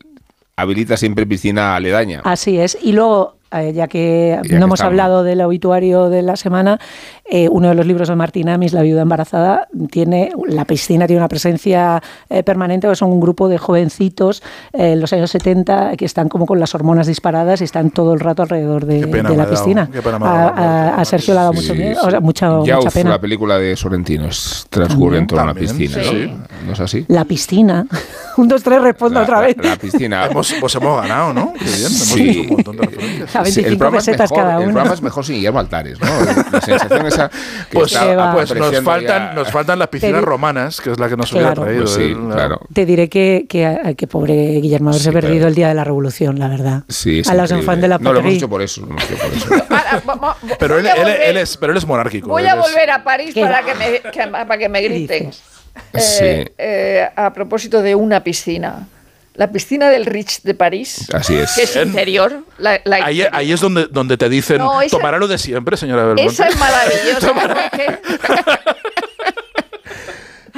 habilita 0.57 0.97
siempre 0.97 1.27
piscina 1.27 1.77
aledaña. 1.77 2.23
Así 2.25 2.59
es. 2.59 2.79
Y 2.81 2.93
luego 2.93 3.36
eh, 3.53 3.73
ya 3.73 3.87
que 3.87 4.41
no 4.51 4.65
hemos 4.65 4.81
hablado 4.81 5.23
del 5.23 5.41
obituario 5.41 6.09
de 6.11 6.23
la 6.23 6.37
semana, 6.37 6.81
eh, 7.25 7.49
uno 7.49 7.69
de 7.69 7.75
los 7.75 7.87
libros 7.87 8.09
de 8.09 8.17
Martina 8.17 8.55
Amis, 8.55 8.73
La 8.73 8.83
viuda 8.83 9.03
embarazada, 9.03 9.69
tiene 9.91 10.33
la 10.49 10.65
piscina, 10.65 11.07
tiene 11.07 11.21
una 11.21 11.29
presencia 11.29 12.03
eh, 12.29 12.43
permanente, 12.43 12.93
son 12.95 13.11
un 13.11 13.21
grupo 13.21 13.49
de 13.49 13.59
jovencitos 13.59 14.43
en 14.73 15.01
los 15.01 15.13
años 15.13 15.31
70 15.31 15.97
que 15.97 16.05
están 16.05 16.29
como 16.29 16.47
con 16.47 16.61
las 16.61 16.75
hormonas 16.75 17.07
disparadas 17.07 17.61
y 17.61 17.65
están 17.65 17.91
todo 17.91 18.15
el 18.15 18.21
rato 18.21 18.43
alrededor 18.43 18.85
de, 18.85 19.07
la 19.37 19.49
piscina. 19.49 19.89
a, 20.23 21.05
Sergio 21.05 21.35
le 21.35 21.41
ha 21.41 21.43
dado 21.45 21.53
mucho 21.53 21.75
miedo, 21.75 22.01
o 22.03 22.11
sea, 22.11 22.21
mucha, 22.21 22.47
ya 22.65 22.77
mucha 22.77 22.91
pena. 22.91 23.11
la 23.11 23.21
película 23.21 23.59
de 23.59 23.77
Sorrentino 23.77 24.29
transcurre 24.71 25.19
en 25.19 25.27
toda 25.27 25.45
una 25.45 25.55
piscina, 25.55 25.99
¿no? 26.65 26.73
es 26.73 26.81
así? 26.81 27.05
La 27.09 27.25
piscina. 27.25 27.87
un, 28.37 28.49
dos, 28.49 28.63
tres, 28.63 28.81
respondo 28.83 29.21
otra 29.21 29.41
vez. 29.41 29.57
La, 29.63 29.77
piscina. 29.77 30.27
hemos, 30.27 30.53
pues 30.61 30.75
hemos 30.75 31.03
ganado, 31.03 31.33
¿no? 31.33 31.53
Qué 31.55 31.65
bien, 31.65 31.87
hemos 31.87 32.13
un 32.13 32.47
montón 32.49 32.77
de 32.77 32.87
referencias. 32.87 33.36
A 33.37 33.43
25 33.43 33.91
pesetas 33.91 34.31
cada 34.31 34.59
uno. 34.59 34.67
El 34.67 34.73
programa 34.73 34.95
es 34.95 35.03
mejor 35.03 35.25
sin 35.25 35.37
Guillermo 35.37 35.59
Altares, 35.59 35.99
¿no? 36.01 36.07
La 36.53 36.61
sensación 36.65 37.07
esa 37.07 37.29
que 37.29 37.35
pues, 37.79 37.93
está 37.93 38.33
pues 38.33 38.55
nos, 38.55 38.81
faltan, 38.81 39.35
nos 39.35 39.51
faltan 39.51 39.79
las 39.79 39.89
piscinas 39.89 40.23
romanas, 40.23 40.81
que 40.81 40.93
es 40.93 40.99
la 40.99 41.09
que 41.09 41.17
nos 41.17 41.33
hubiera 41.33 41.55
traído. 41.55 41.83
Pues 41.83 41.95
sí, 41.95 42.15
claro. 42.15 42.61
Te 42.73 42.87
diré 42.87 43.09
que, 43.09 43.47
que, 43.49 43.95
que 43.97 44.07
pobre 44.07 44.61
Guillermo 44.61 44.91
haberse 44.91 45.13
perdido 45.13 45.49
el 45.49 45.55
día 45.55 45.69
de 45.69 45.75
la 45.75 45.85
revolución, 45.85 46.39
la 46.39 46.49
verdad. 46.49 46.83
Sí, 46.89 47.23
a 47.29 47.35
los 47.35 47.51
enfants 47.51 47.83
de 47.83 47.89
la 47.89 47.99
No, 47.99 48.13
lo 48.13 48.21
hemos 48.21 48.35
hecho 48.35 48.49
por 48.49 48.63
eso. 48.63 48.83
Lo 48.83 48.89
hemos 48.89 49.05
hecho 49.05 49.17
por 49.19 49.33
eso. 49.33 50.37
pero, 50.59 50.79
él, 50.79 50.87
él, 50.87 51.09
él, 51.09 51.37
es, 51.37 51.57
pero 51.57 51.73
él 51.73 51.79
es 51.79 51.87
monárquico. 51.87 52.29
Voy 52.29 52.47
a 52.47 52.55
volver 52.55 52.91
a 52.91 53.05
París 53.05 53.35
para 53.35 53.63
que, 53.63 53.75
me, 53.75 54.11
que, 54.11 54.27
para 54.29 54.59
que 54.59 54.69
me 54.69 54.83
griten. 54.83 55.31
Eh, 55.93 56.55
eh, 56.57 57.09
a 57.15 57.33
propósito 57.33 57.83
de 57.83 57.95
una 57.95 58.23
piscina. 58.23 58.89
La 59.37 59.51
piscina 59.53 59.91
del 59.91 60.07
Rich 60.07 60.43
de 60.43 60.55
París. 60.55 61.09
Así 61.13 61.35
es. 61.37 61.53
Que 61.55 61.63
es 61.65 61.77
interior. 61.77 62.45
La, 62.59 62.81
la 62.85 62.97
ahí, 62.97 63.23
ahí, 63.31 63.53
es 63.53 63.61
donde, 63.61 63.87
donde 63.87 64.17
te 64.17 64.29
dicen, 64.29 64.59
no, 64.59 64.81
esa, 64.81 64.97
tomará 64.97 65.19
lo 65.19 65.29
de 65.29 65.39
siempre, 65.39 65.77
señora 65.77 66.05
Belmonte. 66.05 66.33
Esa 66.33 66.49
es 66.49 66.59
maravillosa. 66.59 67.33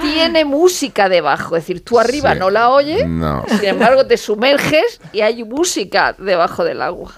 tiene 0.00 0.44
música 0.44 1.09
debajo. 1.09 1.56
Es 1.56 1.64
decir, 1.64 1.84
tú 1.84 1.98
arriba 1.98 2.32
sí. 2.32 2.38
no 2.38 2.50
la 2.50 2.70
oyes, 2.70 3.06
no. 3.06 3.44
sin 3.48 3.64
embargo 3.64 4.06
te 4.06 4.16
sumerges 4.16 5.00
y 5.12 5.20
hay 5.20 5.44
música 5.44 6.14
debajo 6.18 6.64
del 6.64 6.82
agua. 6.82 7.12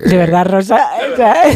De 0.00 0.16
verdad, 0.16 0.46
Rosa. 0.46 0.88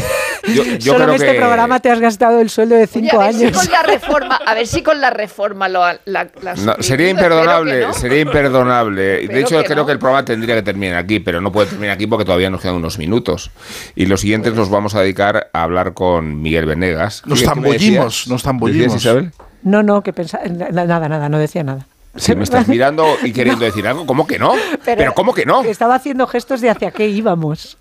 Yo, 0.55 0.65
yo 0.65 0.93
Solo 0.93 1.05
creo 1.05 1.09
en 1.09 1.15
este 1.21 1.33
que- 1.33 1.39
programa 1.39 1.81
te 1.81 1.91
has 1.91 2.01
gastado 2.01 2.41
el 2.41 2.49
sueldo 2.49 2.75
de 2.77 2.87
cinco 2.87 3.19
Oye, 3.19 3.27
a 3.29 3.33
ver 3.33 3.35
años. 3.37 3.61
Si 3.61 3.67
con 3.67 3.73
la 3.73 3.83
reforma, 3.93 4.37
a 4.47 4.55
ver 4.55 4.67
si 4.67 4.83
con 4.83 5.01
la 5.01 5.11
reforma 5.11 5.69
lo 5.69 5.85
ha- 5.85 5.99
la, 6.07 6.29
la 6.41 6.55
No, 6.55 6.75
sería 6.81 7.11
imperdonable, 7.11 7.81
no. 7.81 7.93
sería 7.93 8.21
imperdonable. 8.21 9.27
De 9.27 9.41
hecho, 9.41 9.59
que 9.59 9.65
creo 9.65 9.79
no. 9.79 9.87
que 9.87 9.93
el 9.93 9.99
programa 9.99 10.25
tendría 10.25 10.55
que 10.55 10.63
terminar 10.63 10.97
aquí, 10.97 11.21
pero 11.21 11.43
no 11.43 11.53
puede 11.53 11.69
terminar 11.69 11.95
aquí 11.97 12.07
porque 12.07 12.25
todavía 12.25 12.49
nos 12.49 12.63
quedan 12.63 12.77
unos 12.77 12.97
minutos. 12.99 13.51
Y 13.95 14.07
los 14.07 14.21
siguientes 14.23 14.55
los 14.55 14.71
vamos 14.71 14.95
a 14.95 15.01
dedicar 15.03 15.51
a 15.53 15.63
hablar 15.65 15.93
con 15.93 16.41
Miguel 16.41 16.65
Venegas. 16.65 17.23
Nos 17.27 17.41
¿Qué- 17.41 17.45
qué 17.45 17.49
me 17.51 17.55
zambullimos, 17.55 18.05
decías? 18.15 18.29
nos 18.29 18.43
zambullimos. 18.43 18.93
¿Decías, 18.95 19.03
Isabel? 19.03 19.33
No, 19.65 19.83
no, 19.83 20.03
que 20.03 20.15
pensaba. 20.15 20.45
Nada, 20.47 21.09
nada, 21.09 21.29
no 21.29 21.39
decía 21.39 21.63
nada. 21.63 21.85
Si 22.17 22.35
me 22.35 22.45
estás 22.45 22.67
mirando 22.69 23.05
y 23.23 23.33
queriendo 23.33 23.65
decir 23.67 23.87
algo, 23.87 24.07
¿cómo 24.07 24.27
que 24.27 24.39
no? 24.39 24.53
Pero, 24.85 25.13
¿cómo 25.13 25.35
que 25.35 25.45
no? 25.45 25.63
Estaba 25.63 25.95
haciendo 25.97 26.27
gestos 26.27 26.63
de 26.63 26.71
hacia 26.71 26.91
qué 26.91 27.07
íbamos. 27.09 27.77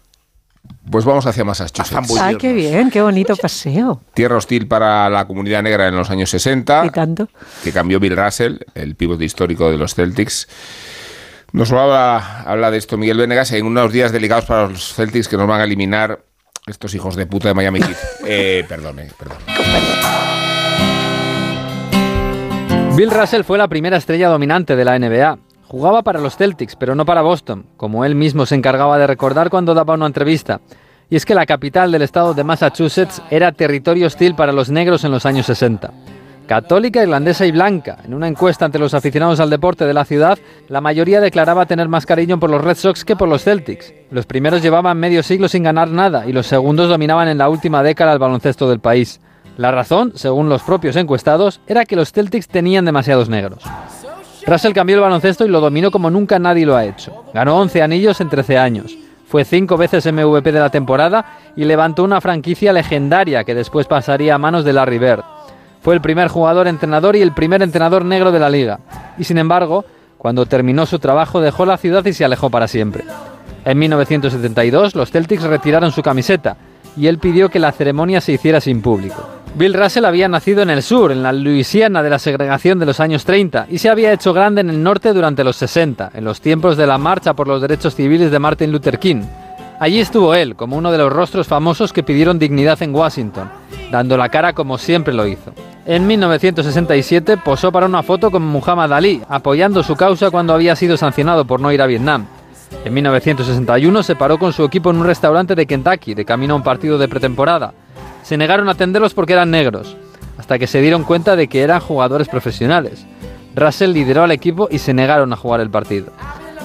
Pues 0.89 1.03
vamos 1.05 1.25
hacia 1.25 1.43
Massachusetts. 1.43 2.17
Ah, 2.19 2.33
qué 2.39 2.53
bien, 2.53 2.89
qué 2.89 3.01
bonito 3.01 3.35
paseo. 3.35 4.01
Tierra 4.13 4.37
hostil 4.37 4.67
para 4.67 5.09
la 5.09 5.25
comunidad 5.25 5.61
negra 5.61 5.87
en 5.87 5.95
los 5.95 6.09
años 6.09 6.29
60. 6.29 6.85
Y 6.85 6.89
tanto. 6.91 7.27
que 7.63 7.71
cambió 7.71 7.99
Bill 7.99 8.15
Russell, 8.15 8.57
el 8.73 8.95
pivote 8.95 9.25
histórico 9.25 9.69
de 9.69 9.77
los 9.77 9.95
Celtics. 9.95 10.47
Nos 11.51 11.71
habla, 11.71 12.41
habla 12.41 12.71
de 12.71 12.77
esto 12.77 12.97
Miguel 12.97 13.17
Venegas 13.17 13.51
en 13.51 13.65
unos 13.65 13.91
días 13.91 14.11
delicados 14.11 14.45
para 14.45 14.67
los 14.67 14.93
Celtics 14.93 15.27
que 15.27 15.37
nos 15.37 15.47
van 15.47 15.61
a 15.61 15.63
eliminar 15.63 16.19
estos 16.67 16.93
hijos 16.93 17.15
de 17.15 17.25
puta 17.25 17.49
de 17.49 17.53
Miami 17.53 17.79
Heat. 17.79 17.97
Eh, 18.29 18.65
perdone, 18.67 19.09
perdón. 19.17 19.37
Bill 22.95 23.11
Russell 23.11 23.43
fue 23.43 23.57
la 23.57 23.67
primera 23.67 23.95
estrella 23.95 24.27
dominante 24.27 24.75
de 24.75 24.83
la 24.83 24.99
NBA. 24.99 25.37
Jugaba 25.69 26.01
para 26.01 26.21
los 26.21 26.37
Celtics, 26.37 26.77
pero 26.77 26.95
no 26.95 27.05
para 27.05 27.21
Boston, 27.21 27.65
como 27.75 28.05
él 28.05 28.15
mismo 28.15 28.45
se 28.45 28.55
encargaba 28.55 28.97
de 28.97 29.05
recordar 29.05 29.49
cuando 29.49 29.73
daba 29.73 29.95
una 29.95 30.05
entrevista. 30.05 30.61
Y 31.09 31.17
es 31.17 31.25
que 31.25 31.35
la 31.35 31.45
capital 31.45 31.91
del 31.91 32.03
estado 32.03 32.33
de 32.33 32.45
Massachusetts 32.45 33.21
era 33.29 33.51
territorio 33.51 34.07
hostil 34.07 34.33
para 34.35 34.53
los 34.53 34.69
negros 34.69 35.03
en 35.03 35.11
los 35.11 35.25
años 35.25 35.45
60. 35.45 35.91
Católica, 36.47 37.03
irlandesa 37.03 37.45
y 37.45 37.51
blanca. 37.51 37.97
En 38.05 38.13
una 38.13 38.29
encuesta 38.29 38.65
entre 38.65 38.79
los 38.79 38.93
aficionados 38.93 39.41
al 39.41 39.49
deporte 39.49 39.85
de 39.85 39.93
la 39.93 40.05
ciudad, 40.05 40.39
la 40.69 40.79
mayoría 40.79 41.19
declaraba 41.19 41.65
tener 41.65 41.89
más 41.89 42.05
cariño 42.05 42.39
por 42.39 42.49
los 42.49 42.63
Red 42.63 42.77
Sox 42.77 43.03
que 43.03 43.17
por 43.17 43.27
los 43.27 43.43
Celtics. 43.43 43.93
Los 44.09 44.25
primeros 44.25 44.61
llevaban 44.61 44.97
medio 44.97 45.21
siglo 45.21 45.49
sin 45.49 45.63
ganar 45.63 45.89
nada 45.89 46.25
y 46.25 46.31
los 46.31 46.47
segundos 46.47 46.87
dominaban 46.87 47.27
en 47.27 47.37
la 47.37 47.49
última 47.49 47.83
década 47.83 48.13
el 48.13 48.19
baloncesto 48.19 48.69
del 48.69 48.79
país. 48.79 49.19
La 49.57 49.71
razón, 49.71 50.13
según 50.15 50.47
los 50.47 50.61
propios 50.61 50.95
encuestados, 50.95 51.59
era 51.67 51.83
que 51.83 51.97
los 51.97 52.13
Celtics 52.13 52.47
tenían 52.47 52.85
demasiados 52.85 53.27
negros. 53.27 53.63
Russell 54.47 54.71
cambió 54.71 54.95
el 54.95 55.01
baloncesto 55.01 55.45
y 55.45 55.49
lo 55.49 55.59
dominó 55.59 55.91
como 55.91 56.09
nunca 56.09 56.39
nadie 56.39 56.65
lo 56.65 56.77
ha 56.77 56.85
hecho. 56.85 57.25
Ganó 57.33 57.57
11 57.57 57.81
anillos 57.81 58.21
en 58.21 58.29
13 58.29 58.57
años. 58.57 58.97
Fue 59.27 59.43
cinco 59.43 59.75
veces 59.75 60.05
MVP 60.05 60.53
de 60.53 60.59
la 60.61 60.69
temporada 60.69 61.25
y 61.57 61.65
levantó 61.65 62.05
una 62.05 62.21
franquicia 62.21 62.71
legendaria 62.71 63.43
que 63.43 63.53
después 63.53 63.87
pasaría 63.87 64.35
a 64.35 64.37
manos 64.37 64.63
de 64.63 64.71
Larry 64.71 64.99
Bird. 64.99 65.23
Fue 65.81 65.93
el 65.93 65.99
primer 65.99 66.29
jugador 66.29 66.69
entrenador 66.69 67.17
y 67.17 67.21
el 67.21 67.33
primer 67.33 67.61
entrenador 67.61 68.05
negro 68.05 68.31
de 68.31 68.39
la 68.39 68.49
liga. 68.49 68.79
Y 69.17 69.25
sin 69.25 69.37
embargo, 69.37 69.83
cuando 70.17 70.45
terminó 70.45 70.85
su 70.85 70.97
trabajo 70.97 71.41
dejó 71.41 71.65
la 71.65 71.77
ciudad 71.77 72.05
y 72.05 72.13
se 72.13 72.23
alejó 72.23 72.49
para 72.49 72.69
siempre. 72.69 73.03
En 73.65 73.77
1972 73.77 74.95
los 74.95 75.11
Celtics 75.11 75.43
retiraron 75.43 75.91
su 75.91 76.01
camiseta 76.01 76.55
y 76.95 77.07
él 77.07 77.17
pidió 77.19 77.49
que 77.49 77.59
la 77.59 77.73
ceremonia 77.73 78.21
se 78.21 78.31
hiciera 78.31 78.61
sin 78.61 78.81
público. 78.81 79.27
Bill 79.55 79.73
Russell 79.73 80.05
había 80.05 80.27
nacido 80.27 80.61
en 80.61 80.69
el 80.69 80.83
sur, 80.83 81.11
en 81.11 81.23
la 81.23 81.33
Luisiana 81.33 82.03
de 82.03 82.09
la 82.09 82.19
segregación 82.19 82.77
de 82.79 82.85
los 82.85 82.99
años 82.99 83.25
30, 83.25 83.67
y 83.69 83.79
se 83.79 83.89
había 83.89 84.13
hecho 84.13 84.33
grande 84.33 84.61
en 84.61 84.69
el 84.69 84.83
norte 84.83 85.13
durante 85.13 85.43
los 85.43 85.55
60, 85.55 86.11
en 86.13 86.23
los 86.23 86.41
tiempos 86.41 86.77
de 86.77 86.85
la 86.85 86.97
marcha 86.97 87.33
por 87.33 87.47
los 87.47 87.61
derechos 87.61 87.95
civiles 87.95 88.29
de 88.29 88.39
Martin 88.39 88.71
Luther 88.71 88.99
King. 88.99 89.23
Allí 89.79 89.99
estuvo 89.99 90.33
él, 90.33 90.55
como 90.55 90.77
uno 90.77 90.91
de 90.91 90.97
los 90.97 91.11
rostros 91.11 91.47
famosos 91.47 91.93
que 91.93 92.03
pidieron 92.03 92.39
dignidad 92.39 92.81
en 92.81 92.93
Washington, 92.93 93.49
dando 93.91 94.17
la 94.17 94.29
cara 94.29 94.53
como 94.53 94.77
siempre 94.77 95.13
lo 95.13 95.27
hizo. 95.27 95.53
En 95.85 96.05
1967 96.05 97.37
posó 97.37 97.71
para 97.71 97.85
una 97.85 98.03
foto 98.03 98.29
con 98.29 98.43
Muhammad 98.43 98.91
Ali, 98.91 99.21
apoyando 99.29 99.83
su 99.83 99.95
causa 99.95 100.29
cuando 100.29 100.53
había 100.53 100.75
sido 100.75 100.97
sancionado 100.97 101.45
por 101.45 101.61
no 101.61 101.71
ir 101.71 101.81
a 101.81 101.87
Vietnam. 101.87 102.25
En 102.83 102.93
1961 102.93 104.03
se 104.03 104.15
paró 104.15 104.37
con 104.37 104.51
su 104.51 104.63
equipo 104.63 104.89
en 104.89 104.97
un 104.97 105.05
restaurante 105.05 105.55
de 105.55 105.65
Kentucky, 105.65 106.13
de 106.13 106.25
camino 106.25 106.53
a 106.53 106.57
un 106.57 106.63
partido 106.63 106.97
de 106.97 107.07
pretemporada. 107.07 107.73
Se 108.27 108.35
negaron 108.35 108.67
a 108.67 108.73
atenderlos 108.73 109.13
porque 109.13 109.31
eran 109.31 109.51
negros, 109.51 109.95
hasta 110.37 110.59
que 110.59 110.67
se 110.67 110.81
dieron 110.81 111.05
cuenta 111.05 111.37
de 111.37 111.47
que 111.47 111.61
eran 111.61 111.79
jugadores 111.79 112.27
profesionales. 112.27 113.05
Russell 113.55 113.93
lideró 113.93 114.23
al 114.23 114.31
equipo 114.31 114.67
y 114.69 114.79
se 114.79 114.93
negaron 114.93 115.31
a 115.31 115.37
jugar 115.37 115.61
el 115.61 115.69
partido. 115.69 116.07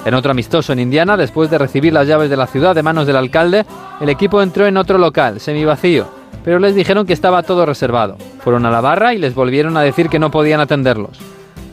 En 0.03 0.13
otro 0.13 0.31
amistoso 0.31 0.73
en 0.73 0.79
Indiana, 0.79 1.15
después 1.15 1.49
de 1.49 1.57
recibir 1.57 1.93
las 1.93 2.05
llaves 2.05 2.29
de 2.29 2.35
la 2.35 2.47
ciudad 2.47 2.75
de 2.75 2.83
manos 2.83 3.07
del 3.07 3.15
alcalde, 3.15 3.65
el 4.01 4.09
equipo 4.09 4.41
entró 4.41 4.67
en 4.67 4.75
otro 4.75 4.97
local, 4.97 5.39
semivacío, 5.39 6.05
pero 6.43 6.59
les 6.59 6.75
dijeron 6.75 7.05
que 7.05 7.13
estaba 7.13 7.43
todo 7.43 7.65
reservado. 7.65 8.17
Fueron 8.43 8.65
a 8.65 8.69
la 8.69 8.81
barra 8.81 9.13
y 9.13 9.17
les 9.17 9.33
volvieron 9.33 9.77
a 9.77 9.83
decir 9.83 10.09
que 10.09 10.19
no 10.19 10.31
podían 10.31 10.59
atenderlos. 10.59 11.17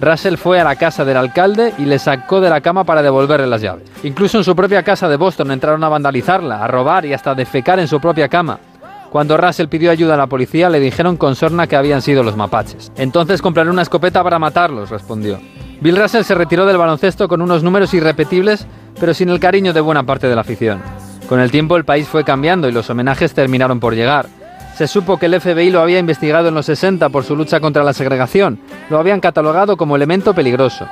Russell 0.00 0.36
fue 0.36 0.60
a 0.60 0.64
la 0.64 0.76
casa 0.76 1.04
del 1.04 1.16
alcalde 1.16 1.74
y 1.78 1.84
le 1.84 1.98
sacó 1.98 2.40
de 2.40 2.48
la 2.48 2.60
cama 2.60 2.84
para 2.84 3.02
devolverle 3.02 3.48
las 3.48 3.60
llaves. 3.60 3.90
Incluso 4.04 4.38
en 4.38 4.44
su 4.44 4.54
propia 4.54 4.84
casa 4.84 5.08
de 5.08 5.16
Boston 5.16 5.50
entraron 5.50 5.82
a 5.82 5.88
vandalizarla, 5.88 6.62
a 6.62 6.68
robar 6.68 7.06
y 7.06 7.12
hasta 7.12 7.34
defecar 7.34 7.80
en 7.80 7.88
su 7.88 7.98
propia 7.98 8.28
cama. 8.28 8.60
Cuando 9.10 9.36
Russell 9.36 9.66
pidió 9.66 9.90
ayuda 9.90 10.14
a 10.14 10.16
la 10.16 10.28
policía, 10.28 10.70
le 10.70 10.78
dijeron 10.78 11.16
con 11.16 11.34
sorna 11.34 11.66
que 11.66 11.74
habían 11.74 12.00
sido 12.00 12.22
los 12.22 12.36
mapaches. 12.36 12.92
Entonces 12.96 13.42
compraré 13.42 13.68
una 13.68 13.82
escopeta 13.82 14.22
para 14.22 14.38
matarlos, 14.38 14.88
respondió. 14.88 15.40
Bill 15.80 15.96
Russell 15.96 16.22
se 16.22 16.36
retiró 16.36 16.64
del 16.64 16.76
baloncesto 16.76 17.26
con 17.26 17.42
unos 17.42 17.64
números 17.64 17.92
irrepetibles, 17.92 18.66
pero 19.00 19.12
sin 19.12 19.28
el 19.30 19.40
cariño 19.40 19.72
de 19.72 19.80
buena 19.80 20.04
parte 20.04 20.28
de 20.28 20.36
la 20.36 20.42
afición. 20.42 20.80
Con 21.28 21.40
el 21.40 21.50
tiempo 21.50 21.76
el 21.76 21.84
país 21.84 22.06
fue 22.06 22.22
cambiando 22.22 22.68
y 22.68 22.72
los 22.72 22.88
homenajes 22.88 23.34
terminaron 23.34 23.80
por 23.80 23.94
llegar. 23.94 24.26
Se 24.76 24.86
supo 24.86 25.18
que 25.18 25.26
el 25.26 25.40
FBI 25.40 25.70
lo 25.70 25.80
había 25.80 25.98
investigado 25.98 26.48
en 26.48 26.54
los 26.54 26.66
60 26.66 27.08
por 27.08 27.24
su 27.24 27.34
lucha 27.34 27.58
contra 27.58 27.82
la 27.82 27.92
segregación. 27.92 28.60
Lo 28.90 28.98
habían 28.98 29.20
catalogado 29.20 29.76
como 29.76 29.96
elemento 29.96 30.34
peligroso. 30.34 30.86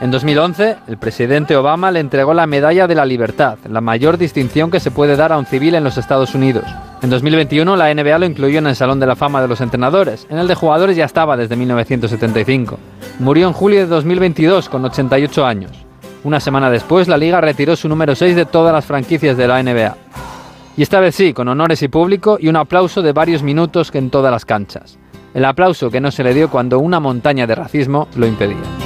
En 0.00 0.10
2011, 0.10 0.76
el 0.86 0.98
presidente 0.98 1.56
Obama 1.56 1.90
le 1.90 2.00
entregó 2.00 2.32
la 2.32 2.46
Medalla 2.46 2.86
de 2.86 2.94
la 2.94 3.06
Libertad, 3.06 3.58
la 3.68 3.80
mayor 3.80 4.18
distinción 4.18 4.70
que 4.70 4.80
se 4.80 4.90
puede 4.90 5.16
dar 5.16 5.32
a 5.32 5.38
un 5.38 5.46
civil 5.46 5.74
en 5.74 5.84
los 5.84 5.98
Estados 5.98 6.34
Unidos. 6.34 6.64
En 7.02 7.10
2021, 7.10 7.76
la 7.76 7.94
NBA 7.94 8.18
lo 8.18 8.26
incluyó 8.26 8.58
en 8.58 8.66
el 8.68 8.74
Salón 8.74 8.98
de 8.98 9.06
la 9.06 9.16
Fama 9.16 9.42
de 9.42 9.48
los 9.48 9.60
Entrenadores. 9.60 10.26
En 10.30 10.38
el 10.38 10.48
de 10.48 10.54
jugadores 10.54 10.96
ya 10.96 11.04
estaba 11.04 11.36
desde 11.36 11.54
1975. 11.54 12.78
Murió 13.18 13.46
en 13.46 13.52
julio 13.52 13.80
de 13.80 13.86
2022 13.86 14.68
con 14.68 14.84
88 14.84 15.46
años. 15.46 15.72
Una 16.24 16.40
semana 16.40 16.70
después, 16.70 17.06
la 17.06 17.18
liga 17.18 17.40
retiró 17.40 17.76
su 17.76 17.88
número 17.88 18.14
6 18.14 18.34
de 18.34 18.46
todas 18.46 18.72
las 18.72 18.86
franquicias 18.86 19.36
de 19.36 19.46
la 19.46 19.62
NBA. 19.62 19.96
Y 20.76 20.82
esta 20.82 20.98
vez 20.98 21.14
sí, 21.14 21.32
con 21.32 21.48
honores 21.48 21.82
y 21.82 21.88
público 21.88 22.38
y 22.40 22.48
un 22.48 22.56
aplauso 22.56 23.02
de 23.02 23.12
varios 23.12 23.42
minutos 23.42 23.90
que 23.90 23.98
en 23.98 24.10
todas 24.10 24.32
las 24.32 24.44
canchas. 24.44 24.98
El 25.34 25.44
aplauso 25.44 25.90
que 25.90 26.00
no 26.00 26.10
se 26.10 26.24
le 26.24 26.34
dio 26.34 26.50
cuando 26.50 26.78
una 26.78 26.98
montaña 26.98 27.46
de 27.46 27.54
racismo 27.54 28.08
lo 28.16 28.26
impedía. 28.26 28.85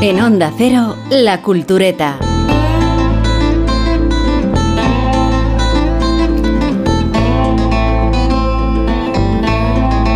En 0.00 0.20
Onda 0.20 0.52
Cero, 0.56 0.96
La 1.10 1.42
Cultureta. 1.42 2.20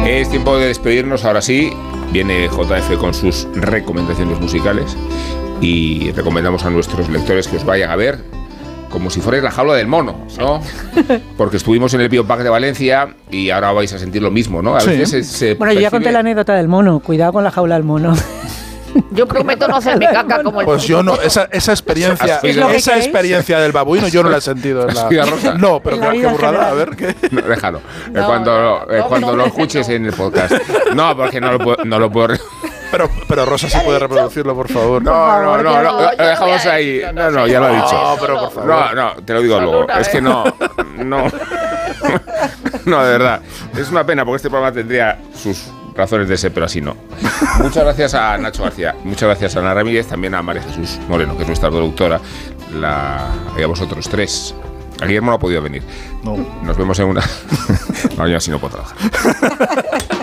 Es 0.06 0.30
tiempo 0.30 0.56
de 0.56 0.68
despedirnos, 0.68 1.24
ahora 1.24 1.42
sí. 1.42 1.72
Viene 2.12 2.46
JF 2.46 2.96
con 3.00 3.12
sus 3.12 3.48
recomendaciones 3.54 4.38
musicales 4.38 4.96
y 5.60 6.12
recomendamos 6.12 6.64
a 6.64 6.70
nuestros 6.70 7.08
lectores 7.08 7.48
que 7.48 7.56
os 7.56 7.64
vayan 7.64 7.90
a 7.90 7.96
ver 7.96 8.20
como 8.88 9.10
si 9.10 9.20
fuerais 9.20 9.42
la 9.42 9.50
jaula 9.50 9.74
del 9.74 9.88
mono, 9.88 10.26
¿no? 10.38 10.60
Porque 11.36 11.56
estuvimos 11.56 11.92
en 11.94 12.02
el 12.02 12.08
Biopack 12.08 12.42
de 12.42 12.50
Valencia 12.50 13.16
y 13.32 13.50
ahora 13.50 13.72
vais 13.72 13.92
a 13.92 13.98
sentir 13.98 14.22
lo 14.22 14.30
mismo, 14.30 14.62
¿no? 14.62 14.78
Eh, 14.78 15.56
bueno, 15.58 15.72
yo 15.72 15.80
ya 15.80 15.90
conté 15.90 16.12
la 16.12 16.20
anécdota 16.20 16.54
del 16.54 16.68
mono, 16.68 17.00
cuidado 17.00 17.32
con 17.32 17.42
la 17.42 17.50
jaula 17.50 17.74
del 17.74 17.84
mono. 17.84 18.14
Yo 19.10 19.26
prometo 19.26 19.68
no 19.68 19.76
hacerme 19.76 20.06
caca 20.06 20.42
como 20.42 20.60
el 20.60 20.66
Pues 20.66 20.84
yo 20.84 21.02
no, 21.02 21.14
esa, 21.14 21.48
esa 21.50 21.72
experiencia, 21.72 22.40
esa 22.42 22.96
experiencia 22.96 23.58
del 23.60 23.72
babuino 23.72 24.08
yo 24.08 24.22
no 24.22 24.30
la 24.30 24.38
he 24.38 24.40
sentido. 24.40 24.88
En 24.88 24.90
¿Has 24.90 25.44
la? 25.44 25.54
No, 25.58 25.80
pero 25.80 25.96
En 25.96 26.02
la 26.02 26.10
qué, 26.12 26.20
qué 26.20 26.26
burrada. 26.26 26.68
A 26.70 26.72
ver, 26.72 26.96
¿qué? 26.96 27.14
No, 27.30 27.42
déjalo. 27.42 27.78
Eh, 27.78 28.10
No, 28.12 28.26
cuando 28.26 28.86
eh, 28.90 28.98
no, 28.98 29.08
cuando 29.08 29.26
no, 29.28 29.32
lo 29.36 29.42
no, 29.42 29.46
escuches 29.46 29.88
en 29.88 30.06
el 30.06 30.12
podcast. 30.12 30.52
No, 30.94 31.16
porque 31.16 31.40
no 31.40 31.52
lo 31.52 31.58
puedo. 31.58 31.84
No 31.84 31.98
lo 31.98 32.10
puedo 32.10 32.36
pero, 32.92 33.08
pero 33.26 33.46
Rosa 33.46 33.70
sí 33.70 33.78
puede 33.84 33.98
reproducirlo, 33.98 34.54
por 34.54 34.68
favor. 34.68 35.02
No, 35.02 35.42
no, 35.42 35.62
no, 35.62 35.82
no, 35.82 35.92
lo 35.92 36.10
dejamos 36.10 36.66
ahí. 36.66 37.02
No, 37.14 37.30
no, 37.30 37.46
ya 37.46 37.58
lo 37.58 37.68
he 37.70 37.76
dicho. 37.76 37.92
No, 37.92 38.16
pero 38.20 38.38
por 38.40 38.52
favor. 38.52 38.68
No, 38.68 38.94
no, 38.94 39.14
te 39.24 39.32
lo 39.32 39.40
digo 39.40 39.58
luego. 39.58 39.88
Es 39.88 40.10
que 40.10 40.20
no, 40.20 40.44
no, 40.98 41.24
no, 42.84 43.04
de 43.04 43.12
verdad. 43.12 43.40
Es 43.76 43.90
una 43.90 44.04
pena 44.04 44.26
porque 44.26 44.36
este 44.36 44.50
programa 44.50 44.74
tendría 44.74 45.18
sus 45.34 45.72
razones 45.94 46.28
de 46.28 46.36
ser, 46.36 46.52
pero 46.52 46.66
así 46.66 46.80
no. 46.80 46.96
Muchas 47.62 47.84
gracias 47.84 48.14
a 48.14 48.36
Nacho 48.38 48.62
García, 48.62 48.94
muchas 49.04 49.28
gracias 49.28 49.56
a 49.56 49.60
Ana 49.60 49.74
Ramírez, 49.74 50.06
también 50.06 50.34
a 50.34 50.42
María 50.42 50.62
Jesús 50.62 50.98
Moreno, 51.08 51.36
que 51.36 51.42
es 51.42 51.48
nuestra 51.48 51.70
productora, 51.70 52.20
la, 52.74 53.28
y 53.58 53.62
a 53.62 53.66
vosotros 53.66 54.08
tres. 54.08 54.54
A 55.00 55.06
Guillermo 55.06 55.30
no 55.30 55.36
ha 55.36 55.38
podido 55.38 55.60
venir. 55.62 55.82
No. 56.22 56.36
Nos 56.62 56.76
vemos 56.76 56.98
en 57.00 57.06
una. 57.06 57.22
no, 58.16 58.28
yo 58.28 58.36
así 58.36 58.50
no 58.50 58.60
puedo 58.60 58.76
trabajar. 58.76 58.96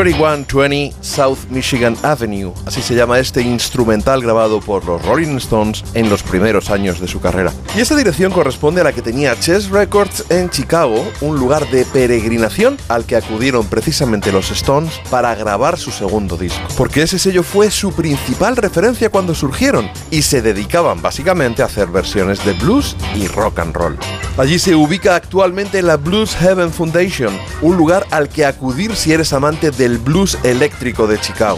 ...2120 0.00 0.94
South 1.02 1.38
Michigan 1.50 1.94
Avenue, 2.02 2.54
así 2.64 2.80
se 2.80 2.94
llama 2.94 3.18
este 3.18 3.42
instrumental 3.42 4.22
grabado 4.22 4.60
por 4.60 4.84
los 4.86 5.04
Rolling 5.04 5.36
Stones 5.36 5.84
en 5.92 6.08
los 6.08 6.22
primeros 6.22 6.70
años 6.70 7.00
de 7.00 7.06
su 7.06 7.20
carrera. 7.20 7.52
Y 7.76 7.80
esta 7.80 7.96
dirección 7.96 8.32
corresponde 8.32 8.80
a 8.80 8.84
la 8.84 8.92
que 8.92 9.02
tenía 9.02 9.38
Chess 9.38 9.68
Records 9.68 10.24
en 10.30 10.48
Chicago, 10.48 11.04
un 11.20 11.38
lugar 11.38 11.68
de 11.70 11.84
peregrinación 11.84 12.78
al 12.88 13.04
que 13.04 13.16
acudieron 13.16 13.66
precisamente 13.66 14.32
los 14.32 14.50
Stones 14.50 14.94
para 15.10 15.34
grabar 15.34 15.78
su 15.78 15.90
segundo 15.90 16.36
disco. 16.36 16.66
Porque 16.78 17.02
ese 17.02 17.18
sello 17.18 17.42
fue 17.42 17.70
su 17.70 17.92
principal 17.92 18.56
referencia 18.56 19.10
cuando 19.10 19.34
surgieron 19.34 19.90
y 20.10 20.22
se 20.22 20.40
dedicaban 20.40 21.02
básicamente 21.02 21.62
a 21.62 21.66
hacer 21.66 21.88
versiones 21.88 22.42
de 22.44 22.54
blues 22.54 22.96
y 23.14 23.26
rock 23.26 23.58
and 23.58 23.74
roll. 23.74 23.98
Allí 24.38 24.58
se 24.58 24.74
ubica 24.74 25.16
actualmente 25.16 25.82
la 25.82 25.96
Blues 25.96 26.34
Heaven 26.36 26.72
Foundation, 26.72 27.36
un 27.60 27.76
lugar 27.76 28.06
al 28.10 28.28
que 28.28 28.46
acudir 28.46 28.96
si 28.96 29.12
eres 29.12 29.32
amante 29.32 29.70
del 29.70 29.89
blues 29.98 30.38
eléctrico 30.44 31.06
de 31.06 31.18
Chicago. 31.18 31.56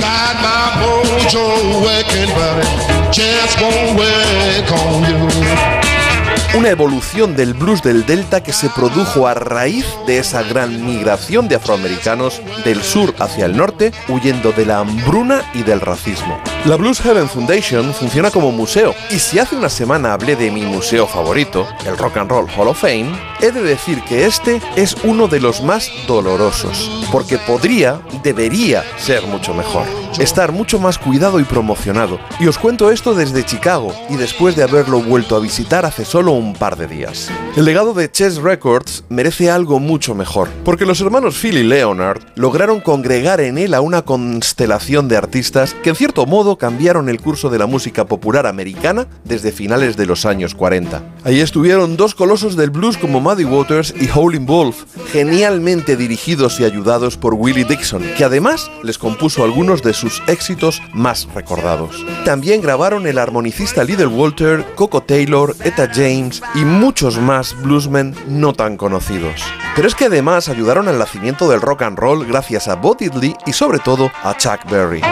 Una 6.55 6.69
evolución 6.69 7.35
del 7.35 7.55
blues 7.55 7.83
del 7.83 8.05
Delta 8.05 8.43
que 8.43 8.53
se 8.53 8.69
produjo 8.69 9.27
a 9.27 9.33
raíz 9.33 9.87
de 10.07 10.19
esa 10.19 10.43
gran 10.43 10.85
migración 10.85 11.49
de 11.49 11.57
afroamericanos 11.57 12.43
del 12.62 12.83
sur 12.83 13.15
hacia 13.20 13.47
el 13.47 13.57
norte, 13.57 13.91
huyendo 14.11 14.53
de 14.53 14.66
la 14.66 14.81
hambruna 14.81 15.51
y 15.55 15.62
del 15.62 15.81
racismo. 15.81 16.39
La 16.66 16.77
Blues 16.77 17.01
Heaven 17.01 17.31
Foundation 17.31 17.95
funciona 17.95 18.31
como 18.31 18.53
museo, 18.53 18.95
y 19.11 19.19
si 19.19 19.39
hace 19.39 19.57
una 19.57 19.70
semana 19.70 20.12
hablé 20.12 20.37
de 20.37 20.51
mi 20.51 20.61
museo 20.61 21.07
favorito, 21.07 21.66
el 21.87 21.97
Rock 21.97 22.19
and 22.19 22.31
Roll 22.31 22.51
Hall 22.55 22.69
of 22.69 22.83
Fame, 22.83 23.19
he 23.41 23.51
de 23.51 23.62
decir 23.62 24.03
que 24.03 24.27
este 24.27 24.61
es 24.77 24.95
uno 25.05 25.29
de 25.29 25.41
los 25.41 25.62
más 25.62 25.91
dolorosos, 26.07 27.07
porque 27.11 27.39
podría, 27.39 28.01
debería 28.23 28.85
ser 28.99 29.27
mucho 29.27 29.55
mejor, 29.55 29.87
estar 30.19 30.53
mucho 30.53 30.79
más 30.79 30.99
cuidado 30.99 31.41
y 31.41 31.45
promocionado. 31.45 32.20
Y 32.39 32.47
os 32.47 32.59
cuento 32.59 32.91
esto 32.91 33.15
desde 33.15 33.47
Chicago, 33.47 33.95
y 34.11 34.16
después 34.16 34.55
de 34.55 34.62
haberlo 34.62 35.01
vuelto 35.01 35.35
a 35.35 35.41
visitar 35.41 35.87
hace 35.87 36.05
solo 36.05 36.33
un 36.33 36.41
par 36.59 36.77
de 36.77 36.86
días. 36.86 37.31
El 37.56 37.64
legado 37.64 37.94
de 37.94 38.10
Chess 38.10 38.36
Records 38.36 39.05
merece 39.09 39.51
algo 39.51 39.78
mucho 39.78 40.14
mejor, 40.14 40.48
porque 40.64 40.86
los 40.86 41.01
hermanos 41.01 41.39
Phil 41.39 41.59
y 41.59 41.62
Leonard 41.62 42.23
lograron 42.35 42.81
congregar 42.81 43.40
en 43.40 43.59
él 43.59 43.74
a 43.74 43.81
una 43.81 44.02
constelación 44.02 45.09
de 45.09 45.16
artistas 45.16 45.74
que 45.82 45.90
en 45.90 45.97
cierto 45.97 46.27
modo 46.27 46.56
cambiaron 46.59 47.09
el 47.09 47.20
curso 47.20 47.51
de 47.51 47.59
la 47.59 47.66
música 47.66 48.06
popular 48.06 48.47
americana 48.47 49.06
desde 49.24 49.52
finales 49.52 49.97
de 49.97 50.06
los 50.06 50.27
años 50.27 50.55
40. 50.55 51.02
Ahí 51.24 51.40
estuvieron 51.40 51.97
dos 51.97 52.14
colosos 52.14 52.56
del 52.56 52.70
blues 52.70 52.97
como 52.97 53.20
Muddy 53.20 53.44
Waters 53.44 53.94
y 54.01 54.09
Howlin' 54.09 54.47
Wolf, 54.47 54.85
genialmente 55.12 55.97
dirigidos 55.97 56.59
y 56.60 56.64
ayudados 56.64 57.16
por 57.16 57.35
Willie 57.35 57.64
Dixon, 57.64 58.02
que 58.16 58.24
además 58.24 58.70
les 58.82 58.98
compuso 58.98 59.44
algunos 59.44 59.82
de 59.82 59.93
sus 59.93 60.23
éxitos 60.27 60.81
más 60.94 61.28
recordados. 61.35 62.05
También 62.24 62.62
grabaron 62.62 63.06
el 63.06 63.19
armonicista 63.19 63.85
Little 63.85 64.06
Walter, 64.06 64.64
Coco 64.74 65.02
Taylor, 65.02 65.55
Etta 65.64 65.90
James 65.93 66.32
y 66.55 66.65
muchos 66.65 67.19
más 67.19 67.61
bluesmen 67.61 68.15
no 68.29 68.53
tan 68.53 68.77
conocidos. 68.77 69.43
Pero 69.75 69.89
es 69.89 69.95
que 69.95 70.07
además 70.07 70.49
ayudaron 70.49 70.89
al 70.89 70.99
nacimiento 70.99 71.49
del 71.49 71.61
rock 71.61 71.83
and 71.83 71.99
roll 71.99 72.25
gracias 72.27 72.69
a 72.69 72.77
Bo 72.77 72.95
Diddley 72.95 73.35
y 73.47 73.53
sobre 73.53 73.79
todo 73.79 74.11
a 74.23 74.37
Chuck 74.37 74.71
Berry. 74.71 75.03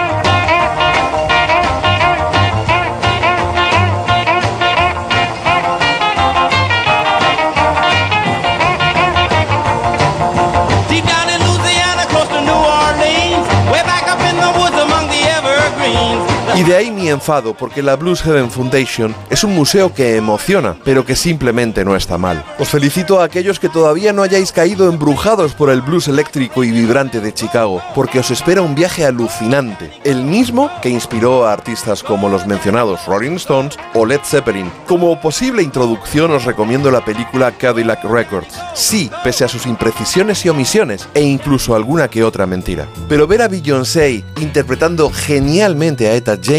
Y 16.61 16.63
de 16.63 16.77
ahí 16.77 16.91
mi 16.91 17.09
enfado, 17.09 17.55
porque 17.55 17.83
la 17.83 17.97
Blues 17.97 18.21
Heaven 18.21 18.51
Foundation 18.51 19.15
es 19.31 19.45
un 19.45 19.55
museo 19.55 19.95
que 19.95 20.17
emociona, 20.17 20.77
pero 20.85 21.07
que 21.07 21.17
simplemente 21.17 21.87
no 21.87 21.97
está 21.97 22.19
mal. 22.19 22.45
Os 22.59 22.69
felicito 22.69 23.19
a 23.19 23.25
aquellos 23.25 23.59
que 23.59 23.71
todavía 23.71 24.13
no 24.13 24.23
hayáis 24.23 24.53
caído 24.53 24.87
embrujados 24.87 25.55
por 25.55 25.71
el 25.71 25.81
blues 25.81 26.07
eléctrico 26.09 26.63
y 26.63 26.71
vibrante 26.71 27.23
de 27.23 27.33
Chicago, 27.33 27.81
porque 27.95 28.19
os 28.19 28.31
espera 28.31 28.61
un 28.61 28.75
viaje 28.75 29.07
alucinante, 29.07 29.91
el 30.05 30.23
mismo 30.23 30.71
que 30.83 30.91
inspiró 30.91 31.47
a 31.47 31.55
artistas 31.55 32.03
como 32.03 32.29
los 32.29 32.47
mencionados 32.47 33.07
Rolling 33.07 33.37
Stones 33.37 33.79
o 33.95 34.05
Led 34.05 34.21
Zeppelin. 34.23 34.71
Como 34.87 35.19
posible 35.19 35.63
introducción 35.63 36.31
os 36.31 36.45
recomiendo 36.45 36.91
la 36.91 37.03
película 37.03 37.53
Cadillac 37.53 38.05
Records. 38.05 38.61
Sí, 38.75 39.11
pese 39.25 39.47
a 39.47 39.49
sus 39.49 39.65
imprecisiones 39.65 40.45
y 40.45 40.51
omisiones, 40.51 41.09
e 41.15 41.23
incluso 41.23 41.75
alguna 41.75 42.09
que 42.09 42.23
otra 42.23 42.47
mentira. 42.47 42.87
Pero 43.09 43.27
ver 43.27 43.41
a 43.41 43.49
Beyoncé 43.49 44.23
interpretando 44.43 45.09
genialmente 45.09 46.07
a 46.07 46.13
Etta 46.13 46.37
James 46.37 46.50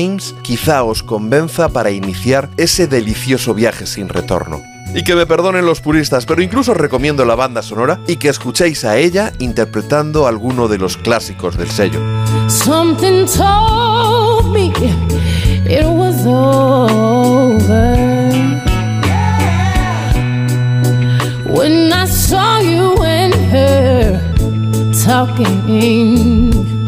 quizá 0.42 0.84
os 0.84 1.04
convenza 1.04 1.68
para 1.68 1.92
iniciar 1.92 2.50
ese 2.56 2.88
delicioso 2.88 3.54
viaje 3.54 3.86
sin 3.86 4.08
retorno. 4.08 4.62
Y 4.96 5.04
que 5.04 5.16
me 5.16 5.26
perdonen 5.26 5.66
los 5.66 5.82
puristas, 5.82 6.26
pero 6.26 6.42
incluso 6.42 6.72
os 6.72 6.78
recomiendo 6.78 7.26
la 7.26 7.36
banda 7.36 7.62
sonora 7.62 8.00
y 8.08 8.16
que 8.16 8.30
escuchéis 8.30 8.86
a 8.86 8.96
ella 8.96 9.34
interpretando 9.40 10.28
alguno 10.28 10.70
de 10.70 10.78
los 10.78 10.96
clásicos 10.96 11.58
del 11.58 11.70
sello. 11.70 12.00
Something 12.48 13.26
told 13.26 14.54
me 14.54 14.72
it 15.70 15.86
was 15.86 16.26
over 16.26 17.52
when 21.50 21.92
I 21.92 22.06
saw 22.08 22.62
you 22.62 22.96
and 23.04 23.34
her 23.52 24.22
talking. 25.04 26.81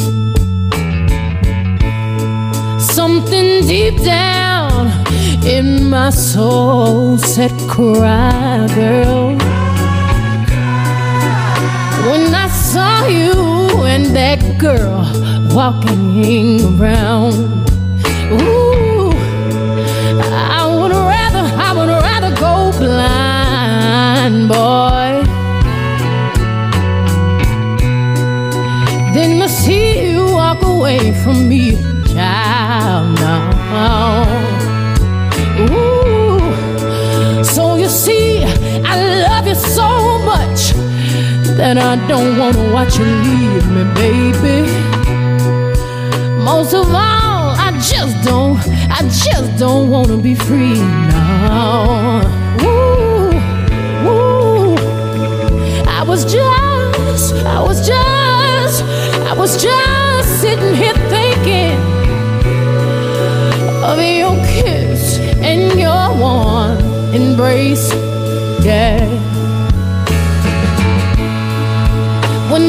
Something 3.13 3.67
deep 3.67 4.01
down 4.01 4.89
in 5.45 5.87
my 5.87 6.09
soul 6.09 7.19
said, 7.19 7.51
Cry, 7.69 8.67
girl. 8.73 9.37
When 12.09 12.33
I 12.33 12.47
saw 12.47 13.05
you 13.05 13.85
and 13.85 14.05
that 14.15 14.41
girl 14.57 15.05
walking 15.53 16.59
around, 16.81 17.35
ooh, 18.33 19.11
I 20.57 20.65
would 20.75 20.91
rather, 20.91 21.45
I 21.67 21.71
would 21.77 21.89
rather 21.89 22.35
go 22.35 22.71
blind, 22.79 24.49
boy, 24.49 25.21
than 29.13 29.39
to 29.39 29.47
see 29.47 30.13
you 30.13 30.25
walk 30.25 30.63
away 30.63 31.13
from 31.23 31.47
me, 31.47 31.77
that 41.57 41.77
I 41.77 41.95
don't 42.07 42.37
want 42.37 42.55
to 42.55 42.71
watch 42.71 42.97
you 42.97 43.05
leave 43.05 43.69
me, 43.69 43.83
baby. 43.93 44.71
Most 46.43 46.73
of 46.73 46.87
all, 46.87 47.55
I 47.55 47.71
just 47.91 48.25
don't, 48.25 48.57
I 48.89 49.01
just 49.01 49.57
don't 49.57 49.89
wanna 49.89 50.17
be 50.17 50.35
free 50.35 50.79
now. 50.79 52.21
Ooh, 52.63 53.31
ooh. 54.09 54.75
I 55.87 56.03
was 56.05 56.25
just, 56.25 57.33
I 57.45 57.61
was 57.61 57.87
just, 57.87 58.83
I 59.29 59.33
was 59.37 59.61
just 59.61 60.41
sitting 60.41 60.75
here 60.75 60.95
thinking 61.09 61.77
of 63.83 63.99
your 63.99 64.35
kiss 64.45 65.19
and 65.19 65.79
your 65.79 66.17
warm 66.17 66.79
embrace. 67.13 67.93
Yeah. 68.65 69.22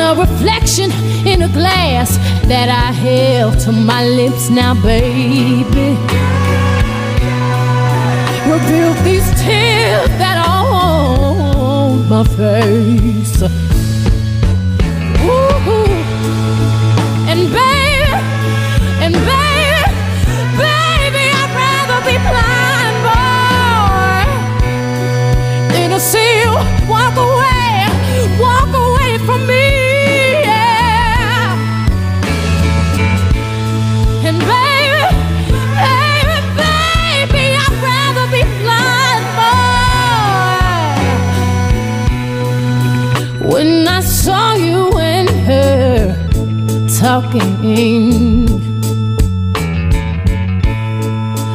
A 0.05 0.15
reflection 0.15 0.91
in 1.27 1.43
a 1.43 1.49
glass 1.49 2.19
that 2.47 2.69
I 2.69 2.93
held 2.93 3.59
to 3.61 3.73
my 3.73 4.07
lips 4.07 4.51
now, 4.51 4.75
baby, 4.75 5.97
revealed 8.53 8.99
these 9.05 9.29
tears 9.43 10.11
that 10.21 10.37
are 10.47 10.67
on 10.75 12.09
my 12.09 12.25
face. 12.25 13.64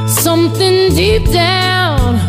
Something 0.07 0.93
deep 0.93 1.25
down 1.31 2.19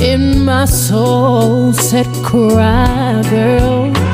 in 0.00 0.44
my 0.44 0.64
soul 0.64 1.72
said, 1.72 2.06
"Cry, 2.24 3.22
girl." 3.30 4.05